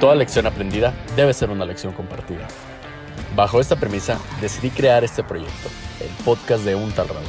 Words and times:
Toda 0.00 0.16
lección 0.16 0.46
aprendida 0.46 0.92
debe 1.16 1.32
ser 1.32 1.50
una 1.50 1.64
lección 1.64 1.92
compartida. 1.92 2.48
Bajo 3.36 3.60
esta 3.60 3.76
premisa, 3.76 4.18
decidí 4.40 4.70
crear 4.70 5.04
este 5.04 5.22
proyecto, 5.22 5.68
el 6.00 6.24
podcast 6.24 6.64
de 6.64 6.74
Un 6.74 6.92
Tal 6.92 7.08
Raúl. 7.08 7.24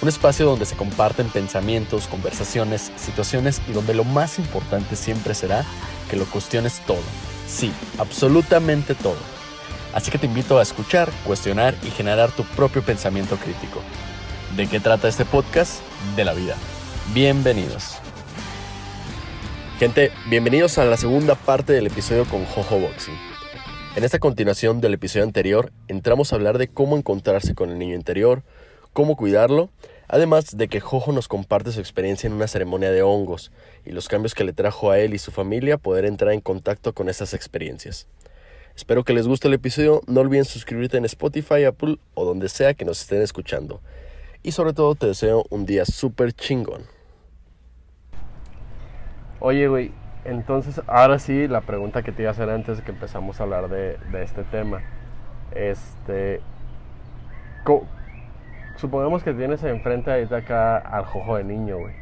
Un 0.00 0.08
espacio 0.08 0.46
donde 0.46 0.66
se 0.66 0.76
comparten 0.76 1.28
pensamientos, 1.28 2.06
conversaciones, 2.08 2.90
situaciones 2.96 3.60
y 3.68 3.72
donde 3.72 3.94
lo 3.94 4.04
más 4.04 4.38
importante 4.38 4.96
siempre 4.96 5.34
será 5.34 5.64
que 6.10 6.16
lo 6.16 6.24
cuestiones 6.26 6.80
todo. 6.86 7.02
Sí, 7.46 7.72
absolutamente 7.98 8.94
todo. 8.94 9.16
Así 9.92 10.10
que 10.10 10.18
te 10.18 10.26
invito 10.26 10.58
a 10.58 10.62
escuchar, 10.62 11.10
cuestionar 11.24 11.74
y 11.84 11.90
generar 11.90 12.32
tu 12.32 12.44
propio 12.44 12.82
pensamiento 12.82 13.36
crítico. 13.36 13.80
¿De 14.56 14.66
qué 14.66 14.80
trata 14.80 15.08
este 15.08 15.24
podcast? 15.24 15.80
De 16.16 16.24
la 16.24 16.32
vida. 16.32 16.56
Bienvenidos. 17.12 18.03
Gente, 19.78 20.12
bienvenidos 20.30 20.78
a 20.78 20.84
la 20.84 20.96
segunda 20.96 21.34
parte 21.34 21.72
del 21.72 21.88
episodio 21.88 22.24
con 22.26 22.44
Jojo 22.44 22.78
Boxing. 22.78 23.18
En 23.96 24.04
esta 24.04 24.20
continuación 24.20 24.80
del 24.80 24.94
episodio 24.94 25.24
anterior, 25.24 25.72
entramos 25.88 26.32
a 26.32 26.36
hablar 26.36 26.58
de 26.58 26.68
cómo 26.68 26.96
encontrarse 26.96 27.56
con 27.56 27.70
el 27.70 27.78
niño 27.80 27.96
interior, 27.96 28.44
cómo 28.92 29.16
cuidarlo, 29.16 29.70
además 30.06 30.56
de 30.56 30.68
que 30.68 30.78
Jojo 30.78 31.10
nos 31.10 31.26
comparte 31.26 31.72
su 31.72 31.80
experiencia 31.80 32.28
en 32.28 32.34
una 32.34 32.46
ceremonia 32.46 32.92
de 32.92 33.02
hongos 33.02 33.50
y 33.84 33.90
los 33.90 34.06
cambios 34.06 34.36
que 34.36 34.44
le 34.44 34.52
trajo 34.52 34.92
a 34.92 35.00
él 35.00 35.12
y 35.12 35.18
su 35.18 35.32
familia 35.32 35.76
poder 35.76 36.04
entrar 36.04 36.32
en 36.32 36.40
contacto 36.40 36.92
con 36.92 37.08
esas 37.08 37.34
experiencias. 37.34 38.06
Espero 38.76 39.02
que 39.02 39.12
les 39.12 39.26
guste 39.26 39.48
el 39.48 39.54
episodio, 39.54 40.02
no 40.06 40.20
olviden 40.20 40.44
suscribirte 40.44 40.98
en 40.98 41.04
Spotify, 41.04 41.64
Apple 41.64 41.98
o 42.14 42.24
donde 42.24 42.48
sea 42.48 42.74
que 42.74 42.84
nos 42.84 43.00
estén 43.00 43.22
escuchando. 43.22 43.80
Y 44.44 44.52
sobre 44.52 44.72
todo 44.72 44.94
te 44.94 45.08
deseo 45.08 45.44
un 45.50 45.66
día 45.66 45.84
súper 45.84 46.32
chingón. 46.32 46.93
Oye, 49.46 49.68
güey, 49.68 49.92
entonces 50.24 50.80
ahora 50.86 51.18
sí 51.18 51.48
la 51.48 51.60
pregunta 51.60 52.02
que 52.02 52.12
te 52.12 52.22
iba 52.22 52.30
a 52.30 52.32
hacer 52.32 52.48
antes 52.48 52.78
de 52.78 52.82
que 52.82 52.92
empezamos 52.92 53.38
a 53.38 53.42
hablar 53.42 53.68
de, 53.68 53.98
de 54.10 54.22
este 54.22 54.42
tema. 54.42 54.80
Este. 55.50 56.40
supongamos 58.76 59.22
que 59.22 59.34
tienes 59.34 59.62
enfrente 59.64 60.10
ahorita 60.10 60.36
acá 60.38 60.78
al 60.78 61.04
jojo 61.04 61.36
de 61.36 61.44
niño, 61.44 61.76
güey. 61.76 61.94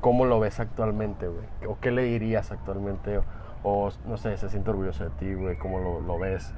¿Cómo 0.00 0.24
lo 0.24 0.40
ves 0.40 0.58
actualmente, 0.58 1.28
güey? 1.28 1.44
¿O 1.68 1.78
qué 1.78 1.92
le 1.92 2.02
dirías 2.02 2.50
actualmente? 2.50 3.20
O, 3.62 3.90
no 4.08 4.16
sé, 4.16 4.36
se 4.36 4.48
siente 4.48 4.70
orgulloso 4.70 5.04
de 5.04 5.10
ti, 5.10 5.32
güey. 5.32 5.56
¿Cómo 5.58 5.78
lo, 5.78 6.00
lo 6.00 6.18
ves? 6.18 6.52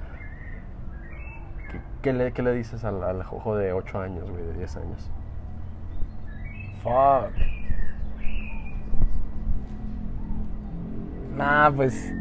¿Qué, 1.71 1.79
qué 2.01 2.13
le, 2.15 2.33
qué 2.33 2.43
le 2.43 2.55
dices 2.55 2.85
al, 2.85 3.05
al 3.05 3.23
jojo 3.23 3.55
de 3.55 3.75
8 3.75 4.01
años, 4.01 4.31
güey, 4.31 4.45
de 4.45 4.55
10 4.55 4.77
años? 4.79 5.11
Fuck. 6.83 7.62
Nah, 11.37 11.71
pues 11.71 12.13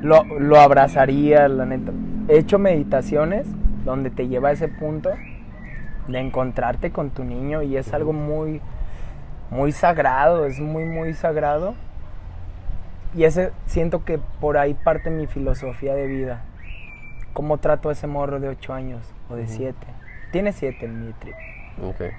lo, 0.00 0.24
lo 0.24 0.60
abrazaría, 0.60 1.48
la 1.48 1.66
neta. 1.66 1.92
He 2.28 2.38
hecho 2.38 2.58
meditaciones 2.58 3.46
donde 3.84 4.10
te 4.10 4.28
lleva 4.28 4.50
a 4.50 4.52
ese 4.52 4.68
punto 4.68 5.10
de 6.08 6.18
encontrarte 6.18 6.90
con 6.90 7.10
tu 7.10 7.24
niño 7.24 7.62
y 7.62 7.76
es 7.76 7.92
algo 7.92 8.12
muy, 8.12 8.60
muy 9.50 9.72
sagrado, 9.72 10.46
es 10.46 10.60
muy, 10.60 10.84
muy 10.84 11.14
sagrado. 11.14 11.74
Y 13.14 13.24
ese 13.24 13.52
siento 13.66 14.04
que 14.04 14.18
por 14.40 14.56
ahí 14.56 14.74
parte 14.74 15.10
mi 15.10 15.26
filosofía 15.26 15.94
de 15.94 16.06
vida. 16.06 16.42
¿Cómo 17.34 17.58
trato 17.58 17.88
a 17.88 17.92
ese 17.92 18.06
morro 18.06 18.40
de 18.40 18.48
8 18.48 18.72
años 18.72 19.02
o 19.30 19.36
de 19.36 19.44
Ujú. 19.44 19.52
7? 19.52 19.74
Tiene 20.32 20.52
7 20.52 20.84
en 20.86 21.06
mi 21.06 21.12
trip. 21.14 21.34
Ok. 21.82 22.12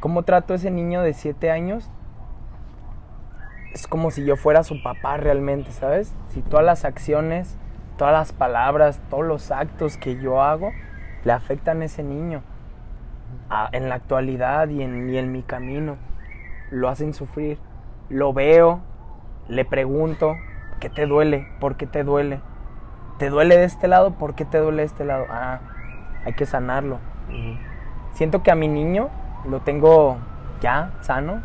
¿Cómo 0.00 0.22
trato 0.22 0.52
a 0.52 0.56
ese 0.56 0.70
niño 0.70 1.02
de 1.02 1.12
7 1.12 1.50
años? 1.50 1.90
Es 3.72 3.86
como 3.86 4.10
si 4.10 4.24
yo 4.24 4.36
fuera 4.36 4.62
su 4.64 4.82
papá 4.82 5.16
realmente, 5.16 5.72
¿sabes? 5.72 6.14
Si 6.28 6.42
todas 6.42 6.64
las 6.64 6.84
acciones, 6.84 7.56
todas 7.96 8.12
las 8.12 8.32
palabras, 8.32 9.00
todos 9.10 9.24
los 9.24 9.50
actos 9.50 9.96
que 9.96 10.20
yo 10.20 10.42
hago 10.42 10.72
le 11.24 11.32
afectan 11.32 11.80
a 11.82 11.86
ese 11.86 12.02
niño 12.02 12.42
a- 13.48 13.68
en 13.72 13.88
la 13.88 13.94
actualidad 13.96 14.68
y 14.68 14.82
en, 14.82 15.08
y 15.10 15.16
en 15.18 15.32
mi 15.32 15.42
camino, 15.42 15.96
lo 16.70 16.88
hacen 16.88 17.14
sufrir. 17.14 17.58
Lo 18.10 18.32
veo, 18.32 18.80
le 19.48 19.64
pregunto, 19.64 20.36
¿qué 20.80 20.90
te 20.90 21.06
duele? 21.06 21.46
¿Por 21.60 21.76
qué 21.76 21.86
te 21.86 22.04
duele? 22.04 22.40
¿Te 23.18 23.30
duele 23.30 23.56
de 23.56 23.64
este 23.64 23.88
lado? 23.88 24.12
¿Por 24.12 24.34
qué 24.34 24.44
te 24.44 24.58
duele 24.58 24.82
de 24.82 24.86
este 24.86 25.04
lado? 25.04 25.26
Ah, 25.30 25.60
hay 26.24 26.34
que 26.34 26.46
sanarlo 26.46 26.98
siento 28.12 28.42
que 28.42 28.50
a 28.50 28.54
mi 28.54 28.68
niño 28.68 29.08
lo 29.48 29.60
tengo 29.60 30.18
ya 30.60 30.90
sano, 31.00 31.40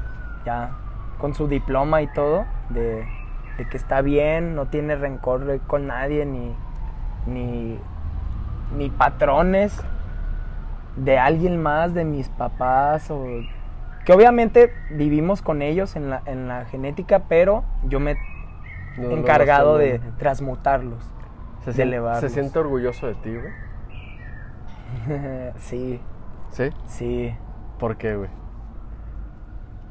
ya 0.46 0.72
con 1.18 1.34
su 1.36 1.48
diploma 1.48 2.02
y 2.02 2.08
todo, 2.08 2.46
de, 2.70 3.08
de 3.58 3.70
que 3.70 3.78
está 3.78 4.02
bien, 4.02 4.56
no 4.56 4.68
tiene 4.70 4.96
rencor 4.96 5.62
con 5.68 5.88
nadie, 5.88 6.26
ni, 6.26 6.56
ni, 7.26 7.80
ni 8.70 8.90
patrones 8.90 9.88
de 10.96 11.20
alguien 11.20 11.62
más, 11.62 11.94
de 11.94 12.06
mis 12.06 12.30
papás, 12.30 13.12
o 13.12 13.48
que 14.06 14.14
obviamente 14.14 14.74
vivimos 14.90 15.42
con 15.42 15.62
ellos 15.62 15.96
en 15.96 16.10
la, 16.10 16.22
en 16.26 16.48
la 16.48 16.66
genética, 16.66 17.26
pero 17.28 17.66
yo 17.84 18.00
me 18.00 18.12
he 18.14 18.18
No, 18.96 19.12
encargado 19.16 19.74
no, 19.74 19.78
de 19.78 20.00
transmutarlos. 20.18 21.14
¿Se, 21.60 21.74
de 21.74 21.84
elevarlos. 21.84 22.20
¿Se 22.20 22.30
siente 22.30 22.60
orgulloso 22.60 23.08
de 23.08 23.16
ti, 23.16 23.36
güey? 23.38 23.54
sí, 25.56 26.02
¿Sí? 26.50 26.74
sí. 26.86 27.38
¿Por 27.78 27.98
qué, 27.98 28.16
güey? 28.16 28.30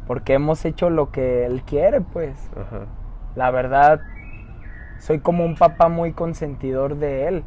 Porque 0.06 0.34
hemos 0.34 0.65
hecho 0.65 0.91
lo 0.91 1.11
que 1.11 1.47
él 1.47 1.62
quiere, 1.62 2.00
pues. 2.00 2.50
Ajá. 2.56 2.87
La 3.34 3.50
verdad, 3.50 4.00
soy 4.99 5.19
como 5.21 5.44
un 5.44 5.56
papá 5.56 5.89
muy 5.89 6.12
consentidor 6.12 6.97
de 6.97 7.28
él. 7.28 7.44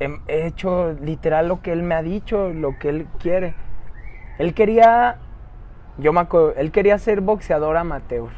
He, 0.00 0.08
he 0.28 0.46
hecho 0.46 0.92
literal 0.92 1.48
lo 1.48 1.62
que 1.62 1.72
él 1.72 1.82
me 1.82 1.94
ha 1.94 2.02
dicho, 2.02 2.50
lo 2.50 2.78
que 2.78 2.88
él 2.88 3.06
quiere. 3.18 3.54
Él 4.38 4.54
quería, 4.54 5.18
yo 5.98 6.12
me 6.12 6.20
acuerdo, 6.20 6.54
él 6.56 6.70
quería 6.70 6.98
ser 6.98 7.20
boxeador 7.20 7.76
amateur. 7.76 8.28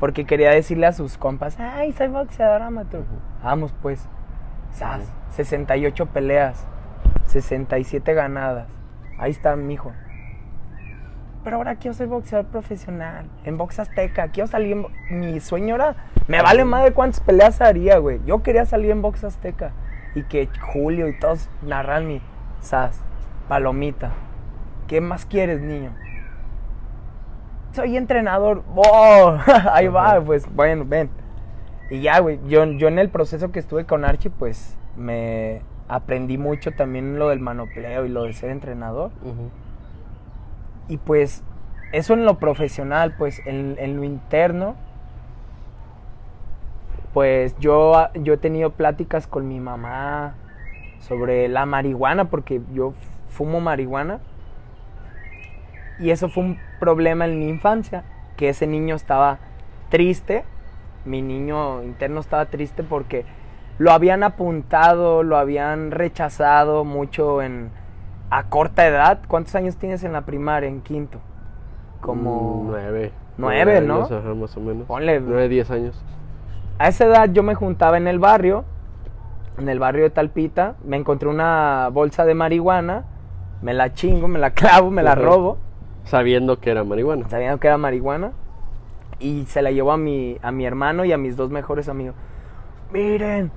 Porque 0.00 0.26
quería 0.26 0.50
decirle 0.50 0.86
a 0.86 0.92
sus 0.92 1.16
compas, 1.16 1.58
ay, 1.58 1.92
soy 1.92 2.08
boxeador 2.08 2.62
amateur. 2.62 3.04
Vamos 3.42 3.74
pues, 3.80 4.06
¡zas! 4.72 5.12
68 5.30 6.06
peleas, 6.06 6.66
67 7.26 8.12
ganadas. 8.14 8.68
Ahí 9.18 9.30
está 9.30 9.56
mi 9.56 9.74
hijo. 9.74 9.92
Pero 11.44 11.58
ahora 11.58 11.76
quiero 11.76 11.94
ser 11.94 12.06
boxeador 12.06 12.46
profesional, 12.46 13.26
en 13.44 13.58
box 13.58 13.78
azteca, 13.78 14.28
quiero 14.28 14.46
salir 14.46 14.72
en... 14.72 14.86
Mi 15.20 15.38
sueño 15.40 15.74
era, 15.74 15.94
me 16.26 16.40
vale 16.40 16.64
más 16.64 16.84
de 16.84 16.92
cuántas 16.92 17.20
peleas 17.20 17.60
haría, 17.60 17.98
güey. 17.98 18.20
Yo 18.24 18.42
quería 18.42 18.64
salir 18.64 18.90
en 18.90 19.02
box 19.02 19.24
azteca. 19.24 19.72
Y 20.14 20.22
que 20.22 20.48
Julio 20.72 21.06
y 21.06 21.18
todos 21.18 21.50
narran 21.60 22.06
mi, 22.08 22.22
sas, 22.60 23.02
palomita. 23.46 24.12
¿Qué 24.86 25.02
más 25.02 25.26
quieres, 25.26 25.60
niño? 25.60 25.92
Soy 27.72 27.96
entrenador. 27.98 28.62
¡Oh! 28.74 29.36
Ahí 29.72 29.88
va, 29.88 30.20
pues, 30.22 30.46
bueno, 30.54 30.84
ven. 30.86 31.10
Y 31.90 32.00
ya, 32.00 32.20
güey, 32.20 32.40
yo, 32.46 32.64
yo 32.64 32.88
en 32.88 32.98
el 32.98 33.10
proceso 33.10 33.52
que 33.52 33.58
estuve 33.58 33.84
con 33.84 34.06
Archie, 34.06 34.30
pues, 34.30 34.78
me 34.96 35.60
aprendí 35.88 36.38
mucho 36.38 36.72
también 36.72 37.18
lo 37.18 37.28
del 37.28 37.40
manopleo 37.40 38.06
y 38.06 38.08
lo 38.08 38.24
de 38.24 38.32
ser 38.32 38.50
entrenador. 38.50 39.10
Y 40.88 40.98
pues 40.98 41.42
eso 41.92 42.14
en 42.14 42.24
lo 42.24 42.38
profesional, 42.38 43.14
pues 43.16 43.40
en, 43.46 43.76
en 43.78 43.96
lo 43.96 44.04
interno, 44.04 44.76
pues 47.12 47.56
yo, 47.58 48.08
yo 48.14 48.34
he 48.34 48.36
tenido 48.38 48.70
pláticas 48.70 49.26
con 49.26 49.46
mi 49.46 49.60
mamá 49.60 50.34
sobre 50.98 51.48
la 51.48 51.64
marihuana, 51.64 52.24
porque 52.26 52.60
yo 52.72 52.92
fumo 53.28 53.60
marihuana. 53.60 54.18
Y 56.00 56.10
eso 56.10 56.28
fue 56.28 56.42
un 56.42 56.58
problema 56.80 57.24
en 57.26 57.38
mi 57.38 57.48
infancia, 57.48 58.02
que 58.36 58.48
ese 58.48 58.66
niño 58.66 58.96
estaba 58.96 59.38
triste, 59.90 60.44
mi 61.04 61.22
niño 61.22 61.82
interno 61.84 62.20
estaba 62.20 62.46
triste 62.46 62.82
porque 62.82 63.24
lo 63.78 63.92
habían 63.92 64.22
apuntado, 64.22 65.22
lo 65.22 65.36
habían 65.36 65.92
rechazado 65.92 66.84
mucho 66.84 67.42
en 67.42 67.70
a 68.36 68.44
corta 68.48 68.86
edad. 68.86 69.20
¿Cuántos 69.28 69.54
años 69.54 69.76
tienes 69.76 70.02
en 70.04 70.12
la 70.12 70.22
primaria, 70.22 70.68
en 70.68 70.80
quinto? 70.80 71.18
Como 72.00 72.62
Mm, 72.64 72.66
Nueve. 72.68 73.12
Nueve, 73.36 73.80
¿no? 73.80 73.94
años, 73.96 74.12
ajá, 74.12 74.34
más 74.34 74.56
o 74.56 74.60
menos. 74.60 74.86
Ponle- 74.88 75.20
Nueve, 75.20 75.48
diez 75.48 75.70
años. 75.70 76.00
a 76.78 76.88
esa 76.88 77.04
edad 77.04 77.30
yo 77.32 77.42
me 77.42 77.54
juntaba 77.54 77.96
en 77.96 78.06
el 78.08 78.18
barrio, 78.18 78.64
en 79.58 79.68
el 79.68 79.78
barrio 79.78 80.02
de 80.04 80.10
Talpita, 80.10 80.74
me 80.84 80.96
encontré 80.96 81.28
una 81.28 81.88
bolsa 81.92 82.24
de 82.24 82.34
marihuana, 82.34 83.04
me 83.62 83.72
la 83.74 83.92
chingo, 83.94 84.26
me 84.28 84.38
la 84.40 84.50
clavo, 84.50 84.90
me 84.90 85.02
la 85.02 85.12
Ajá. 85.12 85.20
robo, 85.22 85.58
Sabiendo 86.04 86.58
que 86.58 86.70
era 86.70 86.82
marihuana. 86.84 87.28
sabiendo 87.28 87.58
que 87.60 87.68
era 87.68 87.78
marihuana, 87.78 88.32
y 89.20 89.46
se 89.46 89.62
la 89.62 89.70
llevo 89.70 89.92
a 89.92 89.96
mi, 89.96 90.36
a 90.42 90.50
mi 90.50 90.66
hermano 90.66 91.04
y 91.04 91.12
a 91.12 91.18
mis 91.18 91.36
dos 91.36 91.50
mejores 91.50 91.88
amigos. 91.88 92.14
Miren, 92.92 93.50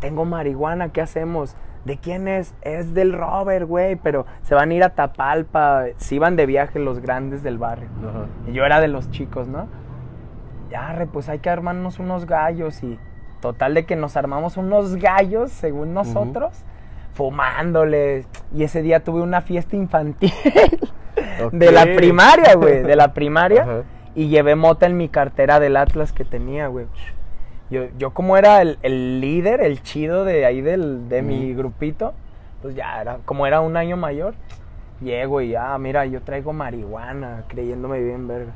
tengo 0.00 0.24
marihuana, 0.24 0.88
¿qué 0.90 1.00
hacemos? 1.02 1.54
¿De 1.84 1.96
quién 1.96 2.28
es? 2.28 2.54
Es 2.62 2.92
del 2.94 3.12
Robert, 3.12 3.66
güey, 3.66 3.96
pero 3.96 4.26
se 4.42 4.54
van 4.54 4.70
a 4.70 4.74
ir 4.74 4.84
a 4.84 4.90
Tapalpa, 4.90 5.84
se 5.96 6.14
iban 6.14 6.36
de 6.36 6.46
viaje 6.46 6.78
los 6.78 7.00
grandes 7.00 7.42
del 7.42 7.58
barrio. 7.58 7.88
Ajá. 8.08 8.26
Y 8.46 8.52
yo 8.52 8.64
era 8.64 8.80
de 8.80 8.88
los 8.88 9.10
chicos, 9.10 9.48
¿no? 9.48 9.66
Ya, 10.70 11.06
pues 11.12 11.28
hay 11.28 11.38
que 11.40 11.50
armarnos 11.50 11.98
unos 11.98 12.26
gallos 12.26 12.82
y 12.82 12.98
Total 13.40 13.72
de 13.72 13.86
que 13.86 13.96
nos 13.96 14.16
armamos 14.16 14.56
unos 14.58 14.96
gallos, 14.96 15.50
según 15.50 15.94
nosotros, 15.94 16.62
fumándole. 17.14 18.26
Y 18.54 18.64
ese 18.64 18.82
día 18.82 19.02
tuve 19.02 19.22
una 19.22 19.40
fiesta 19.40 19.76
infantil 19.76 20.32
de 21.52 21.72
la 21.72 21.84
primaria, 21.84 22.54
güey, 22.54 22.82
de 22.82 22.96
la 22.96 23.14
primaria. 23.14 23.62
Ajá. 23.62 23.82
Y 24.14 24.28
llevé 24.28 24.56
mota 24.56 24.86
en 24.86 24.96
mi 24.96 25.08
cartera 25.08 25.58
del 25.58 25.76
Atlas 25.76 26.12
que 26.12 26.24
tenía, 26.24 26.66
güey. 26.66 26.86
Yo, 27.70 27.84
yo 27.98 28.10
como 28.10 28.36
era 28.36 28.62
el, 28.62 28.78
el 28.82 29.20
líder, 29.20 29.60
el 29.60 29.82
chido 29.82 30.24
de 30.24 30.44
ahí 30.44 30.60
del, 30.60 31.08
de 31.08 31.22
mi 31.22 31.54
grupito, 31.54 32.14
pues 32.62 32.74
ya 32.74 33.00
era, 33.00 33.18
como 33.24 33.46
era 33.46 33.60
un 33.60 33.76
año 33.76 33.96
mayor, 33.96 34.34
llego 35.00 35.40
y, 35.40 35.54
ah, 35.54 35.76
mira, 35.78 36.04
yo 36.06 36.20
traigo 36.22 36.52
marihuana, 36.52 37.44
creyéndome 37.48 38.00
bien 38.00 38.28
verga. 38.28 38.52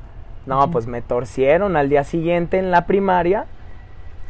No, 0.47 0.71
pues 0.71 0.87
me 0.87 1.01
torcieron 1.01 1.77
al 1.77 1.89
día 1.89 2.05
siguiente 2.05 2.59
en 2.59 2.71
la 2.71 2.87
primaria, 2.87 3.47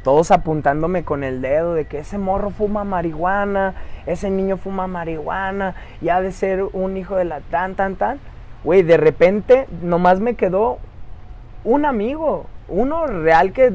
todos 0.05 0.31
apuntándome 0.31 1.03
con 1.03 1.25
el 1.25 1.41
dedo 1.41 1.75
de 1.75 1.87
que 1.87 1.99
ese 1.99 2.19
morro 2.19 2.51
fuma 2.51 2.85
marihuana, 2.85 3.75
ese 4.07 4.31
niño 4.31 4.59
fuma 4.59 4.87
marihuana, 4.87 5.75
y 6.01 6.11
ha 6.11 6.21
de 6.21 6.31
ser 6.31 6.63
un 6.63 6.97
hijo 6.97 7.17
de 7.17 7.25
la 7.25 7.41
tan, 7.41 7.75
tan, 7.75 7.97
tan. 7.97 8.21
Güey, 8.63 8.83
de 8.83 8.97
repente 8.97 9.67
nomás 9.83 10.21
me 10.21 10.35
quedó 10.35 10.79
un 11.65 11.85
amigo, 11.85 12.47
uno 12.69 13.07
real 13.07 13.53
que, 13.53 13.73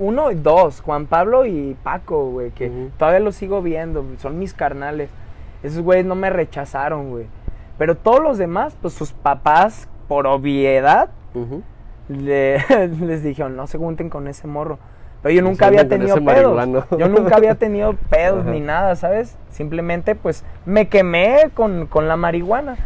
uno 0.00 0.32
y 0.32 0.34
dos, 0.34 0.80
Juan 0.80 1.06
Pablo 1.06 1.46
y 1.46 1.76
Paco, 1.84 2.30
güey, 2.30 2.50
que 2.50 2.66
todavía 2.98 3.20
los 3.20 3.36
sigo 3.36 3.62
viendo, 3.62 4.04
son 4.18 4.38
mis 4.40 4.52
carnales. 4.54 5.10
Esos 5.62 5.82
güeyes 5.82 6.06
no 6.06 6.14
me 6.16 6.30
rechazaron, 6.30 7.10
güey. 7.10 7.26
Pero 7.78 7.94
todos 7.96 8.20
los 8.20 8.36
demás, 8.38 8.76
pues 8.82 8.94
sus 8.94 9.12
papás, 9.12 9.88
por 10.08 10.26
obviedad, 10.26 11.10
le- 12.08 12.58
les 13.00 13.22
dijeron, 13.22 13.56
no 13.56 13.66
se 13.66 13.78
junten 13.78 14.10
con 14.10 14.26
ese 14.26 14.46
morro. 14.46 14.78
Pero 15.22 15.34
yo 15.34 15.42
No 15.42 15.48
nunca 15.50 15.66
había 15.66 15.82
tenido 15.98 16.14
pedos. 16.34 16.56
Yo 16.98 17.08
nunca 17.08 17.36
había 17.36 17.54
tenido 17.56 17.92
pedos 18.10 18.46
ni 18.46 18.60
nada, 18.60 18.96
¿sabes? 18.96 19.36
Simplemente 19.50 20.14
pues 20.14 20.44
me 20.64 20.88
quemé 20.88 21.50
con, 21.54 21.86
con 21.86 22.08
la 22.08 22.16
marihuana. 22.16 22.76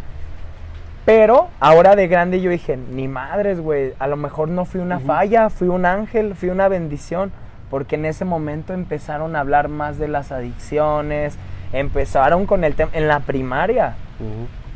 Pero 1.04 1.48
ahora 1.60 1.96
de 1.96 2.08
grande 2.08 2.40
yo 2.40 2.50
dije, 2.50 2.76
ni 2.76 3.08
madres, 3.08 3.60
güey, 3.60 3.92
a 3.98 4.06
lo 4.06 4.16
mejor 4.16 4.48
no 4.48 4.64
fui 4.64 4.80
una 4.80 5.00
falla, 5.00 5.50
fui 5.50 5.68
un 5.68 5.84
ángel, 5.84 6.34
fui 6.34 6.48
una 6.48 6.68
bendición. 6.68 7.30
Porque 7.70 7.96
en 7.96 8.04
ese 8.04 8.24
momento 8.24 8.72
empezaron 8.72 9.36
a 9.36 9.40
hablar 9.40 9.68
más 9.68 9.98
de 9.98 10.08
las 10.08 10.32
adicciones, 10.32 11.36
empezaron 11.72 12.46
con 12.46 12.64
el 12.64 12.74
tema 12.74 12.90
en 12.94 13.08
la 13.08 13.20
primaria. 13.20 13.96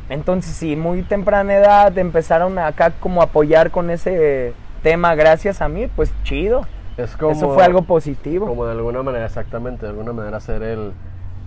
Entonces, 0.09 0.53
sí, 0.53 0.75
muy 0.75 1.01
temprana 1.03 1.55
edad 1.55 1.97
empezaron 1.97 2.59
acá 2.59 2.91
como 2.99 3.21
a 3.21 3.25
apoyar 3.25 3.71
con 3.71 3.89
ese 3.89 4.53
tema 4.83 5.15
gracias 5.15 5.61
a 5.61 5.69
mí, 5.69 5.87
pues 5.87 6.11
chido. 6.23 6.65
Es 6.97 7.15
como, 7.15 7.31
Eso 7.31 7.53
fue 7.53 7.63
algo 7.63 7.83
positivo. 7.83 8.47
Como 8.47 8.65
de 8.65 8.71
alguna 8.71 9.01
manera, 9.01 9.25
exactamente, 9.25 9.85
de 9.85 9.91
alguna 9.91 10.11
manera 10.11 10.39
ser 10.41 10.63
el, 10.63 10.91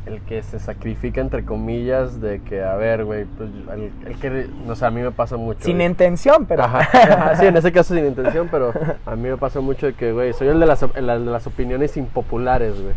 el 0.07 0.21
que 0.23 0.43
se 0.43 0.59
sacrifica, 0.59 1.21
entre 1.21 1.45
comillas, 1.45 2.21
de 2.21 2.41
que, 2.43 2.63
a 2.63 2.75
ver, 2.75 3.05
güey, 3.05 3.25
pues 3.25 3.51
el, 3.73 3.93
el 4.07 4.19
que, 4.19 4.49
no 4.67 4.75
sé, 4.75 4.85
a 4.85 4.91
mí 4.91 5.01
me 5.01 5.13
pasa 5.13 5.37
mucho. 5.37 5.61
Sin 5.63 5.77
güey. 5.77 5.87
intención, 5.87 6.47
pero... 6.47 6.65
Ajá, 6.65 6.81
ajá, 6.81 7.37
sí, 7.41 7.47
en 7.47 7.57
ese 7.57 7.71
caso 7.73 7.95
sin 7.95 8.07
intención, 8.07 8.49
pero 8.51 8.73
a 9.07 9.17
mí 9.17 9.29
me 9.29 9.37
pasa 9.37 9.61
mucho 9.61 9.87
de 9.87 9.95
que, 9.95 10.13
güey, 10.13 10.33
soy 10.33 10.49
el 10.49 10.59
de 10.59 10.67
las, 10.67 10.83
el 10.83 11.07
de 11.07 11.19
las 11.19 11.47
opiniones 11.47 11.97
impopulares, 11.97 12.81
güey. 12.81 12.95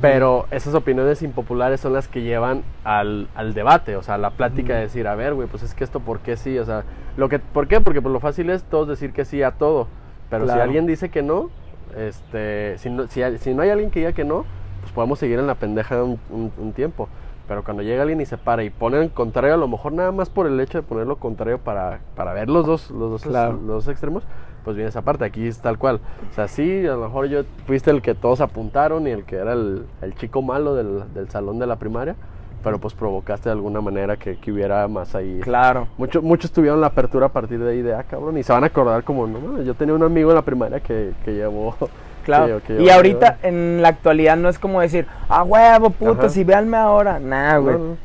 Pero 0.00 0.46
esas 0.50 0.74
opiniones 0.74 1.20
impopulares 1.20 1.78
son 1.78 1.92
las 1.92 2.08
que 2.08 2.22
llevan 2.22 2.62
al, 2.84 3.28
al 3.34 3.52
debate, 3.52 3.96
o 3.96 4.02
sea, 4.02 4.14
a 4.14 4.18
la 4.18 4.30
plática 4.30 4.74
de 4.74 4.82
decir, 4.82 5.06
a 5.06 5.14
ver, 5.14 5.34
güey, 5.34 5.46
pues 5.46 5.62
es 5.62 5.74
que 5.74 5.84
esto, 5.84 6.00
¿por 6.00 6.20
qué 6.20 6.38
sí? 6.38 6.58
O 6.58 6.64
sea, 6.64 6.84
lo 7.18 7.28
que, 7.28 7.38
¿por 7.38 7.68
qué? 7.68 7.82
Porque 7.82 8.00
pues, 8.00 8.10
lo 8.10 8.18
fácil 8.18 8.48
es 8.48 8.64
todos 8.64 8.88
decir 8.88 9.12
que 9.12 9.26
sí 9.26 9.42
a 9.42 9.50
todo. 9.50 9.88
Pero 10.30 10.46
si 10.46 10.58
alguien 10.58 10.86
dice 10.86 11.10
que 11.10 11.22
no, 11.22 11.50
este, 11.96 12.78
si 12.78 12.88
no, 12.88 13.06
si, 13.08 13.20
si 13.38 13.52
no 13.52 13.60
hay 13.60 13.70
alguien 13.70 13.90
que 13.90 14.00
diga 14.00 14.12
que 14.12 14.24
no, 14.24 14.46
podemos 14.94 15.18
seguir 15.18 15.38
en 15.38 15.46
la 15.46 15.54
pendeja 15.56 16.02
un, 16.02 16.18
un- 16.30 16.52
un 16.58 16.72
tiempo. 16.72 17.08
Pero 17.46 17.62
cuando 17.62 17.82
llega 17.82 18.00
alguien 18.02 18.22
y 18.22 18.24
se 18.26 18.38
para 18.38 18.64
y 18.64 18.70
pone 18.70 18.98
el 19.02 19.10
contrario, 19.10 19.52
a 19.54 19.58
lo 19.58 19.68
mejor 19.68 19.92
nada 19.92 20.12
más 20.12 20.30
por 20.30 20.46
el 20.46 20.58
hecho 20.60 20.78
de 20.78 20.82
poner 20.82 21.06
lo 21.06 21.16
contrario 21.16 21.58
para, 21.58 21.98
para 22.16 22.32
ver 22.32 22.48
los 22.48 22.64
dos, 22.64 22.90
los 22.90 23.10
dos, 23.10 23.22
Claro. 23.22 23.52
los 23.52 23.84
dos 23.84 23.88
extremos, 23.88 24.22
pues 24.64 24.76
viene 24.76 24.88
esa 24.88 25.02
parte, 25.02 25.26
aquí 25.26 25.46
es 25.46 25.58
tal 25.58 25.76
cual. 25.76 26.00
O 26.30 26.34
sea, 26.34 26.48
sí, 26.48 26.86
a 26.86 26.92
lo 26.94 27.00
mejor 27.02 27.26
yo 27.26 27.42
fuiste 27.66 27.90
el 27.90 28.00
que 28.00 28.14
todos 28.14 28.40
apuntaron 28.40 29.06
y 29.06 29.10
el 29.10 29.24
que 29.24 29.36
era 29.36 29.52
el, 29.52 29.84
el 30.00 30.14
chico 30.14 30.40
malo 30.40 30.74
del, 30.74 31.02
del 31.12 31.28
salón 31.28 31.58
de 31.58 31.66
la 31.66 31.76
primaria, 31.76 32.16
pero 32.62 32.78
pues 32.78 32.94
provocaste 32.94 33.50
de 33.50 33.52
alguna 33.52 33.82
manera 33.82 34.16
que, 34.16 34.38
que 34.38 34.50
hubiera 34.50 34.88
más 34.88 35.14
ahí. 35.14 35.40
Claro. 35.42 35.86
Muchos, 35.98 36.22
muchos 36.22 36.50
tuvieron 36.50 36.80
la 36.80 36.86
apertura 36.86 37.26
a 37.26 37.28
partir 37.28 37.58
de 37.58 37.72
ahí 37.72 37.82
de, 37.82 37.94
ah, 37.94 38.04
cabrón, 38.08 38.38
y 38.38 38.42
se 38.42 38.54
van 38.54 38.64
a 38.64 38.68
acordar 38.68 39.04
como, 39.04 39.26
no, 39.26 39.60
yo 39.60 39.74
tenía 39.74 39.94
un 39.94 40.02
amigo 40.02 40.30
en 40.30 40.36
la 40.36 40.42
primaria 40.42 40.80
que, 40.80 41.12
que 41.26 41.34
llevó... 41.34 41.76
Claro. 42.24 42.60
y 42.68 42.88
ahorita 42.88 43.38
en 43.42 43.82
la 43.82 43.88
actualidad 43.88 44.36
no 44.36 44.48
es 44.48 44.58
como 44.58 44.80
decir, 44.80 45.06
ah, 45.28 45.42
huevo, 45.42 45.90
puto, 45.90 46.28
si 46.28 46.42
véanme 46.44 46.76
ahora. 46.76 47.20
Nah, 47.20 47.58
güey. 47.58 47.76
No, 47.76 47.84
no, 47.84 47.88
no. 47.90 47.96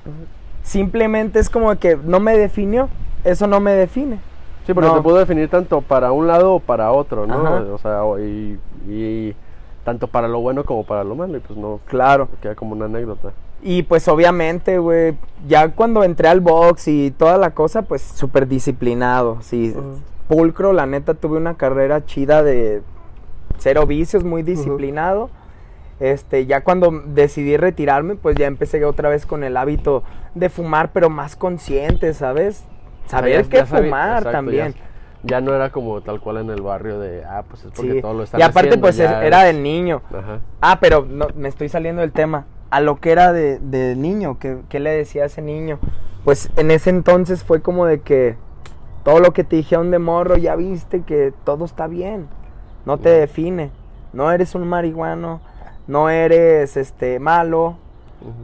Simplemente 0.63 1.39
es 1.39 1.49
como 1.49 1.75
que 1.77 1.97
no 2.03 2.19
me 2.19 2.37
definió. 2.37 2.89
Eso 3.23 3.47
no 3.47 3.59
me 3.59 3.71
define. 3.73 4.19
Sí, 4.65 4.73
porque 4.73 4.89
No. 4.89 4.95
te 4.97 5.01
puedo 5.01 5.17
definir 5.17 5.49
tanto 5.49 5.81
para 5.81 6.11
un 6.11 6.27
lado 6.27 6.53
o 6.55 6.59
para 6.59 6.91
otro, 6.91 7.25
¿no? 7.25 7.35
Ajá. 7.47 7.63
O 7.73 7.77
sea, 7.79 8.01
y, 8.19 8.59
y 8.87 9.35
tanto 9.83 10.07
para 10.07 10.27
lo 10.27 10.39
bueno 10.41 10.63
como 10.65 10.83
para 10.83 11.03
lo 11.03 11.15
malo, 11.15 11.37
y 11.37 11.39
pues 11.39 11.57
no, 11.57 11.79
Claro. 11.85 12.27
queda 12.41 12.53
como 12.55 12.73
una 12.73 12.85
anécdota. 12.85 13.31
Y 13.61 13.83
pues 13.83 14.07
obviamente, 14.07 14.77
güey, 14.77 15.15
ya 15.47 15.69
cuando 15.71 16.03
entré 16.03 16.27
al 16.29 16.39
box 16.39 16.87
y 16.87 17.11
toda 17.11 17.37
la 17.37 17.49
cosa, 17.51 17.81
pues 17.81 18.01
súper 18.01 18.47
disciplinado. 18.47 19.37
Sí, 19.41 19.73
pulcro, 20.27 20.71
la 20.71 20.85
neta 20.85 21.13
tuve 21.15 21.37
una 21.37 21.55
carrera 21.55 22.05
chida 22.05 22.43
de 22.43 22.81
cero 23.59 23.85
vicios, 23.85 24.23
muy 24.23 24.43
disciplinado. 24.43 25.29
Este, 25.99 26.45
ya 26.45 26.61
cuando 26.63 26.91
decidí 27.07 27.57
retirarme, 27.57 28.15
pues 28.15 28.35
ya 28.37 28.47
empecé 28.47 28.83
otra 28.85 29.09
vez 29.09 29.25
con 29.25 29.43
el 29.43 29.57
hábito 29.57 30.03
de 30.33 30.49
fumar, 30.49 30.91
pero 30.93 31.09
más 31.09 31.35
consciente, 31.35 32.13
¿sabes? 32.13 32.63
Saber 33.05 33.45
qué 33.47 33.65
fumar 33.65 34.19
exacto, 34.19 34.31
también. 34.31 34.73
Ya, 34.73 35.37
ya 35.39 35.41
no 35.41 35.53
era 35.53 35.71
como 35.71 35.99
tal 36.01 36.21
cual 36.21 36.37
en 36.37 36.49
el 36.51 36.61
barrio 36.61 36.99
de, 36.99 37.25
ah, 37.25 37.43
pues 37.47 37.65
es 37.65 37.71
porque 37.75 37.95
Sí. 37.95 38.01
todo 38.01 38.13
lo 38.13 38.23
están 38.23 38.39
Y 38.39 38.43
aparte, 38.43 38.69
haciendo, 38.69 38.81
pues 38.81 38.99
era 38.99 39.43
del 39.43 39.61
niño. 39.61 40.01
Ajá. 40.13 40.39
Ah, 40.61 40.77
pero 40.79 41.05
no, 41.05 41.27
me 41.35 41.49
estoy 41.49 41.67
saliendo 41.67 42.01
del 42.01 42.13
tema. 42.13 42.45
A 42.69 42.79
lo 42.81 42.97
que 42.97 43.11
era 43.11 43.33
de, 43.33 43.59
de 43.59 43.95
niño, 43.97 44.37
¿qué, 44.39 44.59
qué 44.69 44.79
le 44.79 44.91
decía 44.91 45.23
a 45.23 45.25
ese 45.25 45.41
niño? 45.41 45.79
Pues 46.23 46.49
en 46.55 46.71
ese 46.71 46.91
entonces 46.91 47.43
fue 47.43 47.61
como 47.61 47.85
de 47.85 47.99
que 48.01 48.35
todo 49.03 49.19
lo 49.19 49.33
que 49.33 49.43
te 49.43 49.55
dijeron 49.57 49.91
de 49.91 49.99
morro, 49.99 50.37
ya 50.37 50.55
viste 50.55 51.01
que 51.01 51.33
todo 51.43 51.65
está 51.65 51.87
bien. 51.87 52.27
No 52.89 52.97
te 52.97 53.09
define. 53.09 53.69
No 54.13 54.31
eres 54.31 54.55
un 54.55 54.67
marihuano, 54.67 55.41
no 55.85 56.09
eres 56.09 56.75
este 56.75 57.19
malo, 57.19 57.75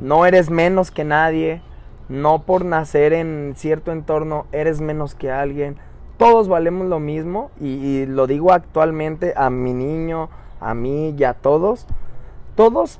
no 0.01 0.27
eres 0.27 0.51
menos 0.51 0.91
que 0.91 1.03
nadie. 1.03 1.63
No 2.09 2.43
por 2.43 2.63
nacer 2.63 3.13
en 3.13 3.55
cierto 3.55 3.91
entorno 3.91 4.45
eres 4.51 4.81
menos 4.81 5.15
que 5.15 5.31
alguien. 5.31 5.77
Todos 6.17 6.47
valemos 6.47 6.85
lo 6.85 6.99
mismo 6.99 7.49
y, 7.59 7.69
y 7.69 8.05
lo 8.05 8.27
digo 8.27 8.51
actualmente 8.51 9.33
a 9.35 9.49
mi 9.49 9.73
niño, 9.73 10.29
a 10.59 10.75
mí 10.75 11.15
y 11.17 11.23
a 11.23 11.33
todos. 11.33 11.87
Todos, 12.53 12.99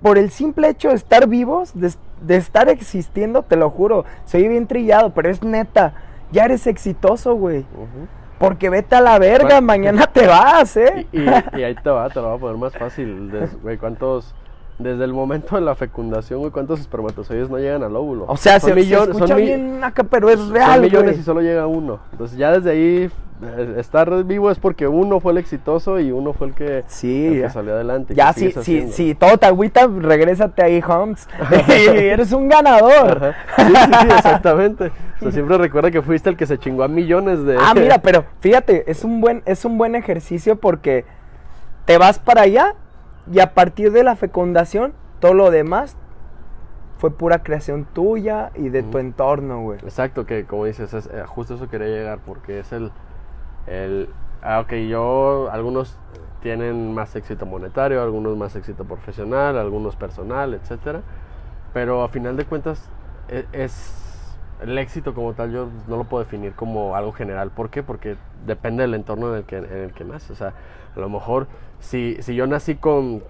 por 0.00 0.16
el 0.16 0.30
simple 0.30 0.68
hecho 0.68 0.90
de 0.90 0.94
estar 0.94 1.26
vivos, 1.26 1.72
de, 1.74 1.92
de 2.20 2.36
estar 2.36 2.68
existiendo, 2.68 3.42
te 3.42 3.56
lo 3.56 3.68
juro, 3.68 4.04
soy 4.26 4.46
bien 4.46 4.68
trillado, 4.68 5.12
pero 5.12 5.28
es 5.28 5.42
neta. 5.42 5.94
Ya 6.30 6.44
eres 6.44 6.68
exitoso, 6.68 7.34
güey. 7.34 7.66
Porque 8.38 8.68
vete 8.70 8.96
a 8.96 9.00
la 9.00 9.18
verga, 9.18 9.60
mañana 9.60 10.06
te 10.06 10.26
vas, 10.26 10.76
¿eh? 10.76 11.06
Y, 11.12 11.20
y- 11.20 11.60
y 11.60 11.62
ahí 11.62 11.74
te 11.74 11.90
va, 11.90 12.08
te 12.08 12.16
lo 12.20 12.28
voy 12.28 12.36
a 12.36 12.40
poner 12.40 12.56
más 12.56 12.76
fácil. 12.76 13.30
Des- 13.30 13.60
güey, 13.62 13.78
¿cuántos, 13.78 14.34
desde 14.78 15.04
el 15.04 15.12
momento 15.12 15.54
de 15.54 15.62
la 15.62 15.74
fecundación, 15.74 16.40
güey, 16.40 16.50
cuántos 16.50 16.80
espermatozoides 16.80 17.48
no 17.48 17.58
llegan 17.58 17.82
al 17.82 17.94
óvulo? 17.96 18.24
O 18.28 18.36
sea, 18.36 18.58
son 18.60 18.70
se, 18.70 18.74
millones, 18.76 19.04
se 19.06 19.10
escucha 19.12 19.34
son 19.34 19.36
bien 19.42 19.84
acá, 19.84 20.02
pero 20.04 20.28
es 20.28 20.40
son 20.40 20.52
real, 20.52 20.80
millones 20.80 21.10
güey. 21.12 21.20
y 21.20 21.22
solo 21.24 21.40
llega 21.42 21.66
uno. 21.66 22.00
Entonces 22.12 22.36
ya 22.36 22.50
desde 22.52 22.70
ahí 22.72 23.10
estar 23.76 24.24
vivo 24.24 24.50
es 24.50 24.58
porque 24.58 24.86
uno 24.86 25.20
fue 25.20 25.32
el 25.32 25.38
exitoso 25.38 26.00
y 26.00 26.12
uno 26.12 26.32
fue 26.32 26.48
el 26.48 26.54
que, 26.54 26.84
Sí, 26.86 27.26
el 27.26 27.32
que 27.34 27.40
ya. 27.40 27.50
salió 27.50 27.74
adelante. 27.74 28.14
Ya, 28.14 28.32
si, 28.32 28.50
si, 28.50 28.90
si 28.92 29.14
todo 29.14 29.38
te 29.38 29.46
agüita, 29.46 29.86
regrésate 29.86 30.62
ahí, 30.62 30.82
Holmes. 30.86 31.28
Eres 31.68 32.32
un 32.32 32.48
ganador. 32.48 33.34
Sí, 33.56 33.62
sí, 33.66 33.92
sí, 34.00 34.08
exactamente. 34.16 34.92
O 35.16 35.20
sea, 35.20 35.32
siempre 35.32 35.58
recuerda 35.58 35.90
que 35.90 36.02
fuiste 36.02 36.28
el 36.30 36.36
que 36.36 36.46
se 36.46 36.58
chingó 36.58 36.82
a 36.82 36.88
millones 36.88 37.44
de... 37.44 37.56
Ah, 37.58 37.74
mira, 37.74 37.98
pero 38.02 38.24
fíjate, 38.40 38.90
es 38.90 39.04
un 39.04 39.20
buen, 39.20 39.42
es 39.46 39.64
un 39.64 39.78
buen 39.78 39.94
ejercicio 39.94 40.56
porque 40.56 41.04
te 41.84 41.98
vas 41.98 42.18
para 42.18 42.42
allá 42.42 42.74
y 43.32 43.40
a 43.40 43.54
partir 43.54 43.92
de 43.92 44.04
la 44.04 44.16
fecundación, 44.16 44.92
todo 45.20 45.34
lo 45.34 45.50
demás 45.50 45.96
fue 46.98 47.10
pura 47.10 47.42
creación 47.42 47.86
tuya 47.92 48.50
y 48.54 48.68
de 48.68 48.82
tu 48.82 48.98
entorno, 48.98 49.60
güey. 49.62 49.78
Exacto, 49.80 50.26
que 50.26 50.44
como 50.44 50.64
dices, 50.64 50.94
es, 50.94 51.06
eh, 51.06 51.24
justo 51.26 51.54
eso 51.54 51.68
quería 51.68 51.88
llegar, 51.88 52.18
porque 52.24 52.60
es 52.60 52.72
el, 52.72 52.92
el... 53.66 54.08
Ah, 54.42 54.60
ok, 54.60 54.72
yo, 54.88 55.48
algunos 55.50 55.96
tienen 56.42 56.92
más 56.94 57.16
éxito 57.16 57.46
monetario, 57.46 58.02
algunos 58.02 58.36
más 58.36 58.54
éxito 58.56 58.84
profesional, 58.84 59.56
algunos 59.58 59.96
personal, 59.96 60.52
etcétera, 60.54 61.00
pero 61.72 62.02
a 62.04 62.08
final 62.08 62.36
de 62.36 62.44
cuentas 62.44 62.90
e- 63.28 63.46
es... 63.52 64.00
El 64.60 64.78
éxito 64.78 65.14
como 65.14 65.34
tal 65.34 65.50
yo 65.52 65.68
no 65.88 65.96
lo 65.96 66.04
puedo 66.04 66.22
definir 66.22 66.52
como 66.54 66.94
algo 66.94 67.12
general. 67.12 67.50
¿Por 67.50 67.70
qué? 67.70 67.82
Porque 67.82 68.16
depende 68.46 68.82
del 68.82 68.94
entorno 68.94 69.30
en 69.32 69.38
el 69.38 69.44
que, 69.44 69.56
en 69.56 69.64
el 69.64 69.92
que 69.92 70.04
naces. 70.04 70.30
O 70.30 70.34
sea, 70.36 70.54
a 70.96 71.00
lo 71.00 71.08
mejor 71.08 71.48
si, 71.80 72.16
si 72.22 72.34
yo 72.36 72.46
nací 72.46 72.76
con, 72.76 73.22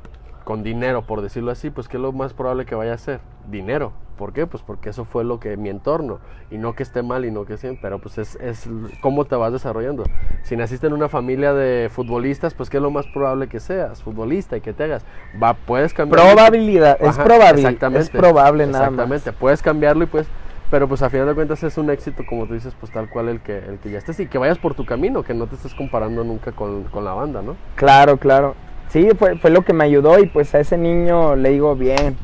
con 0.45 0.63
dinero, 0.63 1.07
por 1.07 1.23
decirlo 1.23 1.51
así, 1.51 1.71
pues 1.71 1.89
¿qué 1.89 1.97
es 1.97 2.03
lo 2.03 2.13
más 2.13 2.35
probable 2.35 2.67
que 2.67 2.75
vaya 2.75 2.93
a 2.93 2.99
ser? 2.99 3.21
Dinero. 3.49 3.93
¿Por 4.17 4.33
qué? 4.33 4.47
Pues 4.47 4.63
porque 4.63 4.91
eso 4.91 5.05
fue 5.05 5.25
lo 5.25 5.41
que 5.41 5.57
mi 5.57 5.69
entorno. 5.69 6.21
Y 6.51 6.59
no 6.59 6.75
que 6.75 6.83
esté 6.83 7.03
mal 7.03 7.25
y 7.25 7.31
no 7.31 7.45
que 7.45 7.57
sea, 7.57 7.73
pero 7.81 7.99
pues 7.99 8.19
es, 8.19 8.37
es 8.37 8.69
cómo 9.01 9.25
te 9.25 9.37
vas 9.37 9.53
desarrollando. 9.53 10.05
Si 10.43 10.57
naciste 10.57 10.87
en 10.87 10.93
una 10.93 11.09
familia 11.09 11.53
de 11.53 11.89
futbolistas, 11.91 12.55
pues 12.55 12.71
¿qué 12.71 12.77
es 12.77 12.83
lo 12.83 12.91
más 12.91 13.07
probable 13.07 13.49
que 13.49 13.61
seas? 13.61 14.03
Futbolista 14.03 14.57
y 14.57 14.61
que 14.61 14.73
te 14.73 14.85
hagas. 14.85 15.05
Va, 15.43 15.55
puedes 15.55 15.93
cambiar. 15.93 16.23
Probabilidad, 16.23 16.97
es 17.01 17.17
probable. 17.17 17.63
Exactamente. 17.63 18.03
Es 18.03 18.11
probable 18.11 18.67
nada 18.67 18.91
más. 18.91 18.93
Exactamente. 18.93 19.33
Puedes 19.33 19.63
cambiarlo 19.63 20.05
y 20.05 20.07
pues 20.07 20.27
pero 20.71 20.89
pues 20.89 21.03
a 21.03 21.11
final 21.11 21.29
de 21.29 21.35
cuentas 21.35 21.63
es 21.63 21.79
un 21.79 21.89
éxito, 21.91 22.25
como 22.27 22.47
tú 22.47 22.55
dices, 22.55 22.75
pues 22.81 22.91
tal 22.91 23.09
cual 23.09 23.29
el 23.29 23.41
que, 23.41 23.59
el 23.59 23.79
que 23.79 23.91
ya 23.91 23.99
estés 23.99 24.19
y 24.19 24.27
que 24.27 24.39
vayas 24.39 24.59
por 24.59 24.75
tu 24.75 24.85
camino, 24.85 25.23
que 25.23 25.33
no 25.33 25.47
te 25.47 25.55
estés 25.55 25.73
comparando 25.73 26.25
nunca 26.25 26.51
con, 26.51 26.83
con 26.85 27.05
la 27.05 27.13
banda, 27.13 27.43
¿no? 27.43 27.55
Claro, 27.77 28.17
claro. 28.17 28.57
Sí, 28.89 29.09
fue, 29.17 29.37
fue 29.39 29.51
lo 29.51 29.63
que 29.63 29.73
me 29.73 29.85
ayudó 29.85 30.19
y 30.19 30.27
pues 30.27 30.55
a 30.55 30.61
ese 30.61 30.77
niño 30.77 31.37
le 31.37 31.51
digo 31.51 31.77
bien. 31.77 32.17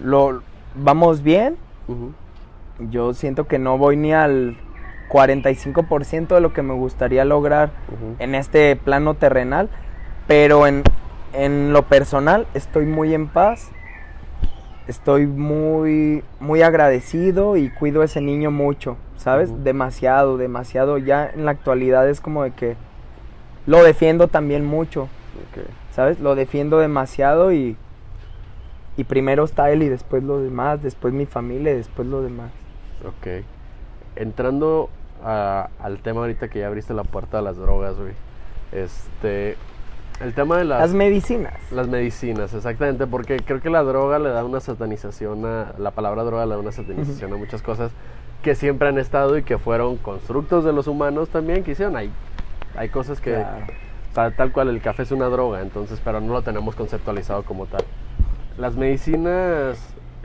Lo, 0.00 0.42
vamos 0.74 1.22
bien. 1.22 1.56
Yo 2.78 3.14
siento 3.14 3.46
que 3.46 3.58
no 3.58 3.78
voy 3.78 3.96
ni 3.96 4.12
al 4.12 4.56
45% 5.10 6.28
de 6.28 6.40
lo 6.40 6.52
que 6.52 6.62
me 6.62 6.74
gustaría 6.74 7.24
lograr 7.24 7.70
en 8.18 8.34
este 8.34 8.76
plano 8.76 9.14
terrenal, 9.14 9.68
pero 10.26 10.66
en, 10.66 10.82
en 11.32 11.72
lo 11.72 11.82
personal 11.82 12.46
estoy 12.54 12.86
muy 12.86 13.12
en 13.12 13.26
paz, 13.26 13.70
estoy 14.86 15.26
muy, 15.26 16.22
muy 16.38 16.62
agradecido 16.62 17.56
y 17.56 17.70
cuido 17.70 18.02
a 18.02 18.04
ese 18.04 18.20
niño 18.20 18.50
mucho, 18.50 18.96
¿sabes? 19.16 19.64
Demasiado, 19.64 20.36
demasiado. 20.36 20.98
Ya 20.98 21.28
en 21.28 21.44
la 21.44 21.50
actualidad 21.50 22.08
es 22.08 22.20
como 22.20 22.44
de 22.44 22.52
que 22.52 22.76
lo 23.66 23.82
defiendo 23.82 24.28
también 24.28 24.64
mucho. 24.64 25.08
¿sabes? 25.94 26.20
Lo 26.20 26.34
defiendo 26.34 26.78
demasiado 26.78 27.52
y, 27.52 27.76
y 29.00 29.04
primero 29.04 29.44
está 29.44 29.70
él 29.70 29.82
y 29.82 29.88
después 29.88 30.22
los 30.22 30.42
demás, 30.42 30.82
después 30.82 31.14
mi 31.14 31.24
familia 31.26 31.72
y 31.72 31.76
después 31.76 32.06
los 32.06 32.22
demás. 32.22 32.50
Ok. 33.06 33.44
Entrando 34.16 34.90
a- 35.24 35.68
al 35.80 35.98
tema 36.00 36.20
ahorita 36.20 36.48
que 36.48 36.58
ya 36.60 36.66
abriste 36.66 36.92
la 36.94 37.04
puerta 37.04 37.38
a 37.38 37.42
las 37.42 37.56
drogas, 37.56 37.96
güey. 37.96 38.12
Este. 38.72 39.56
El 40.20 40.34
tema 40.34 40.58
de 40.58 40.64
las, 40.64 40.80
Las 40.80 40.92
medicinas. 40.92 41.54
las 41.72 41.88
medicinas, 41.88 42.52
exactamente, 42.52 43.06
porque 43.06 43.38
creo 43.38 43.62
que 43.62 43.70
la 43.70 43.82
droga 43.82 44.18
le 44.18 44.28
da 44.28 44.44
una 44.44 44.60
satanización 44.60 45.46
a. 45.46 45.72
La 45.78 45.92
palabra 45.92 46.24
droga 46.24 46.44
le 46.44 46.52
da 46.54 46.58
una 46.60 46.72
satanización 46.72 47.32
a 47.32 47.36
muchas 47.36 47.62
cosas 47.62 47.90
que 48.42 48.54
siempre 48.54 48.88
han 48.88 48.98
estado 48.98 49.38
y 49.38 49.42
que 49.44 49.56
fueron 49.56 49.96
constructos 49.96 50.62
de 50.64 50.72
los 50.74 50.88
humanos 50.88 51.30
también 51.30 51.64
que 51.64 51.70
hicieron. 51.72 51.96
Hay, 51.96 52.10
hay 52.76 52.90
cosas 52.90 53.20
que. 53.20 53.32
Claro. 53.32 53.66
ta- 54.12 54.30
tal 54.32 54.52
cual 54.52 54.68
el 54.68 54.82
café 54.82 55.04
es 55.04 55.12
una 55.12 55.26
droga, 55.26 55.62
entonces, 55.62 56.00
pero 56.04 56.20
no 56.20 56.34
lo 56.34 56.42
tenemos 56.42 56.74
conceptualizado 56.74 57.42
como 57.44 57.64
tal. 57.66 57.84
Las 58.60 58.76
medicinas, 58.76 59.78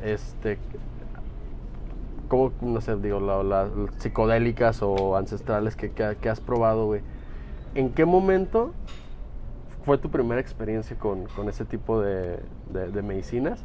este, 0.03 0.57
como, 2.27 2.51
no 2.61 2.81
sé, 2.81 2.97
digo, 2.97 3.21
la- 3.21 3.43
la- 3.43 3.69
psicodélicas 3.99 4.81
o 4.81 5.15
ancestrales 5.15 5.77
que, 5.77 5.91
que- 5.91 6.17
que 6.19 6.29
has 6.29 6.41
probado, 6.41 6.85
güey. 6.85 7.01
¿En 7.75 7.91
qué 7.91 8.03
momento 8.03 8.73
fue 9.85 9.97
tu 9.97 10.09
primera 10.09 10.41
experiencia 10.41 10.97
con, 10.97 11.27
con 11.27 11.47
ese 11.47 11.63
tipo 11.63 12.01
de, 12.01 12.39
de- 12.73 13.01
medicinas? 13.01 13.63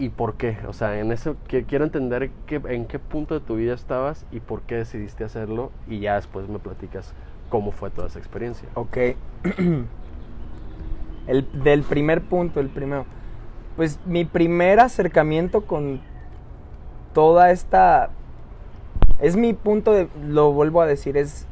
¿Y 0.00 0.08
por 0.08 0.34
qué? 0.34 0.56
O 0.66 0.72
sea, 0.72 0.98
en 0.98 1.12
eso 1.12 1.36
que, 1.46 1.62
quiero 1.62 1.84
entender 1.84 2.32
qué- 2.46 2.60
en 2.70 2.86
qué 2.86 2.98
punto 2.98 3.34
de 3.38 3.40
tu 3.46 3.54
vida 3.54 3.74
estabas 3.74 4.26
y 4.32 4.40
por 4.40 4.62
qué 4.62 4.76
decidiste 4.76 5.22
hacerlo 5.22 5.70
y 5.86 6.00
ya 6.00 6.16
después 6.16 6.48
me 6.48 6.58
platicas 6.58 7.14
cómo 7.50 7.70
fue 7.70 7.90
toda 7.90 8.08
esa 8.08 8.18
experiencia. 8.18 8.68
Ok. 8.74 8.96
el, 11.28 11.46
del 11.62 11.82
primer 11.84 12.22
punto, 12.22 12.58
el 12.58 12.68
primero. 12.68 13.04
Pues 13.80 13.98
mi 14.04 14.26
primer 14.26 14.78
acercamiento 14.78 15.62
con 15.62 16.02
toda 17.14 17.50
esta... 17.50 18.10
Es 19.20 19.36
mi 19.36 19.54
punto 19.54 19.94
de... 19.94 20.06
Lo 20.22 20.52
vuelvo 20.52 20.82
a 20.82 20.86
decir, 20.86 21.16
es, 21.16 21.46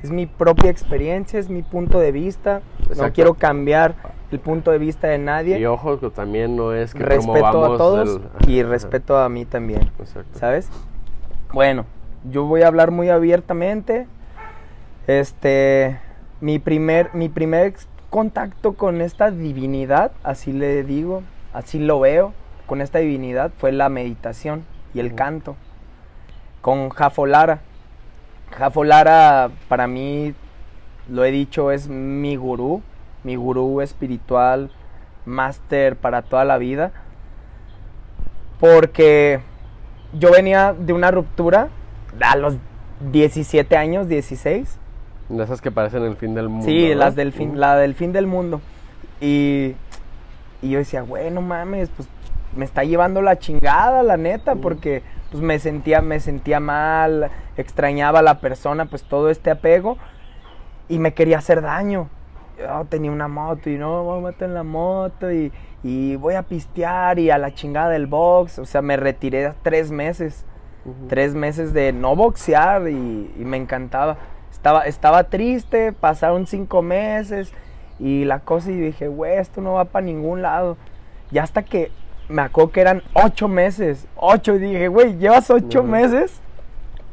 es 0.00 0.12
mi 0.12 0.26
propia 0.26 0.70
experiencia, 0.70 1.40
es 1.40 1.50
mi 1.50 1.62
punto 1.62 1.98
de 1.98 2.12
vista. 2.12 2.62
No 2.96 3.12
quiero 3.12 3.34
cambiar 3.34 3.96
el 4.30 4.38
punto 4.38 4.70
de 4.70 4.78
vista 4.78 5.08
de 5.08 5.18
nadie. 5.18 5.58
Y 5.58 5.66
ojo, 5.66 5.98
que 5.98 6.08
también 6.10 6.54
no 6.54 6.72
es 6.72 6.94
que 6.94 7.02
respeto 7.02 7.64
a 7.64 7.76
todos 7.76 8.20
el- 8.44 8.48
y 8.48 8.62
respeto 8.62 9.18
a 9.18 9.28
mí 9.28 9.44
también. 9.44 9.90
Exacto. 9.98 10.38
¿sabes? 10.38 10.68
Bueno, 11.52 11.84
yo 12.30 12.44
voy 12.44 12.62
a 12.62 12.68
hablar 12.68 12.92
muy 12.92 13.08
abiertamente. 13.08 14.06
Este, 15.08 15.98
mi 16.40 16.60
primer, 16.60 17.12
mi 17.12 17.28
primer 17.28 17.74
contacto 18.08 18.74
con 18.74 19.00
esta 19.00 19.32
divinidad, 19.32 20.12
así 20.22 20.52
le 20.52 20.84
digo, 20.84 21.24
así 21.52 21.78
lo 21.78 22.00
veo, 22.00 22.34
con 22.66 22.80
esta 22.80 22.98
divinidad 22.98 23.52
fue 23.58 23.72
la 23.72 23.88
meditación 23.88 24.64
y 24.94 25.00
el 25.00 25.14
canto. 25.14 25.56
Con 26.60 26.90
Jafo 26.90 27.26
Lara. 27.26 27.60
Jafo 28.50 28.84
Lara, 28.84 29.50
para 29.68 29.86
mí, 29.86 30.34
lo 31.08 31.24
he 31.24 31.30
dicho, 31.30 31.70
es 31.70 31.88
mi 31.88 32.36
gurú, 32.36 32.82
mi 33.24 33.36
gurú 33.36 33.80
espiritual, 33.80 34.70
máster 35.24 35.96
para 35.96 36.22
toda 36.22 36.44
la 36.44 36.58
vida. 36.58 36.92
Porque 38.60 39.40
yo 40.12 40.30
venía 40.30 40.74
de 40.78 40.92
una 40.92 41.10
ruptura 41.10 41.68
a 42.20 42.36
los 42.36 42.56
17 43.10 43.76
años, 43.76 44.08
16. 44.08 44.78
De 45.28 45.42
esas 45.42 45.60
que 45.60 45.70
parecen 45.70 46.02
el 46.04 46.16
fin 46.16 46.34
del 46.34 46.48
mundo. 46.48 46.66
Sí, 46.66 46.94
las 46.94 47.16
del 47.16 47.32
fin, 47.32 47.58
la 47.58 47.76
del 47.76 47.94
fin 47.94 48.12
del 48.12 48.26
mundo. 48.26 48.60
Y, 49.20 49.74
y 50.62 50.70
yo 50.70 50.78
decía, 50.78 51.02
bueno, 51.02 51.42
mames, 51.42 51.90
pues 51.90 52.08
me 52.56 52.64
está 52.64 52.84
llevando 52.84 53.20
la 53.20 53.38
chingada, 53.38 54.02
la 54.02 54.16
neta, 54.16 54.54
porque 54.54 55.02
pues 55.30 55.42
me 55.42 55.58
sentía, 55.58 56.00
me 56.00 56.20
sentía 56.20 56.60
mal, 56.60 57.30
extrañaba 57.56 58.20
a 58.20 58.22
la 58.22 58.40
persona, 58.40 58.86
pues 58.86 59.02
todo 59.02 59.28
este 59.30 59.50
apego, 59.50 59.98
y 60.88 60.98
me 60.98 61.14
quería 61.14 61.38
hacer 61.38 61.62
daño. 61.62 62.08
Yo 62.58 62.86
tenía 62.88 63.10
una 63.10 63.28
moto 63.28 63.70
y 63.70 63.76
no, 63.76 64.04
voy 64.04 64.18
a 64.18 64.26
meter 64.26 64.48
en 64.48 64.54
la 64.54 64.62
moto 64.62 65.32
y, 65.32 65.52
y 65.82 66.16
voy 66.16 66.34
a 66.34 66.42
pistear 66.42 67.18
y 67.18 67.30
a 67.30 67.38
la 67.38 67.54
chingada 67.54 67.88
del 67.88 68.06
box. 68.06 68.58
O 68.58 68.66
sea, 68.66 68.82
me 68.82 68.96
retiré 68.96 69.52
tres 69.62 69.90
meses 69.90 70.44
tres 71.08 71.34
meses 71.34 71.72
de 71.72 71.92
no 71.92 72.16
boxear 72.16 72.88
y, 72.88 73.32
y 73.36 73.44
me 73.44 73.56
encantaba. 73.56 74.16
Estaba, 74.50 74.82
estaba 74.86 75.24
triste, 75.24 75.92
pasaron 75.92 76.46
cinco 76.46 76.82
meses 76.82 77.52
y 77.98 78.24
la 78.24 78.40
cosa 78.40 78.70
y 78.70 78.76
dije, 78.76 79.08
güey, 79.08 79.34
esto 79.38 79.60
no 79.60 79.74
va 79.74 79.84
para 79.84 80.04
ningún 80.06 80.42
lado. 80.42 80.76
Y 81.30 81.38
hasta 81.38 81.62
que 81.62 81.90
me 82.28 82.42
acuerdo 82.42 82.72
que 82.72 82.80
eran 82.80 83.02
ocho 83.14 83.48
meses, 83.48 84.06
ocho, 84.16 84.54
y 84.54 84.58
dije, 84.58 84.88
güey, 84.88 85.16
llevas 85.18 85.50
ocho 85.50 85.82
meses 85.82 86.40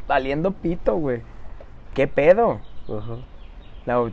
valiendo 0.07 0.51
pito, 0.51 0.95
güey. 0.95 1.21
¿Qué 1.93 2.07
pedo? 2.07 2.59
La- 3.85 4.09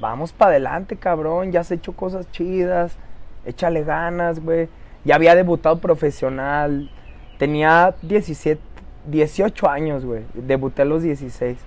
vamos 0.00 0.32
para 0.32 0.50
adelante, 0.52 0.96
cabrón. 0.96 1.52
Ya 1.52 1.60
has 1.60 1.70
hecho 1.70 1.92
cosas 1.92 2.30
chidas. 2.30 2.96
Échale 3.44 3.84
ganas, 3.84 4.40
güey. 4.40 4.68
Ya 5.04 5.14
había 5.14 5.34
debutado 5.34 5.78
profesional. 5.78 6.90
Tenía 7.38 7.94
17, 8.02 8.60
18 9.06 9.68
años, 9.68 10.04
güey. 10.04 10.24
Debuté 10.34 10.82
a 10.82 10.84
los 10.84 11.02
16. 11.02 11.58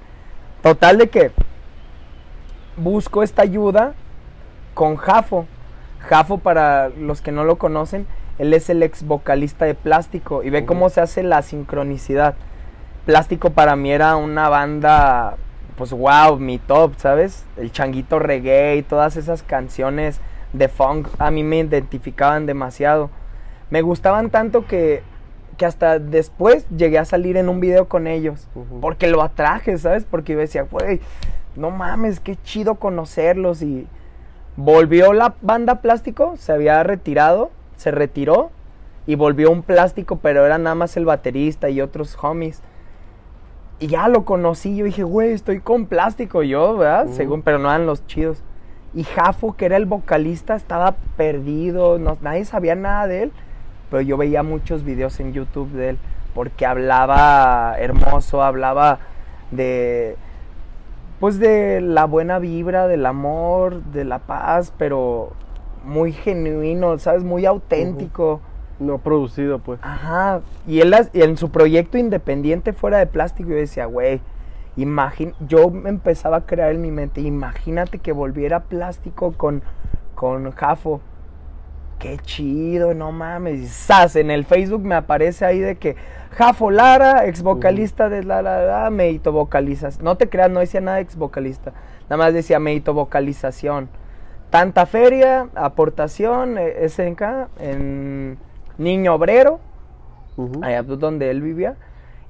Total 0.62 0.98
de 0.98 1.10
que 1.10 1.32
busco 2.78 3.24
esta 3.24 3.42
ayuda 3.42 3.94
con 4.80 4.96
Jafo. 4.96 5.46
Jafo, 6.00 6.38
para 6.38 6.88
los 6.88 7.22
que 7.22 7.34
no 7.34 7.44
lo 7.44 7.58
conocen, 7.58 8.08
él 8.38 8.54
es 8.54 8.70
el 8.70 8.82
ex 8.82 9.04
vocalista 9.04 9.66
de 9.66 9.76
Plástico. 9.76 10.42
Y 10.42 10.52
ve 10.52 10.66
cómo 10.66 10.90
se 10.90 11.02
hace 11.02 11.22
la 11.22 11.42
sincronicidad. 11.42 12.36
Plástico 13.06 13.50
para 13.50 13.76
mí 13.76 13.92
era 13.92 14.16
una 14.16 14.48
banda, 14.48 15.36
pues 15.76 15.92
wow, 15.92 16.40
mi 16.40 16.60
top, 16.60 16.94
¿sabes? 16.96 17.44
El 17.58 17.74
changuito 17.74 18.20
reggae 18.20 18.78
y 18.78 18.82
todas 18.82 19.18
esas 19.18 19.44
canciones 19.44 20.22
de 20.54 20.70
funk 20.70 21.10
a 21.18 21.30
mí 21.30 21.44
me 21.44 21.58
identificaban 21.58 22.46
demasiado. 22.46 23.10
Me 23.72 23.82
gustaban 23.82 24.30
tanto 24.30 24.66
que, 24.66 25.04
que 25.58 25.66
hasta 25.66 26.00
después 26.00 26.66
llegué 26.70 27.00
a 27.00 27.04
salir 27.04 27.36
en 27.36 27.50
un 27.50 27.60
video 27.60 27.90
con 27.90 28.08
ellos. 28.08 28.48
Porque 28.80 29.08
lo 29.08 29.24
atraje, 29.24 29.78
¿sabes? 29.78 30.06
Porque 30.10 30.32
yo 30.32 30.40
decía, 30.40 30.62
güey, 30.62 31.02
no 31.58 31.70
mames, 31.70 32.22
qué 32.22 32.38
chido 32.38 32.76
conocerlos. 32.76 33.62
Y 33.62 33.86
volvió 34.56 35.14
la 35.14 35.36
banda 35.42 35.82
Plástico, 35.82 36.36
se 36.38 36.52
había 36.52 36.84
retirado, 36.84 37.52
se 37.76 37.92
retiró 37.92 38.52
y 39.06 39.16
volvió 39.16 39.52
un 39.52 39.64
Plástico, 39.64 40.18
pero 40.18 40.46
era 40.46 40.58
nada 40.58 40.76
más 40.76 40.98
el 40.98 41.06
baterista 41.06 41.70
y 41.70 41.82
otros 41.82 42.18
homies. 42.22 42.62
Y 43.80 43.88
ya 43.88 44.08
lo 44.08 44.26
conocí, 44.26 44.76
yo 44.76 44.86
dije, 44.86 45.04
güey, 45.04 45.32
estoy 45.32 45.62
con 45.62 45.86
Plástico 45.86 46.44
yo, 46.44 46.78
¿verdad? 46.78 47.08
Según, 47.12 47.42
pero 47.42 47.60
no 47.60 47.70
eran 47.70 47.86
los 47.86 48.06
chidos. 48.08 48.44
Y 48.94 49.04
Jafo, 49.04 49.56
que 49.56 49.66
era 49.66 49.78
el 49.78 49.86
vocalista, 49.86 50.56
estaba 50.56 50.96
perdido, 51.16 51.98
no, 51.98 52.18
nadie 52.22 52.44
sabía 52.44 52.76
nada 52.76 53.08
de 53.08 53.24
él. 53.24 53.32
Pero 53.90 54.02
yo 54.02 54.18
veía 54.18 54.44
muchos 54.44 54.84
videos 54.84 55.20
en 55.20 55.34
YouTube 55.34 55.72
de 55.72 55.90
él, 55.90 55.98
porque 56.36 56.66
hablaba 56.66 57.76
hermoso, 57.80 58.44
hablaba 58.44 59.00
de, 59.52 60.18
pues 61.20 61.40
de 61.40 61.82
la 61.82 62.06
buena 62.06 62.40
vibra, 62.40 62.88
del 62.88 63.06
amor, 63.06 63.84
de 63.84 64.06
la 64.06 64.20
paz, 64.20 64.74
pero 64.78 65.32
muy 65.84 66.12
genuino, 66.12 66.98
¿sabes? 66.98 67.24
Muy 67.24 67.46
auténtico. 67.46 68.42
No 68.80 68.98
producido, 69.00 69.60
pues. 69.60 69.80
Ajá. 69.84 70.40
Y 70.66 70.80
él 70.80 70.92
las- 70.92 71.10
y 71.14 71.22
en 71.22 71.36
su 71.36 71.52
proyecto 71.52 71.98
independiente 71.98 72.72
fuera 72.72 72.98
de 73.00 73.08
plástico, 73.08 73.50
yo 73.50 73.56
decía, 73.58 73.86
güey, 73.86 74.22
imagín 74.78 75.34
yo 75.46 75.70
me 75.70 75.90
empezaba 75.90 76.38
a 76.38 76.46
crear 76.46 76.72
en 76.72 76.82
mi 76.82 76.92
mente, 76.92 77.20
imagínate 77.20 78.00
que 78.00 78.14
volviera 78.14 78.62
plástico 78.62 79.34
con, 79.34 79.62
con 80.16 80.52
Jafo. 80.52 81.02
Qué 82.00 82.18
chido, 82.18 82.94
no 82.94 83.12
mames. 83.12 83.60
Y 83.60 83.68
¡zas! 83.68 84.16
En 84.16 84.32
el 84.32 84.46
Facebook 84.46 84.82
me 84.82 84.96
aparece 84.96 85.46
ahí 85.46 85.60
de 85.60 85.76
que 85.76 85.98
Jafo 86.32 86.72
Lara, 86.72 87.26
ex 87.26 87.44
vocalista 87.44 88.08
de 88.08 88.24
la 88.24 88.42
la 88.42 88.64
la, 88.64 88.90
Meito 88.90 89.34
vocalizas. 89.34 90.02
No 90.02 90.16
te 90.16 90.30
creas, 90.30 90.50
no 90.50 90.62
decía 90.62 90.80
nada 90.80 90.98
de 90.98 91.04
ex 91.04 91.18
vocalista. 91.18 91.74
Nada 92.04 92.18
más 92.18 92.34
decía 92.34 92.58
Meito 92.60 92.94
vocalización. 92.94 93.90
Tanta 94.50 94.86
feria, 94.86 95.50
aportación, 95.56 96.58
eh, 96.58 96.88
SNK, 96.88 97.22
en 97.60 98.38
Niño 98.78 99.16
Obrero, 99.16 99.60
Ujú. 100.38 100.64
allá 100.64 100.82
donde 100.84 101.30
él 101.30 101.42
vivía. 101.42 101.76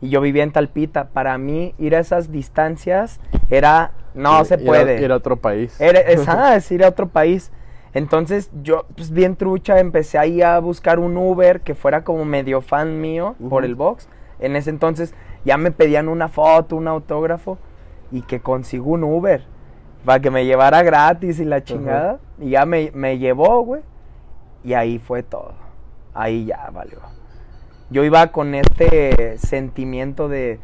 Y 0.02 0.10
yo 0.10 0.20
vivía 0.20 0.44
en 0.44 0.52
Talpita. 0.52 1.10
Para 1.10 1.38
mí, 1.38 1.76
ir 1.78 1.96
a 1.96 2.00
esas 2.00 2.32
distancias 2.32 3.20
era. 3.50 3.92
No 4.16 4.44
se 4.46 4.58
puede. 4.58 5.00
Ir 5.00 5.12
a 5.12 5.16
otro 5.18 5.36
país. 5.36 5.80
Era, 5.80 6.00
es, 6.00 6.26
ah, 6.28 6.56
es 6.56 6.72
ir 6.72 6.84
a 6.84 6.88
otro 6.88 7.08
país. 7.08 7.52
Entonces 7.94 8.52
yo, 8.62 8.86
pues 8.96 9.12
bien 9.12 9.36
trucha, 9.36 9.80
empecé 9.80 10.18
ahí 10.18 10.42
a 10.42 10.60
buscar 10.60 11.00
un 11.00 11.18
Uber 11.18 11.62
que 11.62 11.76
fuera 11.76 12.04
como 12.04 12.24
medio 12.26 12.62
fan 12.62 13.02
mío 13.02 13.36
por 13.50 13.66
el 13.66 13.76
box. 13.76 14.08
En 14.40 14.56
ese 14.56 14.70
entonces 14.70 15.14
ya 15.46 15.58
me 15.58 15.72
pedían 15.72 16.08
una 16.08 16.28
foto, 16.28 16.76
un 16.76 16.88
autógrafo 16.88 17.58
y 18.12 18.22
que 18.22 18.40
consigo 18.40 18.92
un 18.92 19.04
Uber 19.04 19.44
para 20.06 20.20
que 20.20 20.32
me 20.32 20.46
llevara 20.46 20.84
gratis 20.84 21.40
y 21.40 21.46
la 21.46 21.64
chingada. 21.64 22.20
Y 22.40 22.52
ya 22.52 22.66
me, 22.66 22.92
me 22.94 23.18
llevó, 23.18 23.64
güey. 23.64 23.82
Y 24.64 24.74
ahí 24.74 25.00
fue 25.00 25.24
todo. 25.24 25.54
Ahí 26.14 26.46
ya 26.46 26.70
valió. 26.72 27.00
Yo 27.90 28.04
iba 28.04 28.28
con 28.32 28.54
este 28.54 29.38
sentimiento 29.40 30.30
de, 30.30 30.60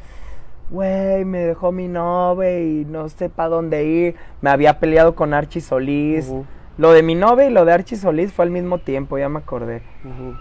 güey, 0.69 1.25
me 1.25 1.39
dejó 1.39 1.71
mi 1.71 1.87
novia 1.87 2.59
y 2.59 2.85
no 2.85 3.09
sé 3.09 3.29
para 3.29 3.49
dónde 3.49 3.83
ir. 3.85 4.15
Me 4.41 4.51
había 4.51 4.79
peleado 4.79 5.15
con 5.15 5.33
Archie 5.33 5.61
Solís. 5.61 6.31
Lo 6.77 6.91
de 6.91 7.03
mi 7.03 7.15
novia 7.15 7.45
y 7.45 7.51
lo 7.51 7.65
de 7.65 7.73
Archie 7.73 7.97
Solís 7.97 8.33
fue 8.33 8.43
al 8.45 8.51
mismo 8.51 8.79
tiempo, 8.79 9.17
ya 9.17 9.29
me 9.29 9.39
acordé. 9.39 9.81
ujú. 10.03 10.35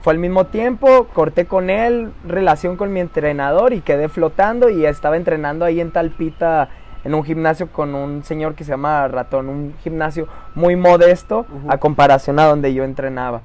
Fue 0.00 0.12
al 0.12 0.20
mismo 0.20 0.46
tiempo, 0.46 1.08
corté 1.12 1.46
con 1.46 1.70
él, 1.70 2.12
relación 2.24 2.76
con 2.76 2.92
mi 2.92 3.00
entrenador 3.00 3.72
y 3.72 3.80
quedé 3.80 4.08
flotando 4.08 4.70
y 4.70 4.86
estaba 4.86 5.16
entrenando 5.16 5.64
ahí 5.64 5.80
en 5.80 5.90
Talpita 5.90 6.68
en 7.04 7.14
un 7.14 7.24
gimnasio 7.24 7.68
con 7.72 7.94
un 7.94 8.22
señor 8.22 8.54
que 8.54 8.64
se 8.64 8.70
llama 8.70 9.08
Ratón, 9.08 9.48
un 9.48 9.74
gimnasio 9.82 10.28
muy 10.54 10.76
modesto 10.76 11.46
a 11.68 11.78
comparación 11.78 12.38
a 12.38 12.46
donde 12.46 12.74
yo 12.74 12.84
entrenaba. 12.84 13.42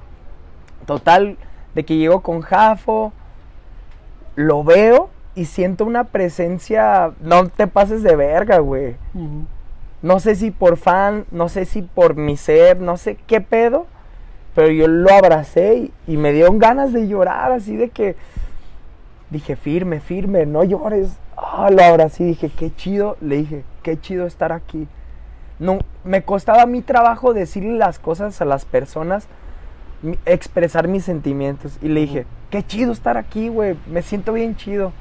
Total, 0.86 1.36
de 1.74 1.84
que 1.84 1.96
llego 1.96 2.20
con 2.20 2.40
Jafo, 2.40 3.12
lo 4.36 4.62
veo 4.64 5.10
y 5.34 5.46
siento 5.46 5.84
una 5.84 6.04
presencia, 6.04 7.12
no 7.20 7.48
te 7.48 7.66
pases 7.66 8.02
de 8.02 8.14
verga, 8.16 8.58
güey. 8.58 8.96
No 10.04 10.20
sé 10.20 10.34
si 10.34 10.50
por 10.50 10.76
fan, 10.76 11.24
no 11.30 11.48
sé 11.48 11.64
si 11.64 11.80
por 11.80 12.14
mi 12.14 12.36
ser, 12.36 12.78
no 12.78 12.98
sé 12.98 13.16
qué 13.26 13.40
pedo, 13.40 13.86
pero 14.54 14.68
yo 14.70 14.86
lo 14.86 15.10
abracé 15.10 15.76
y, 16.06 16.12
y 16.12 16.18
me 16.18 16.30
dieron 16.32 16.58
ganas 16.58 16.92
de 16.92 17.08
llorar, 17.08 17.52
así 17.52 17.74
de 17.74 17.88
que 17.88 18.14
dije, 19.30 19.56
firme, 19.56 20.00
firme, 20.00 20.44
no 20.44 20.62
llores. 20.62 21.16
Ah, 21.38 21.70
lo 21.70 21.82
abracé 21.82 22.24
y 22.24 22.26
dije, 22.26 22.50
qué 22.50 22.70
chido, 22.76 23.16
le 23.22 23.36
dije, 23.38 23.64
qué 23.82 23.98
chido 23.98 24.26
estar 24.26 24.52
aquí. 24.52 24.86
No, 25.58 25.78
me 26.04 26.22
costaba 26.22 26.66
mi 26.66 26.82
trabajo 26.82 27.32
decirle 27.32 27.78
las 27.78 27.98
cosas 27.98 28.42
a 28.42 28.44
las 28.44 28.66
personas, 28.66 29.26
mi- 30.02 30.18
expresar 30.26 30.86
mis 30.86 31.04
sentimientos. 31.04 31.78
Y 31.80 31.88
le 31.88 32.00
dije, 32.00 32.26
qué 32.50 32.62
chido 32.62 32.92
estar 32.92 33.16
aquí, 33.16 33.48
güey, 33.48 33.74
me 33.86 34.02
siento 34.02 34.34
bien 34.34 34.54
chido. 34.54 34.92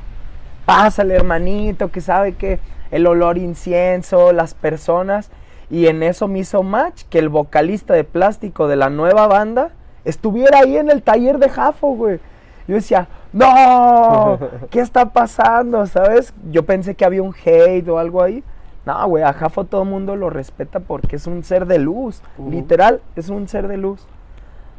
Pásale, 0.65 1.13
hermanito, 1.13 1.91
que 1.91 1.99
sabe 1.99 2.36
que 2.36 2.60
el 2.93 3.08
olor 3.08 3.39
incienso, 3.39 4.32
las 4.32 4.53
personas. 4.53 5.32
Y 5.69 5.88
en 5.88 6.03
eso 6.03 6.27
me 6.27 6.39
hizo 6.39 6.62
match 6.62 7.03
que 7.10 7.17
el 7.17 7.27
vocalista 7.27 7.95
de 7.95 8.03
plástico 8.03 8.67
de 8.67 8.75
la 8.75 8.91
nueva 8.91 9.25
banda 9.25 9.71
estuviera 10.06 10.60
ahí 10.60 10.77
en 10.77 10.91
el 10.91 11.01
taller 11.01 11.39
de 11.39 11.49
Jafo, 11.49 11.95
güey. 11.95 12.19
Yo 12.67 12.75
decía, 12.75 13.08
no, 13.34 14.38
¿qué 14.69 14.79
está 14.79 15.08
pasando? 15.08 15.88
¿Sabes? 15.88 16.36
Yo 16.51 16.63
pensé 16.65 16.93
que 16.93 17.03
había 17.03 17.23
un 17.23 17.34
hate 17.34 17.89
o 17.89 17.97
algo 17.97 18.21
ahí. 18.21 18.43
No, 18.86 19.08
güey, 19.08 19.23
a 19.23 19.34
Jafo 19.34 19.63
todo 19.63 19.82
el 19.82 19.89
mundo 19.89 20.15
lo 20.15 20.29
respeta 20.29 20.79
porque 20.79 21.15
es 21.15 21.25
un 21.25 21.43
ser 21.43 21.65
de 21.65 21.79
luz. 21.79 22.21
Literal, 22.47 23.01
es 23.15 23.29
un 23.29 23.47
ser 23.47 23.67
de 23.67 23.77
luz. 23.77 24.06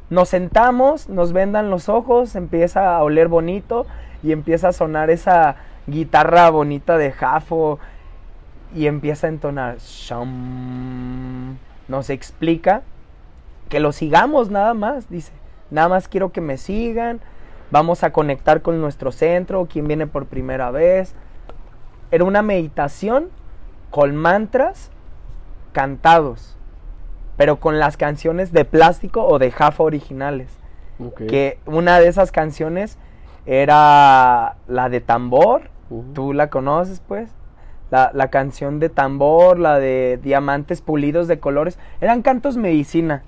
Nos 0.09 0.29
sentamos, 0.29 1.09
nos 1.09 1.33
vendan 1.33 1.69
los 1.69 1.89
ojos, 1.89 2.37
empieza 2.37 2.97
a 2.97 3.03
oler 3.03 3.27
bonito 3.27 3.87
y 4.23 4.31
empieza 4.31 4.69
a 4.69 4.73
sonar 4.73 5.11
esa 5.11 5.57
guitarra 5.89 6.51
bonita 6.51 6.97
de 6.97 7.11
Jafo 7.11 7.81
y 8.75 8.87
empieza 8.87 9.27
a 9.27 9.31
entonar. 9.31 9.77
Nos 11.89 12.11
explica 12.11 12.83
que 13.69 13.81
lo 13.81 13.93
sigamos 13.93 14.51
nada 14.51 14.75
más, 14.75 15.09
dice. 15.09 15.33
Nada 15.71 15.89
más 15.89 16.09
quiero 16.09 16.33
que 16.33 16.41
me 16.41 16.59
sigan. 16.59 17.21
Vamos 17.71 18.05
a 18.05 18.13
conectar 18.13 18.63
con 18.63 18.81
nuestro 18.81 19.13
centro, 19.13 19.67
quien 19.67 19.87
viene 19.89 20.07
por 20.07 20.27
primera 20.27 20.71
vez. 20.71 21.15
Era 22.11 22.25
una 22.25 22.43
meditación 22.43 23.31
con 23.91 24.15
mantras 24.17 24.91
cantados, 25.73 26.57
pero 27.37 27.59
con 27.59 27.79
las 27.79 27.97
canciones 27.97 28.53
de 28.53 28.65
plástico 28.65 29.25
o 29.27 29.39
de 29.39 29.51
Jaffa 29.51 29.83
originales. 29.83 30.49
Ok. 31.05 31.27
Que 31.27 31.59
una 31.67 31.99
de 31.99 32.09
esas 32.09 32.31
canciones 32.31 32.99
era 33.47 34.57
la 34.69 34.89
de 34.89 35.01
tambor, 35.01 35.71
Ujú. 35.91 36.13
tú 36.13 36.33
la 36.33 36.51
conoces 36.51 37.01
pues, 37.07 37.31
la, 37.95 38.11
la 38.13 38.29
canción 38.29 38.81
de 38.81 38.89
tambor, 38.89 39.61
la 39.61 39.79
de 39.79 40.19
diamantes 40.21 40.81
pulidos 40.81 41.29
de 41.29 41.39
colores, 41.39 41.79
eran 42.01 42.23
cantos 42.23 42.57
medicina. 42.57 43.23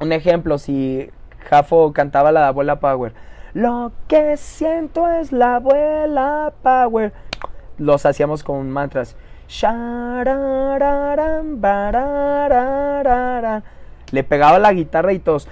Un 0.00 0.10
ejemplo, 0.10 0.58
si 0.58 1.08
Jafo 1.48 1.92
cantaba 1.92 2.32
la 2.32 2.40
de 2.40 2.46
abuela 2.46 2.80
Power, 2.80 3.12
lo 3.54 3.92
que 4.08 4.36
siento 4.36 5.08
es 5.08 5.30
la 5.30 5.54
abuela 5.54 6.52
Power, 6.64 7.12
los 7.78 8.06
hacíamos 8.06 8.42
con 8.42 8.68
mantras. 8.70 9.14
Le 14.10 14.24
pegaba 14.24 14.58
la 14.58 14.72
guitarra 14.72 15.12
y 15.12 15.20
todos. 15.20 15.46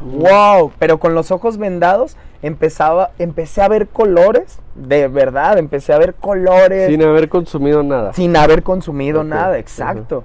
Wow, 0.00 0.70
pero 0.78 1.00
con 1.00 1.14
los 1.14 1.32
ojos 1.32 1.58
vendados 1.58 2.16
empezaba, 2.42 3.10
empecé 3.18 3.60
a 3.60 3.68
ver 3.68 3.88
colores, 3.88 4.60
de 4.74 5.08
verdad, 5.08 5.58
empecé 5.58 5.92
a 5.92 5.98
ver 5.98 6.14
colores 6.14 6.88
Sin 6.88 7.02
haber 7.02 7.28
consumido 7.28 7.82
nada. 7.82 8.12
sin 8.12 8.36
haber 8.36 8.62
consumido 8.62 9.22
nada, 9.22 9.58
exacto. 9.58 10.24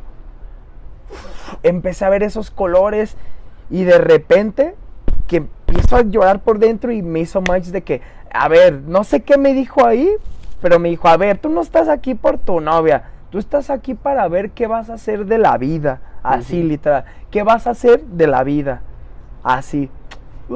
Empecé 1.64 2.06
a 2.06 2.10
ver 2.10 2.24
esos 2.24 2.52
colores 2.52 3.16
y 3.70 3.84
de 3.84 3.98
repente 3.98 4.76
que 5.28 5.38
empiezo 5.38 5.96
a 5.96 6.02
llorar 6.02 6.40
por 6.40 6.60
dentro 6.60 6.92
y 6.92 7.02
me 7.02 7.20
hizo 7.20 7.42
match 7.42 7.66
de 7.66 7.84
que, 7.84 8.02
a 8.32 8.48
ver, 8.48 8.82
no 8.88 9.04
sé 9.04 9.22
qué 9.22 9.38
me 9.38 9.54
dijo 9.54 9.86
ahí, 9.86 10.10
pero 10.62 10.80
me 10.80 10.90
dijo, 10.90 11.08
a 11.08 11.18
ver, 11.18 11.38
tú 11.38 11.50
no 11.50 11.62
estás 11.62 11.88
aquí 11.88 12.16
por 12.16 12.40
tu 12.40 12.60
novia, 12.60 13.04
tú 13.30 13.38
estás 13.38 13.70
aquí 13.70 13.94
para 13.94 14.28
ver 14.28 14.52
qué 14.52 14.68
vas 14.68 14.90
a 14.90 14.96
hacer 14.96 15.26
de 15.26 15.38
la 15.38 15.58
vida, 15.58 16.02
así 16.24 16.64
literal, 16.64 17.06
qué 17.30 17.44
vas 17.44 17.68
a 17.68 17.72
hacer 17.72 18.02
de 18.02 18.28
la 18.28 18.44
vida, 18.44 18.82
así. 19.44 19.90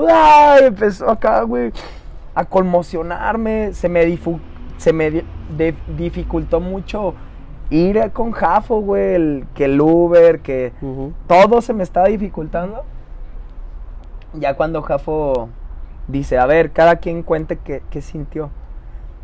¡Ay! 0.09 0.65
Empezó 0.65 1.09
acá, 1.09 1.43
güey, 1.43 1.71
a 2.35 2.45
conmocionarme, 2.45 3.73
se 3.73 3.89
me, 3.89 4.05
difu- 4.07 4.39
se 4.77 4.93
me 4.93 5.11
di- 5.11 5.23
de- 5.57 5.75
dificultó 5.97 6.59
mucho 6.59 7.13
ir 7.69 8.11
con 8.11 8.31
Jafo, 8.31 8.81
güey, 8.81 9.15
el- 9.15 9.45
que 9.53 9.65
el 9.65 9.79
Uber, 9.79 10.39
que 10.41 10.73
todo 11.27 11.61
se 11.61 11.73
me 11.73 11.83
estaba 11.83 12.07
dificultando. 12.07 12.83
Ya 14.33 14.55
cuando 14.55 14.81
Jafo 14.81 15.49
dice, 16.07 16.37
a 16.37 16.45
ver, 16.45 16.71
cada 16.71 16.95
quien 16.97 17.23
cuente 17.23 17.57
qué, 17.57 17.83
qué 17.89 18.01
sintió. 18.01 18.49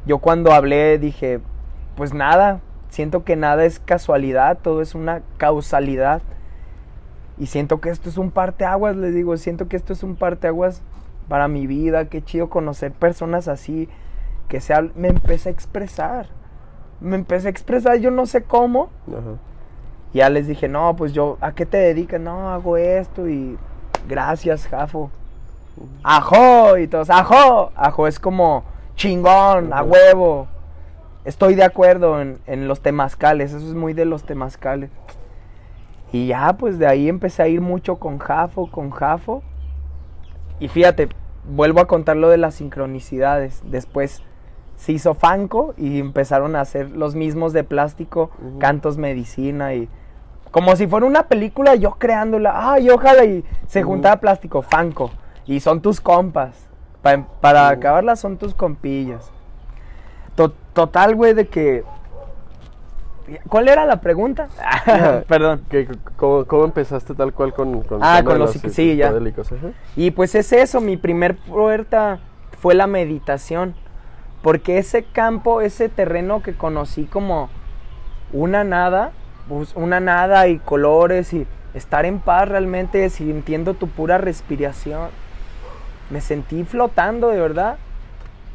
Yo 0.06 0.19
cuando 0.19 0.52
hablé 0.54 0.98
dije, 1.00 1.39
pues 1.95 2.13
nada, 2.13 2.62
siento 2.89 3.24
que 3.24 3.36
nada 3.36 3.65
es 3.65 3.80
casualidad, 3.80 4.60
todo 4.62 4.82
es 4.82 4.95
una 4.95 5.22
causalidad. 5.38 6.22
Y 7.38 7.48
siento 7.48 7.82
que 7.82 7.89
esto 7.89 8.10
es 8.10 8.17
un 8.17 8.32
parteaguas, 8.32 8.95
les 8.95 9.13
digo, 9.15 9.36
siento 9.38 9.67
que 9.67 9.78
esto 9.78 9.93
es 9.93 10.04
un 10.04 10.15
parteaguas 10.15 10.82
para 11.30 11.48
mi 11.48 11.65
vida, 11.68 12.06
qué 12.10 12.22
chido 12.22 12.50
conocer 12.50 12.92
personas 12.92 13.48
así, 13.48 13.88
que 14.50 14.60
se 14.60 14.74
hab- 14.74 14.92
me 14.96 15.08
empecé 15.08 15.48
a 15.50 15.52
expresar. 15.54 16.28
Me 17.00 17.15
empecé 17.15 17.48
a 17.48 17.52
expresar, 17.52 17.98
yo 18.00 18.12
no 18.12 18.26
sé 18.26 18.44
cómo, 18.44 18.89
Ajá. 19.08 19.38
ya 20.13 20.30
les 20.30 20.48
dije, 20.48 20.68
no, 20.68 20.96
pues 20.98 21.13
yo, 21.13 21.38
¿a 21.39 21.54
qué 21.54 21.65
te 21.65 21.78
dedicas? 21.78 22.20
No, 22.20 22.50
hago 22.50 22.76
esto 22.76 23.30
y 23.30 23.58
gracias, 24.10 24.68
Jafo. 24.68 25.10
Ajo, 26.04 26.78
y 26.78 26.88
todos, 26.88 27.10
ajo. 27.10 27.72
Ajo 27.76 28.08
es 28.08 28.20
como 28.20 28.63
chingón, 28.96 29.72
a 29.72 29.82
huevo. 29.84 30.48
Estoy 31.24 31.56
de 31.56 31.63
acuerdo 31.63 32.20
en, 32.22 32.39
en 32.48 32.68
los 32.68 32.82
temazcales, 32.82 33.54
eso 33.54 33.65
es 33.65 33.76
muy 33.76 33.94
de 33.94 34.04
los 34.06 34.24
temazcales. 34.24 34.89
Y 36.12 36.28
ya, 36.28 36.54
pues 36.54 36.80
de 36.80 36.88
ahí 36.88 37.08
empecé 37.08 37.44
a 37.44 37.48
ir 37.48 37.62
mucho 37.62 37.98
con 37.98 38.18
Jafo, 38.18 38.70
con 38.72 38.89
Jafo. 38.89 39.44
Y 40.60 40.67
fíjate, 40.67 41.10
vuelvo 41.50 41.80
a 41.82 41.88
contar 41.88 42.17
lo 42.17 42.30
de 42.30 42.38
las 42.38 42.56
sincronicidades. 42.56 43.62
Después 43.65 44.22
se 44.76 44.91
hizo 44.93 45.13
Fanco 45.13 45.74
y 45.78 46.00
empezaron 46.00 46.56
a 46.56 46.62
hacer 46.62 46.89
los 46.91 47.15
mismos 47.15 47.54
de 47.54 47.63
plástico, 47.63 48.32
cantos 48.60 48.98
medicina 48.98 49.74
y 49.74 49.89
como 50.52 50.76
si 50.76 50.88
fuera 50.88 51.06
una 51.06 51.24
película 51.24 51.76
yo 51.76 51.91
creándola. 51.91 52.72
Ay, 52.74 52.89
ojalá 52.89 53.24
y 53.26 53.43
se 53.67 53.82
Ujú. 53.82 53.91
juntaba 53.91 54.17
plástico, 54.17 54.62
Fanco. 54.62 55.12
Y 55.45 55.60
son 55.60 55.82
tus 55.82 56.02
compas. 56.02 56.67
Pa- 57.02 57.26
para 57.39 57.65
Ujú. 57.65 57.74
acabarla 57.74 58.15
son 58.15 58.38
tus 58.38 58.54
compillas. 58.54 59.32
To- 60.36 60.54
total, 60.74 61.15
güey, 61.15 61.34
de 61.34 61.48
que... 61.48 61.84
¿Cuál 63.48 63.68
era 63.70 63.86
la 63.86 64.02
pregunta? 64.02 64.48
Perdón. 65.28 65.62
¿Qué- 65.70 65.88
cómo, 66.15 66.46
cómo 66.46 66.65
empezaste 66.65 67.13
tal 67.13 67.34
cual 67.34 67.54
con, 67.54 67.82
con 67.84 68.00
Ah, 68.04 68.22
con 68.24 68.39
los 68.39 68.52
sí, 68.52 68.96
ya. 68.96 69.13
Y 69.96 70.12
pues 70.12 70.36
es 70.36 70.52
eso, 70.54 70.82
mi 70.82 70.98
primer 70.98 71.36
puerta 71.38 72.20
fue 72.60 72.74
la 72.76 72.88
meditación. 72.88 73.76
Porque 74.42 74.78
ese 74.78 75.04
campo, 75.04 75.62
ese 75.62 75.89
terreno 75.89 76.42
que 76.42 76.54
conocí 76.54 77.04
como 77.06 77.50
una 78.32 78.63
nada, 78.63 79.12
pues 79.50 79.74
una 79.76 80.00
nada 80.00 80.48
y 80.48 80.60
colores 80.60 81.34
y 81.34 81.46
estar 81.74 82.06
en 82.06 82.20
paz 82.20 82.48
realmente 82.48 83.10
sintiendo 83.10 83.74
tu 83.74 83.88
pura 83.88 84.18
respiración. 84.18 85.10
Me 86.10 86.22
sentí 86.22 86.63
flotando 86.63 87.30
de 87.30 87.39
verdad. 87.42 87.78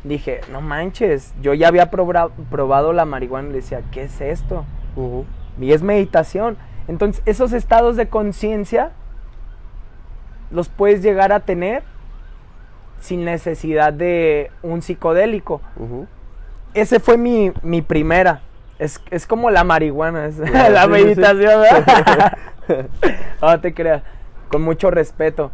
Dije, 0.04 0.42
no 0.52 0.60
manches, 0.60 1.34
yo 1.40 1.54
ya 1.54 1.68
había 1.68 1.90
probado 1.90 2.92
la 2.92 3.04
marihuana 3.06 3.48
y 3.48 3.52
le 3.52 3.56
decía, 3.56 3.80
¿qué 3.90 4.04
es 4.04 4.20
esto? 4.20 4.64
Ujú. 4.96 5.24
Y 5.58 5.72
es 5.72 5.82
meditación. 5.82 6.56
Entonces, 6.88 7.22
esos 7.24 7.52
estados 7.52 7.96
de 7.96 8.08
conciencia 8.08 8.92
los 10.50 10.68
puedes 10.68 11.02
llegar 11.02 11.32
a 11.32 11.40
tener 11.40 11.82
sin 13.00 13.24
necesidad 13.24 13.92
de 13.92 14.50
un 14.62 14.82
psicodélico. 14.82 15.60
Ujú. 15.76 16.06
Ese 16.74 17.00
fue 17.00 17.16
mi, 17.16 17.52
mi 17.62 17.82
primera. 17.82 18.42
Es, 18.78 19.00
es 19.10 19.26
como 19.26 19.50
la 19.50 19.64
marihuana, 19.64 20.26
es 20.26 20.38
la 20.38 20.48
sí, 20.48 20.52
sí, 20.52 20.82
sí. 20.82 20.88
meditación, 20.88 21.62
¿verdad? 21.62 22.38
no 23.42 23.60
te 23.60 23.74
creas, 23.74 24.02
con 24.48 24.62
mucho 24.62 24.90
respeto. 24.90 25.50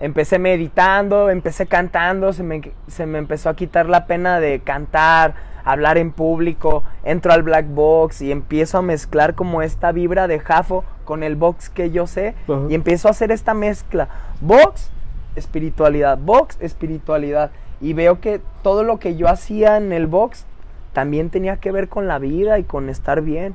Empecé 0.00 0.38
meditando, 0.38 1.28
empecé 1.30 1.66
cantando, 1.66 2.32
se 2.32 2.42
me, 2.42 2.72
se 2.86 3.06
me 3.06 3.18
empezó 3.18 3.48
a 3.48 3.56
quitar 3.56 3.88
la 3.88 4.06
pena 4.06 4.38
de 4.38 4.60
cantar, 4.60 5.34
hablar 5.64 5.98
en 5.98 6.12
público, 6.12 6.84
entro 7.04 7.32
al 7.32 7.42
black 7.42 7.66
box 7.68 8.22
y 8.22 8.30
empiezo 8.32 8.78
a 8.78 8.82
mezclar 8.82 9.34
como 9.34 9.60
esta 9.60 9.92
vibra 9.92 10.28
de 10.28 10.38
Jafo 10.38 10.84
con 11.04 11.22
el 11.22 11.36
box 11.36 11.68
que 11.68 11.90
yo 11.90 12.06
sé 12.06 12.34
y 12.70 12.74
empiezo 12.74 13.08
a 13.08 13.10
hacer 13.10 13.32
esta 13.32 13.54
mezcla. 13.54 14.08
Box, 14.40 14.90
espiritualidad, 15.36 16.18
box, 16.18 16.58
espiritualidad. 16.60 17.50
Y 17.80 17.92
veo 17.92 18.20
que 18.20 18.40
todo 18.62 18.82
lo 18.82 18.98
que 18.98 19.16
yo 19.16 19.28
hacía 19.28 19.76
en 19.76 19.92
el 19.92 20.06
box 20.06 20.46
también 20.92 21.30
tenía 21.30 21.56
que 21.58 21.70
ver 21.72 21.88
con 21.88 22.08
la 22.08 22.18
vida 22.18 22.58
y 22.58 22.64
con 22.64 22.88
estar 22.88 23.20
bien. 23.20 23.54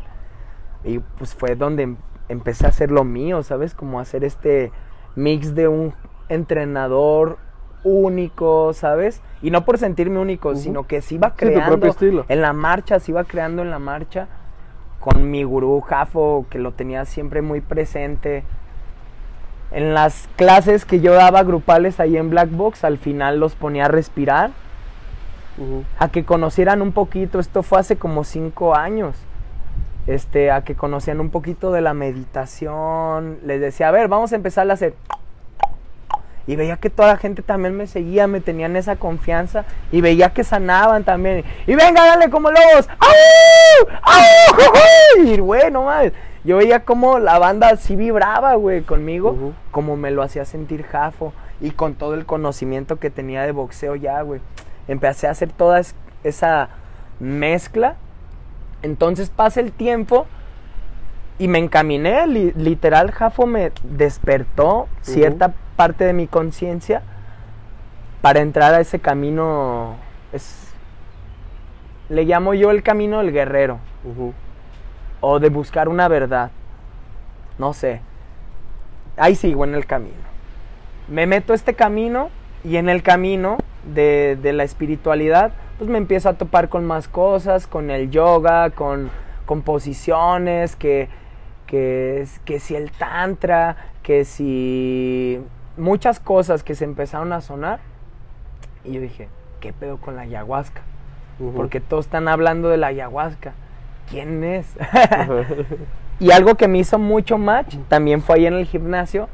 Y 0.84 0.99
pues 0.99 1.34
fue 1.36 1.56
donde 1.56 1.84
em- 1.84 1.97
empecé 2.29 2.65
a 2.65 2.69
hacer 2.69 2.91
lo 2.91 3.03
mío, 3.03 3.43
¿sabes? 3.43 3.73
Como 3.73 3.99
hacer 3.99 4.23
este 4.23 4.71
mix 5.15 5.56
de 5.56 5.67
un 5.67 5.93
entrenador 6.29 7.38
único, 7.83 8.73
¿sabes? 8.73 9.21
Y 9.41 9.51
no 9.51 9.65
por 9.65 9.77
sentirme 9.77 10.19
único, 10.19 10.55
sino 10.55 10.88
que 10.88 11.01
se 11.01 11.15
iba 11.15 11.33
Sí, 11.38 11.45
propio 11.45 11.93
creando 11.93 12.25
en 12.29 12.41
la 12.41 12.53
marcha, 12.53 12.99
se 12.99 13.12
iba 13.12 13.23
creando 13.25 13.62
en 13.62 13.69
la 13.69 13.79
marcha 13.79 14.27
con 15.03 15.29
mi 15.29 15.43
gurú 15.43 15.81
Jafo, 15.81 16.45
que 16.49 16.59
lo 16.59 16.71
tenía 16.71 17.03
siempre 17.03 17.41
muy 17.41 17.59
presente. 17.59 18.45
En 19.71 19.93
las 19.93 20.29
clases 20.38 20.86
que 20.86 21.01
yo 21.01 21.13
daba 21.13 21.43
grupales 21.43 21.99
ahí 21.99 22.15
en 22.15 22.29
Black 22.29 22.49
Box, 22.51 22.86
al 22.86 22.97
final 22.97 23.38
los 23.38 23.55
ponía 23.55 23.86
a 23.86 23.88
respirar. 23.89 24.51
A 25.99 26.07
que 26.07 26.23
conocieran 26.23 26.81
un 26.81 26.93
poquito, 26.93 27.39
esto 27.39 27.63
fue 27.63 27.79
hace 27.79 27.97
como 27.97 28.23
cinco 28.23 28.75
años, 28.75 29.15
este, 30.07 30.51
a 30.51 30.63
que 30.63 30.73
conocían 30.73 31.19
un 31.19 31.29
poquito 31.29 31.71
de 31.71 31.81
la 31.81 31.93
meditación, 31.93 33.38
les 33.45 33.62
decía, 33.62 33.89
a 33.89 33.91
ver, 33.91 34.07
vamos 34.07 34.31
a 34.31 34.36
empezar 34.36 34.67
a 34.71 34.73
hacer, 34.73 34.95
y 36.47 36.56
veía 36.56 36.77
que 36.77 36.89
toda 36.89 37.10
la 37.10 37.17
gente 37.17 37.41
también 37.41 37.75
me 37.75 37.88
seguía, 37.88 38.27
me 38.27 38.41
tenían 38.41 38.75
esa 38.75 38.95
confianza, 38.97 39.65
y 39.91 40.01
veía 40.01 40.29
que 40.34 40.43
sanaban 40.43 41.03
también, 41.03 41.43
y 41.67 41.75
venga, 41.75 42.06
dale 42.06 42.29
como 42.29 42.49
lobos, 42.51 42.88
¡Au! 42.99 43.88
¡Au! 44.01 45.25
Y 45.25 45.38
güey, 45.39 45.71
no 45.71 45.84
mames, 45.84 46.12
yo 46.43 46.58
veía 46.58 46.84
como 46.84 47.19
la 47.19 47.39
banda 47.39 47.69
así 47.69 47.95
vibraba, 47.95 48.56
güey, 48.56 48.82
conmigo, 48.82 49.53
como 49.71 49.95
me 49.95 50.12
lo 50.12 50.21
hacía 50.23 50.43
sentir 50.45 50.84
Jafo 50.84 51.34
y 51.62 51.71
con 51.71 51.93
todo 51.95 52.13
el 52.15 52.25
conocimiento 52.25 52.97
que 52.97 53.10
tenía 53.10 53.43
de 53.43 53.51
boxeo 53.53 53.95
ya, 53.95 54.21
güey. 54.21 54.41
Empecé 54.88 55.27
a 55.27 55.32
hacer 55.32 55.51
toda 55.51 55.79
es- 55.79 55.95
esa 56.25 56.67
mezcla. 57.21 57.95
Entonces 58.82 59.29
pasa 59.29 59.62
el 59.62 59.71
tiempo 59.71 60.25
y 61.39 61.47
me 61.47 61.60
encaminé, 61.60 62.27
li- 62.27 62.51
literal 62.58 63.12
Jafo 63.12 63.45
me 63.45 63.71
despertó 63.84 64.88
cierta 65.01 65.53
parte 65.75 66.05
de 66.05 66.13
mi 66.13 66.27
conciencia 66.27 67.01
para 68.21 68.39
entrar 68.39 68.73
a 68.73 68.79
ese 68.79 68.99
camino 68.99 69.95
es 70.31 70.63
le 72.09 72.25
llamo 72.25 72.53
yo 72.53 72.71
el 72.71 72.83
camino 72.83 73.19
del 73.19 73.31
guerrero 73.31 73.79
o 75.21 75.39
de 75.39 75.49
buscar 75.49 75.89
una 75.89 76.07
verdad. 76.07 76.51
No 77.57 77.73
sé. 77.73 78.01
Ahí 79.17 79.36
sigo 79.36 79.63
en 79.63 79.73
el 79.73 79.86
camino. 79.86 80.33
Me 81.07 81.25
meto 81.25 81.53
a 81.53 81.55
este 81.55 81.73
camino 81.73 82.29
y 82.63 82.77
en 82.77 82.89
el 82.89 83.03
camino 83.03 83.57
de, 83.83 84.38
de 84.41 84.53
la 84.53 84.63
espiritualidad, 84.63 85.51
pues 85.77 85.89
me 85.89 85.97
empiezo 85.97 86.29
a 86.29 86.33
topar 86.33 86.69
con 86.69 86.86
más 86.86 87.07
cosas, 87.07 87.67
con 87.67 87.89
el 87.89 88.09
yoga, 88.09 88.69
con, 88.71 89.09
con 89.45 89.62
posiciones, 89.62 90.75
que, 90.75 91.09
que, 91.67 92.25
que 92.45 92.59
si 92.59 92.75
el 92.75 92.91
tantra, 92.91 93.75
que 94.01 94.25
si 94.25 95.41
muchas 95.77 96.19
cosas 96.19 96.63
que 96.63 96.75
se 96.75 96.86
empezaron 96.86 97.33
a 97.33 97.41
sonar. 97.41 97.79
Y 98.83 98.93
yo 98.93 99.01
dije, 99.01 99.29
¿qué 99.59 99.73
pedo 99.73 99.97
con 99.97 100.15
la 100.15 100.23
ayahuasca? 100.23 100.81
Porque 101.55 101.79
todos 101.79 102.05
están 102.05 102.27
hablando 102.27 102.69
de 102.69 102.77
la 102.77 102.88
ayahuasca. 102.88 103.53
¿Quién 104.09 104.43
es? 104.43 104.67
y 106.19 106.31
algo 106.31 106.55
que 106.55 106.67
me 106.67 106.79
hizo 106.79 106.99
mucho 106.99 107.38
match 107.38 107.77
también 107.88 108.21
fue 108.21 108.36
ahí 108.36 108.45
en 108.45 108.53
el 108.53 108.65
gimnasio. 108.65 109.29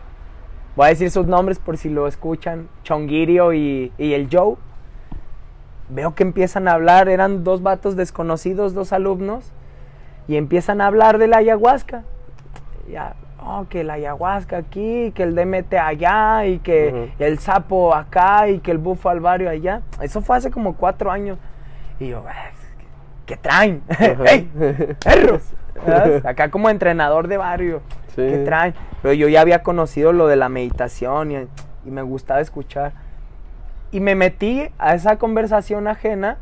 Voy 0.76 0.86
a 0.86 0.90
decir 0.90 1.12
sus 1.12 1.28
nombres 1.28 1.60
por 1.60 1.78
si 1.78 1.90
lo 1.90 2.08
escuchan. 2.08 2.70
Chongirio 2.84 3.54
y, 3.54 3.92
y 3.98 4.14
el 4.14 4.30
Joe. 4.32 4.56
Veo 5.90 6.14
que 6.14 6.24
empiezan 6.24 6.68
a 6.68 6.74
hablar, 6.74 7.10
eran 7.10 7.44
dos 7.44 7.64
vatos 7.64 7.96
desconocidos, 7.96 8.76
dos 8.76 8.94
alumnos, 8.94 9.52
y 10.28 10.36
empiezan 10.36 10.82
a 10.82 10.88
hablar 10.88 11.18
de 11.18 11.28
la 11.28 11.38
ayahuasca. 11.38 12.04
Ya, 12.90 13.16
que 13.70 13.84
la 13.84 13.94
ayahuasca 13.94 14.58
aquí, 14.58 15.12
que 15.14 15.24
el 15.24 15.36
DMT 15.36 15.74
allá, 15.76 16.46
y 16.46 16.60
que 16.60 17.12
el 17.20 17.40
sapo 17.40 17.94
acá, 17.96 18.48
y 18.50 18.60
que 18.60 18.72
el 18.72 18.78
bufo 18.78 19.10
alvario 19.10 19.50
allá. 19.50 19.82
Eso 20.02 20.22
fue 20.22 20.38
hace 20.38 20.52
como 20.52 20.76
cuatro 20.76 21.12
años. 21.12 21.38
Y 22.00 22.10
yo, 22.10 22.24
"Ah, 22.28 22.52
¿qué 23.26 23.38
traen? 23.38 23.82
¡Ey! 24.26 24.50
¡Perros! 25.04 25.44
¿Sabes? 25.86 26.26
Acá 26.26 26.50
como 26.50 26.70
entrenador 26.70 27.28
de 27.28 27.38
barrio. 27.38 27.82
Sí. 28.16 28.22
¿Qué 28.28 28.38
traen? 28.46 28.74
Pero 29.02 29.14
yo 29.14 29.28
ya 29.30 29.42
había 29.42 29.64
conocido 29.64 30.12
lo 30.12 30.28
de 30.28 30.36
la 30.36 30.50
meditación 30.50 31.32
y, 31.32 31.36
y 31.86 31.92
me 31.92 32.02
gustaba 32.02 32.42
escuchar. 32.42 32.92
Y 33.92 34.00
me 34.02 34.14
metí 34.16 34.70
a 34.78 34.94
esa 34.94 35.18
conversación 35.18 35.88
ajena, 35.88 36.38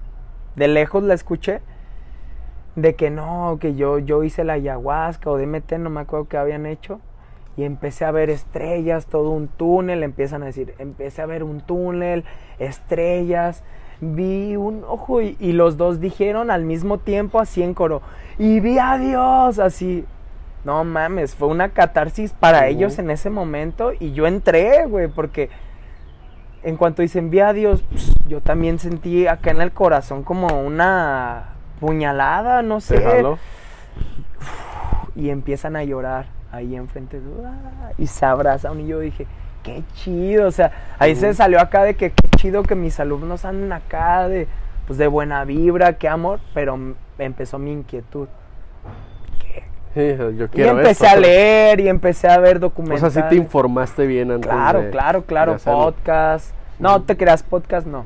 de 0.56 0.68
lejos 0.68 1.04
la 1.04 1.14
escuché, 1.14 1.62
de 2.78 2.94
que 2.94 3.10
no, 3.10 3.58
que 3.60 3.76
yo, 3.76 3.98
yo 3.98 4.24
hice 4.24 4.44
la 4.44 4.54
ayahuasca 4.54 5.32
o 5.32 5.38
DMT, 5.38 5.74
no 5.74 5.90
me 5.90 6.02
acuerdo 6.02 6.28
qué 6.30 6.38
habían 6.38 6.68
hecho. 6.68 7.02
Y 7.58 7.64
empecé 7.64 8.06
a 8.06 8.12
ver 8.12 8.30
estrellas, 8.30 9.08
todo 9.08 9.32
un 9.32 9.48
túnel, 9.48 10.04
empiezan 10.04 10.44
a 10.44 10.46
decir, 10.46 10.76
empecé 10.78 11.24
a 11.24 11.26
ver 11.26 11.44
un 11.44 11.62
túnel, 11.62 12.24
estrellas, 12.60 13.64
vi 14.00 14.56
un 14.56 14.84
ojo 14.88 15.24
y, 15.24 15.36
y 15.40 15.54
los 15.54 15.76
dos 15.76 16.00
dijeron 16.00 16.52
al 16.52 16.66
mismo 16.66 17.00
tiempo 17.00 17.40
así 17.40 17.64
en 17.64 17.74
coro, 17.74 18.04
y 18.38 18.60
vi 18.60 18.78
a 18.78 19.00
Dios, 19.00 19.58
así. 19.58 20.06
No 20.64 20.84
mames, 20.84 21.34
fue 21.34 21.48
una 21.48 21.70
catarsis 21.70 22.34
para 22.34 22.68
ellos 22.68 23.00
en 23.00 23.10
ese 23.10 23.32
momento 23.32 23.92
y 24.00 24.12
yo 24.12 24.28
entré, 24.28 24.86
güey, 24.86 25.08
porque 25.08 25.50
en 26.62 26.78
cuanto 26.78 27.02
dicen 27.02 27.32
vi 27.32 27.40
a 27.40 27.54
Dios, 27.54 27.84
pues, 27.90 28.14
yo 28.28 28.42
también 28.42 28.78
sentí 28.78 29.26
acá 29.26 29.50
en 29.50 29.62
el 29.62 29.72
corazón 29.72 30.24
como 30.24 30.62
una 30.62 31.57
puñalada, 31.80 32.62
no 32.62 32.80
sé. 32.82 33.04
Y 35.16 35.30
empiezan 35.30 35.76
a 35.76 35.84
llorar 35.84 36.26
ahí 36.52 36.76
enfrente. 36.76 37.20
Y 37.98 38.08
se 38.08 38.26
abrazan 38.26 38.80
y 38.82 38.88
yo 38.88 39.00
dije, 39.00 39.26
qué 39.64 39.84
chido. 39.96 40.48
O 40.48 40.52
sea, 40.52 40.72
ahí 41.00 41.16
se 41.16 41.34
salió 41.34 41.60
acá 41.60 41.84
de 41.84 41.96
que 41.96 42.12
qué 42.12 42.28
chido 42.38 42.64
que 42.64 42.76
mis 42.76 43.00
alumnos 43.00 43.44
anden 43.46 43.72
acá 43.74 44.28
de, 44.28 44.48
pues 44.86 45.00
de 45.00 45.08
buena 45.08 45.44
vibra, 45.44 45.94
qué 45.94 46.08
amor. 46.08 46.40
Pero 46.54 46.78
empezó 47.18 47.58
mi 47.58 47.72
inquietud. 47.74 48.28
¿Qué, 49.40 49.64
Sí, 49.96 50.16
yo 50.38 50.46
Y 50.46 50.48
quiero 50.50 50.72
empecé 50.78 51.06
esto, 51.06 51.18
a 51.18 51.20
leer 51.20 51.80
y 51.80 51.90
empecé 51.90 52.28
a 52.28 52.38
ver 52.38 52.60
pero- 52.60 53.08
O 53.08 53.10
sea, 53.10 53.24
sí 53.24 53.28
te 53.30 53.36
informaste 53.36 54.06
bien 54.06 54.30
antes 54.32 54.52
Claro, 54.52 54.82
de- 54.82 54.90
claro, 54.92 55.24
claro. 55.24 55.54
de. 55.54 55.72
Podcast. 55.74 56.54
No 56.78 57.02
te 57.02 57.18
creas, 57.18 57.42
podcast 57.42 57.88
no. 57.88 58.06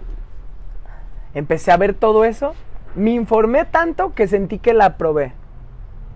Empecé 1.33 1.71
a 1.73 1.77
ver 1.77 1.93
todo 1.93 2.23
eso. 2.23 2.53
Me 2.95 3.11
informé 3.11 3.65
tanto 3.65 4.13
que 4.13 4.27
sentí 4.27 4.59
que 4.59 4.73
la 4.73 4.97
probé. 4.97 5.33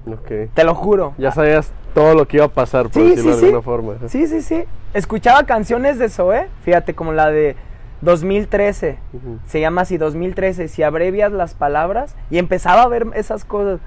Ok. 0.07 0.51
Te 0.53 0.63
lo 0.63 0.75
juro. 0.75 1.13
Ya 1.17 1.31
sabías 1.31 1.71
todo 1.93 2.13
lo 2.13 2.27
que 2.27 2.38
iba 2.38 2.45
a 2.45 2.49
pasar, 2.49 2.83
por 2.89 3.01
Sí, 3.01 3.09
decirlo 3.09 3.31
sí, 3.31 3.35
de 3.35 3.39
sí. 3.39 3.45
alguna 3.45 3.61
forma. 3.61 3.93
Sí, 4.07 4.27
sí, 4.27 4.41
sí. 4.41 4.63
Escuchaba 4.93 5.43
canciones 5.45 5.97
de 5.97 6.09
Zoé, 6.09 6.47
fíjate, 6.63 6.93
como 6.93 7.11
la 7.13 7.31
de 7.31 7.55
2013. 8.01 8.99
Ujú. 9.13 9.39
Se 9.47 9.59
llama 9.61 9.81
así 9.81 9.97
2013. 9.97 10.67
Si 10.67 10.83
abrevias 10.83 11.31
las 11.31 11.53
palabras 11.55 12.15
y 12.29 12.38
empezaba 12.38 12.83
a 12.83 12.88
ver 12.88 13.07
esas 13.15 13.45
cosas. 13.45 13.79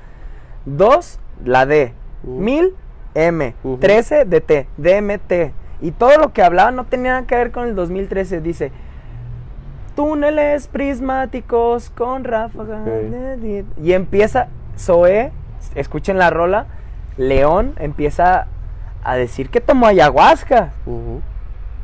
Dos, 0.64 1.18
la 1.44 1.66
D. 1.66 1.92
Ujú. 2.24 2.40
Mil, 2.40 2.74
M. 3.14 3.54
Ujú. 3.62 3.76
13 3.78 4.24
de 4.24 4.40
T. 4.40 4.66
DMT. 4.76 5.52
Y 5.80 5.92
todo 5.92 6.16
lo 6.18 6.32
que 6.32 6.42
hablaba 6.42 6.70
no 6.72 6.84
tenía 6.84 7.12
nada 7.12 7.26
que 7.26 7.36
ver 7.36 7.52
con 7.52 7.68
el 7.68 7.74
2013. 7.76 8.40
Dice. 8.40 8.72
Túneles 9.98 10.68
prismáticos 10.68 11.90
con 11.90 12.22
ráfagas. 12.22 12.86
Y 13.82 13.92
empieza 13.94 14.46
Zoé, 14.78 15.32
escuchen 15.74 16.18
la 16.18 16.30
rola, 16.30 16.66
León 17.16 17.74
empieza 17.80 18.46
a 19.02 19.16
decir 19.16 19.50
que 19.50 19.60
tomó 19.60 19.88
ayahuasca. 19.88 20.72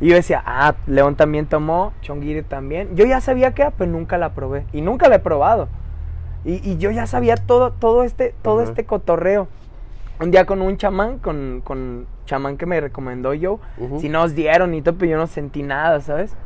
Y 0.00 0.10
yo 0.10 0.14
decía, 0.14 0.44
ah, 0.46 0.76
León 0.86 1.16
también 1.16 1.46
tomó, 1.46 1.92
Chonguiri 2.02 2.42
también. 2.42 2.94
Yo 2.94 3.04
ya 3.04 3.20
sabía 3.20 3.52
que 3.52 3.62
era, 3.62 3.72
pero 3.72 3.90
nunca 3.90 4.16
la 4.16 4.28
probé. 4.28 4.64
Y 4.72 4.80
nunca 4.80 5.08
la 5.08 5.16
he 5.16 5.18
probado. 5.18 5.66
Y, 6.44 6.60
y 6.70 6.78
yo 6.78 6.92
ya 6.92 7.08
sabía 7.08 7.34
todo, 7.34 7.72
todo, 7.72 8.04
este, 8.04 8.32
todo 8.42 8.62
este 8.62 8.84
cotorreo. 8.84 9.48
Un 10.20 10.30
día 10.30 10.46
con 10.46 10.62
un 10.62 10.76
chamán, 10.76 11.18
con, 11.18 11.62
con 11.64 12.06
chamán 12.24 12.56
que 12.56 12.66
me 12.66 12.80
recomendó 12.80 13.34
yo, 13.34 13.60
Ujú. 13.78 14.00
si 14.00 14.08
nos 14.08 14.34
dieron 14.34 14.74
y 14.74 14.82
todo, 14.82 14.96
pero 14.96 15.12
yo 15.12 15.16
no 15.18 15.26
sentí 15.26 15.62
nada, 15.62 16.00
¿sabes? 16.00 16.36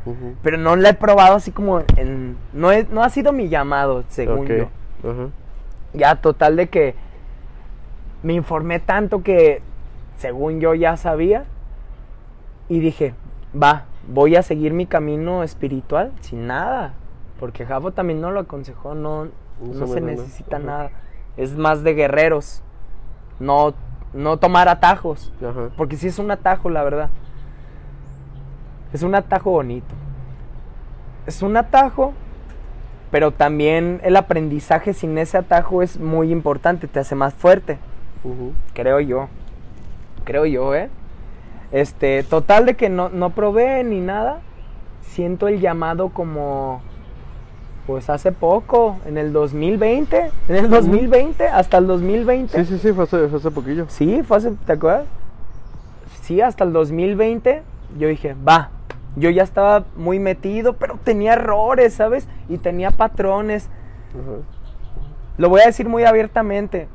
Pero 0.43 0.57
no 0.57 0.75
la 0.75 0.89
he 0.89 0.93
probado 0.93 1.35
así 1.35 1.51
como 1.51 1.81
en... 1.95 2.37
No, 2.53 2.71
es, 2.71 2.89
no 2.89 3.03
ha 3.03 3.09
sido 3.09 3.31
mi 3.31 3.49
llamado, 3.49 4.03
según 4.09 4.47
yo. 4.47 4.67
Ya, 5.93 6.15
total 6.15 6.55
de 6.55 6.67
que 6.67 6.95
me 8.21 8.33
informé 8.33 8.79
tanto 8.79 9.23
que, 9.23 9.61
según 10.17 10.59
yo 10.59 10.73
ya 10.73 10.97
sabía, 10.97 11.45
y 12.67 12.79
dije, 12.79 13.13
va, 13.59 13.85
voy 14.07 14.35
a 14.35 14.43
seguir 14.43 14.73
mi 14.73 14.85
camino 14.85 15.43
espiritual 15.43 16.11
sin 16.21 16.47
nada. 16.47 16.93
Porque 17.39 17.65
Javo 17.65 17.91
también 17.91 18.19
no 18.21 18.31
lo 18.31 18.41
aconsejó, 18.41 18.95
no, 18.95 19.25
No 19.25 19.73
no 19.73 19.87
se 19.87 20.01
necesita 20.01 20.59
nada. 20.59 20.91
Es 21.37 21.55
más 21.55 21.83
de 21.83 21.93
guerreros, 21.93 22.61
no, 23.39 23.73
no 24.13 24.37
tomar 24.37 24.67
atajos. 24.69 25.31
Ajá. 25.41 25.69
Porque 25.77 25.97
sí 25.97 26.07
es 26.07 26.19
un 26.19 26.31
atajo, 26.31 26.69
la 26.69 26.83
verdad. 26.83 27.09
Es 28.93 29.03
un 29.03 29.15
atajo 29.15 29.51
bonito. 29.51 29.93
Es 31.27 31.43
un 31.43 31.57
atajo, 31.57 32.13
pero 33.11 33.31
también 33.31 34.01
el 34.03 34.15
aprendizaje 34.15 34.93
sin 34.93 35.17
ese 35.17 35.37
atajo 35.37 35.83
es 35.83 35.99
muy 35.99 36.31
importante, 36.31 36.87
te 36.87 36.99
hace 36.99 37.13
más 37.13 37.33
fuerte, 37.33 37.77
creo 38.73 38.99
yo. 38.99 39.27
Creo 40.23 40.45
yo, 40.45 40.73
¿eh? 40.75 40.89
Este, 41.71 42.23
total 42.23 42.65
de 42.65 42.75
que 42.75 42.89
no, 42.89 43.09
no 43.09 43.31
probé 43.31 43.83
ni 43.83 43.99
nada. 43.99 44.41
Siento 45.01 45.47
el 45.47 45.59
llamado 45.59 46.09
como, 46.09 46.81
pues 47.89 48.07
hace 48.11 48.31
poco, 48.31 48.99
en 49.07 49.17
el 49.17 49.33
2020, 49.33 50.31
en 50.47 50.55
el 50.55 50.69
2020, 50.69 51.47
hasta 51.47 51.79
el 51.79 51.87
2020. 51.87 52.63
Sí, 52.63 52.65
sí, 52.65 52.77
sí, 52.77 52.93
fue 52.93 53.05
hace, 53.05 53.27
fue 53.27 53.39
hace 53.39 53.49
poquillo. 53.49 53.85
Sí, 53.87 54.21
fue 54.21 54.37
hace, 54.37 54.51
¿te 54.67 54.73
acuerdas? 54.73 55.05
Sí, 56.21 56.39
hasta 56.39 56.65
el 56.65 56.71
2020 56.71 57.63
yo 57.97 58.07
dije, 58.07 58.35
va. 58.47 58.69
Yo 59.15 59.31
ya 59.31 59.41
estaba 59.41 59.85
muy 59.95 60.19
metido, 60.19 60.73
pero 60.73 60.99
tenía 61.03 61.33
errores, 61.33 61.95
¿sabes? 61.95 62.27
Y 62.47 62.59
tenía 62.59 62.91
patrones. 62.91 63.69
Lo 65.39 65.49
voy 65.49 65.61
a 65.61 65.65
decir 65.65 65.89
muy 65.89 66.03
abiertamente. 66.03 66.87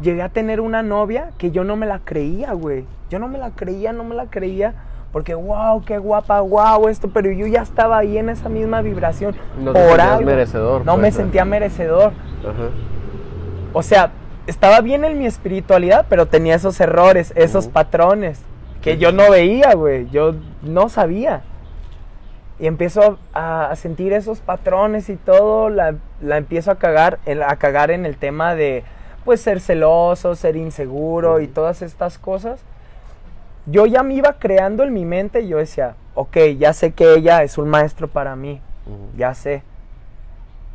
Llegué 0.00 0.22
a 0.22 0.28
tener 0.28 0.60
una 0.60 0.84
novia 0.84 1.30
que 1.36 1.50
yo 1.50 1.64
no 1.64 1.74
me 1.74 1.86
la 1.86 1.98
creía, 1.98 2.52
güey. 2.52 2.84
Yo 3.10 3.18
no 3.18 3.26
me 3.26 3.38
la 3.38 3.50
creía, 3.50 3.92
no 3.92 4.04
me 4.04 4.14
la 4.14 4.26
creía. 4.26 4.74
Porque, 5.12 5.34
wow, 5.34 5.84
qué 5.84 5.98
guapa, 5.98 6.40
wow, 6.40 6.88
esto. 6.88 7.08
Pero 7.12 7.30
yo 7.30 7.46
ya 7.46 7.62
estaba 7.62 7.98
ahí 7.98 8.16
en 8.16 8.30
esa 8.30 8.48
misma 8.48 8.80
vibración. 8.80 9.36
No 9.58 9.72
por 9.72 10.00
algo. 10.00 10.24
merecedor, 10.24 10.86
No 10.86 10.92
pues, 10.92 11.02
me 11.02 11.08
¿eh? 11.08 11.12
sentía 11.12 11.44
merecedor. 11.44 12.12
Ajá. 12.40 12.70
O 13.74 13.82
sea, 13.82 14.10
estaba 14.46 14.80
bien 14.80 15.04
en 15.04 15.18
mi 15.18 15.26
espiritualidad, 15.26 16.06
pero 16.08 16.26
tenía 16.26 16.54
esos 16.54 16.80
errores, 16.80 17.32
esos 17.36 17.68
patrones 17.68 18.40
que 18.80 18.98
yo 18.98 19.12
no 19.12 19.30
veía, 19.30 19.74
güey. 19.74 20.08
Yo 20.10 20.34
no 20.62 20.88
sabía. 20.88 21.42
Y 22.58 22.66
empiezo 22.66 23.18
a, 23.32 23.66
a 23.70 23.76
sentir 23.76 24.12
esos 24.12 24.40
patrones 24.40 25.08
y 25.08 25.16
todo, 25.16 25.68
la, 25.68 25.94
la 26.20 26.36
empiezo 26.36 26.70
a 26.70 26.76
cagar, 26.76 27.18
a 27.46 27.56
cagar 27.56 27.90
en 27.90 28.06
el 28.06 28.16
tema 28.16 28.54
de, 28.54 28.84
pues, 29.24 29.40
ser 29.40 29.60
celoso, 29.60 30.34
ser 30.34 30.56
inseguro 30.56 31.40
y 31.40 31.48
todas 31.48 31.82
estas 31.82 32.18
cosas. 32.18 32.64
Yo 33.66 33.86
ya 33.86 34.02
me 34.02 34.14
iba 34.14 34.34
creando 34.38 34.82
en 34.82 34.92
mi 34.92 35.04
mente 35.04 35.42
y 35.42 35.48
yo 35.48 35.58
decía, 35.58 35.94
ok, 36.14 36.36
ya 36.58 36.72
sé 36.72 36.92
que 36.92 37.14
ella 37.14 37.42
es 37.42 37.58
un 37.58 37.68
maestro 37.68 38.08
para 38.08 38.34
mí, 38.36 38.60
ya 39.16 39.34
sé. 39.34 39.62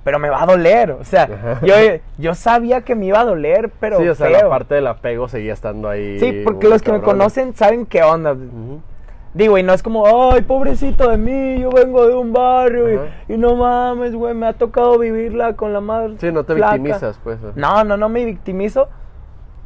Pero 0.04 0.20
me 0.20 0.30
va 0.30 0.44
a 0.44 0.46
doler, 0.46 0.92
o 0.92 1.04
sea, 1.04 1.24
Ajá. 1.24 1.60
yo, 1.66 1.76
yo 2.18 2.34
sabía 2.34 2.82
que 2.82 2.96
me 2.96 3.08
iba 3.08 3.20
a 3.20 3.26
doler, 3.26 3.70
pero 3.82 4.00
sí, 4.00 4.08
o 4.08 4.16
sea, 4.16 4.28
feo. 4.28 4.44
la 4.44 4.50
parte 4.50 4.76
del 4.76 4.88
apego 4.88 5.28
seguía 5.28 5.52
estando 5.52 5.90
ahí. 5.90 6.18
Sí, 6.18 6.42
porque 6.46 6.70
los 6.70 6.82
que 6.82 6.94
me 6.94 7.02
conocen 7.02 7.54
saben 7.54 7.86
qué 7.86 8.04
onda. 8.04 8.34
Digo, 9.34 9.58
y 9.58 9.64
no 9.64 9.74
es 9.74 9.84
como, 9.84 10.32
ay, 10.32 10.42
pobrecito 10.44 11.10
de 11.10 11.18
mí, 11.18 11.60
yo 11.60 11.70
vengo 11.70 12.08
de 12.08 12.16
un 12.16 12.32
barrio 12.32 12.92
y, 13.28 13.34
y 13.34 13.38
no 13.38 13.56
mames, 13.56 14.16
güey, 14.16 14.34
me 14.34 14.48
ha 14.48 14.54
tocado 14.54 14.98
vivirla 14.98 15.54
con 15.54 15.74
la 15.74 15.82
madre. 15.82 16.16
Sí, 16.20 16.32
no 16.32 16.46
te 16.46 16.56
flaca". 16.56 16.74
victimizas, 16.78 17.20
pues. 17.22 17.38
No, 17.56 17.84
no, 17.84 17.98
no 17.98 18.08
me 18.08 18.24
victimizo. 18.24 18.88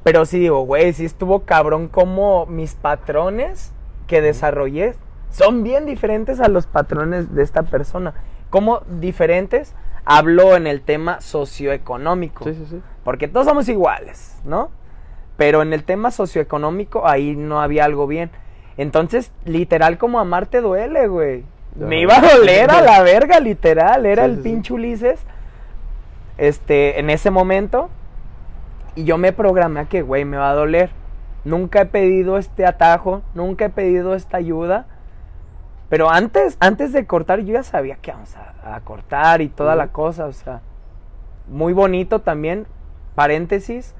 Pero 0.03 0.25
sí 0.25 0.39
digo, 0.39 0.61
güey, 0.61 0.93
sí 0.93 1.05
estuvo 1.05 1.41
cabrón 1.41 1.87
como 1.87 2.45
mis 2.47 2.75
patrones 2.75 3.71
que 4.07 4.21
desarrollé 4.21 4.95
son 5.31 5.63
bien 5.63 5.85
diferentes 5.85 6.39
a 6.39 6.49
los 6.49 6.67
patrones 6.67 7.33
de 7.33 7.43
esta 7.43 7.63
persona. 7.63 8.13
Como 8.49 8.81
diferentes 8.99 9.73
hablo 10.03 10.55
en 10.55 10.67
el 10.67 10.81
tema 10.81 11.21
socioeconómico. 11.21 12.43
Sí, 12.43 12.53
sí, 12.53 12.65
sí. 12.69 12.81
Porque 13.03 13.27
todos 13.27 13.47
somos 13.47 13.69
iguales, 13.69 14.39
¿no? 14.43 14.69
Pero 15.37 15.61
en 15.61 15.73
el 15.73 15.83
tema 15.83 16.11
socioeconómico 16.11 17.07
ahí 17.07 17.35
no 17.35 17.61
había 17.61 17.85
algo 17.85 18.07
bien. 18.07 18.29
Entonces, 18.77 19.31
literal, 19.45 19.97
como 19.97 20.19
amarte 20.19 20.61
duele, 20.61 21.07
güey. 21.07 21.45
Me 21.75 22.01
iba 22.01 22.17
a 22.17 22.35
doler 22.35 22.69
a 22.69 22.81
la 22.81 23.01
verga, 23.01 23.39
literal. 23.39 24.05
Era 24.05 24.25
el 24.25 24.39
pinche 24.39 24.73
Ulises. 24.73 25.21
Este, 26.37 26.99
en 26.99 27.09
ese 27.09 27.31
momento. 27.31 27.89
Y 28.95 29.03
yo 29.03 29.17
me 29.17 29.31
programé 29.33 29.81
a 29.81 29.85
que, 29.85 30.01
güey, 30.01 30.25
me 30.25 30.37
va 30.37 30.51
a 30.51 30.55
doler. 30.55 30.91
Nunca 31.43 31.81
he 31.81 31.85
pedido 31.85 32.37
este 32.37 32.65
atajo, 32.65 33.23
nunca 33.33 33.65
he 33.65 33.69
pedido 33.69 34.15
esta 34.15 34.37
ayuda. 34.37 34.85
Pero 35.89 36.09
antes, 36.09 36.57
antes 36.59 36.93
de 36.93 37.05
cortar, 37.05 37.39
yo 37.39 37.53
ya 37.53 37.63
sabía 37.63 37.95
que 37.95 38.11
vamos 38.11 38.35
a, 38.35 38.75
a 38.75 38.79
cortar 38.81 39.41
y 39.41 39.49
toda 39.49 39.75
la 39.75 39.87
cosa, 39.87 40.25
o 40.25 40.33
sea. 40.33 40.61
Muy 41.47 41.73
bonito 41.73 42.19
también, 42.19 42.67
paréntesis, 43.15 43.95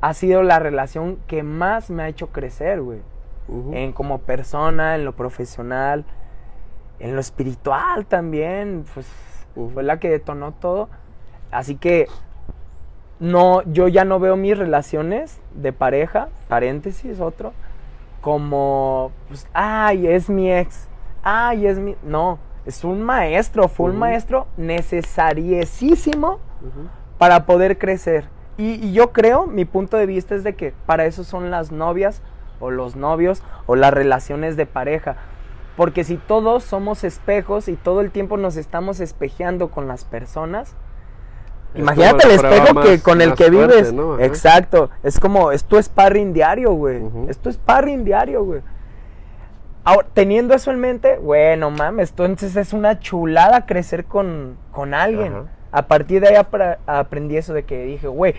ha 0.00 0.14
sido 0.14 0.42
la 0.42 0.58
relación 0.58 1.18
que 1.26 1.42
más 1.42 1.90
me 1.90 2.02
ha 2.02 2.08
hecho 2.08 2.28
crecer, 2.28 2.82
güey. 2.82 3.00
En 3.72 3.92
como 3.92 4.20
persona, 4.20 4.96
en 4.96 5.04
lo 5.04 5.12
profesional, 5.12 6.04
en 6.98 7.14
lo 7.14 7.20
espiritual 7.20 8.06
también, 8.06 8.84
pues 8.94 9.06
fue 9.54 9.82
la 9.82 9.98
que 9.98 10.10
detonó 10.10 10.52
todo. 10.52 10.88
Así 11.50 11.76
que 11.76 12.06
no, 13.20 13.62
yo 13.72 13.88
ya 13.88 14.04
no 14.04 14.18
veo 14.18 14.36
mis 14.36 14.58
relaciones 14.58 15.40
de 15.54 15.72
pareja, 15.72 16.28
paréntesis, 16.48 17.20
otro, 17.20 17.52
como, 18.20 19.12
pues, 19.28 19.46
ay, 19.52 20.06
es 20.06 20.28
mi 20.28 20.52
ex, 20.52 20.88
ay, 21.22 21.66
es 21.66 21.78
mi, 21.78 21.96
no, 22.02 22.38
es 22.66 22.84
un 22.84 23.02
maestro, 23.02 23.68
fue 23.68 23.90
un 23.90 23.98
maestro 23.98 24.46
necesariesísimo 24.56 26.38
para 27.18 27.46
poder 27.46 27.78
crecer. 27.78 28.28
Y, 28.56 28.74
y 28.84 28.92
yo 28.92 29.12
creo, 29.12 29.46
mi 29.46 29.64
punto 29.64 29.96
de 29.96 30.06
vista 30.06 30.34
es 30.34 30.44
de 30.44 30.54
que 30.54 30.72
para 30.86 31.06
eso 31.06 31.24
son 31.24 31.50
las 31.50 31.72
novias 31.72 32.22
o 32.60 32.70
los 32.70 32.96
novios 32.96 33.42
o 33.66 33.76
las 33.76 33.92
relaciones 33.92 34.56
de 34.56 34.66
pareja. 34.66 35.16
Porque 35.76 36.04
si 36.04 36.16
todos 36.16 36.62
somos 36.62 37.02
espejos 37.04 37.68
y 37.68 37.74
todo 37.74 38.00
el 38.00 38.10
tiempo 38.10 38.36
nos 38.36 38.56
estamos 38.56 39.00
espejeando 39.00 39.70
con 39.70 39.88
las 39.88 40.04
personas, 40.04 40.76
imagínate 41.74 42.26
el 42.26 42.32
espejo 42.32 42.80
que 42.80 43.00
con 43.00 43.20
el 43.20 43.34
que 43.34 43.50
fuerte, 43.50 43.92
vives. 43.92 44.20
Exacto, 44.20 44.90
es 45.02 45.18
como, 45.18 45.52
es 45.52 45.64
tu 45.64 45.80
sparring 45.82 46.32
diario, 46.32 46.72
güey. 46.72 47.02
Ujú. 47.02 47.26
Es 47.28 47.38
tu 47.38 47.50
sparring 47.52 48.04
diario, 48.04 48.44
güey. 48.44 48.62
Ahora, 49.84 50.06
teniendo 50.14 50.54
eso 50.54 50.70
en 50.70 50.80
mente, 50.80 51.18
bueno, 51.18 51.70
mames, 51.70 52.10
entonces 52.10 52.56
es 52.56 52.72
una 52.72 53.00
chulada 53.00 53.66
crecer 53.66 54.06
con, 54.06 54.56
con 54.72 54.94
alguien. 54.94 55.34
A 55.72 55.82
partir 55.82 56.22
de 56.22 56.28
ahí 56.28 56.46
aprendí 56.86 57.36
eso 57.36 57.52
de 57.52 57.64
que 57.64 57.84
dije, 57.84 58.06
güey, 58.06 58.34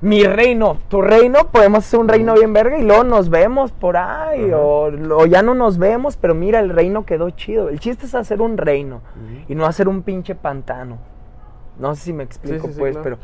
mi 0.00 0.24
reino, 0.24 0.78
tu 0.88 1.00
reino, 1.00 1.50
podemos 1.50 1.86
hacer 1.86 2.00
un 2.00 2.08
reino 2.08 2.34
bien 2.34 2.52
verga 2.52 2.76
y 2.76 2.82
luego 2.82 3.04
nos 3.04 3.30
vemos 3.30 3.72
por 3.72 3.96
ahí, 3.96 4.50
o 4.52 5.26
ya 5.26 5.42
no 5.42 5.54
nos 5.54 5.78
vemos, 5.78 6.16
pero 6.16 6.34
mira, 6.34 6.58
el 6.58 6.70
reino 6.70 7.06
quedó 7.06 7.30
chido. 7.30 7.68
El 7.68 7.80
chiste 7.80 8.06
es 8.06 8.14
hacer 8.14 8.42
un 8.42 8.58
reino 8.58 9.00
y 9.48 9.54
no 9.54 9.66
hacer 9.66 9.88
un 9.88 10.02
pinche 10.02 10.34
pantano. 10.34 10.98
No 11.78 11.94
sé 11.94 12.02
si 12.02 12.12
me 12.12 12.24
explico, 12.24 12.68
sí, 12.68 12.74
sí, 12.74 12.78
pues, 12.78 12.92
claro. 12.92 13.02
pero 13.02 13.18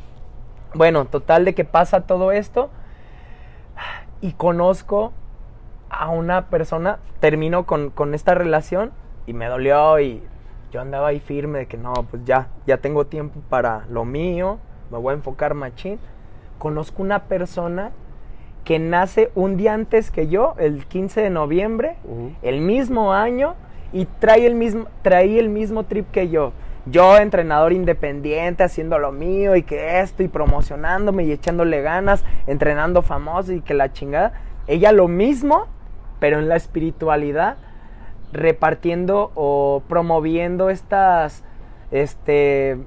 bueno, 0.75 1.05
total 1.05 1.45
de 1.45 1.55
que 1.55 1.65
pasa 1.65 2.03
todo 2.03 2.33
esto 2.33 2.71
y 4.21 4.33
conozco 4.33 5.13
a 5.89 6.09
una 6.11 6.47
persona, 6.47 6.99
termino 7.21 7.67
con, 7.67 7.91
con 7.91 8.15
esta 8.15 8.35
relación 8.35 8.93
y 9.27 9.33
me 9.33 9.47
dolió 9.47 9.99
y 10.01 10.23
yo 10.71 10.81
andaba 10.81 11.09
ahí 11.09 11.21
firme 11.21 11.61
de 11.61 11.67
que 11.67 11.77
no, 11.77 11.93
pues 12.11 12.25
ya, 12.25 12.49
ya 12.67 12.79
tengo 12.79 13.07
tiempo 13.07 13.41
para 13.49 13.85
lo 13.89 14.05
mío, 14.05 14.59
me 14.91 14.99
voy 14.99 15.13
a 15.13 15.17
enfocar 15.17 15.55
machín. 15.55 15.99
Conozco 16.59 17.03
una 17.03 17.25
persona 17.25 17.91
que 18.65 18.79
nace 18.79 19.31
un 19.35 19.57
día 19.57 19.75
antes 19.75 20.11
que 20.11 20.29
yo, 20.29 20.55
el 20.59 20.87
15 20.87 21.23
de 21.23 21.31
noviembre, 21.31 21.97
el 22.43 22.61
mismo 22.61 23.13
año 23.13 23.55
y 23.93 24.05
trae 24.05 24.47
el 24.47 24.55
mismo, 24.55 24.87
traía 25.03 25.41
el 25.41 25.49
mismo 25.49 25.85
trip 25.85 26.11
que 26.11 26.29
yo. 26.29 26.53
Yo, 26.91 27.17
entrenador 27.19 27.73
independiente, 27.73 28.65
haciendo 28.65 28.99
lo 28.99 29.13
mío 29.13 29.55
y 29.55 29.63
que 29.63 30.01
esto 30.01 30.23
y 30.23 30.29
promocionándome 30.29 31.25
y 31.25 31.33
echándole 31.33 31.83
ganas, 31.83 32.25
entrenando 32.47 33.03
famoso 33.03 33.53
y 33.53 33.61
que 33.61 33.75
la 33.75 33.93
chingada. 33.93 34.33
Ella 34.67 34.91
lo 34.93 35.07
mismo, 35.07 35.67
pero 36.19 36.39
en 36.39 36.49
la 36.49 36.57
espiritualidad, 36.57 37.57
repartiendo 38.33 39.31
o 39.35 39.83
promoviendo 39.89 40.71
estas, 40.71 41.45
este, 41.91 42.79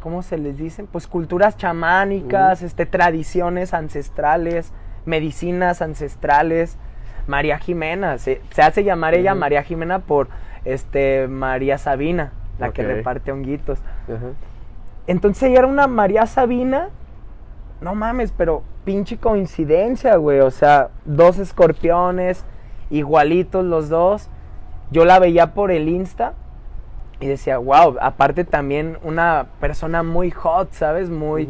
¿cómo 0.00 0.22
se 0.22 0.38
les 0.38 0.56
dicen? 0.56 0.86
Pues 0.86 1.06
culturas 1.06 1.56
chamánicas, 1.56 2.62
este, 2.62 2.86
tradiciones 2.86 3.74
ancestrales, 3.74 4.72
medicinas 5.04 5.82
ancestrales. 5.82 6.78
María 7.26 7.58
Jimena, 7.58 8.18
se, 8.18 8.40
se 8.50 8.62
hace 8.62 8.84
llamar 8.84 9.14
ella. 9.14 9.34
María 9.34 9.62
Jimena 9.62 10.00
por 10.00 10.28
este 10.64 11.28
María 11.28 11.78
Sabina, 11.78 12.32
la 12.60 12.72
que 12.72 12.82
reparte 12.82 13.32
honguitos. 13.32 13.80
Entonces 15.06 15.44
ella 15.44 15.60
era 15.60 15.66
una 15.66 15.86
María 15.86 16.26
Sabina. 16.26 16.90
No 17.80 17.94
mames, 17.94 18.32
pero 18.36 18.62
pinche 18.84 19.16
coincidencia, 19.16 20.16
güey. 20.16 20.40
O 20.40 20.50
sea, 20.50 20.90
dos 21.04 21.38
escorpiones, 21.38 22.44
igualitos 22.90 23.64
los 23.64 23.88
dos. 23.88 24.28
Yo 24.90 25.04
la 25.04 25.18
veía 25.18 25.54
por 25.54 25.70
el 25.70 25.88
Insta 25.88 26.34
y 27.20 27.26
decía, 27.26 27.58
wow, 27.58 27.96
aparte 28.00 28.44
también 28.44 28.98
una 29.02 29.46
persona 29.60 30.02
muy 30.02 30.30
hot, 30.30 30.72
¿sabes? 30.72 31.10
Muy, 31.10 31.48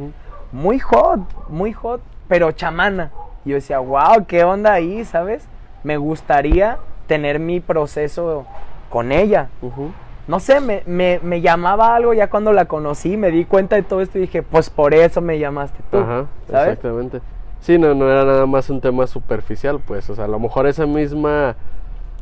muy 0.53 0.79
hot, 0.79 1.21
muy 1.49 1.73
hot, 1.73 2.01
pero 2.29 2.53
chamana. 2.53 3.11
Y 3.45 3.51
yo 3.51 3.55
decía, 3.57 3.79
wow, 3.79 4.27
¿qué 4.27 4.45
onda 4.45 4.73
ahí, 4.73 5.05
¿sabes? 5.05 5.49
Me 5.83 5.97
gustaría 5.97 6.79
tener 7.07 7.41
mi 7.41 7.61
proceso 7.61 8.47
con 8.91 9.13
ella 9.13 9.49
Ujú. 9.63 9.93
No 10.31 10.39
sé, 10.39 10.61
me, 10.61 10.85
me, 10.87 11.19
me 11.25 11.41
llamaba 11.41 11.97
algo 11.97 12.15
ya 12.15 12.31
cuando 12.31 12.53
la 12.53 12.67
conocí, 12.67 13.17
me 13.17 13.33
di 13.33 13.45
cuenta 13.45 13.75
de 13.75 13.83
todo 13.83 14.01
esto 14.01 14.17
y 14.17 14.23
dije, 14.23 14.43
pues 14.45 14.71
por 14.71 14.95
eso 14.95 15.21
me 15.21 15.41
llamaste 15.41 15.81
tú, 15.91 15.99
Ajá, 15.99 16.27
¿sabes? 16.49 16.69
exactamente. 16.69 17.21
Sí, 17.61 17.79
no, 17.79 17.93
no 17.97 18.09
era 18.09 18.25
nada 18.25 18.47
más 18.47 18.71
un 18.71 18.81
tema 18.81 19.09
superficial, 19.09 19.81
pues, 19.85 20.09
o 20.09 20.15
sea, 20.15 20.27
a 20.27 20.29
lo 20.29 20.39
mejor 20.39 20.69
esa 20.69 20.87
misma 20.87 21.57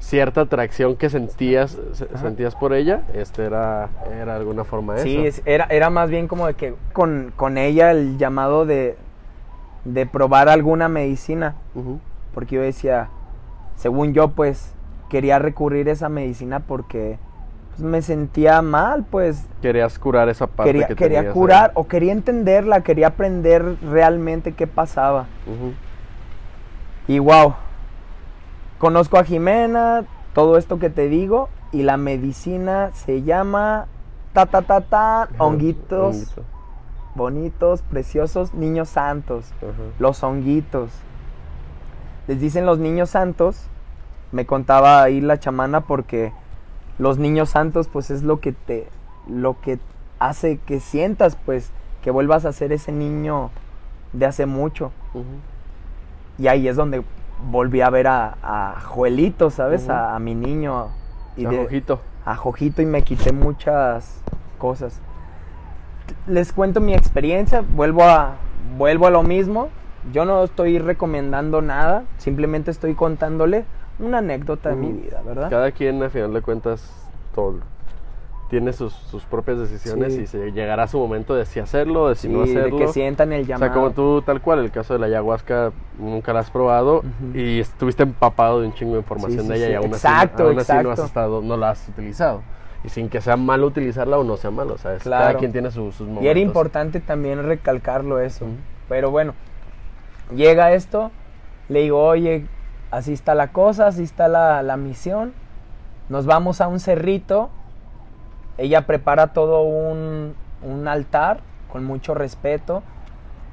cierta 0.01 0.41
atracción 0.41 0.97
que 0.97 1.11
sentías 1.11 1.77
se- 1.93 2.09
sentías 2.17 2.55
por 2.55 2.73
ella, 2.73 3.03
este 3.13 3.45
era 3.45 3.91
era 4.21 4.33
de 4.35 4.39
alguna 4.41 4.65
forma 4.65 4.95
eso. 4.97 5.05
Sí, 5.05 5.29
era, 5.45 5.67
era 5.69 5.91
más 5.91 6.09
bien 6.09 6.29
como 6.29 6.47
de 6.47 6.55
que 6.55 6.75
con, 6.95 7.31
con 7.37 7.59
ella 7.59 7.91
el 7.91 8.17
llamado 8.17 8.65
de, 8.65 8.97
de 9.85 10.07
probar 10.07 10.49
alguna 10.49 10.89
medicina, 10.89 11.57
porque 12.33 12.57
yo 12.57 12.63
decía, 12.63 13.11
según 13.77 14.15
yo, 14.15 14.29
pues 14.29 14.73
quería 15.11 15.39
recurrir 15.39 15.89
a 15.91 15.93
esa 15.93 16.09
medicina 16.09 16.61
porque 16.61 17.19
me 17.81 18.03
sentía 18.03 18.63
mal, 18.63 19.05
pues 19.11 19.47
Querías 19.63 19.99
curar 19.99 20.29
esa 20.29 20.47
parte 20.47 20.73
quería, 20.73 20.87
que 20.89 20.95
quería 20.95 21.31
curar 21.33 21.65
ahí. 21.67 21.71
o 21.75 21.87
quería 21.89 22.13
entenderla, 22.13 22.83
quería 22.83 23.09
aprender 23.09 23.77
realmente 23.83 24.53
qué 24.53 24.67
pasaba. 24.67 25.27
Y 27.07 27.19
wow, 27.19 27.55
conozco 28.79 29.19
a 29.19 29.25
Jimena, 29.25 30.05
todo 30.35 30.59
esto 30.59 30.79
que 30.79 30.91
te 30.91 31.09
digo, 31.09 31.49
y 31.73 31.83
la 31.83 31.97
medicina 31.97 32.91
se 32.95 33.23
llama 33.23 33.87
ta 34.33 34.47
ta 34.47 34.63
ta 34.63 34.81
ta, 34.83 35.29
honguitos 35.39 36.17
Honguito. 36.17 36.43
bonitos, 37.15 37.83
preciosos, 37.83 38.55
niños 38.55 38.89
santos, 38.91 39.53
los 39.99 40.23
honguitos. 40.23 40.91
Les 42.27 42.39
dicen 42.41 42.67
los 42.67 42.79
niños 42.79 43.11
santos, 43.11 43.67
me 44.33 44.45
contaba 44.45 45.03
ahí 45.03 45.21
la 45.23 45.39
chamana 45.41 45.81
porque 45.81 46.33
los 46.99 47.19
niños 47.19 47.51
santos 47.51 47.89
pues 47.89 48.11
es 48.11 48.23
lo 48.23 48.41
que 48.41 48.53
te 48.53 48.89
lo 49.29 49.61
que 49.61 49.79
hace 50.19 50.59
que 50.59 50.81
sientas 50.81 51.37
pues 51.47 51.71
que 52.03 52.11
vuelvas 52.11 52.45
a 52.45 52.53
ser 52.53 52.73
ese 52.73 52.93
niño 52.93 53.51
de 54.13 54.27
hace 54.27 54.47
mucho. 54.47 54.91
Y 56.39 56.47
ahí 56.49 56.69
es 56.69 56.77
donde 56.77 57.03
volví 57.51 57.81
a 57.81 57.91
ver 57.91 58.07
a, 58.07 58.37
a 58.43 58.81
Joelito, 58.81 59.51
¿sabes? 59.51 59.89
A, 59.89 60.15
a 60.15 60.19
mi 60.19 60.35
niño. 60.35 60.89
Y 61.37 61.45
A 61.47 61.51
de- 61.51 61.59
Jojito. 61.65 62.01
a 62.25 62.37
Jojito 62.37 62.83
y 62.83 62.87
me 62.87 63.03
quité 63.03 63.33
muchas 63.33 64.21
cosas. 64.59 65.01
Les 66.27 66.53
cuento 66.53 66.81
mi 66.81 66.95
experiencia, 66.95 67.63
vuelvo 67.75 68.05
a, 68.05 68.37
vuelvo 68.77 69.07
a 69.07 69.11
lo 69.11 69.23
mismo. 69.23 69.69
Yo 70.13 70.25
no 70.25 70.43
estoy 70.45 70.79
recomendando 70.79 71.61
nada, 71.61 72.05
simplemente 72.19 72.71
estoy 72.71 72.95
contándole 72.95 73.65
una 73.99 74.19
anécdota 74.19 74.71
de 74.71 74.77
mi 74.77 74.89
Ujú. 74.89 75.01
vida, 75.03 75.23
¿verdad? 75.25 75.51
Cada 75.51 75.71
quien, 75.73 76.03
a 76.03 76.11
final 76.11 76.33
de 76.33 76.43
cuentas, 76.43 77.09
todo, 77.35 77.55
tiene 78.49 78.73
sus, 78.73 78.93
sus 78.95 79.25
propias 79.25 79.59
decisiones 79.59 80.15
Sí. 80.15 80.23
y 80.23 80.27
se 80.27 80.53
llegará 80.53 80.87
su 80.87 80.99
momento 80.99 81.35
de 81.35 81.45
si 81.45 81.61
hacerlo, 81.61 82.09
de 82.09 82.15
si 82.15 82.29
Sí, 82.29 82.33
no 82.33 82.45
de 82.45 82.45
hacerlo. 82.45 82.79
que 82.79 82.89
sientan 82.89 83.33
el 83.33 83.43
O 83.43 83.45
llamado. 83.45 83.67
sea, 83.67 83.75
como 83.75 83.91
tú, 83.91 84.23
tal 84.23 84.41
cual, 84.41 84.61
el 84.61 84.71
caso 84.71 84.95
de 84.95 85.01
la 85.01 85.07
ayahuasca, 85.07 85.73
nunca 85.99 86.33
la 86.33 86.41
has 86.41 86.51
probado 86.51 86.99
Ujú. 86.99 87.37
y 87.39 87.61
estuviste 87.61 88.05
empapado 88.05 88.61
de 88.61 88.69
un 88.69 88.73
chingo 88.75 88.93
de 88.95 89.01
información 89.01 89.43
Sí, 89.43 89.49
de 89.49 89.57
ella 89.57 89.71
y 89.71 89.75
aún, 89.75 89.87
Exacto, 89.89 90.45
así, 90.45 90.51
aún 90.51 90.59
así 90.61 90.73
no 90.73 90.79
has 90.79 90.85
exacto. 90.85 91.05
estado, 91.05 91.43
no 91.43 91.57
la 91.59 91.71
has 91.71 91.89
utilizado. 91.89 92.41
Y 92.85 92.89
sin 92.91 93.09
que 93.11 93.21
sea 93.21 93.37
malo 93.37 93.67
utilizarla 93.67 94.17
o 94.19 94.25
no 94.25 94.37
sea 94.37 94.51
malo, 94.53 94.75
o 94.75 94.79
sea, 94.79 94.95
es- 94.95 95.03
cada 95.03 95.19
Claro. 95.25 95.39
quien 95.41 95.53
tiene 95.53 95.71
su- 95.71 95.91
sus 95.93 96.07
momentos. 96.07 96.25
Y 96.25 96.29
era 96.29 96.39
importante 96.41 97.01
también 97.01 97.43
recalcarlo 97.43 98.21
eso. 98.21 98.45
Ujú. 98.47 98.55
Pero 98.89 99.11
bueno, 99.11 99.35
llega 100.35 100.73
esto, 100.73 101.11
le 101.69 101.81
digo, 101.83 102.03
oye, 102.03 102.47
así 102.91 103.13
está 103.13 103.35
la 103.35 103.53
cosa, 103.53 103.87
así 103.87 104.03
está 104.03 104.29
la, 104.29 104.63
la 104.63 104.77
misión. 104.77 105.33
Nos 106.09 106.27
vamos 106.27 106.61
a 106.61 106.69
un 106.69 106.81
cerrito. 106.81 107.51
Ella 108.57 108.87
prepara 108.87 109.29
todo 109.29 109.63
un, 109.63 110.35
un 110.63 110.89
altar 110.89 111.41
con 111.71 111.85
mucho 111.85 112.15
respeto. 112.15 112.83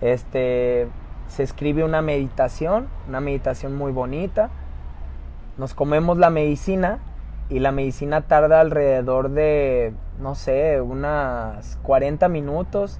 Este, 0.01 0.87
se 1.27 1.43
escribe 1.43 1.83
una 1.83 2.01
meditación, 2.01 2.87
una 3.07 3.19
meditación 3.19 3.75
muy 3.75 3.91
bonita. 3.91 4.49
Nos 5.57 5.73
comemos 5.73 6.17
la 6.17 6.29
medicina 6.29 6.99
y 7.49 7.59
la 7.59 7.71
medicina 7.71 8.21
tarda 8.21 8.61
alrededor 8.61 9.29
de, 9.29 9.93
no 10.19 10.35
sé, 10.35 10.81
unas 10.81 11.77
40 11.83 12.27
minutos 12.29 12.99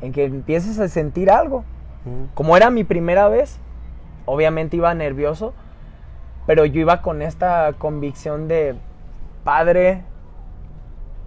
en 0.00 0.12
que 0.12 0.24
empieces 0.24 0.78
a 0.78 0.88
sentir 0.88 1.30
algo. 1.30 1.64
Como 2.34 2.56
era 2.56 2.70
mi 2.70 2.82
primera 2.82 3.28
vez, 3.28 3.60
obviamente 4.26 4.76
iba 4.76 4.92
nervioso, 4.94 5.52
pero 6.46 6.64
yo 6.64 6.80
iba 6.80 7.02
con 7.02 7.22
esta 7.22 7.72
convicción 7.78 8.48
de, 8.48 8.74
padre, 9.44 10.02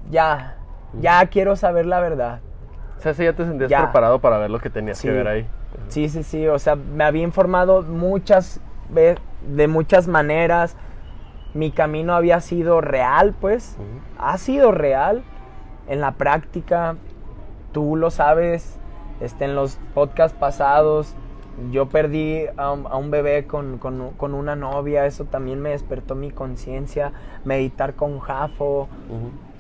ya, 0.10 0.58
ya 1.00 1.26
quiero 1.28 1.56
saber 1.56 1.86
la 1.86 2.00
verdad. 2.00 2.40
O 2.98 3.02
sea, 3.02 3.14
sí, 3.14 3.24
ya 3.24 3.34
te 3.34 3.46
sentías 3.46 3.70
Ya. 3.70 3.84
preparado 3.84 4.20
para 4.20 4.38
ver 4.38 4.50
lo 4.50 4.60
que 4.60 4.70
tenías 4.70 4.98
Sí. 4.98 5.08
que 5.08 5.14
ver 5.14 5.28
ahí. 5.28 5.48
Sí, 5.90 6.10
sí, 6.10 6.24
sí, 6.24 6.48
o 6.48 6.58
sea, 6.58 6.76
me 6.76 7.04
había 7.04 7.24
informado 7.24 7.82
muchas 7.84 8.62
de 8.90 9.68
muchas 9.68 10.08
maneras. 10.08 10.78
Mi 11.54 11.72
camino 11.72 12.14
había 12.16 12.40
sido 12.40 12.82
real, 12.82 13.34
pues. 13.40 13.78
Ha 14.18 14.38
sido 14.38 14.72
real 14.72 15.24
en 15.88 16.02
la 16.02 16.12
práctica. 16.14 16.96
Tú 17.72 17.96
lo 17.96 18.10
sabes, 18.12 18.80
este, 19.20 19.46
en 19.46 19.56
los 19.56 19.78
podcasts 19.94 20.38
pasados. 20.38 21.16
Yo 21.72 21.88
perdí 21.88 22.42
a 22.58 22.72
un, 22.72 22.86
a 22.88 22.98
un 22.98 23.12
bebé 23.12 23.46
con, 23.48 23.78
con- 23.78 24.12
con 24.18 24.34
una 24.34 24.56
novia, 24.58 25.06
eso 25.06 25.24
también 25.26 25.62
me 25.62 25.70
despertó 25.70 26.14
mi 26.16 26.30
conciencia. 26.32 27.14
Meditar 27.46 27.94
con 27.94 28.20
Jafo, 28.20 28.88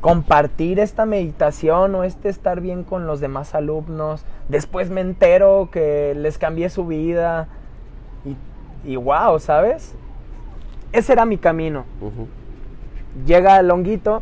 compartir 0.01 0.79
esta 0.79 1.05
meditación 1.05 1.95
o 1.95 2.03
este 2.03 2.29
estar 2.29 2.59
bien 2.59 2.83
con 2.83 3.07
los 3.07 3.19
demás 3.21 3.55
alumnos. 3.55 4.25
Después 4.49 4.89
me 4.89 5.01
entero 5.01 5.69
que 5.71 6.13
les 6.15 6.37
cambié 6.37 6.69
su 6.69 6.85
vida 6.85 7.47
y, 8.25 8.35
y 8.91 8.97
wow, 8.97 9.39
¿sabes? 9.39 9.95
Ese 10.91 11.13
era 11.13 11.25
mi 11.25 11.37
camino. 11.37 11.85
Llega 13.25 13.57
el 13.59 13.71
honguito 13.71 14.21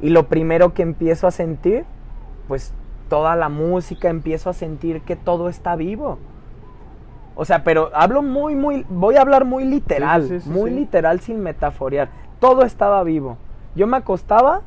y 0.00 0.10
lo 0.10 0.28
primero 0.28 0.72
que 0.74 0.82
empiezo 0.82 1.26
a 1.26 1.32
sentir, 1.32 1.84
pues 2.46 2.72
toda 3.08 3.34
la 3.34 3.48
música, 3.48 4.08
empiezo 4.08 4.48
a 4.48 4.52
sentir 4.52 5.00
que 5.02 5.16
todo 5.16 5.48
está 5.48 5.74
vivo. 5.74 6.18
O 7.40 7.44
sea, 7.44 7.62
pero 7.62 7.92
hablo 7.94 8.20
muy, 8.20 8.56
muy, 8.56 8.84
voy 8.88 9.14
a 9.14 9.20
hablar 9.20 9.44
muy 9.44 9.62
literal, 9.62 10.22
Sí, 10.22 10.28
sí, 10.28 10.40
sí, 10.40 10.50
muy 10.50 10.72
literal 10.72 11.20
sin 11.20 11.40
metaforear. 11.40 12.08
Todo 12.40 12.64
estaba 12.64 13.00
vivo. 13.04 13.38
Yo 13.76 13.86
me 13.86 13.96
acostaba 13.96 14.62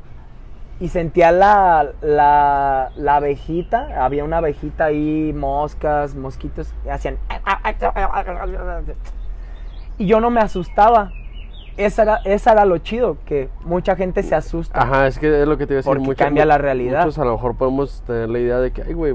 y 0.80 0.88
sentía 0.88 1.32
la, 1.32 1.90
la, 2.00 2.90
la 2.96 3.16
abejita, 3.16 4.02
había 4.02 4.24
una 4.24 4.38
abejita 4.38 4.86
ahí, 4.86 5.34
moscas, 5.34 6.14
mosquitos, 6.14 6.72
y 6.86 6.88
hacían... 6.88 7.18
Y 9.98 10.06
yo 10.06 10.20
no 10.22 10.30
me 10.30 10.40
asustaba. 10.40 11.12
Esa 11.76 12.02
era, 12.04 12.16
esa 12.24 12.52
era 12.52 12.64
lo 12.64 12.78
chido, 12.78 13.18
que 13.26 13.50
mucha 13.66 13.96
gente 13.96 14.22
se 14.22 14.34
asusta. 14.34 14.80
Ajá, 14.80 15.06
es 15.08 15.18
que 15.18 15.42
es 15.42 15.46
lo 15.46 15.58
que 15.58 15.66
te 15.66 15.74
iba 15.74 15.80
a 15.80 15.82
decir. 15.82 16.06
Porque 16.06 16.24
cambia 16.24 16.46
la 16.46 16.56
realidad. 16.56 17.00
Muchos 17.00 17.18
a 17.18 17.26
lo 17.26 17.32
mejor 17.32 17.54
podemos 17.54 18.02
tener 18.06 18.30
la 18.30 18.38
idea 18.38 18.58
de 18.60 18.70
que, 18.70 18.80
ay, 18.80 18.94
güey, 18.94 19.12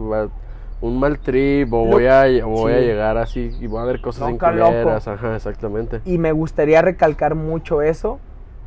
un 0.80 1.00
mal 1.00 1.18
trip 1.20 1.74
o 1.74 1.86
voy 1.86 2.06
a, 2.08 2.26
o 2.46 2.50
voy 2.50 2.74
a 2.74 2.80
llegar 2.80 3.18
así 3.18 3.56
y 3.60 3.68
voy 3.68 3.82
a 3.82 3.86
ver 3.86 4.00
cosas 4.02 4.30
inculeras. 4.30 5.08
Ajá, 5.08 5.36
exactamente. 5.36 6.02
Y 6.06 6.18
me 6.18 6.32
gustaría 6.32 6.82
recalcar 6.82 7.34
mucho 7.36 7.82
eso. 7.82 8.20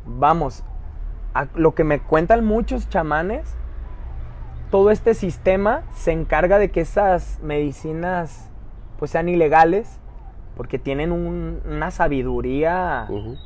Vamos, 0.05 0.63
a 1.33 1.47
lo 1.55 1.73
que 1.73 1.83
me 1.83 1.99
cuentan 2.01 2.43
muchos 2.43 2.89
chamanes, 2.89 3.55
todo 4.69 4.91
este 4.91 5.13
sistema 5.13 5.83
se 5.93 6.11
encarga 6.11 6.57
de 6.57 6.71
que 6.71 6.81
esas 6.81 7.39
medicinas 7.43 8.49
pues 8.97 9.11
sean 9.11 9.29
ilegales 9.29 9.99
porque 10.55 10.77
tienen 10.79 11.11
un- 11.11 11.61
una 11.65 11.91
sabiduría 11.91 13.05
muy... 13.09 13.37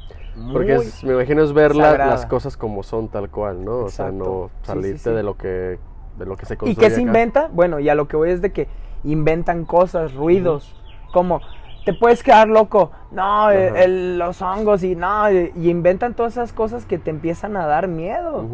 Porque 0.51 0.76
es- 0.76 1.03
me 1.03 1.13
imagino 1.13 1.43
es 1.43 1.53
ver 1.53 1.76
la- 1.76 1.97
las 1.97 2.26
cosas 2.26 2.57
como 2.57 2.84
son 2.84 3.07
tal 3.07 3.30
cual, 3.30 3.63
¿no? 3.63 3.78
O 3.80 3.89
sea, 3.89 4.11
no 4.11 4.49
sí, 4.61 4.68
salirte 4.68 4.97
sí. 4.99 5.09
de 5.11 5.24
lo 5.24 5.38
que 5.38 5.80
de 6.18 6.26
lo 6.26 6.36
que 6.38 6.45
se 6.45 6.53
¿Y 6.55 6.57
construye 6.57 6.80
qué 6.88 6.89
se 6.89 7.01
acá. 7.01 7.07
inventa? 7.07 7.49
Bueno, 7.51 7.80
y 7.80 7.89
a 7.89 7.95
lo 7.95 8.07
que 8.07 8.16
voy 8.18 8.30
es 8.32 8.41
de 8.41 8.51
que 8.51 8.68
inventan 9.03 9.66
cosas, 9.66 10.13
ruidos, 10.13 10.76
como 11.11 11.41
te 11.86 11.93
puedes 11.93 12.24
quedar 12.24 12.47
loco, 12.47 12.91
no, 13.11 13.51
eh, 13.51 13.84
el- 13.84 14.18
los 14.18 14.41
hongos 14.41 14.84
y 14.84 14.95
no, 14.95 15.32
y, 15.32 15.51
y 15.55 15.70
inventan 15.70 16.13
todas 16.16 16.34
esas 16.34 16.51
cosas 16.53 16.86
que 16.86 16.97
te 16.97 17.11
empiezan 17.11 17.55
a 17.57 17.68
dar 17.68 17.88
miedo. 17.88 18.47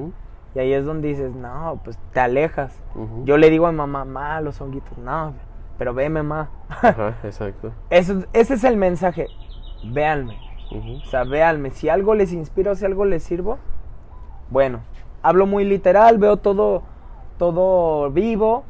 Y 0.54 0.60
ahí 0.60 0.74
es 0.74 0.84
donde 0.84 1.08
dices, 1.08 1.34
no, 1.34 1.80
pues 1.84 1.98
te 2.14 2.20
alejas. 2.20 2.78
Yo 3.24 3.38
le 3.38 3.50
digo 3.50 3.68
a 3.68 3.72
mi 3.72 3.78
mamá, 3.78 4.04
ma, 4.04 4.42
los 4.42 4.60
honguitos, 4.60 4.98
no, 4.98 5.34
pero 5.78 5.94
veme, 5.94 6.24
ma. 6.24 6.50
Ajá, 6.70 7.16
exacto. 7.24 7.72
Eso- 7.90 8.26
ese 8.34 8.56
es 8.56 8.64
el 8.66 8.76
mensaje, 8.76 9.28
véanme. 9.84 10.38
O 11.06 11.06
sea, 11.10 11.24
véanme, 11.24 11.72
si 11.72 11.88
algo 11.90 12.16
les 12.16 12.32
inspiro, 12.34 12.76
si 12.76 12.86
algo 12.86 13.04
les 13.06 13.24
sirvo, 13.24 13.60
bueno, 14.50 14.80
hablo 15.22 15.46
muy 15.46 15.64
literal, 15.66 16.18
veo 16.18 16.38
todo, 16.38 16.84
todo 17.42 18.12
vivo, 18.12 18.66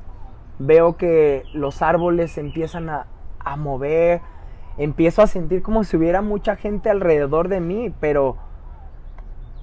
veo 0.58 0.96
que 0.96 1.44
los 1.54 1.82
árboles 1.82 2.32
se 2.32 2.40
empiezan 2.40 2.90
a, 2.90 3.06
a 3.42 3.58
mover, 3.58 4.22
empiezo 4.78 5.22
a 5.22 5.28
sentir 5.28 5.62
como 5.62 5.84
si 5.84 5.98
hubiera 5.98 6.22
mucha 6.22 6.56
gente 6.56 6.90
alrededor 6.90 7.50
de 7.50 7.60
mí, 7.60 7.94
pero, 8.00 8.38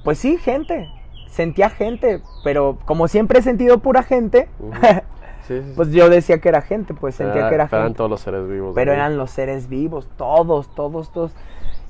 pues 0.05 0.19
sí, 0.19 0.37
gente, 0.37 0.91
sentía 1.27 1.71
gente, 1.71 2.21
pero 2.45 2.77
como 2.85 3.09
siempre 3.09 3.39
he 3.39 3.43
sentido 3.43 3.79
pura 3.79 4.03
gente, 4.03 4.51
sí, 5.49 5.63
sí. 5.63 5.73
pues 5.75 5.91
yo 5.91 6.11
decía 6.11 6.39
que 6.43 6.51
era 6.51 6.61
gente, 6.61 6.93
pues 6.93 7.15
sentía 7.15 7.41
Era- 7.41 7.49
que 7.49 7.55
era 7.55 7.65
eran 7.65 7.83
gente. 7.85 7.97
todos 7.97 8.11
los 8.11 8.21
seres 8.21 8.47
vivos. 8.47 8.73
Pero 8.75 8.93
eran 8.93 9.17
los 9.17 9.31
seres 9.31 9.71
vivos, 9.71 10.07
todos, 10.19 10.69
todos, 10.75 11.11
todos. 11.15 11.33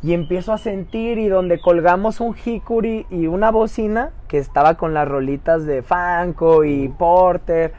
Y 0.03 0.13
empiezo 0.13 0.53
a 0.53 0.59
sentir 0.59 1.19
y 1.19 1.29
donde 1.29 1.61
colgamos 1.61 2.21
un 2.21 2.37
hikuri 2.45 3.07
y 3.11 3.27
una 3.27 3.51
bocina 3.51 4.11
que 4.29 4.39
estaba 4.39 4.75
con 4.75 4.95
las 4.95 5.09
rolitas 5.09 5.67
de 5.67 5.83
Fanco 5.83 6.63
y 6.65 6.89
Porter, 6.89 7.73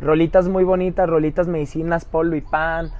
rolitas 0.00 0.48
muy 0.48 0.64
bonitas, 0.64 1.08
rolitas 1.08 1.46
medicinas, 1.46 2.06
polvo 2.06 2.36
y 2.36 2.40
pan. 2.40 2.90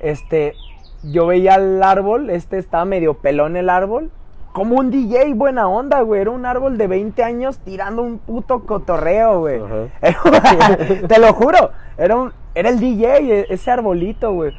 Este, 0.00 0.54
yo 1.02 1.26
veía 1.26 1.54
el 1.54 1.82
árbol, 1.82 2.28
este 2.30 2.58
estaba 2.58 2.84
medio 2.84 3.14
pelón 3.14 3.56
el 3.56 3.70
árbol, 3.70 4.10
como 4.52 4.76
un 4.76 4.90
DJ 4.90 5.32
buena 5.34 5.68
onda, 5.68 6.00
güey, 6.02 6.20
era 6.22 6.30
un 6.30 6.44
árbol 6.46 6.76
de 6.78 6.86
20 6.86 7.22
años 7.22 7.58
tirando 7.58 8.02
un 8.02 8.18
puto 8.18 8.60
cotorreo, 8.64 9.40
güey. 9.40 9.60
Era- 10.02 10.76
te 11.08 11.18
lo 11.18 11.32
juro, 11.32 11.70
era, 11.96 12.16
un, 12.16 12.32
era 12.54 12.68
el 12.68 12.78
DJ, 12.80 13.16
e- 13.40 13.46
ese 13.48 13.70
arbolito, 13.70 14.32
güey. 14.32 14.52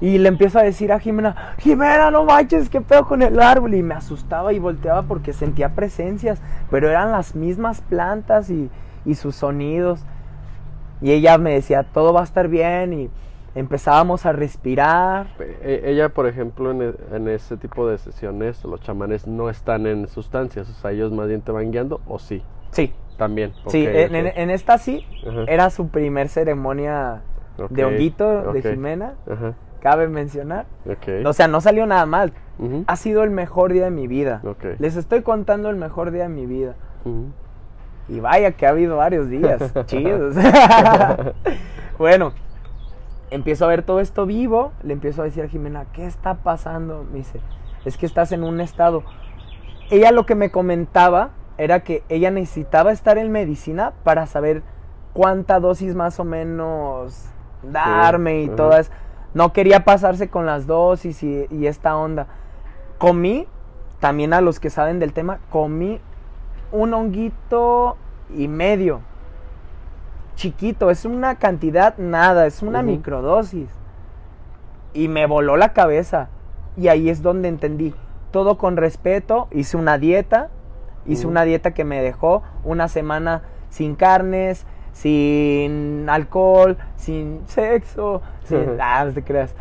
Y 0.00 0.18
le 0.18 0.28
empiezo 0.28 0.58
a 0.58 0.62
decir 0.62 0.92
a 0.92 1.00
Jimena, 1.00 1.54
Jimena, 1.58 2.10
no 2.10 2.24
manches, 2.24 2.68
qué 2.68 2.80
pedo 2.80 3.04
con 3.06 3.22
el 3.22 3.40
árbol. 3.40 3.74
Y 3.74 3.82
me 3.82 3.94
asustaba 3.94 4.52
y 4.52 4.58
volteaba 4.58 5.02
porque 5.02 5.32
sentía 5.32 5.70
presencias, 5.74 6.40
pero 6.70 6.88
eran 6.88 7.10
las 7.10 7.34
mismas 7.34 7.80
plantas 7.80 8.48
y, 8.50 8.70
y 9.04 9.14
sus 9.16 9.34
sonidos. 9.34 10.04
Y 11.00 11.12
ella 11.12 11.38
me 11.38 11.52
decía, 11.52 11.82
todo 11.84 12.12
va 12.12 12.20
a 12.20 12.24
estar 12.24 12.48
bien 12.48 12.92
y 12.92 13.10
empezábamos 13.54 14.24
a 14.26 14.32
respirar. 14.32 15.26
E- 15.40 15.82
Ella, 15.84 16.08
por 16.10 16.26
ejemplo, 16.26 16.70
en, 16.70 16.82
e- 16.82 17.16
en 17.16 17.28
ese 17.28 17.56
tipo 17.56 17.88
de 17.88 17.98
sesiones, 17.98 18.64
los 18.64 18.80
chamanes 18.80 19.26
no 19.26 19.48
están 19.50 19.86
en 19.86 20.06
sustancias, 20.08 20.68
o 20.68 20.72
sea, 20.74 20.92
ellos 20.92 21.12
más 21.12 21.26
bien 21.28 21.40
te 21.40 21.50
van 21.52 21.70
guiando, 21.72 22.00
o 22.06 22.18
sí, 22.18 22.42
Sí, 22.70 22.92
también. 23.16 23.52
sí, 23.68 23.84
en, 23.88 24.50
esta 24.50 24.78
sí, 24.78 25.04
Ajá. 25.28 25.44
era 25.48 25.70
su 25.70 25.88
primer 25.88 26.28
ceremonia 26.28 27.22
de 27.70 27.84
honguito 27.84 28.52
de. 28.52 28.62
Jimena, 28.62 29.14
Ajá, 29.30 29.54
cabe 29.80 30.08
mencionar. 30.08 30.66
O 31.24 31.32
sea, 31.32 31.48
no 31.48 31.60
salió 31.60 31.86
nada 31.86 32.06
mal. 32.06 32.32
Ha 32.86 32.96
sido 32.96 33.22
el 33.22 33.30
mejor 33.30 33.72
día 33.72 33.84
de 33.84 33.90
mi 33.90 34.06
vida. 34.06 34.42
Les 34.78 34.96
estoy 34.96 35.22
contando 35.22 35.70
el 35.70 35.76
mejor 35.76 36.10
día 36.10 36.24
de 36.24 36.28
mi 36.28 36.46
vida. 36.46 36.74
Y 38.08 38.20
vaya 38.20 38.52
que 38.52 38.66
ha 38.66 38.70
habido 38.70 38.96
varios 38.96 39.28
días 39.28 39.72
chidos. 39.86 40.34
bueno, 41.98 42.32
empiezo 43.30 43.66
a 43.66 43.68
ver 43.68 43.82
todo 43.82 44.00
esto 44.00 44.26
vivo. 44.26 44.72
Le 44.82 44.94
empiezo 44.94 45.22
a 45.22 45.24
decir 45.24 45.44
a 45.44 45.48
Jimena, 45.48 45.86
¿qué 45.92 46.06
está 46.06 46.34
pasando? 46.34 47.04
Me 47.10 47.18
dice, 47.18 47.40
es 47.84 47.96
que 47.96 48.06
estás 48.06 48.32
en 48.32 48.44
un 48.44 48.60
estado. 48.60 49.04
Ella 49.90 50.10
lo 50.10 50.26
que 50.26 50.34
me 50.34 50.50
comentaba 50.50 51.30
era 51.58 51.80
que 51.80 52.02
ella 52.08 52.30
necesitaba 52.30 52.92
estar 52.92 53.18
en 53.18 53.30
medicina 53.30 53.92
para 54.04 54.26
saber 54.26 54.62
cuánta 55.12 55.60
dosis 55.60 55.94
más 55.94 56.20
o 56.20 56.24
menos 56.24 57.28
darme 57.62 58.42
y 58.42 58.46
ajá. 58.46 58.56
todas. 58.56 58.90
No 59.34 59.52
quería 59.52 59.84
pasarse 59.84 60.28
con 60.28 60.46
las 60.46 60.66
dosis 60.66 61.22
y, 61.22 61.46
y 61.50 61.66
esta 61.66 61.96
onda. 61.96 62.26
Comí, 62.98 63.46
también 64.00 64.32
a 64.32 64.40
los 64.40 64.60
que 64.60 64.70
saben 64.70 64.98
del 64.98 65.12
tema, 65.12 65.38
comí 65.50 66.00
un 66.72 66.94
honguito 66.94 67.96
y 68.34 68.48
medio. 68.48 69.00
Chiquito, 70.34 70.90
es 70.90 71.04
una 71.04 71.36
cantidad 71.36 71.96
nada, 71.98 72.46
es 72.46 72.62
una 72.62 72.82
microdosis. 72.82 73.68
Y 74.94 75.08
me 75.08 75.26
voló 75.26 75.56
la 75.56 75.72
cabeza. 75.72 76.28
Y 76.76 76.88
ahí 76.88 77.10
es 77.10 77.22
donde 77.22 77.48
entendí. 77.48 77.94
Todo 78.30 78.56
con 78.56 78.76
respeto, 78.76 79.48
hice 79.50 79.76
una 79.76 79.98
dieta. 79.98 80.50
Hice 81.06 81.26
una 81.26 81.44
dieta 81.44 81.72
que 81.72 81.84
me 81.84 82.02
dejó 82.02 82.42
una 82.64 82.86
semana 82.86 83.42
sin 83.70 83.96
carnes, 83.96 84.66
sin 84.98 86.08
alcohol, 86.08 86.76
sin 86.96 87.42
sexo, 87.46 88.20
sin... 88.42 88.80
ah, 88.80 89.04
no 89.04 89.12
te 89.12 89.22
creas. 89.22 89.54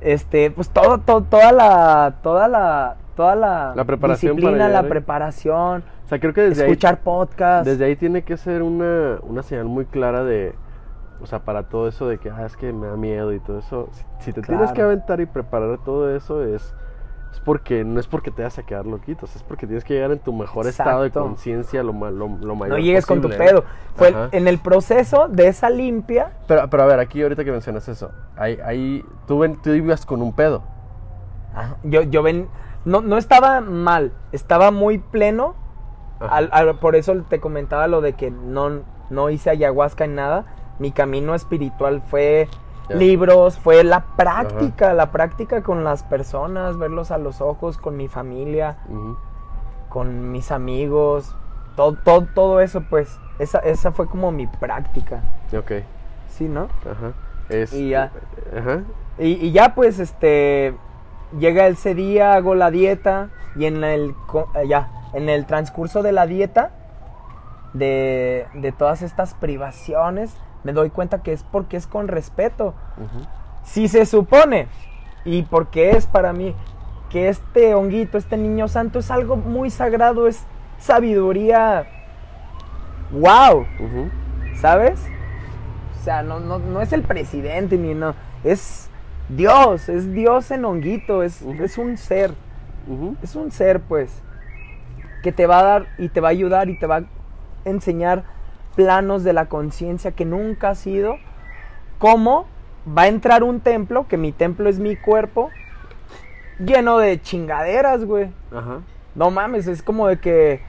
Este, 0.00 0.50
pues 0.50 0.70
todo, 0.70 0.98
todo, 0.98 1.22
toda 1.22 1.52
la, 1.52 2.14
toda 2.20 2.48
la, 2.48 2.96
toda 3.14 3.36
la, 3.36 3.72
La 3.76 3.84
preparación 3.84 4.34
para 4.34 4.48
disciplina, 4.50 4.68
la 4.68 4.88
preparación, 4.88 5.84
O 6.04 6.08
sea, 6.08 6.18
creo 6.18 6.34
que 6.34 6.40
desde 6.42 6.64
escuchar 6.64 6.94
ahí, 6.94 7.00
podcasts. 7.04 7.66
desde 7.66 7.84
ahí 7.84 7.94
tiene 7.94 8.22
que 8.22 8.36
ser 8.36 8.62
una, 8.62 9.20
una 9.22 9.44
señal 9.44 9.66
muy 9.66 9.84
clara 9.84 10.24
de, 10.24 10.52
o 11.20 11.26
sea, 11.26 11.38
para 11.44 11.62
todo 11.68 11.86
eso 11.86 12.08
de 12.08 12.18
que, 12.18 12.30
ah, 12.30 12.44
es 12.44 12.56
que 12.56 12.72
me 12.72 12.88
da 12.88 12.96
miedo 12.96 13.32
y 13.32 13.38
todo 13.38 13.60
eso. 13.60 13.88
Si, 13.92 14.04
si 14.18 14.32
te 14.32 14.42
tienes 14.42 14.72
que 14.72 14.82
aventar 14.82 15.20
y 15.20 15.26
preparar 15.26 15.78
todo 15.84 16.12
eso 16.16 16.42
es, 16.42 16.74
es 17.32 17.40
porque, 17.40 17.82
no 17.82 17.98
es 17.98 18.06
porque 18.06 18.30
te 18.30 18.42
vas 18.42 18.58
a 18.58 18.62
quedar 18.62 18.86
loquitos, 18.86 19.34
es 19.34 19.42
porque 19.42 19.66
tienes 19.66 19.84
que 19.84 19.94
llegar 19.94 20.12
en 20.12 20.18
tu 20.18 20.32
mejor 20.32 20.66
estado 20.66 21.02
de 21.02 21.10
conciencia 21.10 21.82
lo, 21.82 21.92
lo, 21.92 22.10
lo 22.28 22.54
mayor 22.54 22.76
no 22.76 22.84
llegues 22.84 23.06
con 23.06 23.20
tu 23.22 23.28
pedo. 23.30 23.64
Fue 23.96 24.08
Ajá. 24.08 24.28
en 24.32 24.46
el 24.48 24.58
proceso 24.58 25.28
de 25.28 25.48
esa 25.48 25.70
limpia. 25.70 26.32
Pero, 26.46 26.68
pero 26.68 26.82
a 26.82 26.86
ver, 26.86 27.00
aquí 27.00 27.22
ahorita 27.22 27.42
que 27.44 27.50
mencionas 27.50 27.88
eso, 27.88 28.10
ahí, 28.36 28.58
ahí 28.64 29.04
tú, 29.26 29.38
ven, 29.40 29.56
tú 29.62 29.70
ibas 29.70 30.04
con 30.06 30.20
un 30.22 30.32
pedo. 30.34 30.62
Yo, 31.82 32.02
yo 32.02 32.22
ven, 32.22 32.48
no, 32.84 33.00
no 33.00 33.16
estaba 33.18 33.60
mal, 33.60 34.12
estaba 34.32 34.70
muy 34.70 34.98
pleno. 34.98 35.54
Ajá. 36.20 36.36
Al- 36.36 36.48
al- 36.52 36.78
por 36.78 36.96
eso 36.96 37.14
te 37.28 37.40
comentaba 37.40 37.88
lo 37.88 38.00
de 38.00 38.12
que 38.12 38.30
no, 38.30 38.80
no 39.10 39.30
hice 39.30 39.50
ayahuasca 39.50 40.04
en 40.04 40.14
nada. 40.14 40.44
Mi 40.78 40.92
camino 40.92 41.34
espiritual 41.34 42.02
fue 42.02 42.48
Libros, 42.88 43.58
fue 43.58 43.84
la 43.84 44.00
práctica, 44.16 44.92
la 44.92 45.12
práctica 45.12 45.62
con 45.62 45.84
las 45.84 46.02
personas, 46.02 46.76
verlos 46.78 47.10
a 47.10 47.18
los 47.18 47.40
ojos, 47.40 47.78
con 47.78 47.96
mi 47.96 48.08
familia, 48.08 48.78
con 49.88 50.30
mis 50.30 50.50
amigos, 50.50 51.34
todo, 51.76 51.94
todo, 51.94 52.26
todo 52.34 52.60
eso 52.60 52.82
pues. 52.88 53.18
Esa, 53.38 53.58
esa 53.60 53.92
fue 53.92 54.06
como 54.06 54.30
mi 54.30 54.46
práctica, 54.46 55.22
Ok, 55.56 55.72
¿sí, 56.28 56.48
no? 56.48 56.68
ajá. 56.88 57.12
Es, 57.48 57.72
Y 57.72 57.90
ya. 57.90 58.12
Ajá. 58.56 58.82
Y, 59.18 59.32
y 59.46 59.52
ya 59.52 59.74
pues 59.74 59.98
este 59.98 60.74
llega 61.38 61.66
ese 61.66 61.94
día, 61.94 62.34
hago 62.34 62.54
la 62.54 62.70
dieta 62.70 63.30
y 63.56 63.66
en 63.66 63.82
el 63.84 64.14
eh, 64.54 64.68
ya, 64.68 64.90
en 65.12 65.28
el 65.28 65.46
transcurso 65.46 66.02
de 66.02 66.12
la 66.12 66.26
dieta 66.26 66.70
de, 67.72 68.46
de 68.54 68.72
todas 68.72 69.02
estas 69.02 69.34
privaciones 69.34 70.36
me 70.64 70.72
doy 70.72 70.90
cuenta 70.90 71.22
que 71.22 71.32
es 71.32 71.42
porque 71.44 71.76
es 71.76 71.86
con 71.86 72.08
respeto. 72.08 72.74
Si 73.64 73.88
se 73.88 74.06
supone 74.06 74.68
Y 75.24 75.42
porque 75.42 75.90
es 75.90 76.06
para 76.06 76.32
mí 76.32 76.54
que 77.08 77.28
este 77.28 77.74
honguito, 77.74 78.16
este 78.16 78.36
niño 78.36 78.68
santo 78.68 78.98
es 78.98 79.10
algo 79.10 79.36
muy 79.36 79.70
sagrado, 79.70 80.26
es 80.26 80.44
sabiduría. 80.78 81.86
¡Wow! 83.12 83.66
¿Sabes? 84.56 84.98
O 86.00 86.04
sea, 86.04 86.22
no, 86.22 86.40
no, 86.40 86.58
no 86.58 86.80
es 86.80 86.92
el 86.92 87.02
presidente 87.02 87.76
ni 87.76 87.94
no. 87.94 88.14
Es 88.42 88.88
Dios, 89.28 89.88
es 89.88 90.12
Dios 90.12 90.50
en 90.50 90.64
honguito, 90.64 91.22
es, 91.22 91.42
es 91.42 91.78
un 91.78 91.98
ser. 91.98 92.32
Es 93.22 93.36
un 93.36 93.52
ser, 93.52 93.80
pues, 93.80 94.22
que 95.22 95.30
te 95.32 95.46
va 95.46 95.60
a 95.60 95.62
dar 95.62 95.86
y 95.98 96.08
te 96.08 96.20
va 96.20 96.28
a 96.28 96.32
ayudar 96.32 96.68
y 96.68 96.78
te 96.78 96.86
va 96.86 96.96
a 96.96 97.04
enseñar 97.64 98.24
planos 98.74 99.24
de 99.24 99.32
la 99.32 99.46
conciencia 99.46 100.12
que 100.12 100.24
nunca 100.24 100.70
has 100.70 100.78
sido. 100.78 101.16
Cómo 101.98 102.46
va 102.86 103.02
a 103.02 103.08
entrar 103.08 103.42
un 103.42 103.60
templo, 103.60 104.06
que 104.08 104.16
mi 104.16 104.32
templo 104.32 104.68
es 104.68 104.78
mi 104.78 104.96
cuerpo, 104.96 105.50
lleno 106.58 106.98
de 106.98 107.20
chingaderas, 107.20 108.04
güey. 108.04 108.30
Ajá. 108.50 108.80
No 109.14 109.30
mames, 109.30 109.66
es 109.66 109.82
como 109.82 110.08
de 110.08 110.18
que, 110.18 110.60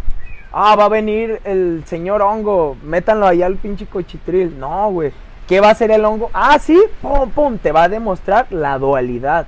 ah, 0.51 0.75
va 0.75 0.85
a 0.85 0.89
venir 0.89 1.39
el 1.43 1.83
señor 1.85 2.21
hongo, 2.21 2.77
métanlo 2.83 3.25
allá 3.25 3.45
al 3.45 3.55
pinche 3.55 3.85
cochitril. 3.85 4.59
No, 4.59 4.91
güey. 4.91 5.11
¿Qué 5.47 5.59
va 5.59 5.69
a 5.69 5.71
hacer 5.71 5.91
el 5.91 6.05
hongo? 6.05 6.29
Ah, 6.33 6.57
sí, 6.59 6.81
pum, 7.01 7.29
pum, 7.29 7.57
te 7.57 7.71
va 7.71 7.83
a 7.83 7.89
demostrar 7.89 8.47
la 8.49 8.77
dualidad 8.77 9.47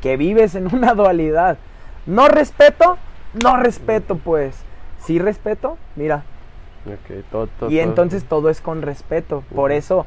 que 0.00 0.16
vives 0.16 0.54
en 0.54 0.72
una 0.72 0.94
dualidad. 0.94 1.58
No 2.06 2.28
respeto, 2.28 2.98
no 3.42 3.56
respeto, 3.56 4.16
pues. 4.16 4.64
Sí 4.98 5.18
respeto, 5.18 5.76
mira. 5.96 6.24
Ok, 6.86 7.24
todo, 7.30 7.46
todo, 7.58 7.70
Y 7.70 7.78
entonces 7.80 8.24
todo 8.24 8.50
es 8.50 8.60
con 8.60 8.82
respeto. 8.82 9.42
Por 9.54 9.72
eso, 9.72 10.06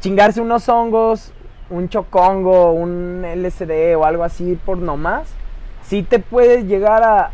chingarse 0.00 0.40
unos 0.40 0.68
hongos, 0.68 1.32
un 1.70 1.88
chocongo, 1.88 2.72
un 2.72 3.24
LSD 3.24 3.96
o 3.96 4.04
algo 4.04 4.24
así 4.24 4.58
por 4.64 4.78
nomás, 4.78 5.28
sí 5.82 6.02
te 6.02 6.18
puedes 6.18 6.64
llegar 6.66 7.02
a, 7.02 7.30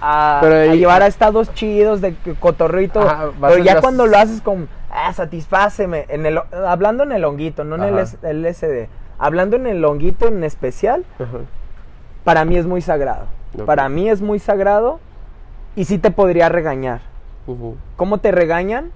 a, 0.00 0.40
llevar 0.74 1.02
a 1.02 1.06
estados 1.06 1.52
chidos 1.54 2.00
de. 2.00 2.14
Ajá, 3.00 3.26
vas 3.38 3.52
Pero 3.52 3.62
ya 3.64 3.80
cuando 3.80 4.06
lo 4.06 4.16
haces 4.16 4.40
con, 4.40 4.68
ah, 4.90 5.12
satisfáceme, 5.12 6.06
en 6.08 6.24
el, 6.24 6.40
hablando 6.66 7.02
en 7.02 7.12
el 7.12 7.24
honguito, 7.24 7.64
no 7.64 7.76
en 7.76 7.82
el 7.84 7.94
Ajá. 7.98 8.02
S- 8.02 8.18
LSD, 8.32 8.88
hablando 9.18 9.56
en 9.56 9.66
el 9.66 9.84
honguito 9.84 10.28
en 10.28 10.44
especial, 10.44 11.04
Ajá. 11.18 11.38
para 12.24 12.44
mí 12.46 12.56
es 12.56 12.66
muy 12.66 12.80
sagrado. 12.80 13.26
Para 13.66 13.88
mí 13.88 14.08
es 14.08 14.20
muy 14.20 14.38
sagrado 14.40 14.98
y 15.76 15.84
sí 15.84 15.98
te 15.98 16.10
podría 16.10 16.48
regañar. 16.48 17.02
Ujú. 17.46 17.76
¿Cómo 17.96 18.18
te 18.18 18.30
regañan? 18.32 18.90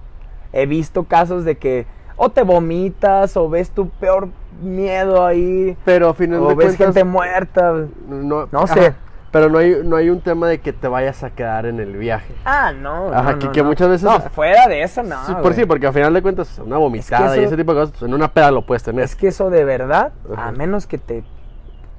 He 0.53 0.65
visto 0.65 1.03
casos 1.03 1.45
de 1.45 1.57
que 1.57 1.85
o 2.17 2.29
te 2.29 2.43
vomitas 2.43 3.37
o 3.37 3.49
ves 3.49 3.69
tu 3.71 3.89
peor 3.89 4.29
miedo 4.61 5.25
ahí 5.25 5.77
Pero 5.85 6.09
a 6.09 6.13
final 6.13 6.41
o 6.41 6.49
de 6.49 6.55
ves 6.55 6.65
cuentas, 6.75 6.85
gente 6.87 7.03
muerta. 7.03 7.73
no, 8.07 8.47
No 8.51 8.67
sé. 8.67 8.87
ajá, 8.87 8.95
pero 9.31 9.47
no 9.47 9.59
hay, 9.59 9.81
no 9.85 9.95
hay 9.95 10.09
un 10.09 10.19
tema 10.21 10.47
de 10.47 10.59
que 10.59 10.73
te 10.73 10.87
vayas 10.87 11.23
a 11.23 11.29
quedar 11.29 11.65
en 11.67 11.79
el 11.79 11.95
viaje. 11.95 12.33
Ah, 12.43 12.73
no. 12.73 13.13
Ajá, 13.13 13.33
no, 13.33 13.39
que- 13.39 13.45
no, 13.45 13.51
que 13.51 13.63
muchas 13.63 13.87
veces- 13.89 14.03
No, 14.03 14.19
fuera 14.31 14.67
de 14.67 14.81
eso, 14.81 15.03
no. 15.03 15.23
Sí, 15.27 15.33
por 15.41 15.53
sí, 15.53 15.65
porque 15.65 15.85
al 15.87 15.93
final 15.93 16.13
de 16.13 16.21
cuentas 16.23 16.57
una 16.59 16.77
vomitada 16.77 17.35
y 17.37 17.39
eso- 17.41 17.47
ese 17.49 17.57
tipo 17.57 17.73
de 17.73 17.79
cosas, 17.81 17.91
pues, 17.97 18.09
en 18.09 18.13
una 18.15 18.27
peda 18.33 18.49
lo 18.51 18.65
puedes 18.65 18.81
tener. 18.83 19.03
Es 19.05 19.15
que 19.15 19.27
eso 19.27 19.49
de 19.51 19.63
verdad, 19.63 20.11
Ajá. 20.33 20.47
a 20.47 20.51
menos 20.51 20.87
que 20.87 20.97
te 20.97 21.23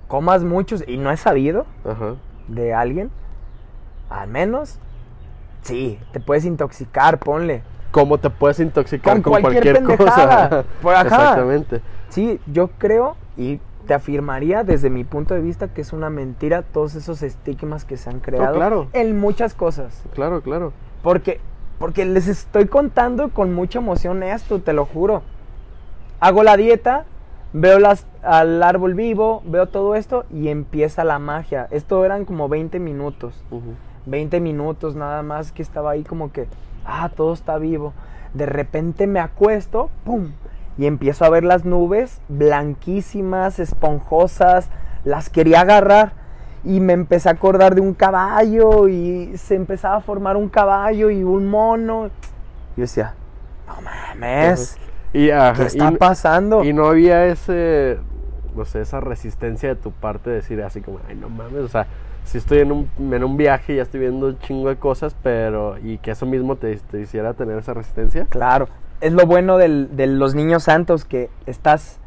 comas 0.09 0.43
muchos 0.43 0.83
y 0.87 0.97
no 0.99 1.11
he 1.13 1.17
sabido 1.17 1.67
Ajá. 1.89 2.17
de 2.49 2.75
alguien, 2.75 3.11
al 4.11 4.29
menos, 4.29 4.81
sí, 5.63 5.99
te 6.13 6.21
puedes 6.21 6.45
intoxicar, 6.45 7.19
ponle. 7.19 7.63
¿Cómo 7.91 8.19
te 8.19 8.31
puedes 8.31 8.61
intoxicar 8.61 9.15
Con 9.15 9.33
con, 9.33 9.43
cualquier 9.43 9.83
cosa? 9.83 10.45
Ajá. 10.85 11.01
Exactamente. 11.03 11.81
Sí, 12.09 12.41
yo 12.47 12.69
creo 12.79 13.17
y 13.37 13.61
te 13.87 13.95
afirmaría 13.95 14.63
desde 14.63 14.91
mi 14.91 15.05
punto 15.05 15.35
de 15.35 15.41
vista 15.41 15.69
que 15.69 15.81
es 15.81 15.93
una 15.93 16.11
mentira 16.11 16.63
todos 16.63 16.95
esos 16.95 17.23
estigmas 17.23 17.85
que 17.85 17.97
se 17.97 18.11
han 18.11 18.21
creado 18.21 18.55
claro. 18.55 18.89
en 18.93 19.19
muchas 19.19 19.55
cosas. 19.55 20.05
Claro, 20.15 20.43
claro. 20.43 20.73
Porque, 21.03 21.41
porque 21.79 22.05
les 22.05 22.29
estoy 22.29 22.67
contando 22.67 23.31
con 23.31 23.53
mucha 23.53 23.81
emoción 23.81 24.23
esto, 24.23 24.61
te 24.61 24.73
lo 24.73 24.87
juro. 24.87 25.23
Hago 26.21 26.45
la 26.45 26.57
dieta, 26.57 27.05
veo 27.53 27.79
las, 27.79 28.07
al 28.23 28.63
árbol 28.63 28.95
vivo, 28.95 29.43
veo 29.45 29.67
todo 29.67 29.95
esto 29.97 30.25
y 30.31 30.49
empieza 30.49 31.03
la 31.03 31.19
magia. 31.19 31.67
Esto 31.71 32.05
eran 32.05 32.25
como 32.25 32.49
20 32.49 32.79
minutos. 32.79 33.43
20 34.11 34.41
minutos 34.41 34.97
nada 34.97 35.23
más 35.23 35.53
que 35.53 35.63
estaba 35.63 35.93
ahí 35.93 36.03
como 36.03 36.33
que, 36.33 36.47
ah, 36.85 37.09
todo 37.15 37.33
está 37.33 37.59
vivo. 37.59 37.93
De 38.35 38.47
repente 38.47 39.07
me 39.07 39.21
acuesto, 39.21 39.91
¡pum! 40.05 40.33
Y 40.79 40.87
empiezo 40.87 41.25
a 41.25 41.31
ver 41.31 41.45
las 41.45 41.65
nubes 41.65 42.21
blanquísimas, 42.29 43.59
esponjosas, 43.59 44.69
las 45.05 45.31
quería 45.31 45.61
agarrar 45.63 46.13
y 46.65 46.81
me 46.81 46.93
empecé 46.93 47.29
a 47.29 47.33
acordar 47.33 47.75
de 47.75 47.81
un 47.81 47.95
caballo 47.95 48.89
y 48.89 49.37
se 49.37 49.55
empezaba 49.55 49.97
a 49.97 50.01
formar 50.01 50.37
un 50.37 50.49
caballo 50.49 51.11
y 51.11 51.25
un 51.25 51.49
mono. 51.49 52.09
Yo 52.77 52.83
decía, 52.83 53.15
no 53.67 53.81
mames, 53.83 54.77
Y, 55.13 55.31
ajá, 55.31 55.55
¿qué 55.55 55.63
está 55.67 55.91
y- 55.93 55.97
pasando? 55.97 56.63
Y 56.65 56.73
no 56.73 56.87
había 56.87 57.27
ese, 57.27 57.99
no 58.55 58.65
sé, 58.65 58.81
esa 58.83 59.01
resistencia 59.01 59.71
de 59.71 59.77
tu 59.77 59.91
parte 59.91 60.31
de 60.31 60.37
decir 60.37 60.63
así 60.63 60.81
como, 60.81 61.01
ay, 61.09 61.17
no 61.17 61.29
mames, 61.29 61.61
o 61.63 61.69
sea, 61.69 61.87
si 62.25 62.39
estoy 62.39 62.59
en 62.61 62.71
un, 62.73 62.89
en 62.99 63.25
un 63.25 63.37
viaje 63.37 63.73
y 63.73 63.77
ya 63.77 63.83
estoy 63.83 64.01
viendo 64.01 64.27
un 64.29 64.39
chingo 64.41 64.69
de 64.69 64.77
cosas, 64.77 65.17
pero, 65.23 65.77
y 65.79 65.99
que 65.99 66.13
eso 66.13 66.27
mismo 66.27 66.57
te, 66.57 66.77
te 66.77 67.01
hiciera 67.01 67.35
tener 67.35 67.59
esa 67.59 67.75
resistencia. 67.75 68.27
Claro, 68.31 68.69
es 69.01 69.13
lo 69.13 69.27
bueno 69.27 69.57
del- 69.59 69.97
de 69.97 70.07
los 70.07 70.35
niños 70.35 70.65
santos 70.65 71.05
que 71.05 71.31
estás 71.47 71.99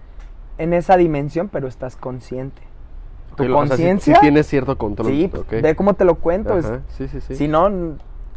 en 0.57 0.73
esa 0.73 0.95
dimensión, 0.97 1.49
pero 1.49 1.67
estás 1.67 1.95
consciente. 1.95 2.61
Tu 3.35 3.43
o 3.43 3.47
sea, 3.47 3.55
conciencia, 3.55 4.15
sí, 4.15 4.21
tienes 4.21 4.45
cierto 4.47 4.77
control. 4.77 5.07
sí, 5.07 5.31
ok. 5.35 5.49
ve 5.61 5.75
cómo 5.75 5.95
te 5.95 6.05
lo 6.05 6.15
cuento. 6.15 6.57
es- 6.57 6.69
sí, 6.89 7.07
sí, 7.07 7.19
sí. 7.19 7.35
Si 7.35 7.47
no, 7.47 7.67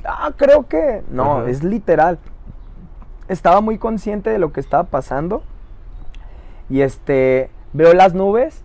ah, 0.05 0.33
creo 0.37 0.67
que 0.67 1.03
no, 1.11 1.41
Ajá. 1.41 1.51
es 1.51 1.63
literal. 1.63 2.19
Estaba 3.29 3.61
muy 3.61 3.77
consciente 3.77 4.31
de 4.31 4.39
lo 4.39 4.53
que 4.53 4.61
estaba 4.61 4.85
pasando 4.85 5.43
y 6.71 6.81
este 6.81 7.51
veo 7.73 7.93
las 7.93 8.15
nubes. 8.15 8.63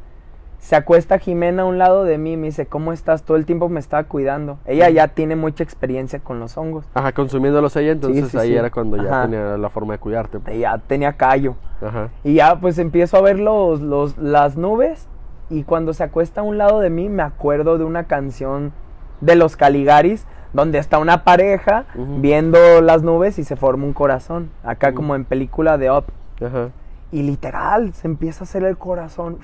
Se 0.61 0.75
acuesta 0.75 1.17
Jimena 1.17 1.63
a 1.63 1.65
un 1.65 1.79
lado 1.79 2.03
de 2.03 2.19
mí 2.19 2.33
y 2.33 2.37
me 2.37 2.45
dice, 2.47 2.67
¿cómo 2.67 2.93
estás? 2.93 3.23
Todo 3.23 3.35
el 3.35 3.47
tiempo 3.47 3.67
me 3.67 3.79
estaba 3.79 4.03
cuidando. 4.03 4.59
Ella 4.65 4.91
ya 4.91 5.07
tiene 5.07 5.35
mucha 5.35 5.63
experiencia 5.63 6.19
con 6.19 6.39
los 6.39 6.55
hongos. 6.55 6.85
Ajá, 6.93 7.11
consumiéndolos 7.13 7.75
ella, 7.77 7.93
entonces 7.93 8.29
sí, 8.29 8.37
ahí 8.37 8.49
sí. 8.49 8.55
era 8.55 8.69
cuando 8.69 8.95
ya 8.97 9.09
Ajá. 9.09 9.21
tenía 9.23 9.57
la 9.57 9.69
forma 9.71 9.93
de 9.93 9.99
cuidarte. 9.99 10.39
pues. 10.39 10.57
Ya 10.59 10.77
tenía 10.77 11.13
callo. 11.13 11.55
Ajá. 11.81 12.09
Y 12.23 12.35
ya 12.35 12.59
pues 12.59 12.77
empiezo 12.77 13.17
a 13.17 13.21
ver 13.21 13.39
los, 13.39 13.81
los- 13.81 14.17
las 14.19 14.55
nubes 14.55 15.07
y 15.49 15.63
cuando 15.63 15.93
se 15.93 16.03
acuesta 16.03 16.41
a 16.41 16.43
un 16.43 16.59
lado 16.59 16.79
de 16.79 16.91
mí 16.91 17.09
me 17.09 17.23
acuerdo 17.23 17.79
de 17.79 17.83
una 17.83 18.03
canción 18.03 18.71
de 19.19 19.35
los 19.35 19.57
Caligaris 19.57 20.27
donde 20.53 20.77
está 20.77 20.99
una 20.99 21.23
pareja 21.23 21.85
viendo 21.95 22.59
las 22.81 23.01
nubes 23.03 23.39
y 23.39 23.43
se 23.45 23.55
forma 23.55 23.85
un 23.85 23.93
corazón, 23.93 24.51
acá 24.63 24.93
como 24.93 25.15
en 25.15 25.25
película 25.25 25.77
de 25.79 25.89
Up. 25.89 26.05
Ajá. 26.39 26.69
Y 27.11 27.23
literal, 27.23 27.93
se 27.93 28.07
empieza 28.07 28.41
a 28.41 28.45
hacer 28.45 28.63
el 28.63 28.77
corazón. 28.77 29.39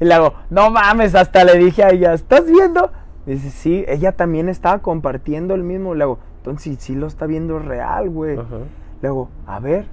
Y 0.00 0.06
luego, 0.06 0.34
no 0.48 0.70
mames, 0.70 1.14
hasta 1.14 1.44
le 1.44 1.58
dije 1.58 1.84
a 1.84 1.90
ella, 1.90 2.14
¿estás 2.14 2.46
viendo? 2.46 2.90
Y 3.26 3.32
dice, 3.32 3.50
sí, 3.50 3.84
ella 3.86 4.12
también 4.12 4.48
estaba 4.48 4.78
compartiendo 4.78 5.54
el 5.54 5.62
mismo. 5.62 5.94
Luego, 5.94 6.18
entonces 6.38 6.78
sí 6.80 6.94
lo 6.94 7.06
está 7.06 7.26
viendo 7.26 7.58
real, 7.58 8.08
güey. 8.08 8.38
Ajá. 8.38 8.56
Luego, 9.02 9.28
a 9.46 9.60
ver. 9.60 9.84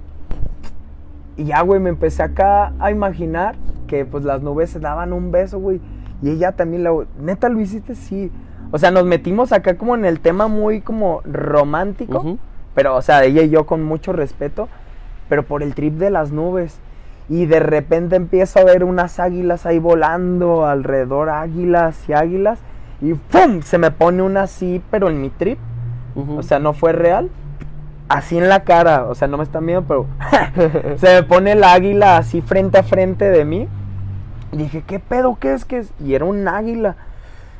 Y 1.36 1.44
ya, 1.44 1.60
güey, 1.60 1.78
me 1.78 1.90
empecé 1.90 2.22
acá 2.22 2.72
a 2.78 2.90
imaginar 2.90 3.54
que 3.86 4.04
pues 4.04 4.24
las 4.24 4.42
nubes 4.42 4.70
se 4.70 4.80
daban 4.80 5.12
un 5.12 5.30
beso, 5.30 5.58
güey. 5.58 5.80
Y 6.22 6.30
ella 6.30 6.52
también, 6.52 6.82
luego, 6.82 7.04
neta, 7.20 7.50
lo 7.50 7.60
hiciste, 7.60 7.94
sí. 7.94 8.32
O 8.72 8.78
sea, 8.78 8.90
nos 8.90 9.04
metimos 9.04 9.52
acá 9.52 9.76
como 9.76 9.94
en 9.94 10.04
el 10.04 10.20
tema 10.20 10.48
muy 10.48 10.80
como 10.80 11.20
romántico. 11.24 12.38
Pero, 12.74 12.96
o 12.96 13.02
sea, 13.02 13.24
ella 13.24 13.42
y 13.42 13.50
yo 13.50 13.66
con 13.66 13.82
mucho 13.84 14.12
respeto. 14.12 14.68
Pero 15.28 15.42
por 15.42 15.62
el 15.62 15.74
trip 15.74 15.94
de 15.94 16.10
las 16.10 16.32
nubes. 16.32 16.80
Y 17.28 17.46
de 17.46 17.60
repente 17.60 18.16
empiezo 18.16 18.60
a 18.60 18.64
ver 18.64 18.84
unas 18.84 19.20
águilas 19.20 19.66
ahí 19.66 19.78
volando 19.78 20.66
alrededor, 20.66 21.28
águilas 21.28 22.08
y 22.08 22.14
águilas. 22.14 22.58
Y 23.00 23.14
¡pum! 23.14 23.62
Se 23.62 23.78
me 23.78 23.90
pone 23.90 24.22
una 24.22 24.42
así, 24.42 24.82
pero 24.90 25.08
en 25.08 25.20
mi 25.20 25.30
trip. 25.30 25.58
O 26.36 26.42
sea, 26.42 26.58
no 26.58 26.72
fue 26.72 26.92
real. 26.92 27.30
Así 28.08 28.38
en 28.38 28.48
la 28.48 28.64
cara, 28.64 29.04
o 29.04 29.14
sea, 29.14 29.28
no 29.28 29.36
me 29.36 29.44
están 29.44 29.66
viendo, 29.66 29.86
pero 29.86 30.06
se 30.96 31.14
me 31.14 31.22
pone 31.22 31.52
el 31.52 31.62
águila 31.62 32.16
así 32.16 32.40
frente 32.40 32.78
a 32.78 32.82
frente 32.82 33.30
de 33.30 33.44
mí. 33.44 33.68
Y 34.50 34.56
dije, 34.56 34.82
¿qué 34.86 34.98
pedo? 34.98 35.36
¿Qué 35.38 35.52
es? 35.52 35.66
¿Qué 35.66 35.78
es? 35.78 35.92
Y 36.02 36.14
era 36.14 36.24
un 36.24 36.48
águila. 36.48 36.96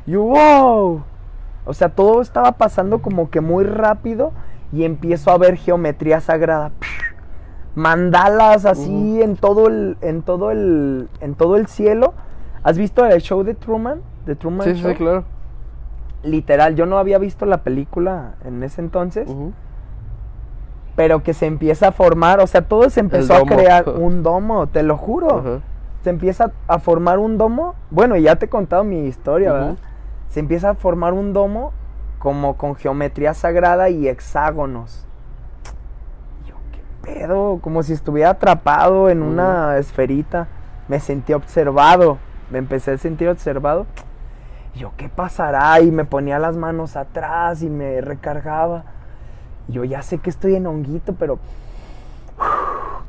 Y 0.07 0.13
yo, 0.13 0.23
wow. 0.23 1.03
O 1.65 1.73
sea, 1.75 1.89
todo 1.89 2.21
estaba 2.21 2.53
pasando 2.53 2.99
como 2.99 3.29
que 3.29 3.41
muy 3.41 3.63
rápido 3.63 4.33
y 4.73 4.85
empiezo 4.85 5.29
a 5.29 5.37
ver 5.37 5.55
geometría 5.55 6.19
sagrada. 6.19 6.71
Mandalas 7.75 8.65
así 8.65 9.21
en 9.21 9.35
todo 9.35 9.67
el 9.67 9.97
en 10.01 10.21
todo 10.21 10.51
el 10.51 11.09
en 11.21 11.35
todo 11.35 11.55
el 11.55 11.67
cielo. 11.67 12.13
¿Has 12.63 12.77
visto 12.77 13.05
el 13.05 13.21
show 13.21 13.43
de 13.43 13.53
Truman? 13.53 14.01
De 14.25 14.35
Truman 14.35 14.67
sí, 14.67 14.75
sí, 14.75 14.81
Show? 14.81 14.91
sí, 14.91 14.97
claro. 14.97 15.23
Literal, 16.23 16.75
yo 16.75 16.85
no 16.85 16.97
había 16.97 17.17
visto 17.17 17.45
la 17.45 17.63
película 17.63 18.35
en 18.43 18.61
ese 18.63 18.81
entonces 18.81 19.29
pero 20.99 21.23
que 21.23 21.33
se 21.33 21.45
empieza 21.45 21.87
a 21.87 21.91
formar, 21.93 22.41
o 22.41 22.47
sea, 22.47 22.63
todo 22.63 22.89
se 22.89 22.99
empezó 22.99 23.33
a 23.33 23.45
crear 23.45 23.87
un 23.97 24.21
domo, 24.21 24.67
te 24.67 24.83
lo 24.83 24.97
juro. 24.97 25.61
Se 26.01 26.09
empieza 26.09 26.51
a 26.67 26.79
formar 26.79 27.19
un 27.19 27.37
domo. 27.37 27.75
Bueno, 27.89 28.17
ya 28.17 28.35
te 28.35 28.47
he 28.47 28.49
contado 28.49 28.83
mi 28.83 29.05
historia, 29.05 29.53
¿verdad? 29.53 29.75
Se 30.27 30.41
empieza 30.41 30.71
a 30.71 30.75
formar 30.75 31.13
un 31.13 31.31
domo 31.31 31.71
como 32.17 32.57
con 32.57 32.75
geometría 32.75 33.33
sagrada 33.33 33.89
y 33.89 34.09
hexágonos. 34.09 35.07
Pedo, 37.13 37.59
como 37.61 37.83
si 37.83 37.93
estuviera 37.93 38.31
atrapado 38.31 39.09
en 39.09 39.21
una 39.21 39.77
esferita. 39.77 40.47
Me 40.87 40.99
sentí 40.99 41.33
observado, 41.33 42.17
me 42.49 42.57
empecé 42.57 42.91
a 42.91 42.97
sentir 42.97 43.29
observado. 43.29 43.85
Y 44.75 44.79
Yo, 44.79 44.91
¿qué 44.97 45.09
pasará? 45.09 45.79
Y 45.81 45.91
me 45.91 46.05
ponía 46.05 46.39
las 46.39 46.55
manos 46.55 46.95
atrás 46.95 47.61
y 47.61 47.69
me 47.69 48.01
recargaba. 48.01 48.83
Yo 49.67 49.83
ya 49.83 50.01
sé 50.01 50.17
que 50.17 50.29
estoy 50.29 50.55
en 50.55 50.67
honguito, 50.67 51.13
pero. 51.13 51.37
¿qué 52.37 52.43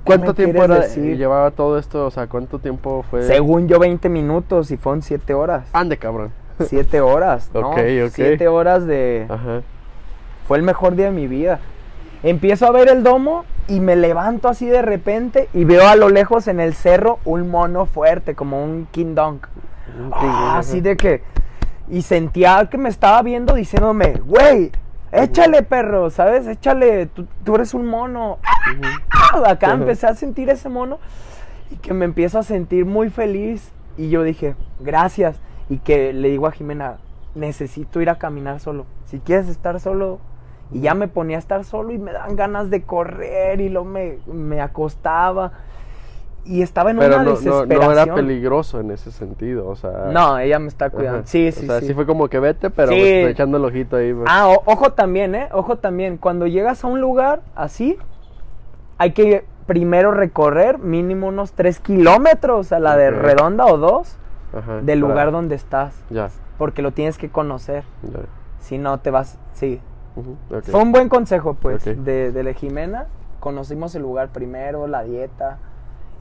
¿Cuánto 0.04 0.34
tiempo 0.34 0.64
era, 0.64 0.86
llevaba 0.86 1.50
todo 1.50 1.78
esto? 1.78 2.06
O 2.06 2.10
sea, 2.10 2.26
¿cuánto 2.26 2.58
tiempo 2.58 3.04
fue? 3.10 3.22
Según 3.22 3.68
yo, 3.68 3.78
20 3.78 4.08
minutos 4.08 4.70
y 4.70 4.76
fueron 4.76 5.02
7 5.02 5.32
horas. 5.34 5.68
Ande, 5.72 5.96
cabrón. 5.96 6.32
7 6.58 7.00
horas, 7.00 7.50
¿no? 7.54 7.70
Ok, 7.70 7.78
ok. 8.06 8.12
7 8.12 8.48
horas 8.48 8.86
de. 8.86 9.26
Ajá. 9.28 9.62
Fue 10.46 10.58
el 10.58 10.64
mejor 10.64 10.96
día 10.96 11.06
de 11.06 11.12
mi 11.12 11.26
vida. 11.28 11.60
Empiezo 12.22 12.66
a 12.66 12.70
ver 12.70 12.88
el 12.88 13.02
domo 13.02 13.44
y 13.66 13.80
me 13.80 13.96
levanto 13.96 14.48
así 14.48 14.66
de 14.66 14.82
repente 14.82 15.48
y 15.54 15.64
veo 15.64 15.88
a 15.88 15.96
lo 15.96 16.08
lejos 16.08 16.48
en 16.48 16.60
el 16.60 16.74
cerro 16.74 17.18
un 17.24 17.48
mono 17.48 17.86
fuerte, 17.86 18.34
como 18.34 18.62
un 18.62 18.86
King 18.90 19.14
Dong. 19.14 19.38
Ah, 20.12 20.56
así 20.58 20.80
de 20.80 20.96
que. 20.96 21.22
Y 21.88 22.02
sentía 22.02 22.68
que 22.70 22.78
me 22.78 22.88
estaba 22.88 23.20
viendo 23.22 23.54
diciéndome, 23.54 24.14
güey, 24.24 24.70
échale 25.12 25.62
perro, 25.62 26.10
¿sabes? 26.10 26.46
Échale, 26.46 27.06
tú, 27.06 27.26
tú 27.44 27.54
eres 27.56 27.74
un 27.74 27.86
mono. 27.86 28.38
Acá 29.44 29.68
Ajá. 29.68 29.74
empecé 29.74 30.06
a 30.06 30.14
sentir 30.14 30.50
ese 30.50 30.68
mono 30.68 30.98
y 31.70 31.76
que 31.76 31.94
me 31.94 32.04
empiezo 32.04 32.38
a 32.38 32.42
sentir 32.42 32.84
muy 32.84 33.10
feliz. 33.10 33.72
Y 33.96 34.08
yo 34.08 34.22
dije, 34.22 34.54
gracias. 34.78 35.40
Y 35.68 35.78
que 35.78 36.12
le 36.12 36.28
digo 36.28 36.46
a 36.46 36.52
Jimena, 36.52 36.98
necesito 37.34 38.00
ir 38.00 38.10
a 38.10 38.18
caminar 38.18 38.60
solo. 38.60 38.86
Si 39.06 39.18
quieres 39.20 39.48
estar 39.48 39.80
solo. 39.80 40.20
Y 40.72 40.80
ya 40.80 40.94
me 40.94 41.08
ponía 41.08 41.36
a 41.36 41.40
estar 41.40 41.64
solo 41.64 41.92
y 41.92 41.98
me 41.98 42.12
dan 42.12 42.36
ganas 42.36 42.70
de 42.70 42.82
correr 42.82 43.60
y 43.60 43.68
luego 43.68 43.88
me, 43.88 44.18
me 44.26 44.60
acostaba. 44.60 45.52
Y 46.44 46.62
estaba 46.62 46.90
en 46.90 46.98
Pero 46.98 47.16
una 47.16 47.24
no, 47.24 47.30
no, 47.30 47.36
desesperación. 47.36 47.80
no 47.84 47.92
era 48.02 48.14
peligroso 48.14 48.80
en 48.80 48.90
ese 48.92 49.12
sentido, 49.12 49.68
o 49.68 49.76
sea... 49.76 50.06
No, 50.10 50.38
ella 50.38 50.58
me 50.58 50.68
está 50.68 50.88
cuidando. 50.88 51.18
ajá. 51.18 51.26
Sí, 51.26 51.52
sí, 51.52 51.64
O 51.64 51.66
sea, 51.68 51.80
sí. 51.80 51.88
sí 51.88 51.94
fue 51.94 52.06
como 52.06 52.28
que 52.28 52.38
vete, 52.40 52.70
pero 52.70 52.92
Sí. 52.92 52.98
pues, 52.98 53.26
echando 53.32 53.58
el 53.58 53.64
ojito 53.64 53.96
ahí. 53.96 54.14
pues. 54.14 54.26
Ah, 54.30 54.48
o- 54.48 54.62
ojo 54.64 54.92
también, 54.92 55.34
¿eh? 55.34 55.48
Ojo 55.52 55.76
también. 55.76 56.16
Cuando 56.16 56.46
llegas 56.46 56.82
a 56.82 56.86
un 56.86 57.00
lugar 57.00 57.42
así, 57.54 57.98
hay 58.96 59.12
que 59.12 59.44
primero 59.66 60.12
recorrer 60.12 60.78
mínimo 60.78 61.28
unos 61.28 61.52
3 61.52 61.78
kilómetros 61.80 62.72
a 62.72 62.78
la 62.80 62.96
de 62.96 63.10
redonda 63.10 63.66
o 63.66 63.76
dos 63.76 64.16
Ajá, 64.56 64.76
del 64.80 65.00
para- 65.00 65.10
lugar 65.12 65.32
donde 65.32 65.54
estás. 65.56 66.02
Ya, 66.10 66.30
Porque 66.58 66.80
lo 66.82 66.92
tienes 66.92 67.18
que 67.18 67.28
conocer. 67.28 67.84
ya. 68.02 68.20
Si 68.60 68.78
no, 68.78 68.98
te 68.98 69.10
vas. 69.10 69.38
Sí. 69.52 69.80
Fue 70.62 70.82
un 70.82 70.92
buen 70.92 71.08
consejo, 71.08 71.54
pues, 71.54 71.84
de, 71.84 72.32
de 72.32 72.42
la 72.42 72.52
Jimena. 72.52 73.06
Conocimos 73.38 73.94
el 73.94 74.02
lugar 74.02 74.28
primero, 74.30 74.86
la 74.86 75.02
dieta. 75.04 75.58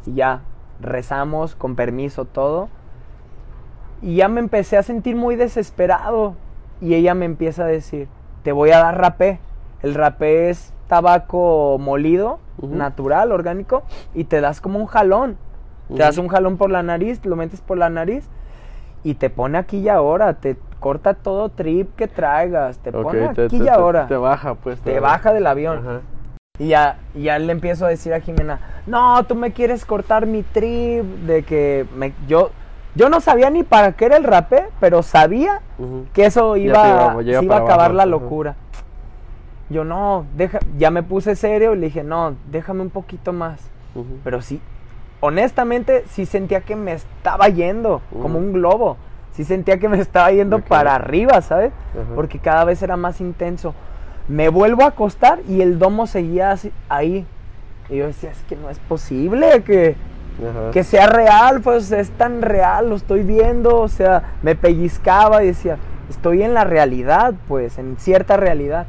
Y 0.06 0.14
ya, 0.14 0.42
rezamos, 0.80 1.56
con 1.56 1.76
permiso, 1.76 2.26
todo. 2.26 2.70
Y 4.02 4.16
ya 4.16 4.28
me 4.28 4.40
empecé 4.40 4.78
a 4.78 4.84
sentir 4.84 5.16
muy 5.16 5.36
desesperado. 5.36 6.36
Y 6.82 6.94
ella 6.96 7.14
me 7.14 7.26
empieza 7.26 7.64
a 7.64 7.68
decir, 7.68 8.08
te 8.44 8.52
voy 8.52 8.72
a 8.72 8.80
dar 8.80 8.98
rapé. 8.98 9.40
El 9.82 9.96
rapé 9.96 10.50
es 10.50 10.74
tabaco 10.88 11.78
molido, 11.80 12.40
natural, 12.62 13.32
orgánico. 13.32 13.84
Y 14.14 14.26
te 14.26 14.40
das 14.40 14.62
como 14.62 14.80
un 14.80 14.86
jalón. 14.86 15.38
Te 15.90 16.04
das 16.04 16.18
un 16.18 16.28
jalón 16.28 16.58
por 16.58 16.70
la 16.70 16.84
nariz, 16.84 17.26
lo 17.26 17.36
metes 17.36 17.62
por 17.62 17.78
la 17.78 17.90
nariz. 17.90 18.30
Y 19.04 19.16
te 19.16 19.30
pone 19.30 19.58
aquí 19.58 19.80
y 19.80 19.90
ahora. 19.90 20.36
Te 20.36 20.56
corta 20.80 21.14
todo 21.14 21.50
trip 21.50 21.96
que 21.96 22.08
traigas. 22.08 22.78
Te 22.80 22.92
pone 22.92 23.30
te- 23.30 23.46
aquí 23.46 23.58
te- 23.60 23.66
y 23.66 23.68
ahora. 23.68 24.08
Te 24.08 24.18
baja, 24.18 24.56
pues. 24.56 24.80
Te 24.82 25.00
baja 25.00 25.34
del 25.34 25.48
avión. 25.48 25.78
Ajá. 25.80 26.02
Y 26.58 26.68
ya, 26.70 26.98
ya 27.16 27.40
le 27.40 27.52
empiezo 27.54 27.86
a 27.86 27.90
decir 27.90 28.14
a 28.14 28.20
Jimena, 28.20 28.60
no, 28.86 29.24
tú 29.24 29.36
me 29.36 29.54
quieres 29.54 29.86
cortar 29.86 30.26
mi 30.26 30.44
trip, 30.44 31.06
de 31.26 31.44
que 31.44 31.86
me, 31.96 32.14
yo, 32.28 32.52
yo 32.96 33.08
no 33.10 33.22
sabía 33.22 33.50
ni 33.50 33.64
para 33.64 33.94
qué 33.94 34.06
era 34.06 34.18
el 34.18 34.26
rapé, 34.26 34.66
pero 34.82 35.02
sabía 35.02 35.62
que 36.14 36.26
eso 36.26 36.58
iba, 36.58 36.86
iba- 37.24 37.40
se 37.40 37.48
a 37.54 37.58
acabar 37.58 37.72
abajo, 37.92 37.94
la 37.94 38.06
locura. 38.06 38.56
Yo 39.70 39.86
no, 39.86 40.26
deja, 40.36 40.60
ya 40.78 40.92
me 40.92 41.02
puse 41.04 41.36
serio 41.38 41.74
y 41.76 41.78
le 41.78 41.86
dije, 41.88 42.04
no, 42.04 42.36
déjame 42.52 42.82
un 42.82 42.90
poquito 42.90 43.32
más. 43.32 43.62
Pero 44.24 44.42
sí, 44.42 44.60
honestamente, 45.22 46.04
sí 46.10 46.26
sentía 46.26 46.62
que 46.62 46.76
me 46.76 46.92
estaba 46.94 47.48
yendo, 47.50 48.02
como 48.22 48.38
un 48.40 48.52
globo. 48.52 48.98
Sí 49.40 49.46
sentía 49.46 49.78
que 49.80 49.88
me 49.88 50.02
estaba 50.02 50.30
yendo 50.34 50.58
Ok. 50.58 50.64
para 50.68 50.96
arriba, 50.96 51.40
¿sabes? 51.42 51.72
Ajá. 51.94 52.14
Porque 52.14 52.40
cada 52.40 52.66
vez 52.66 52.84
era 52.84 52.98
más 52.98 53.22
intenso. 53.22 53.74
Me 54.28 54.50
vuelvo 54.50 54.84
a 54.84 54.88
acostar 54.88 55.40
y 55.48 55.62
el 55.62 55.80
domo 55.80 56.08
seguía 56.08 56.52
así- 56.52 56.74
ahí. 56.90 57.26
Y 57.90 57.96
yo 57.96 58.08
decía, 58.08 58.32
es 58.32 58.44
que 58.50 58.58
no 58.58 58.70
es 58.70 58.80
posible 58.80 59.64
que, 59.64 59.96
que 60.74 60.84
sea 60.84 61.08
real, 61.08 61.62
pues 61.62 61.90
es 61.94 62.12
tan 62.12 62.42
real, 62.42 62.90
lo 62.90 62.98
estoy 62.98 63.24
viendo. 63.24 63.78
O 63.78 63.88
sea, 63.88 64.24
me 64.44 64.56
pellizcaba 64.58 65.42
y 65.42 65.48
decía, 65.48 65.78
estoy 66.10 66.44
en 66.44 66.54
la 66.54 66.66
realidad, 66.66 67.34
pues, 67.48 67.78
en 67.78 67.96
cierta 67.96 68.36
realidad. 68.36 68.88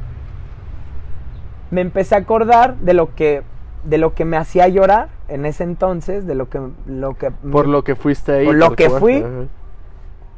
Me 1.69 1.79
empecé 1.79 2.15
a 2.15 2.17
acordar 2.17 2.75
de 2.75 2.93
lo 2.93 3.15
que, 3.15 3.43
de 3.85 3.97
lo 3.97 4.13
que 4.15 4.25
me 4.25 4.35
hacía 4.35 4.67
llorar 4.67 5.07
en 5.29 5.45
ese 5.45 5.63
entonces, 5.63 6.27
de 6.27 6.35
lo 6.35 6.49
que, 6.49 6.59
lo 6.87 7.13
que 7.13 7.31
Por 7.31 7.67
lo 7.69 7.85
que 7.85 7.95
fuiste 7.95 8.33
ahí. 8.33 8.45
Por 8.47 8.55
lo 8.55 8.75
que 8.75 8.87
cual. 8.89 8.99
fui. 8.99 9.23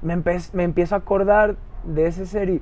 Me, 0.04 0.22
me 0.54 0.64
empiezo 0.64 0.96
a 0.96 1.00
acordar 1.00 1.56
de 1.84 2.08
ese 2.08 2.26
ser 2.26 2.50
y 2.50 2.62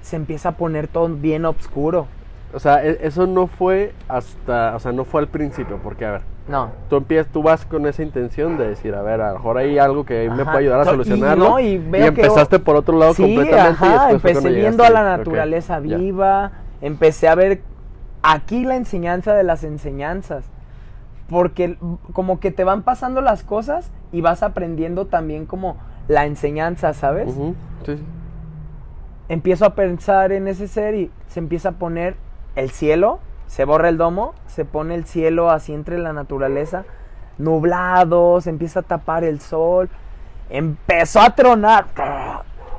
se 0.00 0.16
empieza 0.16 0.50
a 0.50 0.52
poner 0.52 0.88
todo 0.88 1.08
bien 1.08 1.44
oscuro. 1.44 2.06
O 2.54 2.58
sea, 2.58 2.84
e- 2.84 2.98
eso 3.02 3.26
no 3.26 3.46
fue 3.46 3.94
hasta, 4.08 4.74
o 4.76 4.78
sea, 4.80 4.92
no 4.92 5.04
fue 5.04 5.20
al 5.22 5.28
principio, 5.28 5.78
porque 5.82 6.04
a 6.04 6.10
ver, 6.12 6.20
No. 6.48 6.70
tú 6.90 6.96
empiezas, 6.96 7.32
tú 7.32 7.42
vas 7.42 7.64
con 7.64 7.86
esa 7.86 8.02
intención 8.02 8.58
de 8.58 8.68
decir, 8.68 8.94
a 8.94 9.00
ver, 9.02 9.20
a 9.22 9.28
lo 9.28 9.34
mejor 9.38 9.56
hay 9.58 9.78
algo 9.78 10.04
que 10.04 10.28
me 10.28 10.44
puede 10.44 10.58
ayudar 10.58 10.80
a 10.80 10.84
No, 10.84 10.90
y 10.90 10.92
solucionarlo. 10.92 11.48
no, 11.48 11.60
y 11.60 11.78
veo 11.78 12.12
que- 12.12 12.20
empezaste 12.22 12.58
por 12.58 12.76
otro 12.76 12.98
lado 12.98 13.14
Sí, 13.14 13.22
completamente. 13.22 13.78
y 13.80 13.86
ajá, 13.88 14.10
empecé 14.10 14.50
viendo 14.50 14.84
a 14.84 14.90
la 14.90 15.02
naturaleza 15.02 15.80
ya. 15.80 15.96
viva, 15.96 16.52
empecé 16.82 17.28
a 17.28 17.34
ver 17.34 17.62
aquí 18.22 18.64
la 18.64 18.76
enseñanza 18.76 19.34
de 19.34 19.44
las 19.44 19.64
enseñanzas. 19.64 20.44
Porque 21.30 21.78
como 22.12 22.40
que 22.40 22.50
te 22.50 22.64
van 22.64 22.82
pasando 22.82 23.22
las 23.22 23.42
cosas 23.42 23.90
y 24.12 24.20
vas 24.20 24.42
aprendiendo 24.42 25.06
también 25.06 25.46
como 25.46 25.76
la 26.12 26.26
enseñanza, 26.26 26.94
¿sabes? 26.94 27.28
Ujú, 27.28 27.54
sí, 27.84 27.96
sí. 27.96 28.04
empiezo 29.28 29.64
a 29.64 29.74
pensar 29.74 30.32
en 30.32 30.46
ese 30.48 30.68
ser 30.68 30.94
y 30.94 31.10
se 31.28 31.40
empieza 31.40 31.70
a 31.70 31.72
poner 31.72 32.16
el 32.54 32.70
cielo, 32.70 33.18
se 33.46 33.64
borra 33.64 33.88
el 33.88 33.98
domo, 33.98 34.34
se 34.46 34.64
pone 34.64 34.94
el 34.94 35.04
cielo 35.06 35.50
así 35.50 35.72
entre 35.72 35.98
la 35.98 36.12
naturaleza, 36.12 36.84
nublado, 37.38 38.40
se 38.40 38.50
empieza 38.50 38.80
a 38.80 38.82
tapar 38.82 39.24
el 39.24 39.40
sol, 39.40 39.88
empezó 40.50 41.20
a 41.20 41.30
tronar. 41.30 41.86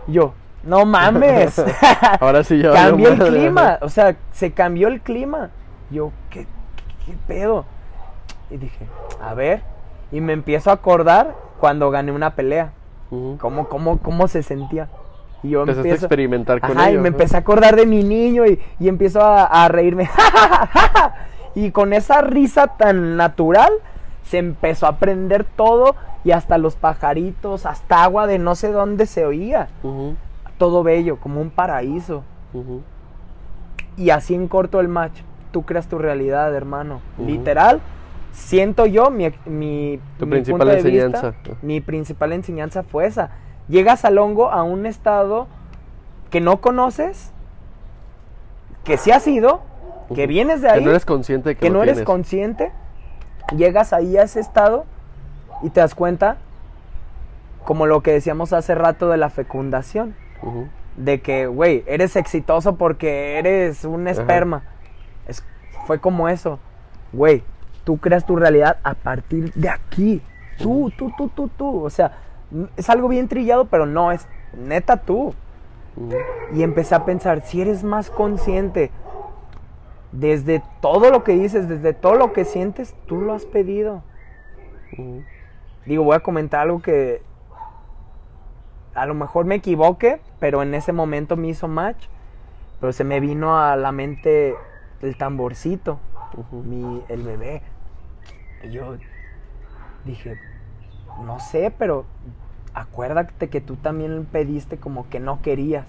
Yo, 0.07 0.33
no 0.63 0.85
mames. 0.85 1.61
Ahora 2.19 2.43
sí 2.43 2.59
ya 2.59 2.71
cambió 2.71 3.09
el 3.09 3.19
clima, 3.19 3.79
o 3.81 3.89
sea, 3.89 4.15
se 4.31 4.51
cambió 4.51 4.87
el 4.87 5.01
clima. 5.01 5.49
Yo, 5.89 6.11
¿qué, 6.29 6.45
qué, 6.75 7.11
qué 7.11 7.17
pedo? 7.27 7.65
Y 8.49 8.57
dije, 8.57 8.87
a 9.21 9.33
ver, 9.33 9.61
y 10.11 10.21
me 10.21 10.33
empiezo 10.33 10.69
a 10.69 10.73
acordar 10.73 11.35
cuando 11.59 11.89
gané 11.89 12.11
una 12.11 12.35
pelea. 12.35 12.71
¿Cómo, 13.39 13.67
cómo, 13.67 13.97
cómo 13.99 14.27
se 14.27 14.43
sentía? 14.43 14.89
Y 15.41 15.49
yo 15.49 15.61
Empezaste 15.61 15.91
a 15.91 15.95
experimentar 15.95 16.61
con 16.61 16.71
Ajá, 16.71 16.89
y 16.89 16.93
ello, 16.93 17.01
me 17.01 17.09
empecé 17.09 17.35
a 17.35 17.39
acordar 17.39 17.75
de 17.75 17.85
mi 17.85 18.03
niño 18.03 18.45
y, 18.45 18.61
y 18.79 18.87
empiezo 18.87 19.21
a, 19.21 19.43
a 19.43 19.67
reírme. 19.67 20.09
y 21.55 21.71
con 21.71 21.93
esa 21.93 22.21
risa 22.21 22.67
tan 22.77 23.17
natural 23.17 23.71
se 24.23 24.37
empezó 24.37 24.87
a 24.87 24.97
prender 24.97 25.43
todo 25.43 25.95
y 26.23 26.31
hasta 26.31 26.57
los 26.57 26.75
pajaritos, 26.75 27.65
hasta 27.65 28.03
agua 28.03 28.27
de 28.27 28.39
no 28.39 28.55
sé 28.55 28.71
dónde 28.71 29.05
se 29.05 29.25
oía. 29.25 29.67
Todo 30.57 30.83
bello, 30.83 31.17
como 31.17 31.41
un 31.41 31.49
paraíso. 31.49 32.23
Y 33.97 34.09
así 34.09 34.33
en 34.33 34.47
corto 34.47 34.79
el 34.79 34.87
match. 34.87 35.21
Tú 35.51 35.63
creas 35.63 35.87
tu 35.87 35.99
realidad, 35.99 36.53
hermano. 36.55 37.01
Literal, 37.19 37.81
siento 38.33 38.85
yo 38.85 39.09
mi, 39.09 39.31
mi, 39.45 39.99
Tu 40.19 40.25
mi 40.25 40.31
principal 40.31 40.59
punto 40.59 40.73
de 40.73 40.77
enseñanza. 40.79 41.31
vista, 41.31 41.57
mi 41.61 41.79
principal 41.79 42.33
enseñanza 42.33 42.83
fue 42.83 43.05
esa. 43.05 43.29
Llegas 43.69 44.03
al 44.03 44.17
hongo 44.17 44.51
a 44.51 44.63
un 44.63 44.85
estado 44.85 45.47
que 46.29 46.41
no 46.41 46.59
conoces, 46.59 47.31
que 48.83 48.97
sí 48.97 49.11
has 49.11 49.25
ido, 49.27 49.61
que 50.13 50.27
vienes 50.27 50.61
de 50.61 50.69
ahí, 50.69 50.79
Que 50.79 50.85
no 50.85 50.91
eres 50.91 51.05
consciente 51.05 51.49
de 51.49 51.55
que, 51.55 51.69
no 51.69 51.81
eres 51.81 52.01
consciente, 52.01 52.71
llegas 53.55 53.93
ahí 53.93 54.17
a 54.17 54.23
ese 54.23 54.41
estado 54.41 54.85
y 55.61 55.69
te 55.69 55.79
das 55.79 55.95
cuenta, 55.95 56.37
como 57.63 57.85
lo 57.85 58.01
que 58.01 58.11
decíamos 58.11 58.51
hace 58.51 58.75
rato 58.75 59.09
de 59.09 59.17
la 59.17 59.29
fecundación 59.29 60.15
de 60.97 61.21
que, 61.21 61.47
güey, 61.47 61.83
eres 61.87 62.15
exitoso 62.15 62.75
porque 62.75 63.37
eres 63.37 63.85
un 63.85 64.07
esperma. 64.07 64.63
Es, 65.27 65.43
fue 65.85 65.99
como 65.99 66.29
eso. 66.29 66.59
Güey, 67.13 67.43
tú 67.83 67.97
creas 67.97 68.25
tu 68.25 68.35
realidad 68.35 68.77
a 68.83 68.93
partir 68.93 69.53
de 69.53 69.69
aquí. 69.69 70.21
Tú, 70.57 70.91
tú, 70.97 71.11
tú, 71.17 71.29
tú, 71.29 71.49
tú. 71.49 71.83
O 71.83 71.89
sea, 71.89 72.17
es 72.77 72.89
algo 72.89 73.07
bien 73.07 73.27
trillado, 73.27 73.65
pero 73.65 73.85
no, 73.85 74.11
es 74.11 74.27
neta 74.57 74.97
tú. 74.97 75.33
Ujú. 75.95 76.15
Y 76.53 76.63
empecé 76.63 76.95
a 76.95 77.05
pensar, 77.05 77.41
si 77.41 77.61
eres 77.61 77.83
más 77.83 78.09
consciente 78.09 78.91
desde 80.11 80.63
todo 80.81 81.09
lo 81.09 81.23
que 81.23 81.33
dices, 81.33 81.67
desde 81.67 81.93
todo 81.93 82.15
lo 82.15 82.33
que 82.33 82.45
sientes, 82.45 82.95
tú 83.07 83.21
lo 83.21 83.33
has 83.33 83.45
pedido. 83.45 84.03
Ujú. 84.93 85.23
Digo, 85.85 86.03
voy 86.03 86.15
a 86.15 86.21
comentar 86.21 86.61
algo 86.61 86.81
que 86.81 87.21
a 88.93 89.05
lo 89.05 89.13
mejor 89.13 89.45
me 89.45 89.55
equivoque, 89.55 90.21
pero 90.39 90.61
en 90.61 90.73
ese 90.73 90.93
momento 90.93 91.35
me 91.35 91.47
hizo 91.49 91.67
match. 91.67 92.07
Pero 92.79 92.93
se 92.93 93.03
me 93.03 93.19
vino 93.19 93.57
a 93.57 93.75
la 93.75 93.91
mente 93.91 94.55
el 95.01 95.17
tamborcito, 95.17 95.99
mi, 96.51 97.01
el 97.07 97.23
bebé. 97.23 97.61
Y 98.63 98.71
yo 98.71 98.95
dije, 100.05 100.37
no 101.25 101.39
sé, 101.39 101.73
pero 101.77 102.05
acuérdate 102.73 103.49
que 103.49 103.61
tú 103.61 103.75
también 103.75 104.25
pediste 104.31 104.77
como 104.77 105.09
que 105.09 105.19
no 105.19 105.41
querías. 105.41 105.85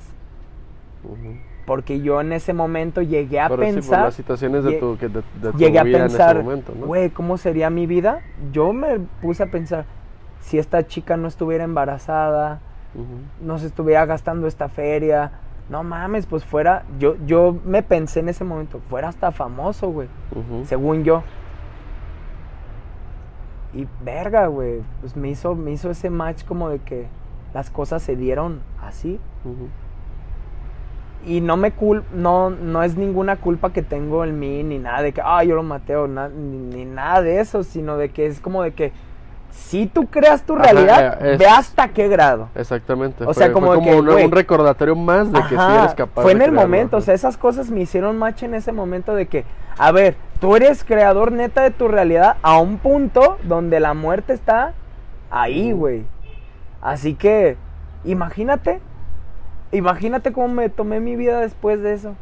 Porque 1.66 2.01
yo 2.01 2.20
en 2.20 2.33
ese 2.33 2.53
momento 2.53 3.01
llegué 3.01 3.41
a 3.41 3.49
Pero 3.49 3.62
sí, 3.62 3.66
por 3.68 3.75
pensar. 3.75 4.05
las 4.05 4.14
situaciones 4.14 4.64
de 4.64 4.72
tu, 4.75 4.99
que 4.99 5.09
de, 5.09 5.22
de 5.41 5.53
tu 5.53 5.59
llegué 5.59 5.79
a 5.79 5.85
pensar, 5.85 6.37
en 6.37 6.37
ese 6.37 6.45
momento, 6.45 6.75
¿no? 6.79 6.87
güey, 6.87 7.11
¿cómo 7.11 7.39
sería 7.39 7.70
mi 7.70 7.87
vida? 7.87 8.20
Yo 8.53 8.72
me 8.72 9.01
puse 9.22 9.43
a 9.43 9.47
pensar, 9.47 9.87
si 10.41 10.59
esta 10.59 10.87
chica 10.87 11.16
no 11.16 11.29
estuviera 11.29 11.64
embarazada, 11.64 12.61
no 13.41 13.59
se 13.59 13.66
estuviera 13.66 14.05
gastando 14.07 14.47
esta 14.47 14.68
feria, 14.68 15.33
no 15.70 15.83
mames, 15.83 16.27
pues 16.27 16.45
fuera, 16.45 16.85
yo, 16.99 17.16
yo 17.25 17.57
me 17.64 17.83
pensé 17.83 18.20
en 18.20 18.29
ese 18.29 18.45
momento, 18.45 18.81
fuera 18.89 19.09
hasta 19.09 19.33
famoso, 19.33 19.89
güey, 19.89 20.09
según 20.66 21.05
yo. 21.05 21.22
Y 23.75 23.87
verga, 24.05 24.47
güey, 24.47 24.81
pues 25.01 25.16
me 25.16 25.29
hizo, 25.31 25.55
me 25.55 25.72
hizo 25.72 25.91
ese 25.91 26.09
match 26.11 26.45
como 26.45 26.68
de 26.68 26.79
que 26.79 27.07
las 27.53 27.70
cosas 27.70 28.03
se 28.03 28.14
dieron 28.16 28.61
así. 28.81 29.18
Ujú. 29.45 29.68
Y 31.27 31.41
no 31.41 31.57
me 31.57 31.72
cul 31.72 32.05
no, 32.12 32.51
no 32.51 32.83
es 32.83 32.97
ninguna 32.97 33.37
culpa 33.37 33.72
que 33.72 33.83
tengo 33.83 34.25
en 34.25 34.39
mí, 34.39 34.62
ni 34.62 34.79
nada 34.79 35.01
de 35.03 35.12
que, 35.12 35.22
ah, 35.25 35.43
yo 35.43 35.57
lo 35.57 35.62
maté, 35.62 35.97
o 35.97 36.07
na- 36.07 36.29
ni, 36.29 36.59
ni 36.59 36.85
nada 36.85 37.22
de 37.22 37.41
eso, 37.41 37.62
sino 37.64 37.97
de 37.97 38.11
que 38.11 38.27
es 38.27 38.41
como 38.41 38.62
de 38.62 38.72
que 38.75 38.93
si 39.51 39.87
tú 39.87 40.07
creas 40.07 40.43
tu 40.45 40.55
Ajá, 40.55 40.64
realidad, 40.64 41.27
es- 41.27 41.39
ve 41.39 41.47
hasta 41.47 41.89
qué 41.89 42.09
grado. 42.09 42.49
Exactamente. 42.55 43.22
O 43.25 43.27
fue- 43.33 43.35
sea, 43.35 43.53
como 43.53 43.68
fue 43.72 43.83
que, 43.83 43.95
un, 43.97 44.31
recordatorio 44.33 44.95
más 44.97 45.33
de 45.33 45.41
que 45.43 45.57
sí 45.57 45.72
eres 45.79 45.95
capaz 45.95 46.22
Fue 46.22 46.33
en 46.33 46.39
de 46.41 46.45
el 46.45 46.51
crearlo, 46.51 46.68
momento, 46.68 46.97
o 46.99 47.01
sea, 47.01 47.14
esas 47.14 47.37
cosas 47.39 47.70
me 47.70 47.81
hicieron 47.81 48.18
match 48.18 48.43
en 48.43 48.53
ese 48.55 48.72
momento 48.72 49.14
de 49.14 49.27
que, 49.27 49.45
a 49.79 49.93
ver, 49.93 50.16
tú 50.41 50.57
eres 50.57 50.85
creador 50.85 51.32
neta 51.32 51.62
de 51.62 51.70
tu 51.70 51.89
realidad 51.89 52.37
a 52.43 52.59
un 52.59 52.78
punto 52.78 53.39
donde 53.45 53.80
la 53.80 53.95
muerte 53.95 54.32
está 54.32 54.74
ahí, 55.30 55.72
güey. 55.72 56.05
Así 56.80 57.14
que, 57.14 57.57
imagínate, 58.05 58.80
imagínate 59.72 60.32
cómo 60.32 60.49
me 60.49 60.68
tomé 60.68 61.01
mi 61.01 61.16
vida 61.16 61.41
después 61.41 61.80
de 61.82 61.95
eso. 61.95 62.14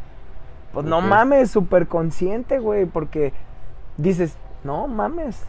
Pues 0.72 0.86
no 0.86 1.00
mames, 1.00 1.50
súper 1.50 1.86
consciente, 1.86 2.58
güey, 2.58 2.86
porque 2.86 3.32
dices, 3.96 4.36
no 4.64 4.88
mames. 4.88 5.44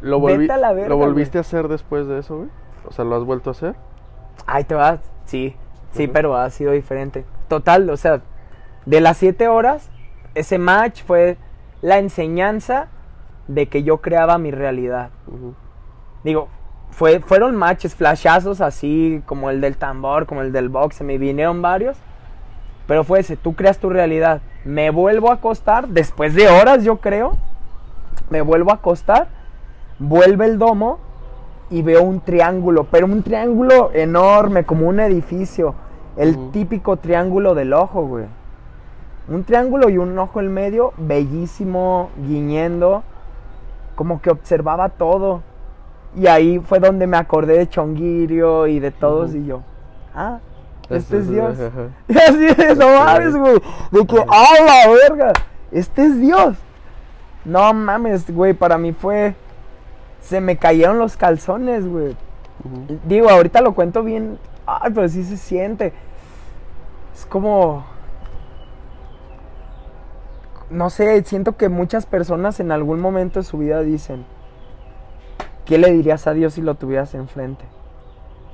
¿Lo, 0.00 0.20
vete 0.20 0.52
a 0.52 0.56
la 0.56 0.72
verga, 0.72 0.88
¿Lo 0.88 0.96
volviste 0.96 1.38
a 1.38 1.42
hacer 1.42 1.68
después 1.68 2.06
de 2.06 2.18
eso, 2.18 2.38
güey? 2.38 2.48
O 2.86 2.92
sea, 2.92 3.04
¿lo 3.04 3.16
has 3.16 3.24
vuelto 3.24 3.50
a 3.50 3.52
hacer? 3.52 3.74
Ahí 4.46 4.64
te 4.64 4.74
vas, 4.74 5.00
sí, 5.24 5.56
sí, 5.92 6.08
pero 6.08 6.36
ha 6.36 6.48
sido 6.50 6.72
diferente. 6.72 7.24
Total, 7.48 7.88
o 7.88 7.96
sea, 7.96 8.20
de 8.84 9.00
las 9.00 9.16
siete 9.16 9.48
horas, 9.48 9.90
ese 10.34 10.58
match 10.58 11.02
fue 11.02 11.38
la 11.82 11.98
enseñanza 11.98 12.88
de 13.48 13.66
que 13.66 13.82
yo 13.82 13.98
creaba 13.98 14.38
mi 14.38 14.50
realidad. 14.50 15.10
Digo, 16.24 16.48
fue, 16.90 17.20
fueron 17.20 17.56
matches, 17.56 17.94
flashazos 17.94 18.60
así, 18.60 19.22
como 19.26 19.50
el 19.50 19.60
del 19.60 19.76
tambor, 19.76 20.26
como 20.26 20.42
el 20.42 20.52
del 20.52 20.68
box, 20.68 20.96
se 20.96 21.04
me 21.04 21.18
vinieron 21.18 21.62
varios. 21.62 21.96
Pero 22.86 23.04
fue 23.04 23.20
ese, 23.20 23.36
tú 23.36 23.54
creas 23.54 23.78
tu 23.78 23.90
realidad. 23.90 24.40
Me 24.64 24.90
vuelvo 24.90 25.30
a 25.30 25.34
acostar, 25.34 25.88
después 25.88 26.34
de 26.34 26.48
horas 26.48 26.84
yo 26.84 26.98
creo, 26.98 27.36
me 28.30 28.40
vuelvo 28.40 28.70
a 28.70 28.74
acostar, 28.74 29.28
vuelve 29.98 30.46
el 30.46 30.58
domo 30.58 30.98
y 31.70 31.82
veo 31.82 32.02
un 32.02 32.20
triángulo, 32.20 32.84
pero 32.84 33.06
un 33.06 33.22
triángulo 33.22 33.90
enorme, 33.92 34.64
como 34.64 34.88
un 34.88 35.00
edificio. 35.00 35.74
El 36.16 36.50
típico 36.50 36.96
triángulo 36.96 37.54
del 37.54 37.72
ojo, 37.72 38.06
güey. 38.06 38.26
Un 39.28 39.44
triángulo 39.44 39.88
y 39.88 39.98
un 39.98 40.16
ojo 40.18 40.40
en 40.40 40.52
medio, 40.54 40.92
bellísimo, 40.96 42.10
guiñendo, 42.16 43.02
como 43.96 44.20
que 44.22 44.30
observaba 44.30 44.88
todo. 44.90 45.42
Y 46.16 46.28
ahí 46.28 46.60
fue 46.60 46.78
donde 46.78 47.06
me 47.06 47.16
acordé 47.16 47.58
de 47.58 47.68
Chonguirio 47.68 48.66
y 48.68 48.78
de 48.78 48.90
todos 48.90 49.34
y 49.34 49.44
yo, 49.44 49.62
ah, 50.14 50.38
Ese 50.84 50.96
este 50.98 51.16
es 51.18 51.22
es- 51.24 51.30
Dios. 51.30 51.58
Y 52.08 52.18
así 52.18 52.54
de, 52.54 52.74
no 52.76 52.86
mames, 53.04 53.36
güey. 53.36 53.60
De 53.90 54.06
que, 54.06 54.24
¡ah, 54.28 54.54
la 54.64 54.92
verga! 54.92 55.32
Este 55.72 56.06
es 56.06 56.20
Dios. 56.20 56.56
No 57.44 57.74
mames, 57.74 58.30
güey. 58.32 58.54
Para 58.54 58.78
mí 58.78 58.92
fue. 58.92 59.34
Se 60.20 60.40
me 60.40 60.56
cayeron 60.56 60.98
los 60.98 61.16
calzones, 61.16 61.86
güey. 61.86 62.16
Digo, 63.04 63.28
ahorita 63.28 63.60
lo 63.60 63.74
cuento 63.74 64.02
bien. 64.04 64.38
Ay, 64.64 64.92
pero 64.94 65.08
sí 65.08 65.22
se 65.24 65.36
siente. 65.36 65.92
Es 67.14 67.26
como. 67.26 67.84
No 70.70 70.90
sé, 70.90 71.22
siento 71.24 71.56
que 71.56 71.68
muchas 71.68 72.06
personas 72.06 72.60
en 72.60 72.72
algún 72.72 73.00
momento 73.00 73.38
de 73.38 73.44
su 73.44 73.58
vida 73.58 73.82
dicen. 73.82 74.24
¿Qué 75.64 75.78
le 75.78 75.92
dirías 75.92 76.26
a 76.26 76.32
Dios 76.32 76.54
si 76.54 76.62
lo 76.62 76.74
tuvieras 76.74 77.14
enfrente? 77.14 77.64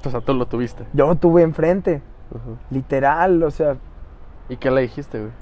O 0.04 0.10
sea, 0.10 0.20
tú 0.20 0.34
lo 0.34 0.46
tuviste. 0.46 0.84
Yo 0.92 1.06
lo 1.06 1.14
tuve 1.14 1.42
enfrente. 1.42 2.02
Literal, 2.70 3.42
o 3.42 3.50
sea. 3.50 3.76
¿Y 4.48 4.56
qué 4.56 4.70
le 4.70 4.82
dijiste, 4.82 5.18
güey? 5.18 5.32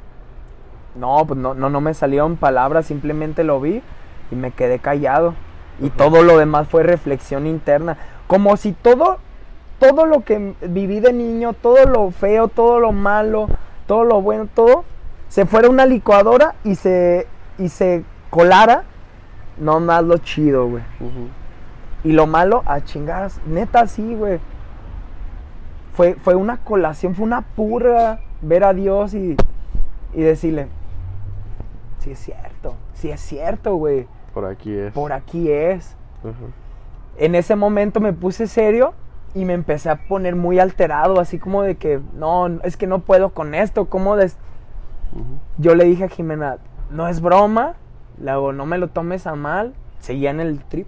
No, 0.96 1.24
pues 1.26 1.38
no, 1.38 1.54
no, 1.54 1.70
no 1.70 1.80
me 1.80 1.94
salieron 1.94 2.36
palabras, 2.36 2.86
simplemente 2.86 3.44
lo 3.44 3.60
vi 3.60 3.82
y 4.30 4.34
me 4.34 4.50
quedé 4.50 4.80
callado. 4.80 5.34
Y 5.80 5.90
todo 5.90 6.22
lo 6.22 6.36
demás 6.38 6.68
fue 6.68 6.82
reflexión 6.82 7.46
interna. 7.46 7.96
Como 8.26 8.56
si 8.56 8.72
todo, 8.72 9.18
todo 9.78 10.04
lo 10.04 10.24
que 10.24 10.54
viví 10.60 11.00
de 11.00 11.12
niño, 11.12 11.52
todo 11.54 11.86
lo 11.86 12.10
feo, 12.10 12.48
todo 12.48 12.80
lo 12.80 12.92
malo, 12.92 13.48
todo 13.86 14.04
lo 14.04 14.20
bueno, 14.20 14.48
todo, 14.52 14.84
se 15.30 15.46
fuera 15.46 15.70
una 15.70 15.86
licuadora 15.86 16.56
y 16.64 16.74
se, 16.74 17.28
y 17.56 17.68
se 17.68 18.02
colara, 18.30 18.82
no 19.58 19.78
más 19.78 20.02
lo 20.02 20.18
chido, 20.18 20.68
güey. 20.68 20.82
Y 22.02 22.12
lo 22.12 22.26
malo, 22.26 22.64
a 22.66 22.80
chingadas. 22.80 23.40
Neta, 23.46 23.86
sí, 23.86 24.16
güey. 24.16 24.40
Fue, 25.94 26.16
fue 26.16 26.34
una 26.34 26.56
colación, 26.58 27.14
fue 27.14 27.24
una 27.24 27.42
purga 27.42 28.20
ver 28.42 28.64
a 28.64 28.74
Dios 28.74 29.14
y, 29.14 29.36
y 30.14 30.20
decirle, 30.20 30.66
sí 31.98 32.10
es 32.10 32.18
cierto, 32.18 32.74
sí 32.94 33.10
es 33.10 33.20
cierto, 33.20 33.76
güey. 33.76 34.08
Por 34.34 34.44
aquí 34.46 34.74
es. 34.74 34.92
Por 34.92 35.12
aquí 35.12 35.48
es. 35.48 35.96
En 37.18 37.36
ese 37.36 37.54
momento 37.54 38.00
me 38.00 38.12
puse 38.12 38.48
serio 38.48 38.94
y 39.32 39.44
me 39.44 39.52
empecé 39.52 39.90
a 39.90 40.08
poner 40.08 40.34
muy 40.34 40.58
alterado, 40.58 41.20
así 41.20 41.38
como 41.38 41.62
de 41.62 41.76
que, 41.76 42.00
no, 42.14 42.48
es 42.64 42.76
que 42.76 42.88
no 42.88 42.98
puedo 42.98 43.30
con 43.30 43.54
esto, 43.54 43.84
¿cómo 43.84 44.16
des...? 44.16 44.36
Yo 45.60 45.74
le 45.74 45.84
dije 45.84 46.04
a 46.04 46.08
Jimena, 46.08 46.56
no 46.90 47.06
es 47.06 47.20
broma, 47.20 47.74
le 48.18 48.30
hago, 48.30 48.52
no 48.54 48.64
me 48.64 48.78
lo 48.78 48.88
tomes 48.88 49.26
a 49.26 49.34
mal, 49.34 49.74
seguía 49.98 50.30
en 50.30 50.40
el 50.40 50.64
trip, 50.64 50.86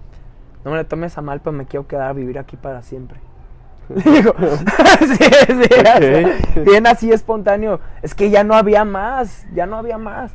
no 0.65 0.71
me 0.71 0.77
lo 0.77 0.85
tomes 0.87 1.15
a 1.15 1.21
mal, 1.21 1.41
pero 1.41 1.51
me 1.51 1.65
quiero 1.65 1.85
quedar 1.87 2.09
a 2.09 2.13
vivir 2.13 2.39
aquí 2.39 2.57
para 2.57 2.81
siempre. 2.81 3.19
Digo, 3.89 4.33
sí, 4.99 5.15
sí, 5.15 5.87
así, 5.87 6.59
Ok. 6.59 6.65
bien 6.65 6.87
así 6.87 7.11
espontáneo, 7.11 7.81
es 8.01 8.15
que 8.15 8.31
ya 8.31 8.43
no 8.43 8.55
había 8.55 8.83
más, 8.83 9.45
ya 9.53 9.67
no 9.67 9.77
había 9.77 9.99
más. 9.99 10.31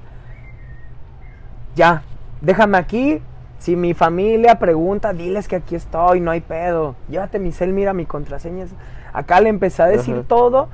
Ya, 1.75 2.03
déjame 2.41 2.79
aquí, 2.79 3.21
si 3.59 3.75
mi 3.75 3.93
familia 3.93 4.61
pregunta, 4.61 5.13
diles 5.15 5.49
que 5.49 5.57
aquí 5.57 5.75
estoy, 5.75 6.21
no 6.21 6.31
hay 6.31 6.43
pedo, 6.43 6.95
llévate 7.09 7.41
mi 7.41 7.51
cel, 7.51 7.73
mira 7.73 7.93
mi 7.93 8.07
contraseña. 8.07 8.67
Acá 9.13 9.41
le 9.41 9.49
empecé 9.49 9.83
a 9.83 9.87
decir 9.87 10.23
todo 10.29 10.69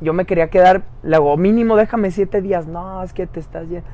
yo 0.00 0.12
me 0.12 0.24
quería 0.24 0.48
quedar, 0.48 0.82
luego 1.02 1.36
mínimo 1.36 1.76
déjame 1.76 2.10
siete 2.10 2.40
días, 2.40 2.66
no, 2.66 3.02
es 3.02 3.12
que 3.12 3.26
te 3.26 3.40
estás 3.40 3.68
yendo. 3.68 3.86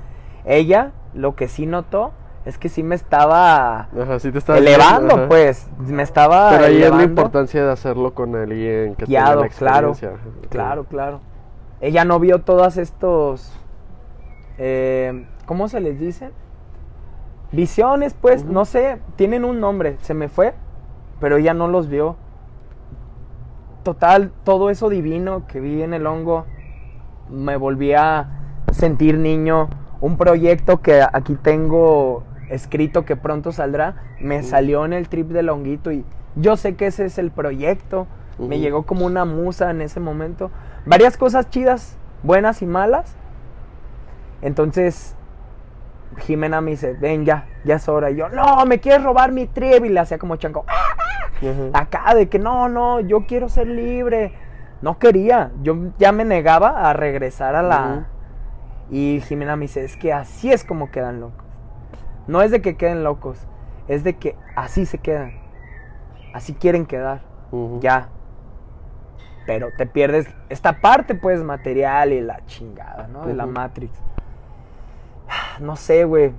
Ella, 0.44 0.92
lo 1.14 1.34
que 1.34 1.48
sí 1.48 1.66
notó, 1.66 2.12
es 2.44 2.58
que 2.58 2.68
sí 2.68 2.84
me 2.84 2.94
estaba 2.94 3.88
Ajá, 4.00 4.20
sí 4.20 4.30
te 4.30 4.38
estaba 4.38 4.58
elevando, 4.58 5.26
pues, 5.28 5.68
me 5.78 6.04
estaba 6.04 6.50
Pero 6.50 6.66
ahí 6.66 6.80
es 6.80 6.90
la 6.92 7.02
importancia 7.02 7.64
de 7.64 7.72
hacerlo 7.72 8.14
con 8.14 8.36
alguien 8.36 8.94
que 8.94 9.06
tenga 9.06 9.20
Guiado, 9.20 9.42
la 9.42 9.48
claro, 9.48 9.88
experiencia. 9.88 10.08
Ajá. 10.10 10.48
claro, 10.48 10.84
claro. 10.84 11.20
Ella 11.80 12.04
no 12.04 12.20
vio 12.20 12.42
todos 12.42 12.76
estos, 12.76 13.52
eh, 14.58 15.26
¿cómo 15.44 15.68
se 15.68 15.80
les 15.80 15.98
dice? 15.98 16.30
Visiones, 17.50 18.14
pues, 18.14 18.44
no 18.44 18.64
sé, 18.64 18.98
tienen 19.16 19.44
un 19.44 19.60
nombre, 19.60 19.96
se 20.02 20.14
me 20.14 20.28
fue, 20.28 20.54
pero 21.20 21.36
ella 21.36 21.52
no 21.52 21.66
los 21.68 21.88
vio. 21.88 22.16
Total, 23.86 24.32
todo 24.42 24.68
eso 24.68 24.88
divino 24.88 25.46
que 25.46 25.60
vi 25.60 25.80
en 25.80 25.94
el 25.94 26.08
hongo, 26.08 26.44
me 27.30 27.56
volví 27.56 27.92
a 27.92 28.64
sentir 28.72 29.16
niño. 29.16 29.68
Un 30.00 30.16
proyecto 30.16 30.82
que 30.82 31.02
aquí 31.02 31.36
tengo 31.36 32.24
escrito 32.50 33.04
que 33.04 33.14
pronto 33.14 33.52
saldrá, 33.52 33.94
me 34.20 34.42
salió 34.42 34.84
en 34.84 34.92
el 34.92 35.08
trip 35.08 35.28
del 35.28 35.50
honguito 35.50 35.92
y 35.92 36.04
yo 36.34 36.56
sé 36.56 36.74
que 36.74 36.88
ese 36.88 37.04
es 37.04 37.16
el 37.18 37.30
proyecto. 37.30 38.08
Me 38.40 38.58
llegó 38.58 38.82
como 38.86 39.06
una 39.06 39.24
musa 39.24 39.70
en 39.70 39.80
ese 39.80 40.00
momento. 40.00 40.50
Varias 40.84 41.16
cosas 41.16 41.48
chidas, 41.48 41.96
buenas 42.24 42.62
y 42.62 42.66
malas. 42.66 43.14
Entonces, 44.42 45.15
Jimena 46.18 46.60
me 46.60 46.72
dice, 46.72 46.94
ven 46.94 47.24
ya, 47.24 47.46
ya 47.64 47.76
es 47.76 47.88
hora. 47.88 48.10
Y 48.10 48.16
yo, 48.16 48.28
no, 48.28 48.64
me 48.66 48.80
quieres 48.80 49.02
robar 49.04 49.32
mi 49.32 49.46
trip. 49.46 49.84
Y 49.84 49.88
le 49.88 50.00
hacía 50.00 50.18
como 50.18 50.36
chanco, 50.36 50.64
"Ah", 50.68 51.26
Ujú. 51.42 51.70
acá 51.74 52.14
de 52.14 52.28
que 52.28 52.38
no, 52.38 52.68
no, 52.68 53.00
yo 53.00 53.26
quiero 53.26 53.48
ser 53.48 53.66
libre. 53.66 54.32
No 54.82 54.98
quería, 54.98 55.50
yo 55.62 55.76
ya 55.98 56.12
me 56.12 56.24
negaba 56.24 56.88
a 56.88 56.92
regresar 56.92 57.54
a 57.56 57.62
la... 57.62 58.06
Y 58.90 59.20
Jimena 59.26 59.56
me 59.56 59.62
dice, 59.62 59.84
es 59.84 59.96
que 59.96 60.12
así 60.12 60.52
es 60.52 60.64
como 60.64 60.90
quedan 60.90 61.20
locos. 61.20 61.44
No 62.26 62.42
es 62.42 62.50
de 62.50 62.60
que 62.60 62.76
queden 62.76 63.02
locos, 63.02 63.46
es 63.88 64.04
de 64.04 64.16
que 64.16 64.36
así 64.54 64.84
se 64.86 64.98
quedan. 64.98 65.32
Así 66.34 66.52
quieren 66.54 66.86
quedar, 66.86 67.22
ya. 67.80 68.08
Pero 69.46 69.68
te 69.76 69.86
pierdes 69.86 70.28
esta 70.50 70.80
parte, 70.80 71.14
pues, 71.14 71.42
material 71.42 72.12
y 72.12 72.20
la 72.20 72.44
chingada, 72.46 73.06
¿no? 73.08 73.24
De 73.26 73.32
la. 73.34 73.46
Matrix. 73.46 73.92
No 75.60 75.76
sé, 75.76 76.04
güey. 76.04 76.32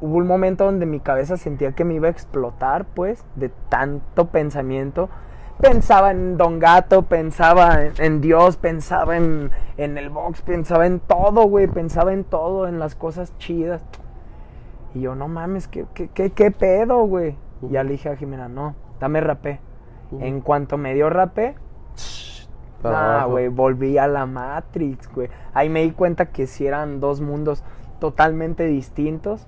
Hubo 0.00 0.16
un 0.16 0.26
momento 0.26 0.64
donde 0.64 0.86
mi 0.86 1.00
cabeza 1.00 1.36
sentía 1.36 1.72
que 1.72 1.84
me 1.84 1.94
iba 1.94 2.08
a 2.08 2.10
explotar, 2.10 2.84
pues, 2.84 3.24
de 3.34 3.48
tanto 3.68 4.28
pensamiento. 4.28 5.08
Pensaba 5.60 6.12
en 6.12 6.36
Don 6.36 6.60
Gato, 6.60 7.02
pensaba 7.02 7.82
en, 7.82 7.92
en 7.98 8.20
Dios, 8.20 8.56
pensaba 8.56 9.16
en, 9.16 9.50
en 9.76 9.98
el 9.98 10.08
box, 10.10 10.42
pensaba 10.42 10.86
en 10.86 11.00
todo, 11.00 11.48
güey, 11.48 11.66
pensaba 11.66 12.12
en 12.12 12.22
todo, 12.22 12.68
en 12.68 12.78
las 12.78 12.94
cosas 12.94 13.36
chidas. 13.38 13.82
Y 14.94 15.00
yo, 15.00 15.16
no 15.16 15.26
mames, 15.26 15.66
¿qué, 15.66 15.84
qué, 15.94 16.08
qué, 16.14 16.30
qué 16.30 16.52
pedo, 16.52 17.00
güey? 17.04 17.36
Y 17.62 17.70
ya 17.70 17.82
le 17.82 17.92
dije 17.92 18.08
a 18.08 18.16
Jimena, 18.16 18.48
no, 18.48 18.76
dame 19.00 19.20
rapé. 19.20 19.60
En 20.20 20.40
cuanto 20.40 20.78
me 20.78 20.94
dio 20.94 21.10
rapé, 21.10 21.56
Ah, 22.84 23.26
güey, 23.28 23.48
volví 23.48 23.98
a 23.98 24.06
la 24.06 24.26
Matrix, 24.26 25.12
güey. 25.12 25.28
Ahí 25.52 25.68
me 25.68 25.82
di 25.82 25.90
cuenta 25.90 26.26
que 26.26 26.46
si 26.46 26.66
eran 26.66 27.00
dos 27.00 27.20
mundos 27.20 27.64
totalmente 27.98 28.64
distintos. 28.66 29.46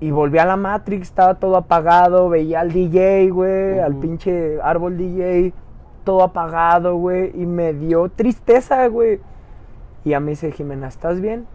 Y 0.00 0.10
volví 0.10 0.38
a 0.38 0.46
la 0.46 0.56
Matrix, 0.56 1.08
estaba 1.08 1.34
todo 1.34 1.56
apagado, 1.56 2.28
veía 2.28 2.60
al 2.60 2.72
DJ, 2.72 3.30
güey, 3.30 3.80
al 3.80 3.96
pinche 3.96 4.60
árbol 4.62 4.96
DJ, 4.96 5.52
todo 6.04 6.22
apagado, 6.22 6.96
güey, 6.96 7.32
y 7.34 7.44
me 7.44 7.74
dio 7.74 8.08
tristeza, 8.08 8.86
güey. 8.86 9.20
Y 10.04 10.14
a 10.14 10.20
mí 10.20 10.30
dice, 10.30 10.52
Jimena, 10.52 10.88
¿estás 10.88 11.20
bien? 11.20 11.46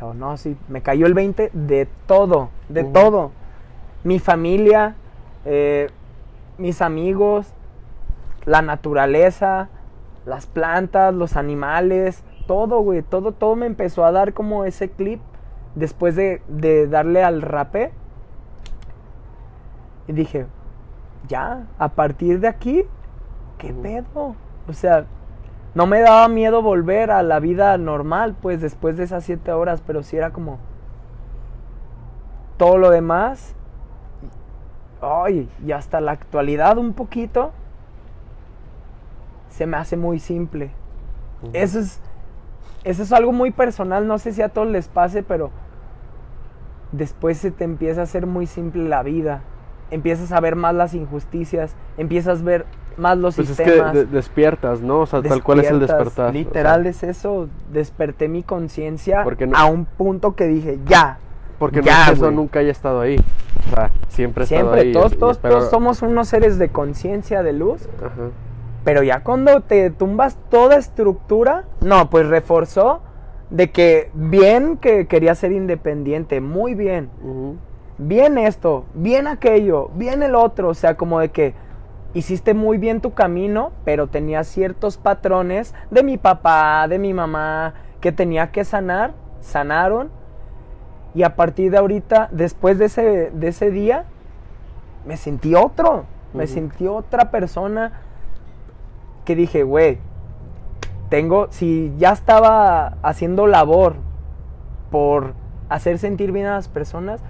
Yo, 0.00 0.12
no, 0.14 0.36
sí, 0.36 0.56
me 0.68 0.82
cayó 0.82 1.06
el 1.06 1.14
20 1.14 1.50
de 1.52 1.88
todo, 2.06 2.50
de 2.68 2.84
todo. 2.84 3.32
Mi 4.04 4.18
familia, 4.18 4.94
eh, 5.44 5.88
mis 6.58 6.82
amigos, 6.82 7.52
la 8.44 8.62
naturaleza, 8.62 9.70
las 10.24 10.46
plantas, 10.46 11.14
los 11.14 11.36
animales, 11.36 12.22
todo, 12.48 12.80
güey, 12.80 13.02
todo, 13.02 13.30
todo 13.30 13.54
me 13.54 13.66
empezó 13.66 14.04
a 14.04 14.10
dar 14.10 14.32
como 14.32 14.64
ese 14.64 14.90
clip 14.90 15.20
después 15.76 16.16
de, 16.16 16.42
de 16.48 16.88
darle 16.88 17.22
al 17.22 17.42
rapé. 17.42 17.92
Y 20.08 20.12
dije, 20.12 20.46
ya, 21.28 21.66
a 21.78 21.90
partir 21.90 22.40
de 22.40 22.48
aquí, 22.48 22.84
¿qué 23.58 23.72
pedo? 23.72 24.34
O 24.66 24.72
sea, 24.72 25.04
no 25.74 25.86
me 25.86 26.00
daba 26.00 26.26
miedo 26.28 26.62
volver 26.62 27.10
a 27.10 27.22
la 27.22 27.38
vida 27.38 27.76
normal, 27.76 28.34
pues 28.40 28.62
después 28.62 28.96
de 28.96 29.04
esas 29.04 29.24
siete 29.24 29.52
horas, 29.52 29.82
pero 29.86 30.02
sí 30.02 30.16
era 30.16 30.30
como 30.30 30.58
todo 32.56 32.78
lo 32.78 32.90
demás. 32.90 33.54
Ay, 35.02 35.48
y 35.64 35.72
hasta 35.72 36.00
la 36.00 36.12
actualidad 36.12 36.78
un 36.78 36.94
poquito 36.94 37.52
se 39.50 39.66
me 39.66 39.76
hace 39.76 39.98
muy 39.98 40.18
simple. 40.18 40.70
Eso 41.52 41.78
es, 41.80 42.00
eso 42.90 43.02
es 43.02 43.12
algo 43.12 43.32
muy 43.32 43.50
personal, 43.50 44.06
no 44.06 44.18
sé 44.18 44.32
si 44.32 44.42
a 44.42 44.48
todos 44.48 44.68
les 44.68 44.88
pase, 44.88 45.22
pero 45.22 45.50
después 46.92 47.38
se 47.38 47.50
te 47.50 47.64
empieza 47.64 48.00
a 48.00 48.04
hacer 48.04 48.26
muy 48.26 48.46
simple 48.46 48.88
la 48.88 49.02
vida. 49.02 49.42
Empiezas 49.90 50.32
a 50.32 50.40
ver 50.40 50.54
más 50.56 50.74
las 50.74 50.94
injusticias, 50.94 51.74
empiezas 51.96 52.40
a 52.40 52.44
ver 52.44 52.66
más 52.96 53.16
los 53.16 53.36
Pues 53.36 53.50
es 53.50 53.56
que 53.56 53.64
sistemas. 53.64 53.94
de- 53.94 54.04
despiertas, 54.06 54.80
¿no? 54.80 55.00
O 55.00 55.06
sea, 55.06 55.22
tal 55.22 55.42
cual 55.42 55.60
es 55.60 55.70
el 55.70 55.80
despertar. 55.80 56.28
o 56.30 56.32
sea, 56.32 56.32
Literal 56.32 56.86
es 56.86 57.02
eso, 57.02 57.48
desperté 57.72 58.28
mi 58.28 58.42
conciencia 58.42 59.24
no- 59.24 59.56
a 59.56 59.66
un 59.66 59.84
punto 59.84 60.34
que 60.34 60.46
dije, 60.46 60.78
ya, 60.86 61.18
porque 61.58 61.80
no 61.80 61.86
ya, 61.86 62.00
es 62.02 62.06
que 62.08 62.12
eso 62.14 62.22
güey. 62.24 62.34
nunca 62.36 62.58
haya 62.60 62.70
estado 62.72 63.00
ahí. 63.00 63.16
O 63.70 63.74
sea, 63.74 63.90
siempre 64.08 64.44
estado 64.44 64.60
siempre, 64.62 64.80
ahí. 64.82 64.92
todos, 64.92 65.16
todos, 65.18 65.38
todos 65.40 65.70
somos 65.70 66.02
unos 66.02 66.28
seres 66.28 66.58
de 66.58 66.68
conciencia, 66.70 67.42
de 67.42 67.52
luz, 67.52 67.88
Ajá. 67.98 68.30
Pero 68.84 69.02
ya 69.02 69.22
cuando 69.22 69.60
te 69.60 69.90
tumbas 69.90 70.38
toda 70.50 70.76
estructura, 70.76 71.64
no, 71.80 72.08
pues 72.10 72.26
reforzó 72.26 73.02
de 73.50 73.70
que 73.70 74.10
bien 74.14 74.76
que 74.76 75.06
quería 75.06 75.34
ser 75.34 75.52
independiente, 75.52 76.40
muy 76.40 76.74
bien. 76.74 77.10
Bien 77.98 78.38
esto, 78.38 78.84
bien 78.94 79.26
aquello, 79.26 79.90
bien 79.94 80.22
el 80.22 80.34
otro, 80.34 80.68
o 80.68 80.74
sea, 80.74 80.96
como 80.96 81.20
de 81.20 81.30
que 81.30 81.54
hiciste 82.14 82.54
muy 82.54 82.78
bien 82.78 83.00
tu 83.00 83.14
camino, 83.14 83.72
pero 83.84 84.06
tenías 84.06 84.46
ciertos 84.46 84.96
patrones 84.96 85.74
de 85.90 86.02
mi 86.02 86.16
papá, 86.16 86.86
de 86.88 86.98
mi 86.98 87.12
mamá, 87.12 87.74
que 88.00 88.12
tenía 88.12 88.50
que 88.52 88.64
sanar, 88.64 89.14
sanaron. 89.40 90.10
Y 91.14 91.22
a 91.22 91.36
partir 91.36 91.70
de 91.70 91.78
ahorita, 91.78 92.28
después 92.30 92.78
de 92.78 92.84
ese, 92.84 93.30
de 93.32 93.48
ese 93.48 93.70
día, 93.70 94.04
me 95.06 95.16
sentí 95.16 95.54
otro, 95.54 96.04
me 96.34 96.46
sentí 96.46 96.86
otra 96.86 97.30
persona 97.30 98.02
que 99.28 99.36
dije, 99.36 99.62
güey, 99.62 99.98
tengo, 101.10 101.48
si 101.50 101.92
ya 101.98 102.12
estaba 102.12 102.94
haciendo 103.02 103.46
labor 103.46 103.96
por 104.90 105.34
hacer 105.68 105.98
sentir 105.98 106.32
bien 106.32 106.46
a 106.46 106.54
las 106.54 106.68
personas, 106.68 107.20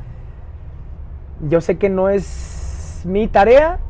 yo 1.48 1.60
sé 1.60 1.76
que 1.76 1.88
no 1.88 2.08
es 2.08 3.02
mi 3.04 3.26
tarea, 3.26 3.80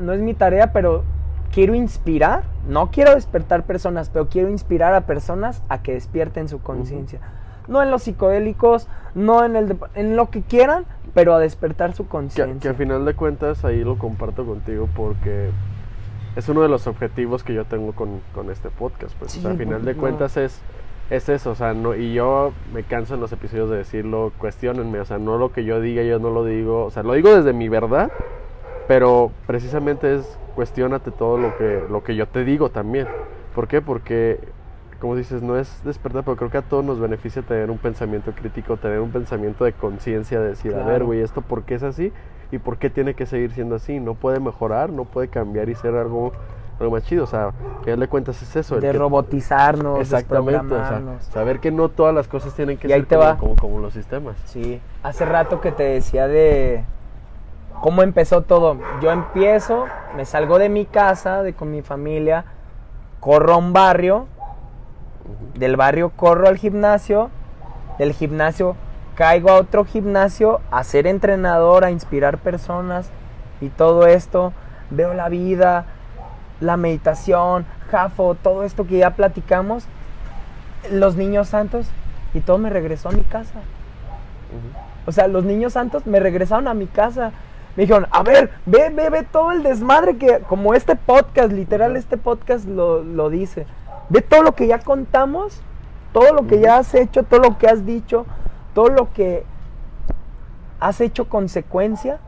no 0.00 0.12
es 0.12 0.20
mi 0.20 0.34
tarea, 0.34 0.72
pero 0.72 1.04
quiero 1.52 1.76
inspirar, 1.76 2.42
no 2.68 2.90
quiero 2.90 3.14
despertar 3.14 3.62
personas, 3.62 4.10
pero 4.10 4.28
quiero 4.28 4.48
inspirar 4.50 4.92
a 4.92 5.02
personas 5.02 5.62
a 5.68 5.80
que 5.80 5.92
despierten 5.94 6.48
su 6.48 6.60
conciencia. 6.60 7.20
No 7.68 7.84
en 7.84 7.92
los 7.92 8.02
psicodélicos, 8.02 8.88
no 9.14 9.44
en 9.44 9.54
el 9.54 9.78
en 9.94 10.16
lo 10.16 10.28
que 10.28 10.42
quieran, 10.42 10.86
pero 11.14 11.34
a 11.34 11.38
despertar 11.38 11.94
su 11.94 12.02
Que, 12.02 12.08
conciencia. 12.10 12.60
que 12.60 12.68
a 12.68 12.74
final 12.76 13.04
de 13.04 13.14
cuentas 13.14 13.64
ahí 13.64 13.84
lo 13.84 13.96
comparto 13.96 14.44
contigo 14.44 14.88
porque 14.96 15.50
es 16.36 16.48
uno 16.48 16.62
de 16.62 16.68
los 16.68 16.86
objetivos 16.86 17.44
que 17.44 17.54
yo 17.54 17.64
tengo 17.64 17.92
con, 17.92 18.20
con 18.34 18.50
este 18.50 18.68
podcast. 18.70 19.14
Pues, 19.18 19.36
o 19.36 19.40
sea, 19.40 19.50
a 19.50 19.52
Sí, 19.54 19.58
final 19.58 19.84
de 19.84 19.94
no. 19.94 20.00
cuentas 20.00 20.36
es, 20.36 20.60
es 21.10 21.28
eso, 21.28 21.50
o 21.50 21.54
sea, 21.54 21.74
no, 21.74 21.94
y 21.94 22.14
yo 22.14 22.52
me 22.72 22.82
canso 22.82 23.14
en 23.14 23.20
los 23.20 23.32
episodios 23.32 23.70
de 23.70 23.76
decirlo, 23.78 24.32
cuestionenme, 24.38 25.00
o 25.00 25.04
sea, 25.04 25.18
no 25.18 25.36
lo 25.38 25.52
que 25.52 25.64
yo 25.64 25.80
diga, 25.80 26.02
yo 26.02 26.18
no 26.18 26.30
lo 26.30 26.44
digo, 26.44 26.84
o 26.84 26.90
sea, 26.90 27.02
lo 27.02 27.12
digo 27.12 27.34
desde 27.34 27.52
mi 27.52 27.68
verdad, 27.68 28.10
pero 28.88 29.30
precisamente 29.46 30.14
es 30.16 30.38
cuestionate 30.54 31.10
todo 31.10 31.38
lo 31.38 31.56
que, 31.56 31.82
lo 31.90 32.02
que 32.04 32.14
yo 32.16 32.26
te 32.26 32.44
digo 32.44 32.70
también. 32.70 33.06
¿Por 33.54 33.66
qué? 33.68 33.80
Porque, 33.80 34.38
como 35.00 35.16
dices, 35.16 35.42
no 35.42 35.58
es 35.58 35.82
despertar, 35.84 36.24
pero 36.24 36.36
creo 36.36 36.50
que 36.50 36.58
a 36.58 36.62
todos 36.62 36.84
nos 36.84 37.00
beneficia 37.00 37.42
tener 37.42 37.70
un 37.70 37.78
pensamiento 37.78 38.32
crítico, 38.32 38.76
tener 38.76 39.00
un 39.00 39.10
pensamiento 39.10 39.64
de 39.64 39.72
conciencia, 39.72 40.40
de 40.40 40.48
decir, 40.50 40.72
a 40.74 40.78
ver, 40.78 40.86
Claro. 40.86 41.06
güey, 41.06 41.20
¿esto 41.20 41.40
por 41.40 41.62
qué 41.64 41.74
es 41.74 41.82
así? 41.82 42.12
¿Y 42.52 42.58
por 42.58 42.78
qué 42.78 42.90
tiene 42.90 43.14
que 43.14 43.26
seguir 43.26 43.52
siendo 43.52 43.76
así? 43.76 43.98
No 44.00 44.14
puede 44.14 44.40
mejorar, 44.40 44.90
no 44.90 45.04
puede 45.04 45.28
cambiar 45.28 45.68
y 45.68 45.74
ser 45.74 45.94
algo, 45.96 46.32
algo 46.78 46.92
más 46.92 47.04
chido. 47.04 47.24
O 47.24 47.26
sea, 47.26 47.50
que 47.82 47.90
darle 47.90 48.06
cuentas 48.08 48.40
es 48.42 48.54
eso. 48.56 48.76
el 48.76 48.80
de 48.82 48.92
que- 48.92 48.98
robotizarnos, 48.98 49.98
Exactamente, 50.00 50.58
o 50.66 50.68
sea, 50.68 50.78
desprogramarnos. 50.78 51.24
saber 51.24 51.60
que 51.60 51.70
no 51.70 51.88
todas 51.88 52.14
las 52.14 52.28
cosas 52.28 52.54
tienen 52.54 52.76
que 52.78 52.88
Y 52.88 52.92
ahí 52.92 53.00
ser 53.00 53.08
te 53.08 53.16
como, 53.16 53.26
va. 53.28 53.36
como, 53.36 53.56
como 53.56 53.78
los 53.80 53.92
sistemas. 53.92 54.36
Sí, 54.46 54.80
hace 55.02 55.24
rato 55.24 55.60
que 55.60 55.72
te 55.72 55.82
decía 55.82 56.28
de 56.28 56.84
cómo 57.80 58.02
empezó 58.02 58.42
todo. 58.42 58.76
Yo 59.02 59.10
empiezo, 59.10 59.86
me 60.16 60.24
salgo 60.24 60.58
de 60.58 60.68
mi 60.68 60.84
casa, 60.86 61.42
de 61.42 61.54
con 61.54 61.70
mi 61.70 61.82
familia, 61.82 62.44
corro 63.20 63.54
a 63.54 63.56
un 63.56 63.72
barrio, 63.72 64.26
del 65.54 65.76
barrio 65.76 66.10
corro 66.10 66.46
al 66.48 66.56
gimnasio, 66.58 67.30
del 67.98 68.12
gimnasio 68.12 68.76
caigo 69.14 69.50
a 69.50 69.54
otro 69.54 69.84
gimnasio 69.84 70.60
a 70.70 70.84
ser 70.84 71.06
entrenador, 71.06 71.84
a 71.84 71.90
inspirar 71.90 72.38
personas 72.38 73.10
y 73.60 73.68
todo 73.68 74.06
esto. 74.06 74.52
Veo 74.90 75.14
la 75.14 75.28
vida, 75.28 75.86
la 76.60 76.76
meditación, 76.76 77.64
Jafo, 77.90 78.34
todo 78.34 78.64
esto 78.64 78.86
que 78.86 78.98
ya 78.98 79.10
platicamos, 79.10 79.86
los 80.90 81.16
niños 81.16 81.48
santos 81.48 81.86
y 82.32 82.40
todo 82.40 82.58
me 82.58 82.70
regresó 82.70 83.08
a 83.08 83.12
mi 83.12 83.22
casa. 83.22 83.60
O 85.06 85.12
sea, 85.12 85.28
los 85.28 85.44
niños 85.44 85.74
santos 85.74 86.06
me 86.06 86.20
regresaron 86.20 86.68
a 86.68 86.74
mi 86.74 86.86
casa. 86.86 87.32
Me 87.76 87.82
dijeron, 87.82 88.06
a 88.10 88.22
ver, 88.22 88.50
ve, 88.66 88.90
ve, 88.90 89.10
ve 89.10 89.22
todo 89.24 89.52
el 89.52 89.62
desmadre 89.62 90.16
que, 90.16 90.40
como 90.40 90.74
este 90.74 90.96
podcast, 90.96 91.52
literal, 91.52 91.96
este 91.96 92.16
podcast 92.16 92.66
lo, 92.66 93.02
lo 93.02 93.30
dice. 93.30 93.66
Ve 94.08 94.22
todo 94.22 94.42
lo 94.42 94.54
que 94.54 94.66
ya 94.66 94.78
contamos, 94.78 95.60
todo 96.12 96.32
lo 96.32 96.46
que 96.46 96.60
ya 96.60 96.78
has 96.78 96.94
hecho, 96.94 97.24
todo 97.24 97.40
lo 97.40 97.58
que 97.58 97.66
has 97.66 97.84
dicho, 97.84 98.26
todo 98.74 98.88
lo 98.88 99.12
que 99.12 99.44
has 100.80 101.00
hecho 101.00 101.28
consecuencia 101.28 102.18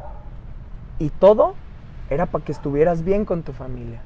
y 0.98 1.10
todo 1.10 1.54
era 2.08 2.26
para 2.26 2.44
que 2.44 2.52
estuvieras 2.52 3.04
bien 3.04 3.24
con 3.24 3.42
tu 3.42 3.52
familia. 3.52 4.00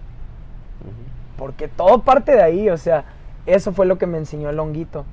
Porque 1.37 1.69
todo 1.69 2.03
parte 2.03 2.33
de 2.33 2.43
ahí, 2.43 2.69
o 2.69 2.77
sea, 2.77 3.05
eso 3.47 3.73
fue 3.73 3.87
lo 3.87 3.99
que 3.99 4.07
me 4.07 4.19
enseñó 4.19 4.51
el 4.51 4.59
honguito. 4.59 5.05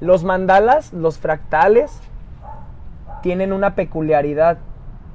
Los 0.00 0.24
mandalas, 0.24 0.92
los 0.92 1.18
fractales, 1.18 2.00
tienen 3.22 3.52
una 3.52 3.74
peculiaridad. 3.74 4.58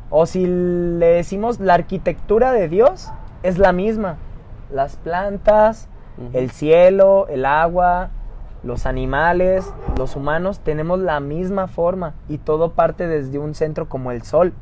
O 0.09 0.25
si 0.25 0.45
le 0.45 1.07
decimos 1.07 1.59
la 1.59 1.75
arquitectura 1.75 2.51
de 2.51 2.67
Dios, 2.67 3.11
es 3.43 3.57
la 3.57 3.71
misma. 3.71 4.17
Las 4.71 4.95
plantas, 4.95 5.87
el 6.33 6.51
cielo, 6.51 7.27
el 7.27 7.45
agua, 7.45 8.09
los 8.64 8.86
animales, 8.86 9.72
los 9.97 10.16
humanos, 10.16 10.59
tenemos 10.59 10.99
la 10.99 11.20
misma 11.20 11.68
forma 11.68 12.14
y 12.28 12.38
todo 12.38 12.72
parte 12.74 13.07
desde 13.07 13.39
un 13.39 13.55
centro 13.55 13.89
como 13.89 14.12
el 14.12 14.22
sol. 14.24 14.53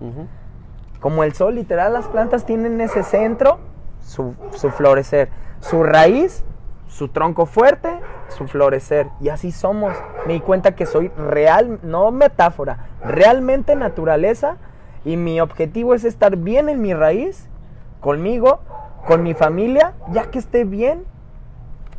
Como 1.00 1.24
el 1.24 1.34
sol, 1.34 1.56
literal, 1.56 1.94
las 1.94 2.08
plantas 2.08 2.46
tienen 2.46 2.82
ese 2.82 3.04
centro, 3.04 3.60
su, 4.02 4.36
su 4.52 4.70
florecer, 4.70 5.30
su 5.60 5.84
raíz, 5.84 6.44
su 6.88 7.08
tronco 7.08 7.46
fuerte, 7.46 7.90
su 8.30 8.48
florecer. 8.48 9.08
Y 9.22 9.30
así 9.30 9.52
somos. 9.52 9.94
Me 10.26 10.34
di 10.34 10.40
cuenta 10.40 10.76
que 10.76 10.86
soy 10.86 11.10
real, 11.10 11.80
no 11.84 12.12
metáfora, 12.12 12.90
realmente 13.04 13.76
naturaleza. 13.76 14.58
Y 15.06 15.16
mi 15.16 15.40
objetivo 15.40 15.94
es 15.94 16.04
estar 16.04 16.36
bien 16.36 16.68
en 16.68 16.82
mi 16.82 16.94
raíz, 16.94 17.48
conmigo, 18.02 18.60
con 19.08 19.24
mi 19.24 19.34
familia, 19.34 19.94
ya 20.12 20.30
que 20.30 20.40
esté 20.40 20.66
bien, 20.66 21.06
Se 21.06 21.99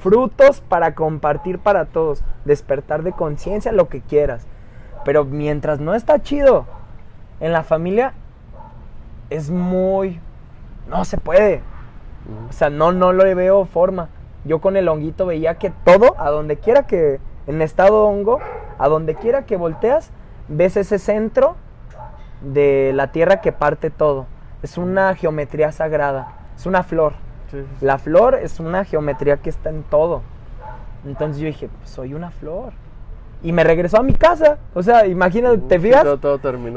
Frutos 0.00 0.60
para 0.60 0.94
compartir 0.94 1.58
para 1.58 1.86
todos, 1.86 2.22
despertar 2.44 3.02
de 3.02 3.12
conciencia, 3.12 3.72
lo 3.72 3.88
que 3.88 4.00
quieras. 4.00 4.46
Pero 5.04 5.24
mientras 5.24 5.80
no 5.80 5.94
está 5.94 6.22
chido 6.22 6.66
en 7.40 7.52
la 7.52 7.62
familia, 7.62 8.14
es 9.30 9.50
muy... 9.50 10.20
No 10.88 11.04
se 11.04 11.18
puede. 11.18 11.62
O 12.48 12.52
sea, 12.52 12.70
no, 12.70 12.92
no 12.92 13.12
le 13.12 13.34
veo 13.34 13.64
forma. 13.64 14.08
Yo 14.44 14.60
con 14.60 14.76
el 14.76 14.88
honguito 14.88 15.26
veía 15.26 15.56
que 15.56 15.70
todo, 15.70 16.14
a 16.18 16.30
donde 16.30 16.56
quiera 16.56 16.86
que, 16.86 17.20
en 17.46 17.62
estado 17.62 18.06
hongo, 18.06 18.40
a 18.78 18.88
donde 18.88 19.14
quiera 19.14 19.46
que 19.46 19.56
volteas, 19.56 20.10
ves 20.48 20.76
ese 20.76 20.98
centro 20.98 21.56
de 22.42 22.92
la 22.94 23.12
tierra 23.12 23.40
que 23.40 23.52
parte 23.52 23.90
todo. 23.90 24.26
Es 24.62 24.78
una 24.78 25.14
geometría 25.14 25.72
sagrada, 25.72 26.32
es 26.56 26.66
una 26.66 26.82
flor. 26.82 27.23
Sí. 27.54 27.84
La 27.86 27.98
flor 27.98 28.34
es 28.34 28.60
una 28.60 28.84
geometría 28.84 29.38
que 29.38 29.50
está 29.50 29.70
en 29.70 29.82
todo. 29.84 30.22
Entonces 31.06 31.40
yo 31.40 31.46
dije, 31.46 31.68
pues 31.68 31.90
soy 31.90 32.14
una 32.14 32.30
flor. 32.30 32.72
Y 33.42 33.52
me 33.52 33.62
regresó 33.62 33.98
a 33.98 34.02
mi 34.02 34.14
casa. 34.14 34.58
O 34.72 34.82
sea, 34.82 35.06
imagínate, 35.06 35.58
¿te 35.58 35.78
fijas? 35.78 36.02
todo- 36.02 36.18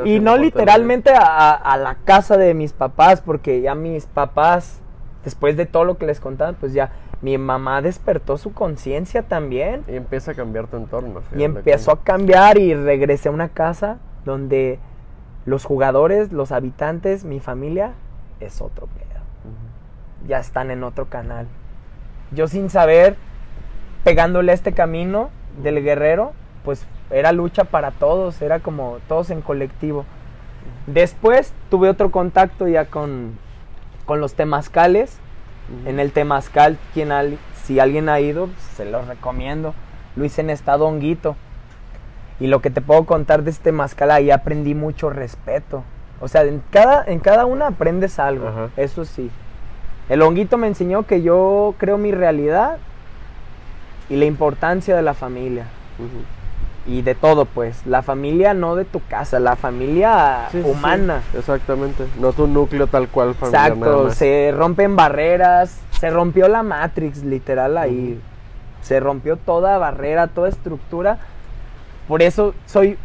Y 0.06 0.20
no 0.20 0.38
literalmente 0.38 1.12
a, 1.16 1.78
la 1.78 1.96
casa 2.04 2.36
de 2.38 2.54
mis 2.54 2.74
papás, 2.74 3.22
porque 3.22 3.62
ya 3.62 3.74
mis 3.74 4.06
papás, 4.06 4.82
después 5.24 5.56
de 5.56 5.66
todo 5.66 5.86
lo 5.86 5.98
que 5.98 6.06
les 6.06 6.20
contaban, 6.20 6.56
pues 6.56 6.74
ya 6.74 6.92
mi 7.22 7.38
mamá 7.38 7.82
despertó 7.82 8.38
su 8.38 8.54
conciencia 8.54 9.24
también. 9.24 9.84
Y 9.88 9.96
empieza 9.96 10.32
a 10.32 10.34
cambiar 10.34 10.68
tu 10.68 10.76
entorno. 10.78 11.22
Y 11.36 11.44
empezó 11.44 11.92
a 11.92 12.04
cambiar 12.04 12.58
y 12.58 12.74
regresé 12.74 13.30
a 13.30 13.32
una 13.32 13.50
casa 13.50 13.98
donde 14.26 14.80
los 15.46 15.64
jugadores, 15.64 16.34
los 16.34 16.52
habitantes, 16.52 17.24
mi 17.24 17.40
familia, 17.40 17.94
es 18.42 18.62
otro 18.62 18.88
Ujú. 18.88 19.07
Ya 20.28 20.40
están 20.40 20.72
en 20.72 20.84
otro 20.84 21.06
canal. 21.06 21.48
Yo 22.32 22.48
sin 22.48 22.70
saber, 22.70 23.16
pegándole 24.04 24.52
a 24.52 24.56
este 24.56 24.74
camino 24.74 25.30
del 25.62 25.84
guerrero, 25.84 26.34
pues 26.66 26.86
era 27.10 27.32
lucha 27.32 27.64
para 27.64 27.92
todos, 27.92 28.42
era 28.42 28.60
como 28.60 28.98
todos 29.08 29.30
en 29.30 29.42
colectivo. 29.42 30.06
Después 30.86 31.54
tuve 31.70 31.90
otro 31.90 32.12
contacto 32.12 32.68
ya 32.68 32.86
con, 32.86 33.38
con 34.06 34.20
los 34.20 34.34
temazcales. 34.34 35.18
En 35.86 36.00
el 36.00 36.12
temazcal, 36.14 36.78
quien 36.94 37.12
al- 37.12 37.38
si 37.64 37.80
alguien 37.80 38.08
ha 38.08 38.20
ido, 38.22 38.48
pues, 38.48 38.62
se 38.76 38.86
los 38.86 39.08
recomiendo. 39.08 39.74
Lo 40.16 40.24
hice 40.26 40.42
en 40.42 40.50
estado 40.50 40.86
honguito. 40.88 41.36
Y 42.40 42.48
lo 42.48 42.62
que 42.62 42.70
te 42.70 42.82
puedo 42.82 43.06
contar 43.06 43.44
de 43.44 43.50
este 43.52 43.66
temazcal, 43.66 44.12
ahí 44.12 44.32
aprendí 44.32 44.76
mucho 44.76 45.10
respeto. 45.10 45.84
O 46.22 46.28
sea, 46.28 46.44
en 46.44 46.62
cada, 46.72 47.04
en 47.06 47.20
cada 47.20 47.46
una 47.46 47.68
aprendes 47.68 48.18
algo, 48.20 48.48
eso 48.78 49.06
sí. 49.06 49.30
El 50.10 50.22
honguito 50.22 50.58
me 50.58 50.68
enseñó 50.68 51.04
que 51.04 51.22
yo 51.22 51.76
creo 51.78 51.98
mi 51.98 52.12
realidad 52.12 52.78
y 54.10 54.16
la 54.16 54.26
importancia 54.26 54.96
de 54.96 55.02
la 55.02 55.14
familia. 55.14 55.66
Y 56.86 57.02
de 57.02 57.16
todo, 57.16 57.44
pues. 57.46 57.86
La 57.86 58.02
familia 58.02 58.54
no 58.54 58.76
de 58.76 58.86
tu 58.86 59.02
casa, 59.06 59.40
la 59.42 59.58
familia 59.58 60.48
Sí, 60.52 60.60
sí, 60.60 60.64
sí. 60.64 60.70
humana. 60.70 61.22
Exactamente. 61.38 62.06
No 62.20 62.32
tu 62.32 62.48
núcleo 62.48 62.88
tal 62.88 63.10
cual 63.10 63.36
familiar 63.36 63.76
nada 63.78 63.92
Exacto, 63.92 64.12
se 64.12 64.54
rompen 64.56 64.96
barreras, 64.96 65.82
se 66.00 66.10
rompió 66.10 66.48
la 66.48 66.64
Matrix, 66.64 67.24
literal 67.24 67.78
ahí. 67.78 68.18
Se 68.82 69.02
rompió 69.02 69.36
toda 69.36 69.78
barrera, 69.78 70.28
toda 70.28 70.48
estructura. 70.48 71.18
Por 72.08 72.22
eso 72.22 72.54
soy 72.66 72.98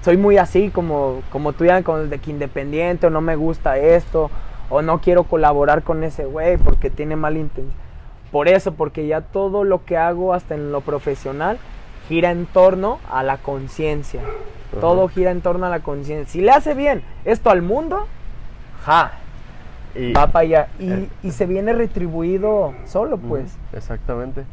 soy 0.00 0.16
muy 0.16 0.38
así 0.38 0.70
como 0.70 1.22
como 1.30 1.52
tú 1.52 1.66
ya 1.66 1.82
con 1.82 2.08
de 2.08 2.18
que 2.18 2.30
independiente 2.30 3.06
o 3.06 3.10
no 3.10 3.20
me 3.20 3.36
gusta 3.36 3.76
esto 3.76 4.30
o 4.74 4.80
no 4.82 5.00
quiero 5.00 5.24
colaborar 5.24 5.82
con 5.82 6.02
ese 6.02 6.24
güey 6.24 6.56
porque 6.56 6.88
tiene 6.90 7.14
mala 7.14 7.38
intención. 7.38 7.74
Por 8.30 8.48
eso, 8.48 8.72
porque 8.72 9.06
ya 9.06 9.20
todo 9.20 9.64
lo 9.64 9.84
que 9.84 9.98
hago 9.98 10.32
hasta 10.32 10.54
en 10.54 10.72
lo 10.72 10.80
profesional 10.80 11.58
gira 12.08 12.30
en 12.30 12.46
torno 12.46 12.98
a 13.10 13.22
la 13.22 13.36
conciencia. 13.36 14.22
Todo 14.80 15.06
gira 15.08 15.30
en 15.30 15.42
torno 15.42 15.66
a 15.66 15.68
la 15.68 15.80
conciencia. 15.80 16.32
Si 16.32 16.40
le 16.40 16.50
hace 16.50 16.72
bien 16.74 17.02
esto 17.26 17.50
al 17.50 17.60
mundo, 17.60 18.06
ja, 18.86 19.12
Y- 19.94 20.14
va 20.14 20.28
para 20.28 20.42
allá. 20.44 20.68
Y, 20.78 20.90
Eh. 20.90 21.08
y 21.22 21.30
se 21.32 21.44
viene 21.44 21.74
retribuido 21.74 22.72
solo, 22.86 23.18
pues. 23.18 23.54
Exactamente. 23.74 24.44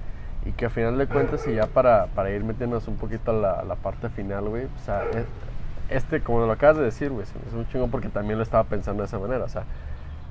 Y 0.45 0.51
que 0.51 0.65
a 0.65 0.70
final 0.70 0.97
de 0.97 1.07
cuentas, 1.07 1.47
y 1.47 1.55
ya 1.55 1.67
para, 1.67 2.07
para 2.07 2.30
ir 2.32 2.43
metiéndonos 2.43 2.88
un 2.89 2.97
poquito 2.97 3.32
a 3.32 3.34
la, 3.34 3.51
a 3.53 3.63
la 3.63 3.76
parte 3.76 4.09
final, 4.09 4.49
güey, 4.49 4.65
o 4.65 4.86
sea, 4.86 5.03
e- 5.13 5.95
este, 5.95 6.22
como 6.22 6.45
lo 6.45 6.51
acabas 6.51 6.78
de 6.78 6.84
decir, 6.84 7.09
güey, 7.09 7.26
hizo 7.47 7.57
un 7.57 7.67
chingón 7.70 7.89
porque 7.89 8.09
también 8.09 8.38
lo 8.38 8.43
estaba 8.43 8.65
pensando 8.65 9.01
de 9.03 9.07
esa 9.07 9.17
manera, 9.20 9.45
o 9.45 9.49
sea, 9.49 9.63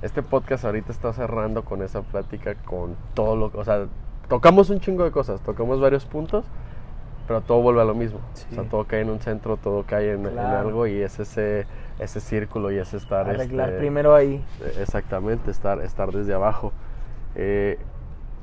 este 0.01 0.21
podcast 0.23 0.65
ahorita 0.65 0.91
está 0.91 1.11
cerrando 1.13 1.63
con 1.65 1.81
esa 1.81 2.01
plática, 2.01 2.55
con 2.55 2.95
todo 3.13 3.35
lo 3.35 3.51
o 3.53 3.63
sea, 3.63 3.87
tocamos 4.27 4.69
un 4.69 4.79
chingo 4.79 5.03
de 5.03 5.11
cosas, 5.11 5.41
tocamos 5.41 5.79
varios 5.81 6.05
puntos, 6.05 6.45
pero 7.27 7.41
todo 7.41 7.61
vuelve 7.61 7.81
a 7.81 7.85
lo 7.85 7.93
mismo. 7.95 8.19
O 8.33 8.37
sea, 8.37 8.63
Sí. 8.63 8.69
todo 8.69 8.85
cae 8.85 9.01
en 9.01 9.09
un 9.09 9.19
centro, 9.19 9.57
todo 9.57 9.83
cae 9.85 10.13
en, 10.13 10.25
en 10.25 10.31
Claro. 10.33 10.57
algo 10.67 10.87
y 10.87 11.01
es 11.01 11.19
ese, 11.19 11.65
ese 11.99 12.19
círculo 12.21 12.71
y 12.71 12.77
es 12.77 12.93
estar... 12.93 13.29
Arreglar 13.29 13.69
este, 13.69 13.79
primero 13.81 14.15
ahí. 14.15 14.43
eh, 14.61 14.77
Exactamente, 14.81 15.51
estar, 15.51 15.81
estar 15.81 16.11
desde 16.11 16.33
abajo. 16.33 16.71
Eh, 17.35 17.77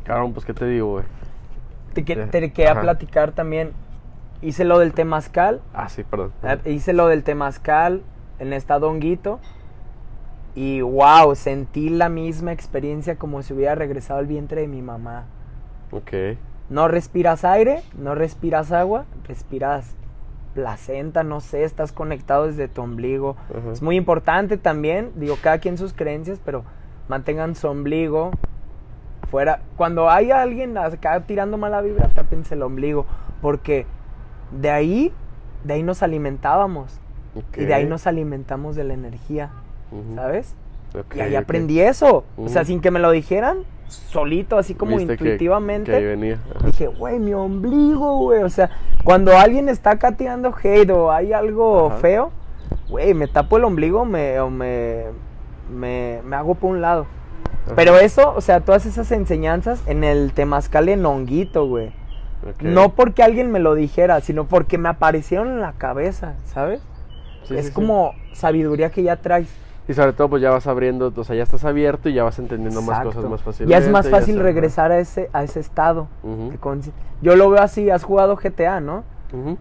cabrón, 0.04 0.32
pues, 0.32 0.44
¿qué 0.46 0.54
te 0.54 0.66
digo, 0.66 0.90
güey? 0.92 1.04
Te, 1.94 2.04
que- 2.04 2.12
Eh, 2.12 2.26
te 2.26 2.52
quería 2.52 2.72
ajá. 2.72 2.82
platicar 2.82 3.32
también. 3.32 3.72
Hice 4.42 4.64
lo 4.64 4.78
del 4.78 4.92
temazcal. 4.92 5.62
Ah, 5.72 5.88
sí, 5.88 6.04
perdón. 6.04 6.32
eh, 6.42 6.58
Hice 6.70 6.92
lo 6.92 7.06
del 7.08 7.24
temazcal 7.24 8.02
en 8.38 8.52
estado 8.52 8.88
honguito. 8.88 9.40
Y 10.56 10.80
wow, 10.80 11.36
sentí 11.36 11.90
la 11.90 12.08
misma 12.08 12.50
experiencia 12.50 13.16
como 13.16 13.42
si 13.42 13.52
hubiera 13.52 13.74
regresado 13.74 14.18
al 14.18 14.26
vientre 14.26 14.62
de 14.62 14.68
mi 14.68 14.82
mamá. 14.82 15.26
Ok. 15.92 16.12
No 16.70 16.88
respiras 16.88 17.44
aire, 17.44 17.82
no 17.96 18.16
respiras 18.16 18.72
agua, 18.72 19.04
respiras 19.28 19.94
placenta, 20.54 21.22
no 21.22 21.40
sé, 21.40 21.64
estás 21.64 21.92
conectado 21.92 22.46
desde 22.46 22.66
tu 22.66 22.80
ombligo. 22.80 23.36
Es 23.70 23.82
muy 23.82 23.96
importante 23.96 24.56
también, 24.56 25.12
digo, 25.16 25.36
cada 25.42 25.58
quien 25.58 25.76
sus 25.76 25.92
creencias, 25.92 26.40
pero 26.42 26.64
mantengan 27.08 27.54
su 27.54 27.68
ombligo 27.68 28.30
fuera. 29.30 29.60
Cuando 29.76 30.08
hay 30.08 30.30
alguien 30.30 30.78
acá 30.78 31.20
tirando 31.20 31.58
mala 31.58 31.82
vibra, 31.82 32.08
tápense 32.08 32.54
el 32.54 32.62
ombligo, 32.62 33.04
porque 33.42 33.84
de 34.50 34.70
ahí, 34.70 35.12
de 35.64 35.74
ahí 35.74 35.82
nos 35.82 36.02
alimentábamos 36.02 37.00
y 37.54 37.66
de 37.66 37.74
ahí 37.74 37.84
nos 37.84 38.06
alimentamos 38.06 38.74
de 38.74 38.84
la 38.84 38.94
energía, 38.94 39.50
¿sabes? 40.14 40.54
Y 41.14 41.20
ahí 41.20 41.36
aprendí 41.36 41.80
eso, 41.80 42.24
o 42.36 42.48
sea, 42.48 42.64
sin 42.64 42.80
que 42.80 42.90
me 42.90 43.00
lo 43.00 43.10
dijeran, 43.10 43.58
solito, 43.88 44.58
así 44.58 44.74
como 44.74 44.96
Viste 44.96 45.12
intuitivamente. 45.12 45.90
Que, 45.90 45.96
ahí 45.96 46.04
venía. 46.04 46.38
Dije, 46.64 46.86
güey, 46.86 47.18
mi 47.18 47.34
ombligo, 47.34 48.18
güey. 48.18 48.42
O 48.42 48.48
sea, 48.48 48.70
cuando 49.04 49.36
alguien 49.36 49.68
está 49.68 49.92
acá 49.92 50.12
tirando 50.12 50.54
hate 50.62 50.90
o 50.90 51.12
hay 51.12 51.32
algo 51.32 51.88
Ajá. 51.88 51.96
feo, 51.98 52.32
güey, 52.88 53.14
me 53.14 53.28
tapo 53.28 53.56
el 53.56 53.64
ombligo 53.64 54.04
me, 54.04 54.40
o 54.40 54.50
me, 54.50 55.04
me, 55.70 56.20
me 56.24 56.36
hago 56.36 56.54
por 56.54 56.70
un 56.70 56.80
lado. 56.80 57.06
Ajá. 57.66 57.74
Pero 57.76 57.96
eso, 57.98 58.32
o 58.34 58.40
sea, 58.40 58.60
todas 58.60 58.86
esas 58.86 59.10
enseñanzas 59.12 59.82
en 59.86 60.04
el 60.04 60.32
temazcal 60.32 60.88
en 60.88 61.04
honguito, 61.04 61.66
güey. 61.66 61.92
No 62.60 62.90
porque 62.90 63.22
alguien 63.22 63.50
me 63.50 63.58
lo 63.58 63.74
dijera, 63.74 64.20
sino 64.20 64.46
porque 64.46 64.78
me 64.78 64.88
aparecieron 64.88 65.48
en 65.48 65.60
la 65.60 65.72
cabeza, 65.72 66.34
¿sabes? 66.44 66.80
Sí, 67.44 67.54
es 67.54 67.62
sí, 67.62 67.68
sí. 67.68 67.74
como 67.74 68.12
sabiduría 68.32 68.90
que 68.90 69.02
ya 69.02 69.16
traes. 69.16 69.48
Y 69.88 69.94
sobre 69.94 70.12
todo, 70.12 70.30
pues 70.30 70.42
ya 70.42 70.50
vas 70.50 70.66
abriendo, 70.66 71.12
o 71.14 71.24
sea, 71.24 71.36
ya 71.36 71.44
estás 71.44 71.64
abierto 71.64 72.08
y 72.08 72.14
ya 72.14 72.24
vas 72.24 72.38
entendiendo 72.38 72.82
más 72.82 73.04
cosas 73.04 73.24
más 73.24 73.42
fácilmente. 73.42 73.70
Ya 73.70 73.84
es 73.84 73.90
más 73.90 74.08
fácil 74.08 74.40
regresar 74.40 74.90
a 74.90 74.98
ese, 74.98 75.30
a 75.32 75.44
ese 75.44 75.60
estado. 75.60 76.08
Yo 77.22 77.36
lo 77.36 77.50
veo 77.50 77.62
así, 77.62 77.90
has 77.90 78.02
jugado 78.02 78.36
GTA, 78.36 78.80
¿no? 78.80 79.04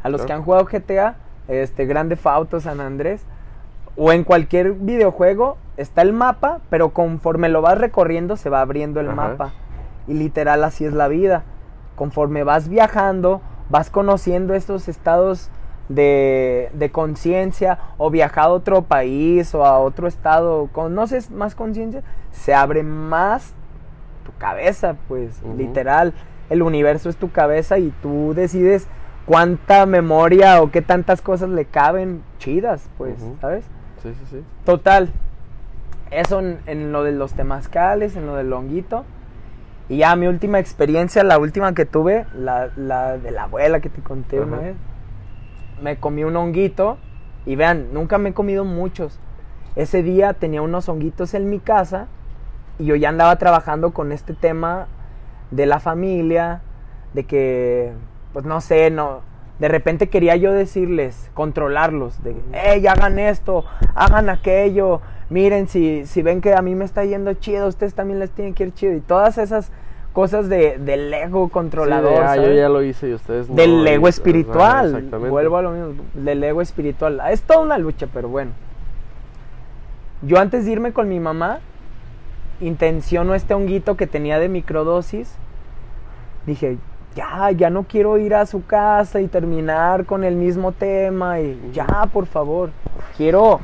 A 0.02 0.10
los 0.10 0.26
que 0.26 0.34
han 0.34 0.42
jugado 0.42 0.66
GTA, 0.66 1.16
este, 1.48 1.86
Grande 1.86 2.16
Fauto, 2.16 2.60
San 2.60 2.82
Andrés, 2.82 3.24
o 3.98 4.12
en 4.12 4.24
cualquier 4.24 4.74
videojuego, 4.74 5.58
está 5.78 6.02
el 6.02 6.12
mapa, 6.12 6.60
pero 6.70 6.90
conforme 6.90 7.50
lo 7.50 7.62
vas 7.62 7.78
recorriendo 7.78 8.36
se 8.36 8.50
va 8.50 8.62
abriendo 8.62 9.00
el 9.00 9.08
Ajá. 9.08 9.16
mapa. 9.16 9.54
Y 10.08 10.14
literal 10.16 10.64
así 10.64 10.86
es 10.86 10.94
la 10.94 11.08
vida. 11.08 11.44
Conforme 11.96 12.44
vas 12.44 12.68
viajando, 12.68 13.42
vas 13.70 13.90
conociendo 13.90 14.54
estos 14.54 14.88
estados 14.88 15.50
de, 15.90 16.70
de 16.74 16.92
conciencia 16.92 17.80
o 17.98 18.10
viajar 18.10 18.46
a 18.46 18.50
otro 18.50 18.84
país 18.84 19.54
o 19.54 19.66
a 19.66 19.80
otro 19.80 20.08
estado, 20.08 20.70
conoces 20.72 21.32
más 21.32 21.56
conciencia, 21.56 22.04
se 22.32 22.54
abre 22.54 22.84
más 22.84 23.54
tu 24.26 24.32
cabeza, 24.38 24.96
pues, 25.08 25.42
literal. 25.58 26.14
El 26.50 26.62
universo 26.62 27.10
es 27.10 27.18
tu 27.18 27.32
cabeza 27.32 27.78
y 27.80 27.94
tú 28.02 28.34
decides 28.36 28.88
cuánta 29.26 29.86
memoria 29.86 30.62
o 30.62 30.72
qué 30.72 30.82
tantas 30.82 31.22
cosas 31.22 31.50
le 31.50 31.66
caben 31.66 32.24
chidas, 32.38 32.90
pues. 32.98 33.16
¿sabes? 33.42 33.66
Sí, 34.02 34.14
sí, 34.14 34.26
sí. 34.30 34.44
Total. 34.64 35.10
Eso 36.12 36.40
en, 36.40 36.60
en 36.68 36.92
lo 36.92 37.04
de 37.04 37.12
los 37.12 37.34
temazcales, 37.34 38.16
en 38.16 38.28
lo 38.28 38.36
del 38.36 38.54
honguito. 38.54 39.06
Y 39.90 39.98
ya 39.98 40.16
mi 40.16 40.28
última 40.28 40.60
experiencia, 40.60 41.24
la 41.24 41.38
última 41.38 41.74
que 41.74 41.86
tuve, 41.86 42.26
la, 42.36 42.70
la 42.76 43.18
de 43.18 43.32
la 43.32 43.44
abuela 43.44 43.80
que 43.80 43.90
te 43.90 44.02
conté 44.02 44.40
una 44.40 44.58
vez. 44.58 44.76
Me 45.82 45.98
comí 45.98 46.24
un 46.24 46.36
honguito. 46.36 46.98
Y 47.46 47.56
vean, 47.56 47.94
nunca 47.94 48.18
me 48.18 48.30
he 48.30 48.34
comido 48.34 48.66
muchos. 48.66 49.20
Ese 49.76 50.04
día 50.04 50.34
tenía 50.34 50.62
unos 50.62 50.90
honguitos 50.90 51.34
en 51.34 51.50
mi 51.50 51.60
casa. 51.60 52.08
Y 52.80 52.86
yo 52.86 52.96
ya 52.96 53.10
andaba 53.10 53.38
trabajando 53.38 53.94
con 53.94 54.12
este 54.12 54.34
tema 54.34 54.88
de 55.52 55.66
la 55.66 55.80
familia. 55.80 56.62
De 57.14 57.26
que, 57.26 57.94
pues 58.34 58.46
no 58.46 58.62
sé, 58.62 58.92
no. 58.92 59.22
De 59.60 59.70
repente 59.70 60.10
quería 60.10 60.36
yo 60.36 60.52
decirles, 60.52 61.32
controlarlos, 61.34 62.22
de, 62.24 62.36
hey, 62.52 62.86
hagan 62.88 63.18
esto, 63.20 63.64
hagan 63.94 64.30
aquello, 64.30 65.00
miren, 65.30 65.70
si, 65.70 66.06
si 66.06 66.22
ven 66.22 66.42
que 66.42 66.54
a 66.54 66.62
mí 66.62 66.76
me 66.76 66.84
está 66.84 67.06
yendo 67.06 67.34
chido, 67.36 67.68
ustedes 67.68 67.94
también 67.94 68.20
les 68.20 68.32
tiene 68.32 68.54
que 68.54 68.66
ir 68.66 68.74
chido. 68.74 68.94
Y 68.94 69.00
todas 69.00 69.38
esas 69.38 69.72
cosas 70.16 70.47
de, 70.47 70.78
del 70.78 71.13
ego 71.13 71.49
controlador. 71.49 72.13
Sí, 72.13 72.24
ah, 72.26 72.36
yo 72.38 72.53
ya 72.53 72.70
lo 72.70 72.82
hice 72.82 73.09
y 73.09 73.13
ustedes 73.13 73.49
no. 73.49 73.55
del 73.55 73.86
ego 73.86 74.05
ajá, 74.05 74.11
espiritual. 74.11 74.86
Exactamente. 74.86 75.30
Vuelvo 75.30 75.57
a 75.57 75.61
lo 75.61 75.72
mismo, 75.72 76.03
del 76.13 76.41
ego 76.41 76.61
espiritual. 76.61 77.22
Es 77.30 77.41
toda 77.41 77.59
una 77.59 77.78
lucha, 77.78 78.07
pero 78.11 78.30
bueno. 78.30 78.51
Yo 80.22 80.39
antes 80.39 80.66
de 80.66 80.72
irme 80.72 80.93
con 80.93 81.09
mi 81.09 81.20
mamá, 81.20 81.59
intenciono 82.61 83.36
este 83.36 83.53
honguito 83.53 83.97
que 83.97 84.07
tenía 84.07 84.39
de 84.39 84.47
microdosis. 84.47 85.36
Dije, 86.45 86.78
ya, 87.13 87.51
ya 87.51 87.70
no 87.70 87.84
quiero 87.84 88.18
ir 88.18 88.36
a 88.36 88.45
su 88.45 88.66
casa 88.66 89.20
y 89.20 89.28
terminar 89.28 90.05
con 90.05 90.24
el 90.24 90.36
mismo 90.36 90.72
tema. 90.72 91.41
Y 91.41 91.59
ya, 91.74 92.07
por 92.13 92.26
favor. 92.26 92.70
Quiero, 93.18 93.59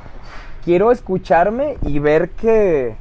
quiero 0.65 0.91
escucharme 0.91 1.77
y 1.83 1.99
ver 1.99 2.31
que, 2.31 2.97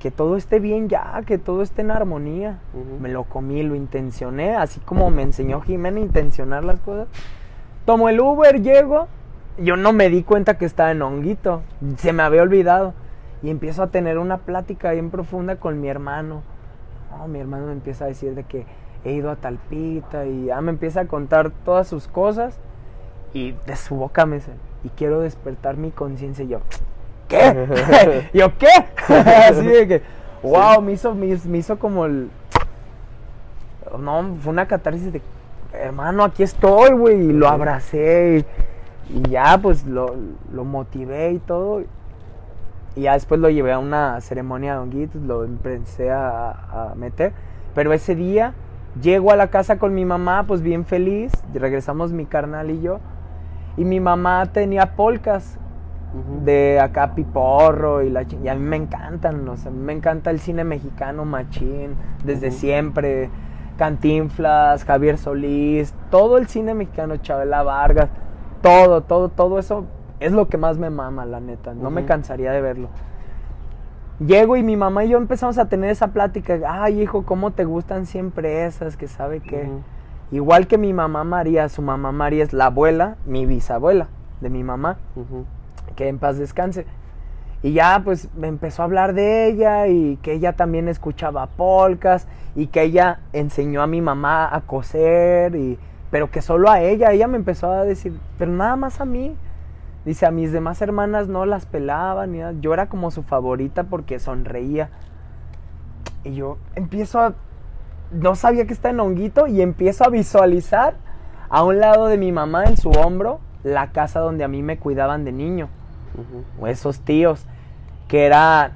que 0.00 0.10
todo 0.10 0.36
esté 0.36 0.58
bien 0.58 0.88
ya, 0.88 1.22
que 1.26 1.38
todo 1.38 1.62
esté 1.62 1.82
en 1.82 1.90
armonía. 1.90 2.58
Me 3.00 3.10
lo 3.10 3.24
comí, 3.24 3.62
lo 3.62 3.76
intencioné, 3.76 4.56
así 4.56 4.80
como 4.80 5.10
me 5.10 5.22
enseñó 5.22 5.60
Jimena 5.60 5.98
a 5.98 6.00
intencionar 6.00 6.64
las 6.64 6.80
cosas. 6.80 7.06
Tomo 7.84 8.08
el 8.08 8.18
Uber, 8.18 8.62
llego, 8.62 9.08
yo 9.58 9.76
no 9.76 9.92
me 9.92 10.08
di 10.08 10.22
cuenta 10.22 10.56
que 10.58 10.64
estaba 10.64 10.90
en 10.90 11.02
honguito, 11.02 11.62
se 11.98 12.12
me 12.12 12.22
había 12.22 12.42
olvidado. 12.42 12.94
Y 13.42 13.50
empiezo 13.50 13.82
a 13.82 13.86
tener 13.88 14.18
una 14.18 14.38
plática 14.38 14.92
bien 14.92 15.10
profunda 15.10 15.56
con 15.56 15.80
mi 15.80 15.88
hermano. 15.88 16.42
No, 17.10 17.28
mi 17.28 17.38
hermano 17.38 17.66
me 17.66 17.72
empieza 17.72 18.04
a 18.04 18.08
decir 18.08 18.34
de 18.34 18.44
que 18.44 18.66
he 19.04 19.12
ido 19.12 19.30
a 19.30 19.36
Talpita 19.36 20.26
y 20.26 20.46
ya 20.46 20.60
me 20.60 20.70
empieza 20.70 21.02
a 21.02 21.06
contar 21.06 21.50
todas 21.50 21.88
sus 21.88 22.08
cosas. 22.08 22.58
Y 23.32 23.52
de 23.66 23.76
su 23.76 23.96
boca 23.96 24.26
me 24.26 24.36
dice, 24.36 24.52
y 24.82 24.88
quiero 24.90 25.20
despertar 25.20 25.76
mi 25.76 25.90
conciencia. 25.90 26.44
Y 26.44 26.48
yo, 26.48 26.60
¿qué? 27.30 28.28
yo, 28.34 28.58
¿qué? 28.58 28.68
Así 29.48 29.66
de 29.66 29.88
que, 29.88 30.02
wow, 30.42 30.82
me 30.82 30.92
hizo, 30.92 31.14
me, 31.14 31.34
me 31.46 31.58
hizo 31.58 31.78
como 31.78 32.04
el... 32.04 32.28
No, 33.98 34.36
fue 34.42 34.52
una 34.52 34.66
catarsis 34.66 35.12
de, 35.12 35.22
hermano, 35.72 36.24
aquí 36.24 36.42
estoy, 36.42 36.90
güey. 36.92 37.30
Y 37.30 37.32
lo 37.32 37.48
abracé 37.48 38.44
y, 39.08 39.18
y 39.18 39.30
ya, 39.30 39.58
pues, 39.60 39.86
lo, 39.86 40.14
lo 40.52 40.64
motivé 40.64 41.32
y 41.32 41.38
todo. 41.38 41.82
Y 42.96 43.02
ya 43.02 43.14
después 43.14 43.40
lo 43.40 43.48
llevé 43.48 43.72
a 43.72 43.78
una 43.78 44.20
ceremonia 44.20 44.74
de 44.74 44.78
honguitos, 44.80 45.22
lo 45.22 45.44
empecé 45.44 46.10
a, 46.10 46.50
a 46.50 46.94
meter. 46.96 47.32
Pero 47.74 47.92
ese 47.92 48.14
día 48.14 48.52
llego 49.00 49.32
a 49.32 49.36
la 49.36 49.48
casa 49.48 49.78
con 49.78 49.94
mi 49.94 50.04
mamá, 50.04 50.44
pues 50.46 50.60
bien 50.60 50.84
feliz. 50.84 51.32
Regresamos 51.54 52.12
mi 52.12 52.26
carnal 52.26 52.70
y 52.70 52.80
yo. 52.80 53.00
Y 53.76 53.84
mi 53.84 54.00
mamá 54.00 54.46
tenía 54.46 54.94
polcas 54.96 55.58
De 56.44 56.80
acá 56.80 57.14
piporro 57.14 58.02
y 58.02 58.10
la 58.10 58.22
y 58.22 58.48
a 58.48 58.54
mí 58.54 58.60
me 58.60 58.76
encantan, 58.76 59.48
o 59.48 59.56
sea, 59.56 59.70
me 59.70 59.92
encanta 59.92 60.30
el 60.30 60.40
cine 60.40 60.64
mexicano 60.64 61.24
machín 61.24 61.94
desde 62.24 62.50
siempre, 62.50 63.30
Cantinflas, 63.78 64.84
Javier 64.84 65.18
Solís, 65.18 65.94
todo 66.10 66.36
el 66.36 66.48
cine 66.48 66.74
mexicano, 66.74 67.16
Chabela 67.18 67.62
Vargas, 67.62 68.08
todo, 68.60 69.02
todo, 69.02 69.28
todo 69.28 69.60
eso 69.60 69.84
es 70.18 70.32
lo 70.32 70.48
que 70.48 70.58
más 70.58 70.78
me 70.78 70.90
mama, 70.90 71.24
la 71.26 71.38
neta, 71.38 71.74
no 71.74 71.90
me 71.90 72.04
cansaría 72.04 72.50
de 72.50 72.60
verlo. 72.60 72.88
Llego 74.18 74.56
y 74.56 74.62
mi 74.62 74.76
mamá 74.76 75.04
y 75.04 75.10
yo 75.10 75.18
empezamos 75.18 75.58
a 75.58 75.68
tener 75.68 75.90
esa 75.90 76.08
plática, 76.08 76.58
ay 76.66 77.02
hijo, 77.02 77.24
¿cómo 77.24 77.52
te 77.52 77.64
gustan 77.64 78.04
siempre 78.04 78.66
esas? 78.66 78.96
Que 78.96 79.06
sabe 79.08 79.40
que... 79.40 79.70
Igual 80.32 80.68
que 80.68 80.78
mi 80.78 80.92
mamá 80.92 81.24
María, 81.24 81.68
su 81.68 81.82
mamá 81.82 82.12
María 82.12 82.44
es 82.44 82.52
la 82.52 82.66
abuela, 82.66 83.16
mi 83.26 83.46
bisabuela 83.46 84.08
de 84.40 84.50
mi 84.50 84.62
mamá. 84.62 84.98
Que 85.96 86.08
en 86.08 86.18
paz 86.18 86.38
descanse. 86.38 86.86
Y 87.62 87.72
ya 87.72 88.00
pues 88.04 88.28
me 88.34 88.48
empezó 88.48 88.82
a 88.82 88.86
hablar 88.86 89.12
de 89.12 89.46
ella 89.46 89.86
y 89.86 90.16
que 90.22 90.32
ella 90.32 90.54
también 90.54 90.88
escuchaba 90.88 91.46
polcas 91.46 92.26
y 92.54 92.68
que 92.68 92.82
ella 92.82 93.20
enseñó 93.32 93.82
a 93.82 93.86
mi 93.86 94.00
mamá 94.00 94.48
a 94.54 94.62
coser 94.62 95.54
y 95.54 95.78
pero 96.10 96.30
que 96.30 96.42
solo 96.42 96.70
a 96.70 96.80
ella, 96.80 97.12
ella 97.12 97.28
me 97.28 97.36
empezó 97.36 97.70
a 97.70 97.84
decir, 97.84 98.18
pero 98.36 98.50
nada 98.50 98.74
más 98.74 99.00
a 99.00 99.04
mí. 99.04 99.36
Dice, 100.04 100.26
a 100.26 100.30
mis 100.30 100.50
demás 100.50 100.82
hermanas 100.82 101.28
no 101.28 101.44
las 101.44 101.66
pelaban, 101.66 102.60
yo 102.60 102.74
era 102.74 102.88
como 102.88 103.10
su 103.10 103.22
favorita 103.22 103.84
porque 103.84 104.18
sonreía. 104.18 104.90
Y 106.24 106.34
yo 106.34 106.58
empiezo 106.74 107.20
a 107.20 107.34
no 108.10 108.34
sabía 108.34 108.66
que 108.66 108.72
está 108.72 108.90
en 108.90 108.98
honguito 108.98 109.46
y 109.46 109.62
empiezo 109.62 110.04
a 110.04 110.08
visualizar 110.08 110.94
a 111.48 111.62
un 111.62 111.78
lado 111.78 112.06
de 112.06 112.18
mi 112.18 112.32
mamá 112.32 112.64
en 112.64 112.76
su 112.76 112.90
hombro 112.90 113.40
la 113.62 113.92
casa 113.92 114.20
donde 114.20 114.42
a 114.42 114.48
mí 114.48 114.62
me 114.62 114.78
cuidaban 114.78 115.24
de 115.24 115.32
niño 115.32 115.68
O 116.60 116.66
esos 116.66 117.00
tíos, 117.00 117.46
que 118.08 118.26
era 118.26 118.72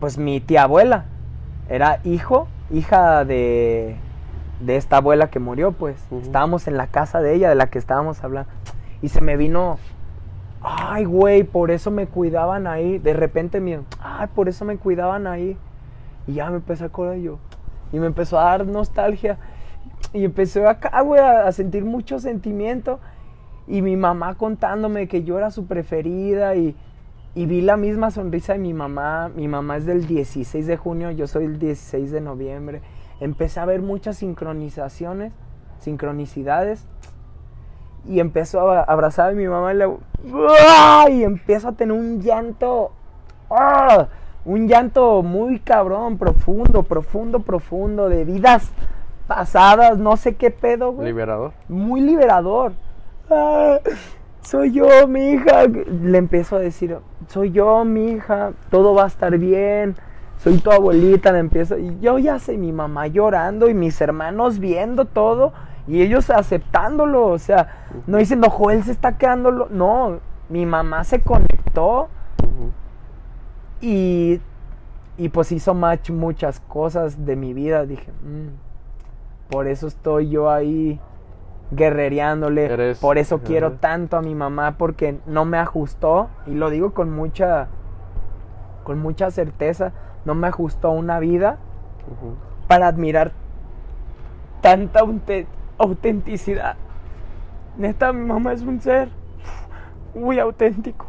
pues 0.00 0.18
mi 0.18 0.40
tía 0.40 0.64
abuela, 0.64 1.06
era 1.68 2.00
hijo, 2.04 2.48
hija 2.70 3.24
de, 3.24 3.96
de 4.60 4.76
esta 4.76 4.98
abuela 4.98 5.30
que 5.30 5.38
murió, 5.38 5.72
pues. 5.72 5.96
Estábamos 6.22 6.68
en 6.68 6.76
la 6.76 6.88
casa 6.88 7.20
de 7.20 7.34
ella, 7.34 7.48
de 7.48 7.54
la 7.54 7.68
que 7.68 7.78
estábamos 7.78 8.22
hablando, 8.22 8.50
y 9.02 9.08
se 9.08 9.20
me 9.20 9.36
vino, 9.36 9.78
ay 10.60 11.04
güey, 11.04 11.44
por 11.44 11.70
eso 11.70 11.90
me 11.90 12.06
cuidaban 12.06 12.66
ahí, 12.66 12.98
de 12.98 13.14
repente 13.14 13.60
me, 13.60 13.80
ay, 14.00 14.28
por 14.34 14.48
eso 14.48 14.64
me 14.64 14.76
cuidaban 14.76 15.26
ahí, 15.26 15.56
y 16.26 16.34
ya 16.34 16.50
me 16.50 16.56
empecé 16.56 16.84
a 16.84 16.88
acordar 16.88 17.16
yo, 17.16 17.38
y 17.92 17.98
me 17.98 18.06
empezó 18.06 18.38
a 18.38 18.44
dar 18.44 18.66
nostalgia, 18.66 19.38
y 20.12 20.24
empecé 20.24 20.66
acá, 20.66 21.00
güey, 21.00 21.20
a, 21.20 21.46
a 21.46 21.52
sentir 21.52 21.84
mucho 21.84 22.18
sentimiento, 22.18 23.00
y 23.68 23.82
mi 23.82 23.96
mamá 23.96 24.34
contándome 24.34 25.08
que 25.08 25.24
yo 25.24 25.38
era 25.38 25.50
su 25.50 25.66
preferida 25.66 26.54
y, 26.54 26.76
y 27.34 27.46
vi 27.46 27.60
la 27.60 27.76
misma 27.76 28.10
sonrisa 28.10 28.52
de 28.52 28.58
mi 28.58 28.72
mamá. 28.72 29.30
Mi 29.34 29.48
mamá 29.48 29.76
es 29.76 29.86
del 29.86 30.06
16 30.06 30.66
de 30.66 30.76
junio, 30.76 31.10
yo 31.10 31.26
soy 31.26 31.44
el 31.44 31.58
16 31.58 32.10
de 32.10 32.20
noviembre. 32.20 32.82
Empecé 33.20 33.60
a 33.60 33.64
ver 33.64 33.82
muchas 33.82 34.18
sincronizaciones, 34.18 35.32
sincronicidades. 35.78 36.86
Y 38.08 38.20
empezó 38.20 38.70
a 38.70 38.82
abrazar 38.82 39.30
a 39.30 39.32
mi 39.32 39.48
mamá 39.48 39.74
y, 39.74 39.76
le, 39.78 39.88
y 41.16 41.24
empiezo 41.24 41.68
a 41.68 41.72
tener 41.72 41.96
un 41.96 42.20
llanto. 42.20 42.92
¡ah! 43.50 44.06
Un 44.44 44.68
llanto 44.68 45.24
muy 45.24 45.58
cabrón, 45.58 46.18
profundo, 46.18 46.84
profundo, 46.84 47.40
profundo, 47.40 48.08
de 48.08 48.24
vidas 48.24 48.70
pasadas, 49.26 49.98
no 49.98 50.16
sé 50.16 50.36
qué 50.36 50.52
pedo, 50.52 50.92
güey 50.92 51.08
Liberador. 51.08 51.52
muy 51.68 52.00
liberador. 52.00 52.72
Ah, 53.30 53.78
soy 54.42 54.72
yo, 54.72 55.08
mi 55.08 55.30
hija. 55.30 55.66
Le 55.66 56.18
empiezo 56.18 56.56
a 56.56 56.60
decir, 56.60 56.96
soy 57.28 57.50
yo, 57.50 57.84
mi 57.84 58.12
hija, 58.12 58.52
todo 58.70 58.94
va 58.94 59.04
a 59.04 59.08
estar 59.08 59.36
bien. 59.38 59.96
Soy 60.38 60.58
tu 60.58 60.70
abuelita, 60.70 61.32
le 61.32 61.38
empiezo. 61.40 61.78
Y 61.78 61.98
yo 62.00 62.18
ya 62.18 62.38
sé, 62.38 62.56
mi 62.56 62.72
mamá 62.72 63.06
llorando 63.06 63.68
y 63.68 63.74
mis 63.74 64.00
hermanos 64.00 64.58
viendo 64.58 65.06
todo 65.06 65.52
y 65.88 66.02
ellos 66.02 66.30
aceptándolo. 66.30 67.26
O 67.26 67.38
sea, 67.38 67.86
no 68.06 68.18
diciendo, 68.18 68.50
Joel 68.50 68.84
se 68.84 68.92
está 68.92 69.18
quedando. 69.18 69.50
lo-". 69.50 69.68
No, 69.70 70.20
mi 70.48 70.66
mamá 70.66 71.04
se 71.04 71.20
conectó 71.20 72.08
y, 73.80 74.40
y 75.18 75.28
pues 75.30 75.52
hizo 75.52 75.74
match 75.74 76.10
muchas 76.10 76.60
cosas 76.60 77.24
de 77.24 77.34
mi 77.34 77.52
vida. 77.54 77.86
Dije, 77.86 78.10
"Mm, 78.22 79.50
por 79.50 79.66
eso 79.66 79.86
estoy 79.86 80.28
yo 80.28 80.50
ahí 80.50 81.00
guerrereándole. 81.70 82.66
Eres- 82.66 82.98
Por 82.98 83.18
eso 83.18 83.40
quiero 83.40 83.72
tanto 83.72 84.16
a 84.16 84.22
mi 84.22 84.34
mamá 84.34 84.76
porque 84.78 85.18
no 85.26 85.44
me 85.44 85.58
ajustó 85.58 86.28
y 86.46 86.54
lo 86.54 86.70
digo 86.70 86.92
con 86.94 87.10
mucha 87.12 87.68
con 88.84 89.00
mucha 89.00 89.30
certeza, 89.32 89.92
no 90.24 90.36
me 90.36 90.46
ajustó 90.46 90.92
una 90.92 91.18
vida 91.18 91.56
para 92.68 92.86
admirar 92.86 93.32
tanta 94.60 95.00
aute- 95.00 95.46
autenticidad. 95.76 96.76
Neta, 97.76 98.12
mi 98.12 98.24
mamá 98.24 98.52
es 98.52 98.62
un 98.62 98.80
ser 98.80 99.08
muy 100.14 100.38
auténtico. 100.38 101.06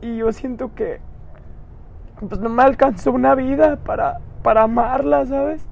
Y 0.00 0.16
yo 0.16 0.32
siento 0.32 0.74
que 0.74 1.00
pues 2.26 2.40
no 2.40 2.48
me 2.48 2.62
alcanzó 2.62 3.12
una 3.12 3.34
vida 3.34 3.76
para, 3.76 4.20
para 4.42 4.62
amarla, 4.62 5.26
¿sabes? 5.26 5.62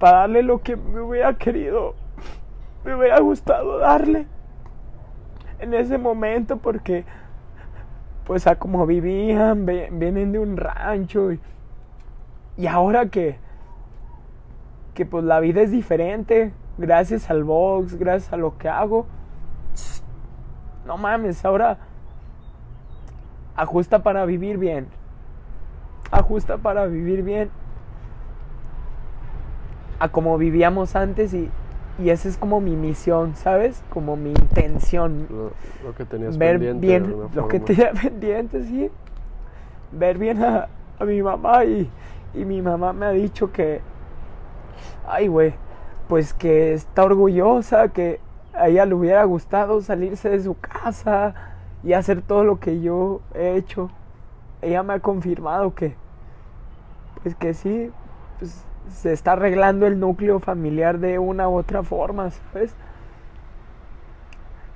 Para 0.00 0.18
darle 0.18 0.42
lo 0.42 0.62
que 0.62 0.74
me 0.76 1.00
hubiera 1.00 1.34
querido, 1.34 1.94
me 2.84 2.94
hubiera 2.94 3.20
gustado 3.20 3.78
darle 3.78 4.26
en 5.58 5.74
ese 5.74 5.98
momento 5.98 6.56
porque 6.56 7.04
pues 8.24 8.46
a 8.46 8.56
como 8.56 8.86
vivían, 8.86 9.66
vienen 9.66 10.32
de 10.32 10.38
un 10.38 10.56
rancho 10.56 11.32
y, 11.32 11.40
y 12.56 12.66
ahora 12.66 13.06
que 13.06 13.38
que 14.94 15.06
pues 15.06 15.24
la 15.24 15.40
vida 15.40 15.62
es 15.62 15.70
diferente, 15.70 16.52
gracias 16.78 17.30
al 17.30 17.44
box, 17.44 17.94
gracias 17.94 18.32
a 18.32 18.36
lo 18.36 18.58
que 18.58 18.68
hago. 18.68 19.06
No 20.84 20.96
mames, 20.98 21.44
ahora 21.44 21.78
ajusta 23.54 24.02
para 24.02 24.24
vivir 24.24 24.58
bien. 24.58 24.88
Ajusta 26.10 26.58
para 26.58 26.86
vivir 26.86 27.22
bien. 27.22 27.50
A 30.00 30.08
como 30.08 30.36
vivíamos 30.38 30.96
antes 30.96 31.32
y, 31.34 31.48
y 31.98 32.10
esa 32.10 32.28
es 32.28 32.36
como 32.36 32.60
mi 32.60 32.74
misión, 32.76 33.34
¿sabes? 33.36 33.82
Como 33.90 34.16
mi 34.16 34.30
intención. 34.30 35.26
Lo, 35.30 35.50
lo 35.88 35.94
que 35.94 36.04
tenías 36.04 36.38
Ver 36.38 36.58
pendiente. 36.58 36.86
bien 36.86 37.28
lo 37.34 37.48
que 37.48 37.60
tenía 37.60 37.92
pendiente, 37.92 38.64
sí. 38.64 38.90
Ver 39.92 40.18
bien 40.18 40.42
a, 40.42 40.68
a 40.98 41.04
mi 41.04 41.22
mamá 41.22 41.64
y, 41.64 41.90
y 42.34 42.44
mi 42.44 42.62
mamá 42.62 42.92
me 42.92 43.06
ha 43.06 43.10
dicho 43.10 43.52
que, 43.52 43.80
ay, 45.06 45.28
güey, 45.28 45.54
pues 46.08 46.32
que 46.32 46.72
está 46.72 47.04
orgullosa, 47.04 47.88
que 47.88 48.20
a 48.54 48.68
ella 48.68 48.86
le 48.86 48.94
hubiera 48.94 49.24
gustado 49.24 49.80
salirse 49.80 50.30
de 50.30 50.40
su 50.42 50.54
casa 50.58 51.34
y 51.82 51.92
hacer 51.92 52.22
todo 52.22 52.44
lo 52.44 52.58
que 52.58 52.80
yo 52.80 53.20
he 53.34 53.54
hecho. 53.56 53.90
Ella 54.62 54.82
me 54.82 54.94
ha 54.94 55.00
confirmado 55.00 55.74
que, 55.74 55.94
pues 57.22 57.34
que 57.34 57.52
sí, 57.54 57.90
pues 58.38 58.64
se 58.88 59.12
está 59.12 59.32
arreglando 59.32 59.86
el 59.86 59.98
núcleo 59.98 60.40
familiar 60.40 60.98
de 60.98 61.18
una 61.18 61.48
u 61.48 61.56
otra 61.56 61.82
forma, 61.82 62.30
¿sabes? 62.30 62.74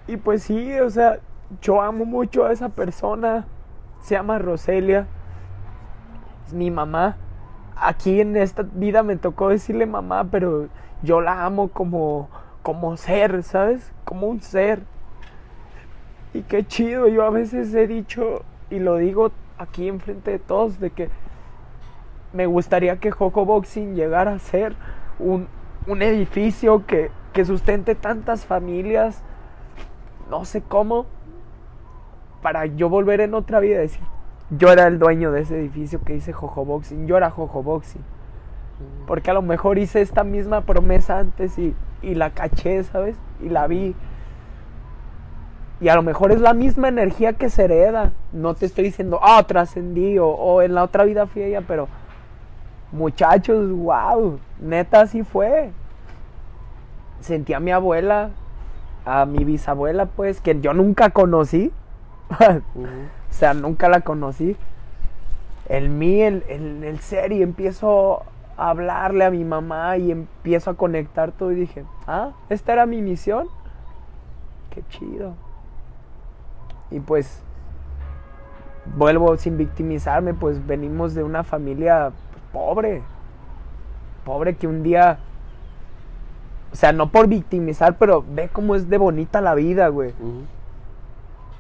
Y 0.07 0.17
pues 0.17 0.45
sí, 0.45 0.79
o 0.79 0.89
sea, 0.91 1.19
yo 1.61 1.83
amo 1.83 2.05
mucho 2.05 2.45
a 2.45 2.53
esa 2.53 2.69
persona. 2.69 3.47
Se 4.01 4.15
llama 4.15 4.39
Roselia. 4.39 5.07
Es 6.47 6.53
mi 6.53 6.71
mamá. 6.71 7.17
Aquí 7.77 8.21
en 8.21 8.37
esta 8.37 8.63
vida 8.63 9.03
me 9.03 9.17
tocó 9.17 9.49
decirle 9.49 9.85
mamá, 9.87 10.25
pero 10.31 10.69
yo 11.03 11.21
la 11.21 11.45
amo 11.45 11.69
como, 11.69 12.29
como 12.63 12.97
ser, 12.97 13.43
¿sabes? 13.43 13.93
Como 14.05 14.29
un 14.29 14.41
ser. 14.41 14.83
Y 16.33 16.43
qué 16.43 16.67
chido, 16.67 17.09
yo 17.09 17.25
a 17.25 17.31
veces 17.31 17.75
he 17.75 17.87
dicho, 17.87 18.43
y 18.71 18.79
lo 18.79 18.97
digo 18.97 19.31
aquí 19.59 19.89
enfrente 19.89 20.33
de 20.33 20.39
todos, 20.39 20.79
de 20.81 20.91
que 20.91 21.11
me 22.33 22.47
gustaría 22.47 22.99
que 22.99 23.11
Joco 23.11 23.45
Boxing 23.45 23.95
llegara 23.95 24.33
a 24.33 24.39
ser 24.39 24.75
un, 25.19 25.49
un 25.87 26.03
edificio 26.03 26.87
que, 26.87 27.11
que 27.33 27.45
sustente 27.45 27.95
tantas 27.95 28.45
familias, 28.45 29.23
no 30.31 30.45
sé 30.45 30.63
cómo, 30.63 31.07
para 32.43 32.67
yo 32.67 32.89
volver 32.89 33.21
en 33.21 33.35
otra 33.35 33.61
vida 33.61 33.77
y 33.77 33.81
decir, 33.81 34.05
yo 34.51 34.71
era 34.71 34.87
el 34.87 34.99
dueño 34.99 35.33
de 35.33 35.43
ese 35.43 35.59
edificio 35.59 36.03
que 36.05 36.15
hice 36.15 36.33
Jojo 36.33 36.65
Boxing, 36.65 37.07
yo 37.07 37.17
era 37.17 37.31
Jojo 37.31 37.63
Boxing. 37.63 38.03
Porque 39.07 39.31
a 39.31 39.35
lo 39.35 39.43
mejor 39.43 39.79
hice 39.79 40.03
esta 40.03 40.23
misma 40.23 40.61
promesa 40.61 41.19
antes 41.19 41.59
y, 41.59 41.75
y 42.03 42.15
la 42.15 42.31
caché, 42.31 42.85
¿sabes? 42.85 43.17
Y 43.41 43.49
la 43.49 43.67
vi. 43.67 43.95
Y 45.81 45.89
a 45.89 45.95
lo 45.95 46.03
mejor 46.03 46.33
es 46.33 46.41
la 46.41 46.55
misma 46.55 46.89
energía 46.89 47.33
que 47.35 47.49
se 47.49 47.65
hereda. 47.65 48.13
No 48.33 48.55
te 48.55 48.67
estoy 48.67 48.85
diciendo, 48.85 49.19
ah, 49.23 49.43
trascendí 49.47 50.19
o, 50.19 50.29
o 50.29 50.63
en 50.63 50.75
la 50.75 50.83
otra 50.83 51.05
vida 51.05 51.27
fui 51.27 51.43
ella, 51.43 51.63
pero 51.67 51.89
muchachos, 52.93 53.71
wow, 53.71 54.39
neta 54.61 55.03
así 55.03 55.23
fue. 55.23 55.71
Sentí 57.21 57.53
a 57.55 57.61
mi 57.61 57.71
abuela, 57.71 58.31
a 59.05 59.27
mi 59.27 59.45
bisabuela, 59.45 60.07
pues, 60.07 60.41
que 60.41 60.61
yo 60.61 60.73
nunca 60.73 61.11
conocí. 61.11 61.73
O 63.29 63.39
sea, 63.39 63.53
nunca 63.53 63.91
la 63.91 64.01
conocí. 64.01 64.57
En 65.69 65.99
mí, 65.99 66.23
el, 66.23 66.43
el, 66.49 66.83
el 66.85 67.01
ser, 67.01 67.33
y 67.33 67.43
empiezo 67.43 68.23
a 68.57 68.71
hablarle 68.71 69.27
a 69.27 69.31
mi 69.31 69.45
mamá 69.45 69.99
y 69.99 70.11
empiezo 70.11 70.71
a 70.71 70.75
conectar 70.75 71.33
todo 71.33 71.53
y 71.53 71.57
dije, 71.57 71.85
ah, 72.07 72.31
esta 72.49 72.73
era 72.73 72.87
mi 72.87 73.03
misión. 73.03 73.49
Qué 74.71 74.83
chido. 74.89 75.35
Y 76.91 77.01
pues, 77.01 77.43
vuelvo 78.95 79.37
sin 79.37 79.59
victimizarme, 79.59 80.33
pues 80.33 80.67
venimos 80.67 81.15
de 81.15 81.23
una 81.23 81.45
familia 81.45 82.13
pobre. 82.57 83.03
Pobre 84.25 84.57
que 84.57 84.67
un 84.67 84.83
día, 84.83 85.19
o 86.73 86.77
sea, 86.77 86.93
no 86.93 87.11
por 87.11 87.29
victimizar, 87.29 87.97
pero 87.99 88.25
ve 88.29 88.49
cómo 88.53 88.75
es 88.75 88.89
de 88.89 88.99
bonita 88.99 89.41
la 89.41 89.55
vida, 89.55 89.89
güey 89.89 90.11
Ujú. 90.21 90.43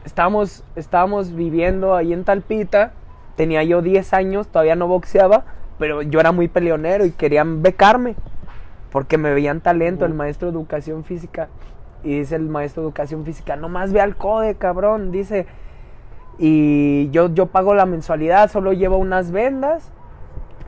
estábamos, 0.04 0.64
estábamos 0.74 1.34
viviendo 1.34 1.94
ahí 1.94 2.12
en 2.12 2.24
Talpita. 2.24 2.92
Tenía 3.36 3.62
yo 3.62 3.82
10 3.82 4.14
años, 4.14 4.48
todavía 4.48 4.76
no 4.76 4.88
boxeaba, 4.88 5.44
pero 5.78 6.00
yo 6.00 6.18
era 6.20 6.32
muy 6.32 6.48
peleonero 6.48 7.04
y 7.04 7.10
querían 7.10 7.62
becarme 7.62 8.16
porque 8.90 9.18
me 9.18 9.34
veían 9.34 9.60
talento, 9.60 10.06
el 10.06 10.14
maestro 10.14 10.50
de 10.50 10.56
educación 10.56 11.04
física. 11.04 11.48
Y 12.02 12.20
dice 12.20 12.36
el 12.36 12.48
maestro 12.48 12.82
de 12.82 12.88
educación 12.88 13.24
física, 13.26 13.56
nomás 13.56 13.92
ve 13.92 14.00
al 14.00 14.16
CODE, 14.16 14.54
cabrón, 14.54 15.12
dice. 15.12 15.46
Y 16.38 17.10
yo, 17.10 17.28
yo 17.34 17.46
pago 17.46 17.74
la 17.74 17.84
mensualidad, 17.84 18.50
solo 18.50 18.72
llevo 18.72 18.96
unas 18.96 19.32
vendas. 19.32 19.92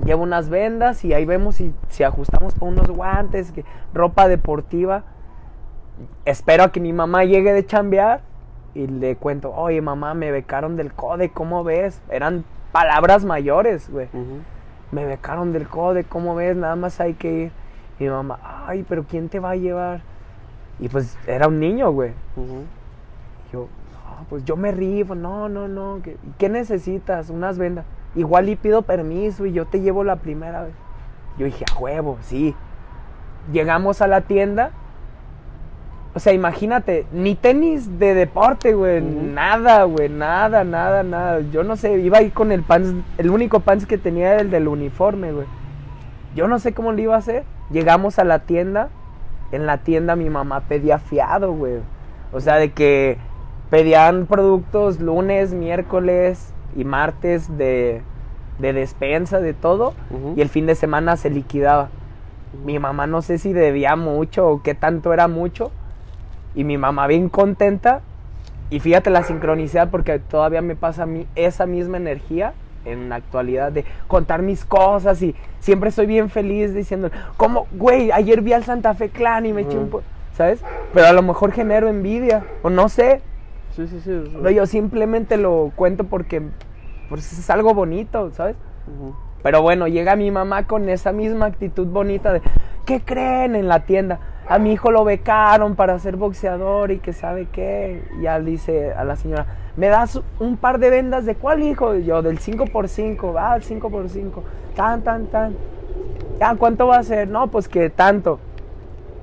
Llevo 0.04 0.22
unas 0.22 0.48
vendas 0.48 1.04
y 1.04 1.12
ahí 1.12 1.24
vemos 1.24 1.56
si, 1.56 1.74
si 1.88 2.04
ajustamos 2.04 2.54
para 2.54 2.70
unos 2.70 2.88
guantes, 2.88 3.52
que, 3.52 3.64
ropa 3.92 4.28
deportiva. 4.28 5.04
Espero 6.24 6.64
a 6.64 6.72
que 6.72 6.80
mi 6.80 6.92
mamá 6.92 7.24
llegue 7.24 7.52
de 7.52 7.66
chambear 7.66 8.20
y 8.74 8.86
le 8.86 9.16
cuento, 9.16 9.52
oye 9.52 9.80
mamá, 9.80 10.14
me 10.14 10.30
becaron 10.30 10.76
del 10.76 10.92
CODE, 10.92 11.30
¿cómo 11.30 11.64
ves? 11.64 12.00
Eran 12.10 12.44
palabras 12.70 13.24
mayores, 13.24 13.90
güey. 13.90 14.08
Me 14.92 15.04
becaron 15.04 15.52
del 15.52 15.66
CODE, 15.68 16.04
¿cómo 16.04 16.34
ves? 16.34 16.56
Nada 16.56 16.76
más 16.76 17.00
hay 17.00 17.14
que 17.14 17.32
ir. 17.32 17.52
Y 17.98 18.04
mi 18.04 18.10
mamá, 18.10 18.38
ay, 18.66 18.84
pero 18.88 19.04
¿quién 19.04 19.28
te 19.28 19.40
va 19.40 19.50
a 19.50 19.56
llevar? 19.56 20.00
Y 20.78 20.88
pues 20.88 21.18
era 21.26 21.48
un 21.48 21.58
niño, 21.58 21.90
güey. 21.90 22.12
Y 22.36 23.52
yo, 23.52 23.68
no, 23.92 24.24
pues 24.28 24.44
yo 24.44 24.56
me 24.56 24.70
rifo, 24.70 25.16
no, 25.16 25.48
no, 25.48 25.66
no. 25.66 26.00
¿Qué, 26.02 26.16
qué 26.38 26.48
necesitas? 26.48 27.30
Unas 27.30 27.58
vendas. 27.58 27.84
Igual 28.18 28.48
y 28.48 28.56
pido 28.56 28.82
permiso 28.82 29.46
y 29.46 29.52
yo 29.52 29.64
te 29.66 29.80
llevo 29.80 30.02
la 30.02 30.16
primera 30.16 30.64
vez. 30.64 30.72
Yo 31.38 31.46
dije, 31.46 31.64
a 31.72 31.78
huevo, 31.78 32.18
sí. 32.22 32.52
Llegamos 33.52 34.02
a 34.02 34.08
la 34.08 34.22
tienda. 34.22 34.72
O 36.14 36.18
sea, 36.18 36.32
imagínate, 36.32 37.06
ni 37.12 37.36
tenis 37.36 38.00
de 38.00 38.14
deporte, 38.14 38.74
güey. 38.74 39.00
Nada, 39.00 39.84
güey, 39.84 40.08
nada, 40.08 40.64
nada, 40.64 41.04
nada. 41.04 41.40
Yo 41.52 41.62
no 41.62 41.76
sé, 41.76 41.96
iba 42.00 42.18
ahí 42.18 42.30
con 42.30 42.50
el 42.50 42.64
pants. 42.64 42.92
El 43.18 43.30
único 43.30 43.60
pants 43.60 43.86
que 43.86 43.98
tenía 43.98 44.32
era 44.32 44.40
el 44.40 44.50
del 44.50 44.66
uniforme, 44.66 45.30
güey. 45.30 45.46
Yo 46.34 46.48
no 46.48 46.58
sé 46.58 46.74
cómo 46.74 46.90
lo 46.90 47.00
iba 47.00 47.14
a 47.14 47.18
hacer. 47.18 47.44
Llegamos 47.70 48.18
a 48.18 48.24
la 48.24 48.40
tienda. 48.40 48.88
En 49.52 49.64
la 49.64 49.78
tienda 49.78 50.16
mi 50.16 50.28
mamá 50.28 50.62
pedía 50.62 50.98
fiado, 50.98 51.52
güey. 51.52 51.74
O 52.32 52.40
sea, 52.40 52.56
de 52.56 52.72
que 52.72 53.16
pedían 53.70 54.26
productos 54.26 54.98
lunes, 54.98 55.54
miércoles 55.54 56.52
y 56.76 56.84
martes 56.84 57.56
de, 57.58 58.02
de 58.58 58.72
despensa, 58.72 59.40
de 59.40 59.54
todo. 59.54 59.94
Y 60.36 60.40
el 60.40 60.48
fin 60.48 60.66
de 60.66 60.74
semana 60.74 61.16
se 61.16 61.30
liquidaba. 61.30 61.88
Mi 62.64 62.78
mamá 62.78 63.06
no 63.06 63.22
sé 63.22 63.38
si 63.38 63.52
debía 63.52 63.96
mucho 63.96 64.48
o 64.48 64.62
qué 64.62 64.74
tanto 64.74 65.12
era 65.12 65.28
mucho. 65.28 65.70
Y 66.54 66.64
mi 66.64 66.78
mamá 66.78 67.06
bien 67.06 67.28
contenta. 67.28 68.00
Y 68.70 68.80
fíjate 68.80 69.10
la 69.10 69.22
sincronicidad 69.22 69.90
porque 69.90 70.18
todavía 70.18 70.60
me 70.60 70.76
pasa 70.76 71.04
a 71.04 71.06
mí 71.06 71.26
esa 71.36 71.66
misma 71.66 71.96
energía 71.96 72.52
en 72.84 73.08
la 73.08 73.16
actualidad 73.16 73.72
de 73.72 73.84
contar 74.06 74.42
mis 74.42 74.64
cosas 74.64 75.20
y 75.22 75.34
siempre 75.60 75.88
estoy 75.90 76.06
bien 76.06 76.30
feliz 76.30 76.74
diciendo, 76.74 77.10
como, 77.36 77.66
güey, 77.72 78.10
ayer 78.12 78.40
vi 78.42 78.52
al 78.52 78.64
Santa 78.64 78.94
Fe 78.94 79.08
Clan 79.08 79.46
y 79.46 79.52
me 79.52 79.62
eché 79.62 79.76
un 79.76 79.84
Ujú. 79.84 79.90
po-", 79.90 80.02
¿sabes? 80.36 80.60
Pero 80.92 81.06
a 81.06 81.12
lo 81.12 81.22
mejor 81.22 81.52
genero 81.52 81.88
envidia 81.88 82.44
o 82.62 82.70
no 82.70 82.88
sé, 82.88 83.20
Sí, 83.86 84.54
yo 84.54 84.66
simplemente 84.66 85.36
lo 85.36 85.72
cuento 85.76 86.04
porque 86.04 86.42
pues, 87.08 87.32
es 87.32 87.50
algo 87.50 87.74
bonito, 87.74 88.30
¿sabes? 88.32 88.56
Pero 89.42 89.62
bueno, 89.62 89.86
llega 89.86 90.16
mi 90.16 90.30
mamá 90.30 90.66
con 90.66 90.88
esa 90.88 91.12
misma 91.12 91.46
actitud 91.46 91.86
bonita 91.86 92.32
de, 92.32 92.42
¿qué 92.86 93.00
creen 93.00 93.54
en 93.54 93.68
la 93.68 93.84
tienda? 93.84 94.20
a 94.48 94.58
mi 94.58 94.72
hijo 94.72 94.90
lo 94.90 95.04
becaron 95.04 95.76
para 95.76 95.98
ser 95.98 96.16
boxeador 96.16 96.90
y 96.90 96.98
que 96.98 97.12
sabe 97.12 97.46
qué. 97.52 98.02
Ya 98.22 98.40
dice 98.40 98.92
a 98.94 99.04
la 99.04 99.16
señora, 99.16 99.46
¿me 99.76 99.88
das 99.88 100.20
un 100.40 100.56
par 100.56 100.78
de 100.78 100.88
vendas 100.88 101.26
de 101.26 101.34
cuál 101.34 101.62
hijo? 101.62 101.94
Y 101.94 102.04
yo, 102.04 102.22
del 102.22 102.38
5x5, 102.38 103.34
va, 103.34 103.52
ah, 103.52 103.58
5x5, 103.58 104.42
tan, 104.74 105.02
tan, 105.02 105.26
tan. 105.26 105.54
Ya, 106.40 106.54
¿cuánto 106.54 106.86
va 106.86 106.96
a 106.96 107.02
ser? 107.02 107.28
No, 107.28 107.48
pues 107.48 107.68
que 107.68 107.90
tanto. 107.90 108.40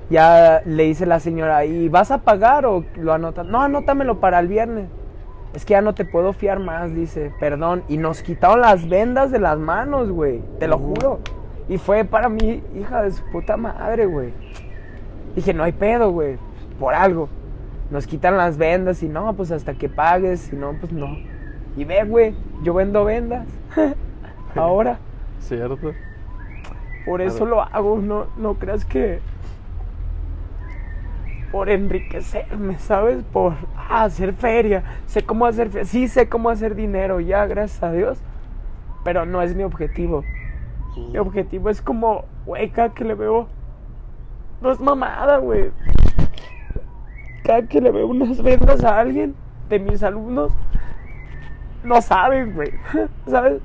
Ya 0.08 0.62
le 0.64 0.84
dice 0.84 1.04
la 1.04 1.18
señora, 1.18 1.64
¿y 1.64 1.88
vas 1.88 2.10
a 2.10 2.18
pagar 2.18 2.64
o 2.66 2.84
lo 2.96 3.12
anotas? 3.12 3.46
No, 3.46 3.60
anótamelo 3.60 4.20
para 4.20 4.38
el 4.38 4.46
viernes. 4.46 4.88
Es 5.52 5.64
que 5.64 5.72
ya 5.72 5.80
no 5.80 5.94
te 5.94 6.04
puedo 6.04 6.32
fiar 6.32 6.60
más, 6.60 6.94
dice, 6.94 7.32
perdón. 7.40 7.82
Y 7.88 7.96
nos 7.96 8.22
quitaron 8.22 8.60
las 8.60 8.88
vendas 8.88 9.30
de 9.30 9.38
las 9.38 9.58
manos, 9.58 10.10
güey. 10.10 10.42
Te 10.58 10.68
lo 10.68 10.78
juro. 10.78 11.20
Y 11.68 11.78
fue 11.78 12.04
para 12.04 12.28
mí, 12.28 12.62
hija 12.78 13.02
de 13.02 13.10
su 13.10 13.24
puta 13.32 13.56
madre, 13.56 14.06
güey. 14.06 14.32
Dije, 15.34 15.52
no 15.52 15.64
hay 15.64 15.72
pedo, 15.72 16.10
güey, 16.12 16.38
por 16.78 16.94
algo. 16.94 17.28
Nos 17.90 18.06
quitan 18.06 18.36
las 18.36 18.56
vendas 18.56 19.02
y 19.02 19.08
no, 19.08 19.32
pues 19.34 19.50
hasta 19.50 19.74
que 19.74 19.88
pagues, 19.88 20.40
si 20.40 20.56
no, 20.56 20.74
pues 20.80 20.92
no. 20.92 21.16
Y 21.76 21.84
ve, 21.84 22.04
güey, 22.04 22.34
yo 22.62 22.74
vendo 22.74 23.04
vendas. 23.04 23.46
Ahora. 24.54 24.98
Cierto. 25.40 25.92
Por 27.04 27.20
eso 27.20 27.46
lo 27.46 27.62
hago, 27.62 27.98
no, 27.98 28.26
no 28.36 28.54
creas 28.54 28.84
que 28.84 29.20
por 31.50 31.70
enriquecerme, 31.70 32.78
¿sabes? 32.78 33.22
Por 33.32 33.54
ah, 33.76 34.04
hacer 34.04 34.34
feria. 34.34 34.82
Sé 35.06 35.24
cómo 35.24 35.46
hacer 35.46 35.68
feria. 35.70 35.84
Sí 35.84 36.08
sé 36.08 36.28
cómo 36.28 36.50
hacer 36.50 36.74
dinero, 36.74 37.20
ya, 37.20 37.46
gracias 37.46 37.82
a 37.82 37.92
Dios. 37.92 38.18
Pero 39.04 39.26
no 39.26 39.42
es 39.42 39.54
mi 39.54 39.62
objetivo. 39.62 40.24
Mi 40.96 41.18
objetivo 41.18 41.70
es 41.70 41.82
como, 41.82 42.24
güey, 42.46 42.70
cada 42.70 42.94
que 42.94 43.04
le 43.04 43.14
veo 43.14 43.48
no 44.60 44.72
es 44.72 44.80
mamada, 44.80 45.38
güey. 45.38 45.70
Cada 47.44 47.66
que 47.66 47.80
le 47.80 47.90
veo 47.90 48.06
unas 48.06 48.42
vendas 48.42 48.82
a 48.82 48.98
alguien 48.98 49.34
de 49.68 49.78
mis 49.78 50.02
alumnos, 50.02 50.52
no 51.84 52.00
saben, 52.00 52.54
güey. 52.54 52.72
¿Sabes? 53.26 53.60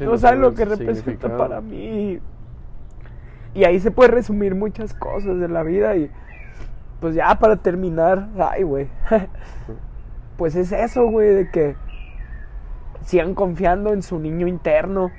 no, 0.00 0.16
saben 0.16 0.40
lo 0.40 0.54
que 0.54 0.64
representa 0.64 1.36
para 1.36 1.60
mí. 1.60 2.20
Y 3.54 3.64
ahí 3.64 3.80
se 3.80 3.90
puede 3.90 4.10
resumir 4.10 4.54
muchas 4.54 4.94
cosas 4.94 5.38
de 5.38 5.48
la 5.48 5.62
vida 5.62 5.96
y 5.96 6.10
pues 7.00 7.14
ya 7.14 7.38
para 7.38 7.56
terminar, 7.56 8.28
ay, 8.38 8.62
güey. 8.62 8.88
pues 10.36 10.56
es 10.56 10.72
eso, 10.72 11.06
güey, 11.06 11.30
de 11.30 11.50
que 11.50 11.76
sigan 13.02 13.34
confiando 13.34 13.92
en 13.92 14.02
su 14.02 14.18
niño 14.18 14.46
interno. 14.46 15.10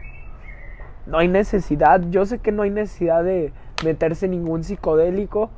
No 1.06 1.18
hay 1.18 1.28
necesidad, 1.28 2.02
yo 2.10 2.26
sé 2.26 2.40
que 2.40 2.52
no 2.52 2.64
hay 2.64 2.70
necesidad 2.70 3.24
de 3.24 3.52
meterse 3.84 4.28
ningún 4.28 4.64
psicodélico 4.64 5.50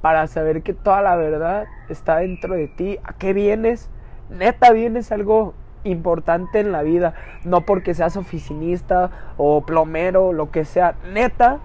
para 0.00 0.26
saber 0.26 0.62
que 0.62 0.72
toda 0.72 1.02
la 1.02 1.16
verdad 1.16 1.66
está 1.88 2.18
dentro 2.18 2.54
de 2.54 2.68
ti. 2.68 2.98
¿A 3.04 3.12
qué 3.12 3.32
vienes? 3.32 3.90
Neta, 4.30 4.72
vienes 4.72 5.12
algo 5.12 5.54
importante 5.84 6.60
en 6.60 6.72
la 6.72 6.82
vida. 6.82 7.14
No 7.44 7.62
porque 7.62 7.94
seas 7.94 8.16
oficinista 8.16 9.10
o 9.36 9.62
plomero, 9.64 10.32
lo 10.32 10.50
que 10.50 10.64
sea. 10.64 10.96
Neta, 11.12 11.58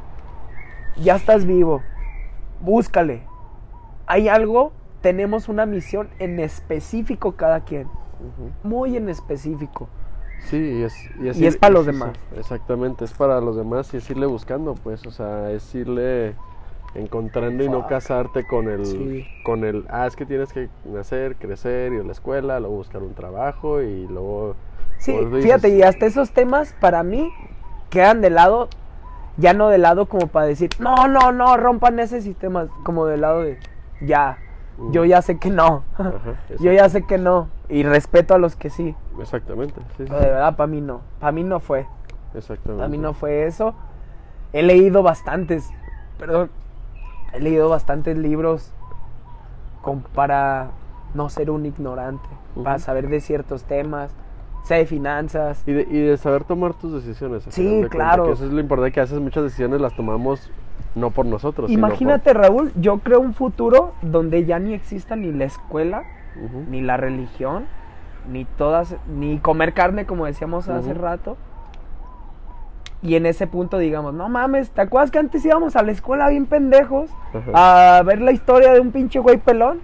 ya 0.98 1.16
estás 1.16 1.46
vivo. 1.46 1.82
Búscale. 2.60 3.31
Hay 4.12 4.28
algo, 4.28 4.74
tenemos 5.00 5.48
una 5.48 5.66
misión 5.66 6.10
en 6.20 6.42
específico 6.42 7.38
cada 7.38 7.62
quien. 7.62 7.88
Muy 8.62 8.98
en 8.98 9.08
específico. 9.08 9.88
Sí, 10.50 10.58
y 10.58 10.84
es, 10.84 10.94
y 11.40 11.46
es, 11.46 11.56
para 11.56 11.72
los 11.72 11.86
demás. 11.86 12.12
Exactamente, 12.38 13.06
es 13.06 13.14
para 13.14 13.40
los 13.40 13.56
demás 13.56 13.94
y 13.94 13.98
es 13.98 14.10
irle 14.10 14.26
buscando, 14.26 14.74
pues, 14.74 15.08
o 15.08 15.12
sea, 15.12 15.50
es 15.52 15.74
irle 15.74 16.36
encontrando 16.94 17.64
y 17.64 17.70
no 17.70 17.88
casarte 17.88 18.46
con 18.46 18.68
el, 18.68 19.26
con 19.46 19.64
el, 19.64 19.86
ah, 19.90 20.08
es 20.08 20.18
que 20.18 20.26
tienes 20.26 20.52
que 20.52 20.68
nacer, 20.84 21.38
crecer, 21.38 21.94
ir 21.94 22.02
a 22.02 22.04
la 22.04 22.12
escuela, 22.12 22.60
luego 22.60 22.76
buscar 22.76 23.04
un 23.04 23.14
trabajo 23.14 23.82
y 23.82 24.08
luego... 24.08 24.58
Sí, 24.98 25.18
fíjate, 25.42 25.70
y 25.70 25.84
hasta 25.84 26.06
esos 26.06 26.32
temas 26.32 26.76
para 26.82 27.02
mí 27.04 27.32
quedan 27.90 28.20
de 28.20 28.30
lado, 28.30 28.68
ya 29.38 29.54
no 29.54 29.70
de 29.70 29.78
lado 29.78 30.08
como 30.08 30.28
para 30.28 30.48
decir, 30.48 30.70
no, 30.80 31.08
no, 31.08 31.32
no, 31.32 31.56
rompan 31.56 31.98
ese 32.00 32.22
sistema, 32.22 32.68
como 32.84 33.06
de 33.06 33.16
lado 33.16 33.44
de, 33.44 33.58
ya, 34.02 34.38
yo 34.92 35.06
ya 35.06 35.22
sé 35.22 35.38
que 35.38 35.50
no. 35.50 35.84
yo 36.60 36.72
ya 36.72 36.90
sé 36.90 37.04
que 37.04 37.18
no. 37.18 37.50
Y 37.70 37.84
respeto 37.84 38.34
a 38.34 38.38
los 38.38 38.56
que 38.56 38.70
sí. 38.70 38.96
Exactamente. 39.20 39.80
de 39.98 40.06
verdad, 40.06 40.56
para 40.56 40.68
mí 40.68 40.82
no. 40.82 41.02
Para 41.20 41.32
mí 41.32 41.44
no 41.44 41.60
fue. 41.60 41.86
Exactamente. 42.34 42.80
Para 42.80 42.90
mí 42.90 42.98
no 42.98 43.14
fue 43.14 43.46
eso. 43.46 43.76
He 44.54 44.64
leído 44.64 45.04
bastantes, 45.04 45.70
perdón, 46.18 46.50
he 47.34 47.40
leído 47.40 47.70
bastantes 47.70 48.18
libros 48.18 48.74
para 50.14 50.72
no 51.14 51.30
ser 51.30 51.50
un 51.50 51.66
ignorante, 51.66 52.28
para 52.64 52.80
saber 52.80 53.08
de 53.08 53.22
ciertos 53.22 53.64
temas, 53.64 54.12
sé 54.64 54.76
de 54.76 54.86
finanzas. 54.86 55.64
Y 55.66 55.74
de, 55.74 55.82
y 55.90 56.00
de 56.02 56.18
saber 56.18 56.44
tomar 56.44 56.74
tus 56.74 56.94
decisiones. 56.94 57.44
Sí, 57.50 57.84
claro. 57.90 58.32
eso 58.32 58.46
es 58.46 58.52
lo 58.52 58.60
importante, 58.60 58.92
que 58.92 59.00
a 59.00 59.04
veces 59.04 59.20
muchas 59.20 59.44
decisiones 59.44 59.82
las 59.82 59.96
tomamos 59.96 60.52
no 60.96 61.12
por 61.12 61.26
nosotros. 61.26 61.72
Imagínate, 61.72 62.34
Raúl, 62.34 62.72
yo 62.76 63.00
creo 63.00 63.20
un 63.20 63.34
futuro 63.34 63.94
donde 64.02 64.46
ya 64.46 64.60
ni 64.60 64.74
exista 64.74 65.16
ni 65.16 65.32
la 65.32 65.46
escuela, 65.46 66.04
ni 66.70 66.82
la 66.82 66.98
religión, 66.98 67.66
ni 68.30 68.46
todas, 68.46 68.96
ni 69.08 69.40
comer 69.40 69.74
carne, 69.74 70.06
como 70.06 70.26
decíamos 70.26 70.70
hace 70.70 70.94
rato. 70.94 71.38
Y 73.04 73.16
en 73.16 73.26
ese 73.26 73.48
punto 73.48 73.80
digamos, 73.80 74.14
no 74.14 74.30
mames, 74.30 74.70
¿te 74.70 74.82
acuerdas 74.82 75.10
que 75.10 75.18
antes 75.18 75.44
íbamos 75.44 75.76
a 75.76 75.82
la 75.82 75.92
escuela 75.92 76.30
bien 76.30 76.46
pendejos 76.46 77.10
a 77.54 78.04
ver 78.06 78.22
la 78.22 78.32
historia 78.32 78.74
de 78.74 78.80
un 78.80 78.92
pinche 78.92 79.20
güey 79.20 79.38
pelón? 79.38 79.80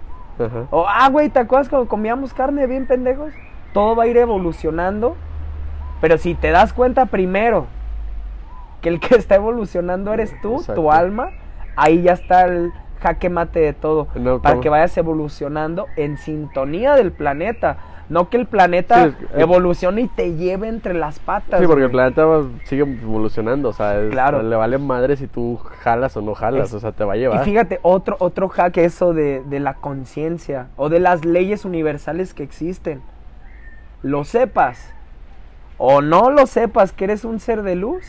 O, 0.70 0.86
ah, 0.86 1.08
güey, 1.10 1.30
¿te 1.30 1.40
acuerdas 1.40 1.68
cuando 1.68 1.88
comíamos 1.88 2.32
carne 2.32 2.68
bien 2.68 2.86
pendejos? 2.86 3.32
Todo 3.72 3.96
va 3.96 4.04
a 4.04 4.06
ir 4.06 4.16
evolucionando. 4.16 5.16
Pero 6.00 6.16
si 6.18 6.34
te 6.34 6.50
das 6.50 6.72
cuenta 6.72 7.06
primero 7.06 7.66
que 8.80 8.88
el 8.88 9.00
que 9.00 9.16
está 9.16 9.34
evolucionando 9.34 10.12
eres 10.12 10.32
tú, 10.40 10.62
tu 10.74 10.92
alma, 10.92 11.30
ahí 11.76 12.02
ya 12.02 12.12
está 12.12 12.44
el 12.44 12.72
jaque 13.00 13.30
mate 13.30 13.60
de 13.60 13.72
todo, 13.72 14.06
para 14.42 14.60
que 14.60 14.68
vayas 14.68 14.96
evolucionando 14.96 15.86
en 15.96 16.18
sintonía 16.18 16.94
del 16.94 17.12
planeta. 17.12 17.78
No 18.08 18.30
que 18.30 18.38
el 18.38 18.46
planeta 18.46 19.12
evolucione 19.34 20.00
y 20.00 20.08
te 20.08 20.34
lleve 20.34 20.68
entre 20.68 20.94
las 20.94 21.18
patas. 21.18 21.60
Sí, 21.60 21.66
porque 21.66 21.84
el 21.84 21.90
planeta 21.90 22.26
sigue 22.64 22.82
evolucionando, 22.82 23.68
o 23.68 23.72
sea, 23.74 23.98
le 23.98 24.56
vale 24.56 24.78
madre 24.78 25.16
si 25.16 25.26
tú 25.26 25.58
jalas 25.82 26.16
o 26.16 26.22
no 26.22 26.34
jalas, 26.34 26.72
o 26.72 26.80
sea, 26.80 26.92
te 26.92 27.04
va 27.04 27.12
a 27.12 27.16
llevar. 27.16 27.42
Y 27.42 27.44
fíjate, 27.44 27.80
otro, 27.82 28.16
otro 28.18 28.48
hack 28.48 28.78
eso 28.78 29.12
de, 29.12 29.42
de 29.44 29.60
la 29.60 29.74
conciencia 29.74 30.68
o 30.76 30.88
de 30.88 31.00
las 31.00 31.26
leyes 31.26 31.66
universales 31.66 32.32
que 32.32 32.44
existen. 32.44 33.02
Lo 34.02 34.24
sepas 34.24 34.94
o 35.76 36.02
no 36.02 36.30
lo 36.30 36.46
sepas 36.46 36.92
que 36.92 37.04
eres 37.04 37.24
un 37.24 37.40
ser 37.40 37.62
de 37.62 37.76
luz, 37.76 38.04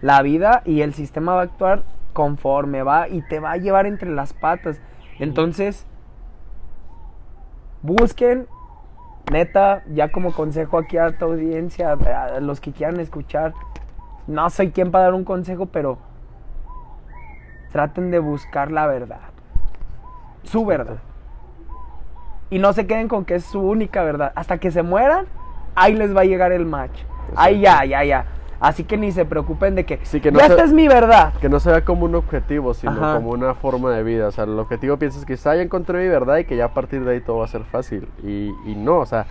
la 0.00 0.22
vida 0.22 0.62
y 0.64 0.82
el 0.82 0.94
sistema 0.94 1.34
va 1.34 1.40
a 1.40 1.44
actuar 1.44 1.82
conforme 2.12 2.82
va 2.82 3.08
y 3.08 3.22
te 3.22 3.40
va 3.40 3.52
a 3.52 3.56
llevar 3.56 3.86
entre 3.86 4.10
las 4.10 4.32
patas. 4.32 4.80
Entonces, 5.18 5.84
busquen, 7.82 8.46
neta, 9.32 9.82
ya 9.92 10.10
como 10.10 10.32
consejo 10.32 10.78
aquí 10.78 10.96
a 10.96 11.18
tu 11.18 11.24
audiencia, 11.24 11.92
a 11.92 12.40
los 12.40 12.60
que 12.60 12.72
quieran 12.72 13.00
escuchar, 13.00 13.52
no 14.26 14.48
soy 14.50 14.70
quien 14.70 14.90
para 14.90 15.04
dar 15.04 15.14
un 15.14 15.24
consejo, 15.24 15.66
pero 15.66 15.98
traten 17.72 18.10
de 18.10 18.18
buscar 18.18 18.70
la 18.70 18.86
verdad, 18.86 19.20
su 20.44 20.64
verdad. 20.64 20.98
Y 22.50 22.58
no 22.58 22.72
se 22.72 22.86
queden 22.86 23.08
con 23.08 23.24
que 23.24 23.36
es 23.36 23.44
su 23.44 23.60
única 23.60 24.02
verdad. 24.02 24.32
Hasta 24.34 24.58
que 24.58 24.70
se 24.70 24.82
mueran, 24.82 25.26
ahí 25.74 25.94
les 25.94 26.16
va 26.16 26.22
a 26.22 26.24
llegar 26.24 26.52
el 26.52 26.66
match. 26.66 26.98
Ahí 27.36 27.60
ya, 27.60 27.84
ya, 27.84 28.04
ya. 28.04 28.26
Así 28.60 28.82
que 28.82 28.96
ni 28.96 29.12
se 29.12 29.24
preocupen 29.24 29.76
de 29.76 29.86
que, 29.86 29.98
que 29.98 30.32
no 30.32 30.40
ya 30.40 30.46
esta 30.46 30.64
es 30.64 30.72
mi 30.72 30.88
verdad. 30.88 31.32
Que 31.40 31.48
no 31.48 31.60
se 31.60 31.70
vea 31.70 31.84
como 31.84 32.06
un 32.06 32.14
objetivo, 32.16 32.74
sino 32.74 32.98
como 33.14 33.30
una 33.30 33.54
forma 33.54 33.92
de 33.92 34.02
vida. 34.02 34.26
O 34.28 34.32
sea, 34.32 34.44
el 34.44 34.58
objetivo 34.58 34.96
piensas 34.96 35.24
que 35.24 35.36
ya 35.36 35.54
encontré 35.54 36.02
mi 36.02 36.08
verdad 36.08 36.38
y 36.38 36.44
que 36.44 36.56
ya 36.56 36.66
a 36.66 36.74
partir 36.74 37.04
de 37.04 37.12
ahí 37.12 37.20
todo 37.20 37.38
va 37.38 37.44
a 37.44 37.48
ser 37.48 37.62
fácil. 37.64 38.08
Y, 38.24 38.52
y 38.66 38.74
no, 38.74 38.98
o 38.98 39.06
sea, 39.06 39.26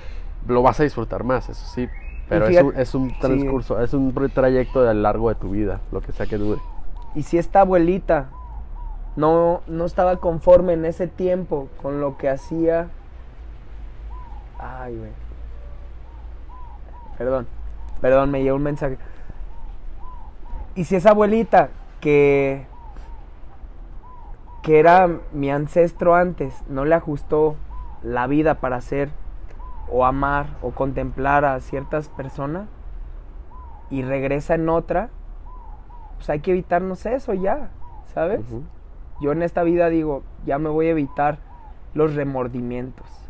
lo 0.48 0.61
vas 0.61 0.80
a 0.80 0.84
disfrutar 0.84 1.23
más, 1.23 1.49
eso 1.49 1.65
sí. 1.68 1.89
Pero 2.30 2.48
es, 2.48 2.61
un, 2.61 2.76
es, 2.76 2.95
un, 2.95 3.19
transcurso, 3.19 3.81
es 3.81 3.94
un 3.94 4.14
trayecto 4.34 4.81
a 4.81 4.94
lo 4.94 5.02
largo 5.02 5.30
de 5.30 5.35
tu 5.35 5.49
vida, 5.49 5.80
lo 5.91 6.02
que 6.02 6.11
sea 6.11 6.26
que 6.26 6.38
dure. 6.38 6.60
Y 7.15 7.23
si 7.23 7.38
esta 7.38 7.61
abuelita 7.61 8.30
no, 9.15 9.61
no 9.68 9.85
estaba 9.85 10.18
conforme 10.18 10.73
en 10.73 10.85
ese 10.85 11.07
tiempo 11.07 11.69
con 11.81 11.99
lo 11.99 12.18
que 12.18 12.30
hacía... 12.30 12.89
Ay, 14.60 14.98
güey. 14.98 15.12
Perdón, 17.18 17.48
perdón, 18.02 18.32
me 18.32 18.44
llegó 18.44 18.56
un 18.56 18.64
mensaje. 18.64 18.98
Y 20.76 20.84
si 20.84 20.96
esa 20.96 21.12
abuelita 21.12 21.70
que, 22.00 22.66
que 24.62 24.80
era 24.80 25.10
mi 25.34 25.50
ancestro 25.50 26.16
antes 26.16 26.64
no 26.70 26.86
le 26.86 26.94
ajustó 26.94 27.56
la 28.04 28.28
vida 28.28 28.56
para 28.56 28.76
hacer 28.76 29.10
o 29.92 30.06
amar 30.06 30.48
o 30.62 30.72
contemplar 30.72 31.46
a 31.46 31.60
ciertas 31.60 32.10
personas 32.10 32.68
y 33.90 34.04
regresa 34.04 34.56
en 34.56 34.70
otra, 34.70 35.10
pues 36.18 36.30
hay 36.30 36.42
que 36.42 36.52
evitarnos 36.52 37.06
eso 37.06 37.34
ya, 37.34 37.70
¿sabes? 38.14 38.42
Yo 39.20 39.32
en 39.32 39.42
esta 39.42 39.64
vida 39.64 39.90
digo, 39.90 40.24
ya 40.46 40.60
me 40.60 40.70
voy 40.70 40.88
a 40.88 40.92
evitar 40.92 41.40
los 41.94 42.14
remordimientos. 42.14 43.27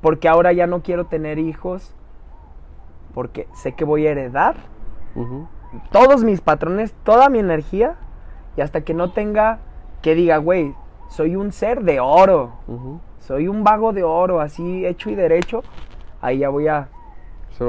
Porque 0.00 0.28
ahora 0.28 0.52
ya 0.52 0.66
no 0.66 0.82
quiero 0.82 1.06
tener 1.06 1.38
hijos. 1.38 1.94
Porque 3.14 3.48
sé 3.54 3.72
que 3.72 3.84
voy 3.84 4.06
a 4.06 4.12
heredar 4.12 4.56
todos 5.90 6.22
mis 6.24 6.40
patrones, 6.40 6.94
toda 7.04 7.28
mi 7.28 7.38
energía. 7.40 7.96
Y 8.56 8.60
hasta 8.60 8.82
que 8.82 8.94
no 8.94 9.12
tenga 9.12 9.58
que 10.02 10.14
diga, 10.14 10.36
güey, 10.38 10.74
soy 11.08 11.36
un 11.36 11.52
ser 11.52 11.82
de 11.82 12.00
oro. 12.00 12.52
Soy 13.20 13.48
un 13.48 13.64
vago 13.64 13.92
de 13.92 14.04
oro, 14.04 14.40
así 14.40 14.86
hecho 14.86 15.10
y 15.10 15.14
derecho. 15.14 15.62
Ahí 16.20 16.38
ya 16.38 16.48
voy 16.48 16.68
a 16.68 16.88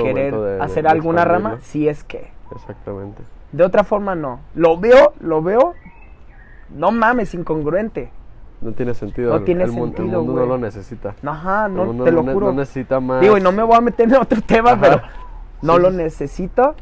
querer 0.03 0.35
de- 0.35 0.61
hacer 0.61 0.83
de 0.83 0.89
alguna 0.89 1.25
rama, 1.25 1.49
si 1.61 1.87
es 1.89 2.03
que. 2.03 2.31
Exactamente. 2.51 3.23
De 3.51 3.63
otra 3.63 3.83
forma 3.83 4.13
no. 4.15 4.39
Lo 4.55 4.77
veo, 4.77 5.13
lo 5.19 5.41
veo. 5.41 5.73
No 6.69 6.91
mames, 6.91 7.33
incongruente. 7.33 8.11
No 8.61 8.71
tiene 8.73 8.93
sentido. 8.93 9.31
No 9.31 9.37
el- 9.37 9.45
tiene 9.45 9.63
el, 9.63 9.71
sentido, 9.71 10.03
El 10.21 10.25
mundo 10.27 10.41
no 10.41 10.45
lo 10.45 10.57
necesita. 10.57 11.15
Ajá, 11.25 11.65
El 11.67 11.75
no, 11.75 11.85
mundo 11.85 12.03
te 12.03 12.11
lo 12.11 12.23
juro. 12.23 12.47
No 12.47 12.53
necesita 12.53 12.99
más. 12.99 13.21
Digo, 13.21 13.37
y 13.37 13.41
no 13.41 13.51
me 13.51 13.63
voy 13.63 13.75
a 13.77 13.81
meter 13.81 14.07
en 14.09 14.15
otro 14.15 14.41
tema, 14.41 14.71
Ajá. 14.71 14.81
pero 14.81 15.01
no 15.61 15.75
Sí, 15.75 15.81
lo 15.81 15.91
necesito. 15.91 16.75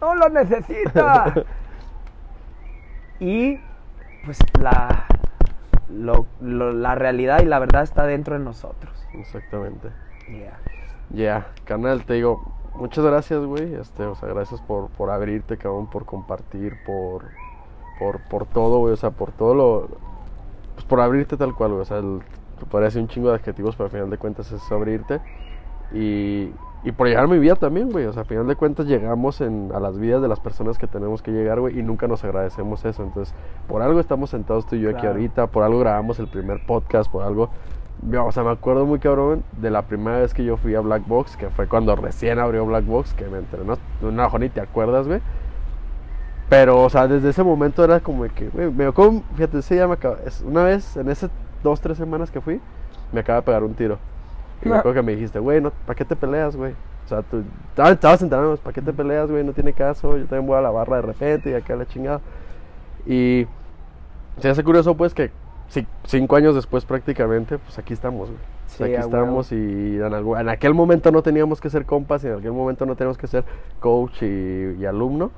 No 0.00 0.14
lo 0.14 0.28
necesita. 0.28 1.32
y 3.20 3.58
pues 4.24 4.38
la, 4.60 5.06
lo- 5.88 6.26
lo- 6.40 6.72
la 6.72 6.94
realidad 6.94 7.40
y 7.42 7.46
la 7.46 7.58
verdad 7.58 7.82
está 7.82 8.04
dentro 8.06 8.38
de 8.38 8.44
nosotros. 8.44 8.92
Exactamente. 9.14 9.88
Yeah. 10.28 10.58
Ya, 11.10 11.46
carnal, 11.64 12.04
te 12.04 12.14
digo, 12.14 12.42
muchas 12.74 13.04
gracias, 13.04 13.40
güey. 13.44 13.74
Este, 13.74 14.04
o 14.04 14.14
sea, 14.14 14.28
gracias 14.30 14.60
por, 14.62 14.88
por 14.90 15.10
abrirte, 15.10 15.56
cabrón, 15.56 15.86
por 15.88 16.04
compartir, 16.06 16.74
por, 16.84 17.24
por, 17.98 18.20
por 18.28 18.46
todo, 18.46 18.78
güey. 18.78 18.92
O 18.94 18.96
sea, 18.96 19.10
por 19.10 19.30
todo 19.32 19.54
lo. 19.54 19.88
Pues 20.74 20.84
por 20.86 21.00
abrirte 21.00 21.36
tal 21.36 21.54
cual, 21.54 21.70
güey. 21.72 21.82
O 21.82 21.84
sea, 21.84 21.98
el, 21.98 22.20
te 22.58 22.66
podría 22.66 22.86
decir 22.86 23.02
un 23.02 23.08
chingo 23.08 23.28
de 23.30 23.36
adjetivos, 23.36 23.76
pero 23.76 23.86
al 23.86 23.90
final 23.90 24.10
de 24.10 24.18
cuentas 24.18 24.50
es 24.52 24.72
abrirte. 24.72 25.20
Y, 25.92 26.50
y 26.82 26.92
por 26.92 27.06
llegar 27.06 27.24
a 27.24 27.26
mi 27.28 27.38
vida 27.38 27.54
también, 27.56 27.90
güey. 27.90 28.06
O 28.06 28.12
sea, 28.12 28.22
al 28.22 28.28
final 28.28 28.46
de 28.46 28.56
cuentas 28.56 28.86
llegamos 28.86 29.40
en, 29.40 29.70
a 29.74 29.80
las 29.80 29.98
vidas 29.98 30.20
de 30.22 30.28
las 30.28 30.40
personas 30.40 30.76
que 30.78 30.86
tenemos 30.86 31.22
que 31.22 31.30
llegar, 31.30 31.60
güey. 31.60 31.78
Y 31.78 31.82
nunca 31.82 32.08
nos 32.08 32.24
agradecemos 32.24 32.84
eso. 32.84 33.02
Entonces, 33.02 33.34
por 33.68 33.82
algo 33.82 34.00
estamos 34.00 34.30
sentados 34.30 34.66
tú 34.66 34.76
y 34.76 34.80
yo 34.80 34.90
aquí 34.90 35.00
Claro. 35.00 35.14
ahorita. 35.16 35.46
Por 35.48 35.62
algo 35.62 35.78
grabamos 35.80 36.18
el 36.18 36.26
primer 36.28 36.64
podcast. 36.66 37.10
Por 37.10 37.22
algo. 37.22 37.50
O 38.26 38.32
sea, 38.32 38.42
me 38.42 38.50
acuerdo 38.50 38.84
muy 38.86 38.98
cabrón 38.98 39.44
de 39.56 39.70
la 39.70 39.82
primera 39.82 40.18
vez 40.18 40.34
que 40.34 40.44
yo 40.44 40.56
fui 40.56 40.74
a 40.74 40.80
Black 40.80 41.06
Box, 41.06 41.36
que 41.36 41.48
fue 41.50 41.68
cuando 41.68 41.94
recién 41.96 42.38
abrió 42.40 42.66
Black 42.66 42.84
Box, 42.84 43.14
que 43.14 43.24
me 43.26 43.38
entrenó. 43.38 43.76
No, 44.02 44.10
no, 44.10 44.38
ni 44.38 44.48
te 44.48 44.60
acuerdas, 44.60 45.06
güey. 45.06 45.20
Pero, 46.48 46.82
o 46.82 46.90
sea, 46.90 47.08
desde 47.08 47.30
ese 47.30 47.42
momento 47.42 47.82
era 47.82 48.00
como 48.00 48.24
que, 48.24 48.48
güey, 48.48 48.70
me 48.70 48.84
acuerdo, 48.84 49.22
fíjate, 49.34 49.62
sí, 49.62 49.76
ya 49.76 49.86
me 49.88 49.94
acaba, 49.94 50.18
una 50.44 50.62
vez, 50.64 50.96
en 50.96 51.08
esas 51.08 51.30
dos, 51.62 51.80
tres 51.80 51.96
semanas 51.96 52.30
que 52.30 52.40
fui, 52.40 52.60
me 53.12 53.20
acaba 53.20 53.40
de 53.40 53.42
pegar 53.46 53.62
un 53.64 53.74
tiro. 53.74 53.98
Y 54.64 54.68
me 54.68 54.76
acuerdo 54.76 55.00
que 55.00 55.02
me 55.06 55.12
dijiste, 55.12 55.38
güey, 55.38 55.60
no, 55.60 55.70
¿para 55.86 55.96
qué 55.96 56.04
te 56.04 56.16
peleas, 56.16 56.54
güey? 56.56 56.72
O 57.04 57.08
sea, 57.08 57.22
tú 57.22 57.42
estabas 57.70 57.92
estabas 57.92 58.22
entrenando, 58.22 58.56
¿para 58.56 58.72
qué 58.72 58.80
te 58.82 58.92
peleas, 58.92 59.30
güey? 59.30 59.44
No 59.44 59.52
tiene 59.52 59.72
caso, 59.72 60.16
yo 60.16 60.24
también 60.26 60.46
voy 60.46 60.56
a 60.56 60.60
la 60.62 60.70
barra 60.70 60.96
de 60.96 61.02
repente 61.02 61.50
y 61.50 61.54
acá 61.54 61.76
la 61.76 61.86
chingada. 61.86 62.20
Y 63.06 63.46
se 64.38 64.48
hace 64.48 64.64
curioso, 64.64 64.94
pues, 64.96 65.12
que 65.14 65.30
ci- 65.72 65.86
cinco 66.04 66.36
años 66.36 66.54
después 66.54 66.84
prácticamente, 66.84 67.58
pues 67.58 67.78
aquí 67.78 67.92
estamos, 67.92 68.28
güey. 68.28 68.40
Sí, 68.66 68.82
aquí 68.84 68.92
estamos 69.06 69.52
y 69.52 69.98
en, 70.00 70.14
en 70.40 70.48
aquel 70.48 70.72
momento 70.74 71.10
no 71.12 71.22
teníamos 71.22 71.60
que 71.60 71.68
ser 71.70 71.84
compas 71.84 72.24
y 72.24 72.28
en 72.28 72.38
aquel 72.38 72.52
momento 72.52 72.86
no 72.86 72.96
teníamos 72.96 73.18
que 73.18 73.26
ser 73.26 73.44
coach 73.80 74.22
y, 74.22 74.76
y 74.80 74.86
alumno. 74.86 75.30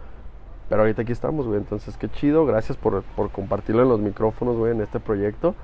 Pero 0.69 0.81
ahorita 0.83 1.03
aquí 1.03 1.13
estamos, 1.13 1.47
güey. 1.47 1.59
Entonces, 1.59 1.97
qué 1.97 2.09
chido. 2.09 2.45
Gracias 2.47 2.77
por, 2.77 3.03
por 3.15 3.31
compartirlo 3.31 3.83
en 3.83 3.89
los 3.89 4.01
micrófonos, 4.01 4.57
güey, 4.57 4.73
en 4.73 4.81
este 4.81 4.99
proyecto. 5.01 5.55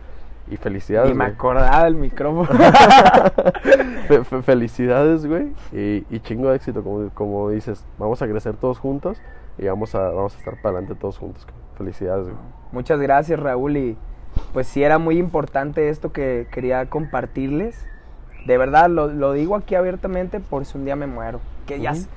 Y 0.50 0.56
felicidades, 0.56 1.10
Y 1.10 1.14
me 1.14 1.24
güey. 1.24 1.34
acordaba 1.34 1.84
del 1.84 1.94
micrófono. 1.94 2.46
Fe- 4.08 4.24
fe- 4.24 4.42
felicidades, 4.42 5.26
güey. 5.26 5.52
Y, 5.72 6.04
y 6.10 6.20
chingo 6.20 6.50
de 6.50 6.56
éxito, 6.56 6.82
como, 6.82 7.08
como 7.10 7.50
dices. 7.50 7.84
Vamos 7.98 8.20
a 8.22 8.26
crecer 8.28 8.54
todos 8.56 8.78
juntos 8.78 9.20
y 9.58 9.66
vamos 9.66 9.94
a, 9.94 10.00
vamos 10.10 10.34
a 10.34 10.38
estar 10.38 10.54
para 10.60 10.76
adelante 10.78 10.94
todos 11.00 11.18
juntos. 11.18 11.46
Felicidades, 11.76 12.24
güey. 12.24 12.36
Muchas 12.72 13.00
gracias, 13.00 13.38
Raúl. 13.38 13.76
Y 13.76 13.96
pues 14.52 14.66
sí 14.66 14.82
era 14.82 14.98
muy 14.98 15.18
importante 15.18 15.88
esto 15.88 16.12
que 16.12 16.46
quería 16.50 16.86
compartirles. 16.86 17.86
De 18.46 18.58
verdad, 18.58 18.88
lo, 18.90 19.08
lo 19.08 19.32
digo 19.32 19.54
aquí 19.56 19.74
abiertamente 19.74 20.40
por 20.40 20.64
si 20.64 20.76
un 20.78 20.84
día 20.84 20.96
me 20.96 21.06
muero. 21.06 21.40
Que 21.66 21.80
ya 21.80 21.92
Ujú. 21.92 22.00
s- 22.00 22.08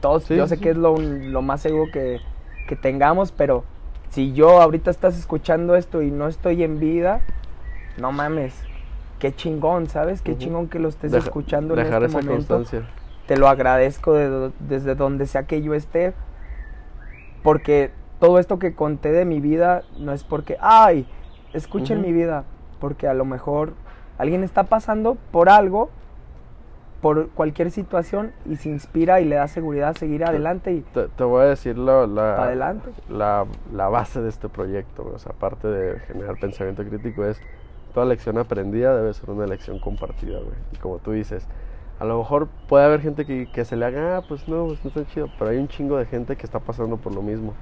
todos, 0.00 0.24
Sí, 0.24 0.36
yo 0.36 0.46
sé 0.46 0.56
sí. 0.56 0.62
que 0.62 0.70
es 0.70 0.76
lo, 0.76 0.96
lo 0.96 1.42
más 1.42 1.60
seguro 1.60 1.90
que, 1.92 2.20
que 2.68 2.76
tengamos, 2.76 3.32
pero 3.32 3.64
si 4.10 4.32
yo 4.32 4.60
ahorita 4.60 4.90
estás 4.90 5.18
escuchando 5.18 5.76
esto 5.76 6.02
y 6.02 6.10
no 6.10 6.26
estoy 6.28 6.62
en 6.64 6.78
vida, 6.80 7.20
no 7.98 8.12
mames. 8.12 8.54
Qué 9.18 9.34
chingón, 9.34 9.86
¿sabes? 9.88 10.22
Qué 10.22 10.36
chingón 10.38 10.68
que 10.68 10.78
lo 10.78 10.88
estés 10.88 11.12
Deja- 11.12 11.24
escuchando 11.26 11.74
en 11.74 11.84
dejar 11.84 12.02
este 12.04 12.18
esa 12.18 12.26
momento. 12.26 12.54
constancia. 12.54 12.88
Te 13.26 13.36
lo 13.36 13.48
agradezco 13.48 14.14
de 14.14 14.50
desde 14.60 14.94
donde 14.94 15.26
sea 15.26 15.42
que 15.44 15.60
yo 15.62 15.74
esté. 15.74 16.14
Porque 17.42 17.90
todo 18.18 18.38
esto 18.38 18.58
que 18.58 18.74
conté 18.74 19.12
de 19.12 19.24
mi 19.24 19.40
vida 19.40 19.82
no 19.98 20.12
es 20.12 20.24
porque, 20.24 20.56
ay, 20.60 21.06
escuchen 21.52 22.00
mi 22.02 22.12
vida. 22.12 22.44
Porque 22.80 23.08
a 23.08 23.14
lo 23.14 23.24
mejor 23.24 23.74
alguien 24.18 24.42
está 24.42 24.64
pasando 24.64 25.16
por 25.30 25.48
algo, 25.48 25.90
por 27.00 27.30
cualquier 27.30 27.70
situación, 27.70 28.32
y 28.44 28.56
se 28.56 28.68
inspira 28.68 29.20
y 29.20 29.24
le 29.24 29.36
da 29.36 29.48
seguridad 29.48 29.90
a 29.90 29.94
seguir 29.94 30.24
adelante 30.24 30.72
y 30.72 30.80
Te, 30.82 31.08
te 31.08 31.24
voy 31.24 31.42
a 31.42 31.46
decir 31.46 31.78
la, 31.78 32.06
la, 32.06 32.42
adelante. 32.42 32.90
la, 33.08 33.46
la 33.72 33.88
base 33.88 34.20
de 34.20 34.28
este 34.28 34.48
proyecto, 34.48 35.10
o 35.14 35.18
sea, 35.18 35.32
aparte 35.32 35.68
de 35.68 35.98
generar 36.00 36.38
pensamiento 36.38 36.84
crítico, 36.84 37.24
es 37.24 37.40
toda 37.94 38.06
lección 38.06 38.38
aprendida 38.38 38.94
debe 38.96 39.12
ser 39.14 39.30
una 39.30 39.46
lección 39.46 39.78
compartida, 39.80 40.38
güey. 40.38 40.54
Y 40.72 40.76
como 40.76 40.98
tú 40.98 41.12
dices, 41.12 41.46
a 41.98 42.04
lo 42.04 42.18
mejor 42.18 42.48
puede 42.68 42.84
haber 42.84 43.00
gente 43.00 43.26
que, 43.26 43.50
que 43.50 43.64
se 43.64 43.76
le 43.76 43.84
haga, 43.86 44.18
ah, 44.18 44.22
pues 44.28 44.46
no, 44.48 44.66
pues 44.66 44.84
no 44.84 44.88
está 44.88 45.06
chido, 45.06 45.28
pero 45.38 45.50
hay 45.50 45.58
un 45.58 45.68
chingo 45.68 45.96
de 45.96 46.06
gente 46.06 46.36
que 46.36 46.44
está 46.44 46.60
pasando 46.60 46.96
por 46.98 47.14
lo 47.14 47.22
mismo 47.22 47.54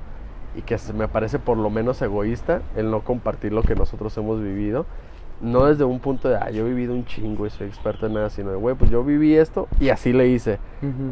y 0.55 0.63
que 0.63 0.79
se 0.79 0.93
me 0.93 1.09
parece 1.09 1.39
por 1.39 1.57
lo 1.59 1.71
menos 1.71 2.01
egoísta 2.03 2.63
el 2.77 2.91
no 2.91 3.01
compartir 3.05 3.53
lo 3.53 3.63
que 3.63 3.75
nosotros 3.75 4.17
hemos 4.19 4.43
vivido. 4.43 4.87
No 5.41 5.67
desde 5.67 5.85
un 5.85 6.01
punto 6.01 6.29
de, 6.29 6.37
ah, 6.37 6.51
yo 6.51 6.65
he 6.67 6.69
vivido 6.69 6.93
un 6.95 7.05
chingo 7.05 7.47
y 7.47 7.51
soy 7.51 7.69
experto 7.69 8.07
en 8.07 8.15
nada, 8.15 8.29
sino 8.31 8.51
de, 8.51 8.57
güey, 8.57 8.75
pues 8.75 8.91
yo 8.91 9.05
viví 9.05 9.37
esto 9.37 9.69
y 9.79 9.91
así 9.91 10.13
le 10.13 10.27
hice. 10.29 10.59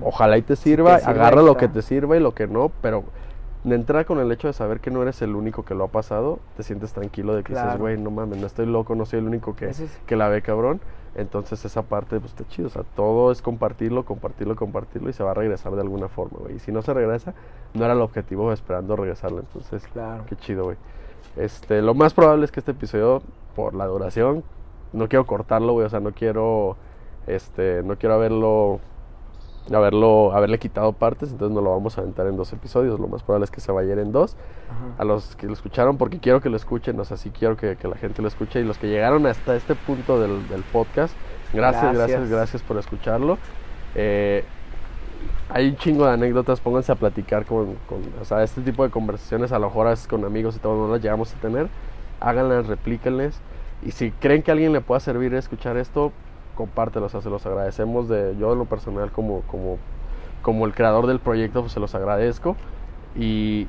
Ojalá 0.02 0.36
y 0.38 0.42
te 0.42 0.56
sirva, 0.56 0.96
agarra 0.96 1.42
lo 1.42 1.56
que 1.56 1.68
te 1.68 1.82
sirva 1.82 2.16
y 2.16 2.20
lo 2.20 2.34
que 2.34 2.46
no, 2.48 2.70
pero 2.82 3.04
de 3.64 3.74
entrada 3.74 4.04
con 4.04 4.18
el 4.18 4.30
hecho 4.32 4.46
de 4.48 4.52
saber 4.52 4.80
que 4.80 4.90
no 4.90 5.02
eres 5.02 5.22
el 5.22 5.34
único 5.36 5.64
que 5.64 5.74
lo 5.74 5.84
ha 5.84 5.88
pasado, 5.88 6.38
te 6.56 6.62
sientes 6.62 6.92
tranquilo 6.92 7.34
de 7.34 7.42
que 7.42 7.52
dices, 7.52 7.64
Claro. 7.64 7.78
güey, 7.80 7.96
no 7.98 8.10
mames, 8.10 8.38
no 8.40 8.46
estoy 8.46 8.66
loco, 8.66 8.94
no 8.94 9.06
soy 9.06 9.18
el 9.20 9.26
único 9.26 9.54
que, 9.56 9.72
sí. 9.74 9.86
que 10.06 10.16
la 10.16 10.28
ve 10.28 10.42
cabrón. 10.42 10.80
Entonces 11.16 11.64
esa 11.64 11.80
parte, 11.82 12.20
pues 12.20 12.32
está 12.32 12.46
chido, 12.46 12.66
o 12.68 12.70
sea, 12.70 12.82
todo 12.94 13.32
es 13.32 13.40
compartirlo, 13.40 14.04
compartirlo, 14.04 14.54
compartirlo 14.54 15.08
y 15.08 15.14
se 15.14 15.24
va 15.24 15.30
a 15.30 15.34
regresar 15.34 15.72
de 15.74 15.80
alguna 15.80 16.08
forma, 16.08 16.38
güey. 16.40 16.56
Y 16.56 16.58
si 16.58 16.72
no 16.72 16.82
se 16.82 16.92
regresa, 16.92 17.32
no 17.74 17.84
era 17.84 17.94
el 17.94 18.02
objetivo 18.02 18.52
esperando 18.52 18.96
regresarlo, 18.96 19.38
entonces, 19.40 19.82
Claro. 19.92 20.24
qué 20.28 20.36
chido, 20.36 20.64
güey. 20.64 20.76
Este, 21.36 21.80
lo 21.80 21.94
más 21.94 22.12
probable 22.12 22.44
es 22.44 22.52
que 22.52 22.60
este 22.60 22.72
episodio, 22.72 23.22
por 23.56 23.74
la 23.74 23.86
duración, 23.86 24.44
no 24.92 25.08
quiero 25.08 25.26
cortarlo, 25.26 25.72
güey, 25.72 25.86
o 25.86 25.88
sea, 25.88 25.98
no 26.00 26.12
quiero, 26.12 26.76
este, 27.26 27.82
no 27.82 27.96
quiero 27.96 28.14
haberlo 28.14 28.80
haberlo 29.74 30.32
haberle 30.32 30.58
quitado 30.60 30.92
partes, 30.92 31.32
entonces 31.32 31.52
no 31.52 31.60
lo 31.60 31.70
vamos 31.70 31.98
a 31.98 32.02
aventar 32.02 32.26
en 32.28 32.36
dos 32.36 32.52
episodios. 32.52 33.00
Lo 33.00 33.08
más 33.08 33.24
probable 33.24 33.46
es 33.46 33.50
que 33.50 33.60
se 33.60 33.72
vaya 33.72 33.90
a 33.90 33.92
ir 33.94 33.98
en 33.98 34.12
dos. 34.12 34.36
Ajá. 34.70 35.02
A 35.02 35.04
los 35.04 35.34
que 35.34 35.46
lo 35.46 35.54
escucharon, 35.54 35.98
porque 35.98 36.20
quiero 36.20 36.40
que 36.40 36.50
lo 36.50 36.56
escuchen, 36.56 37.00
o 37.00 37.04
sea, 37.04 37.16
sí 37.16 37.30
quiero 37.30 37.56
que, 37.56 37.76
que 37.76 37.88
la 37.88 37.96
gente 37.96 38.22
lo 38.22 38.28
escuche. 38.28 38.60
Y 38.60 38.64
los 38.64 38.78
que 38.78 38.86
llegaron 38.88 39.26
hasta 39.26 39.56
este 39.56 39.74
punto 39.74 40.20
del, 40.20 40.48
del 40.48 40.62
podcast, 40.62 41.16
gracias, 41.52 41.82
gracias, 41.82 41.96
Gracias. 41.96 42.30
gracias, 42.30 42.62
por 42.62 42.78
escucharlo. 42.78 43.38
Eh, 43.96 44.44
hay 45.48 45.68
un 45.68 45.76
chingo 45.76 46.06
de 46.06 46.12
anécdotas, 46.12 46.60
pónganse 46.60 46.92
a 46.92 46.96
platicar 46.96 47.44
con, 47.44 47.74
con, 47.88 48.02
o 48.20 48.24
sea, 48.24 48.42
este 48.42 48.60
tipo 48.60 48.84
de 48.84 48.90
conversaciones, 48.90 49.52
a 49.52 49.58
lo 49.58 49.66
mejor 49.66 49.88
es 49.88 50.06
con 50.06 50.24
amigos 50.24 50.56
y 50.56 50.58
todo, 50.58 50.86
no 50.86 50.92
las 50.92 51.02
llegamos 51.02 51.34
a 51.34 51.36
tener. 51.38 51.68
Háganlas, 52.20 52.66
replíquenles. 52.66 53.40
Y 53.82 53.92
si 53.92 54.10
creen 54.10 54.42
que 54.42 54.50
a 54.50 54.54
alguien 54.54 54.72
le 54.72 54.80
pueda 54.80 55.00
servir 55.00 55.34
escuchar 55.34 55.76
esto, 55.76 56.12
compártelo, 56.54 57.06
o 57.06 57.08
sea, 57.08 57.20
se 57.20 57.30
los 57.30 57.44
agradecemos 57.46 58.08
de 58.08 58.34
yo 58.38 58.52
en 58.52 58.58
lo 58.58 58.64
personal 58.64 59.12
como, 59.12 59.42
como, 59.42 59.78
como 60.42 60.64
el 60.66 60.72
creador 60.74 61.06
del 61.06 61.18
proyecto, 61.20 61.60
pues 61.60 61.72
se 61.72 61.80
los 61.80 61.94
agradezco. 61.94 62.56
Y, 63.14 63.66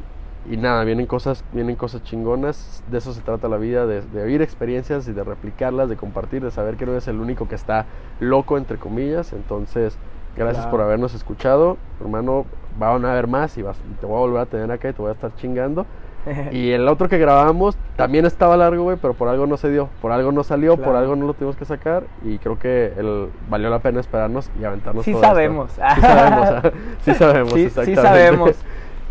y 0.49 0.56
nada, 0.57 0.84
vienen 0.86 1.06
cosas, 1.07 1.44
vienen 1.52 1.76
cosas 1.76 2.03
chingonas, 2.03 2.84
de 2.90 2.99
eso 2.99 3.11
se 3.14 3.22
trata 3.22 3.49
la 3.49 3.57
vida, 3.57 3.86
de, 3.86 4.02
de 4.02 4.24
oír 4.24 4.41
experiencias 4.41 5.07
y 5.07 5.14
de 5.14 5.24
replicarlas, 5.24 5.90
de 5.90 5.98
compartir, 5.98 6.41
de 6.44 6.52
saber 6.52 6.78
que 6.78 6.86
no 6.86 6.94
eres 6.94 7.07
el 7.10 7.19
único 7.19 7.48
que 7.49 7.56
está 7.56 7.86
loco, 8.22 8.57
entre 8.57 8.78
comillas. 8.78 9.34
Entonces, 9.34 9.98
gracias 10.38 10.65
Claro. 10.65 10.72
por 10.72 10.82
habernos 10.82 11.14
escuchado, 11.14 11.78
hermano, 11.99 12.45
van 12.80 13.03
a 13.06 13.11
haber 13.11 13.28
más 13.28 13.57
y, 13.57 13.61
vas, 13.61 13.78
y 13.91 13.94
te 13.95 14.06
voy 14.06 14.15
a 14.15 14.19
volver 14.19 14.41
a 14.41 14.45
tener 14.45 14.72
acá 14.72 14.90
y 14.90 14.94
te 14.94 15.02
voy 15.02 15.10
a 15.10 15.14
estar 15.14 15.36
chingando. 15.36 15.86
Y 16.52 16.72
el 16.72 16.88
otro 16.88 17.10
que 17.10 17.18
grabamos 17.18 17.78
también 17.95 18.26
estaba 18.26 18.58
largo, 18.58 18.84
güey, 18.84 18.98
pero 19.02 19.14
por 19.14 19.28
algo 19.28 19.48
no 19.48 19.58
se 19.58 19.70
dio, 19.70 19.90
por 20.02 20.12
algo 20.12 20.32
no 20.32 20.44
salió, 20.44 20.78
por 20.78 20.95
algo 20.95 21.16
no 21.16 21.26
lo 21.28 21.34
tuvimos 21.34 21.56
que 21.56 21.66
sacar 21.66 22.04
y 22.24 22.38
creo 22.38 22.58
que 22.60 22.94
el, 22.98 23.30
valió 23.49 23.70
la 23.70 23.80
pena 23.80 23.99
esperarnos 23.99 24.49
y 24.60 24.64
aventarnos 24.66 25.04
Sí 25.06 25.12
todo 25.12 25.22
esto. 25.22 25.34
sabemos. 25.34 25.72
Sí 25.72 25.82
sabemos, 26.02 26.49
ah, 26.64 26.72
sí 27.06 27.14
sabemos, 27.14 27.54
Sí, 27.54 27.70
sí 27.86 27.95
sabemos. 27.95 28.52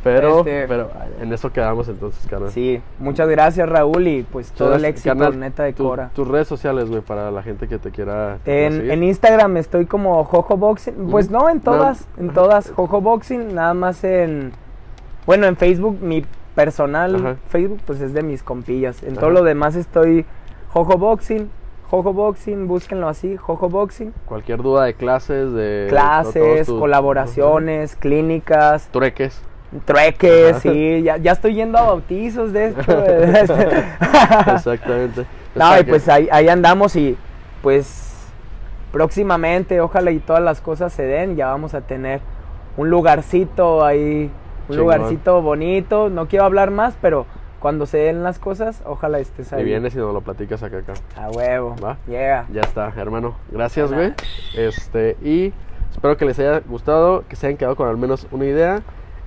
Pero, 0.05 0.39
Este- 0.39 0.69
pero 0.69 0.89
en 1.21 1.33
eso 1.33 1.51
quedamos 1.53 1.89
entonces, 1.89 2.25
carnal. 2.29 2.53
Sí, 2.53 2.81
muchas 3.01 3.29
gracias 3.29 3.69
Raúl 3.69 4.07
y 4.07 4.23
pues 4.23 4.53
todo 4.53 4.77
el 4.77 4.85
éxito 4.85 5.33
neta 5.33 5.65
de 5.65 5.73
Tu- 5.73 5.83
Cora. 5.83 6.11
Tus 6.15 6.29
redes 6.29 6.47
sociales, 6.47 6.89
güey, 6.89 7.01
para 7.01 7.33
la 7.33 7.43
gente 7.43 7.67
que 7.67 7.79
te 7.79 7.91
quiera, 7.91 8.39
En, 8.45 8.73
seguir. 8.75 8.91
en 8.93 9.03
Instagram 9.03 9.57
estoy 9.57 9.87
como 9.87 10.23
Jojo 10.23 10.57
Boxing. 10.57 11.09
Pues 11.11 11.27
Ujú. 11.27 11.35
no, 11.39 11.51
en 11.51 11.57
No, 11.57 11.63
todas, 11.65 12.07
en 12.19 12.33
todas. 12.33 12.71
Jojo 12.71 13.01
Boxing, 13.01 13.53
nada 13.53 13.75
más 13.75 14.05
en. 14.05 14.53
Bueno, 15.27 15.49
en 15.49 15.57
Facebook, 15.57 15.99
mi 16.01 16.25
personal 16.57 17.15
Ajá. 17.15 17.37
Facebook, 17.49 17.81
pues 17.87 18.01
es 18.01 18.13
de 18.13 18.25
mis 18.25 18.43
compillas. 18.43 19.05
En 19.05 19.13
Ajá. 19.13 19.21
todo 19.21 19.31
lo 19.31 19.45
demás 19.45 19.77
estoy 19.77 20.25
Jojo 20.71 20.99
Boxing, 20.99 21.49
Jojo 21.89 22.13
Boxing, 22.13 22.67
búsquenlo 22.67 23.09
así, 23.09 23.37
Jojo 23.37 23.69
Boxing. 23.69 24.13
Cualquier 24.25 24.61
duda 24.63 24.85
de 24.87 24.95
clases, 24.95 25.53
de... 25.53 25.87
Clases, 25.89 26.67
tus- 26.67 26.81
colaboraciones, 26.81 27.95
clínicas. 27.95 28.89
Trueques. 28.91 29.41
trueques, 29.85 30.51
Ajá. 30.57 30.61
sí. 30.61 31.03
Ya, 31.05 31.17
ya 31.19 31.31
estoy 31.33 31.55
yendo 31.55 31.79
a 31.79 31.83
bautizos 31.83 32.53
de 32.53 32.67
esto. 32.69 33.05
Exactamente. 34.55 35.27
No, 35.55 35.65
Está 35.75 35.81
y 35.81 35.85
pues 35.85 36.09
ahí, 36.09 36.29
ahí 36.33 36.49
andamos 36.49 36.97
y 36.97 37.17
pues 37.63 38.15
próximamente, 38.93 39.81
ojalá 39.81 40.11
y 40.11 40.19
todas 40.19 40.43
las 40.43 40.61
cosas 40.61 40.93
se 40.93 41.03
den, 41.03 41.37
ya 41.37 41.47
vamos 41.49 41.75
a 41.75 41.83
tener 41.83 42.21
un 42.77 42.91
lugarcito 42.91 43.85
ahí, 43.85 44.31
un 44.69 44.77
Chingón. 44.77 44.99
lugarcito 44.99 45.43
bonito, 45.43 46.11
no 46.11 46.27
quiero 46.29 46.45
hablar 46.45 46.71
más, 46.71 46.97
pero 47.01 47.27
cuando 47.61 47.87
se 47.87 47.99
den 47.99 48.23
las 48.23 48.39
cosas, 48.39 48.83
ojalá 48.85 49.19
estés 49.19 49.53
ahí. 49.53 49.63
Y 49.63 49.65
vienes 49.65 49.95
y 49.95 49.99
nos 49.99 50.13
lo 50.13 50.21
platicas 50.21 50.63
acá, 50.63 50.79
acá. 50.79 50.95
A 51.17 51.31
huevo. 51.31 51.75
Va. 51.83 51.97
Llega. 52.07 52.47
Ya 52.53 52.61
está, 52.61 52.93
hermano. 52.97 53.37
Gracias, 53.51 53.93
güey. 53.93 54.13
Este, 54.57 55.17
y 55.23 55.53
espero 55.91 56.17
que 56.17 56.25
les 56.25 56.39
haya 56.39 56.61
gustado, 56.61 57.25
que 57.29 57.37
se 57.37 57.47
hayan 57.47 57.57
quedado 57.57 57.77
con 57.77 57.89
al 57.89 57.97
menos 57.97 58.27
una 58.31 58.45
idea. 58.45 58.83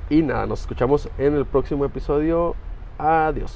Y 0.10 0.22
nada, 0.22 0.45
nos 0.45 0.61
escuchamos 0.61 1.10
en 1.18 1.36
el 1.36 1.45
próximo 1.45 1.86
episodio. 1.86 2.56
Adiós. 2.98 3.48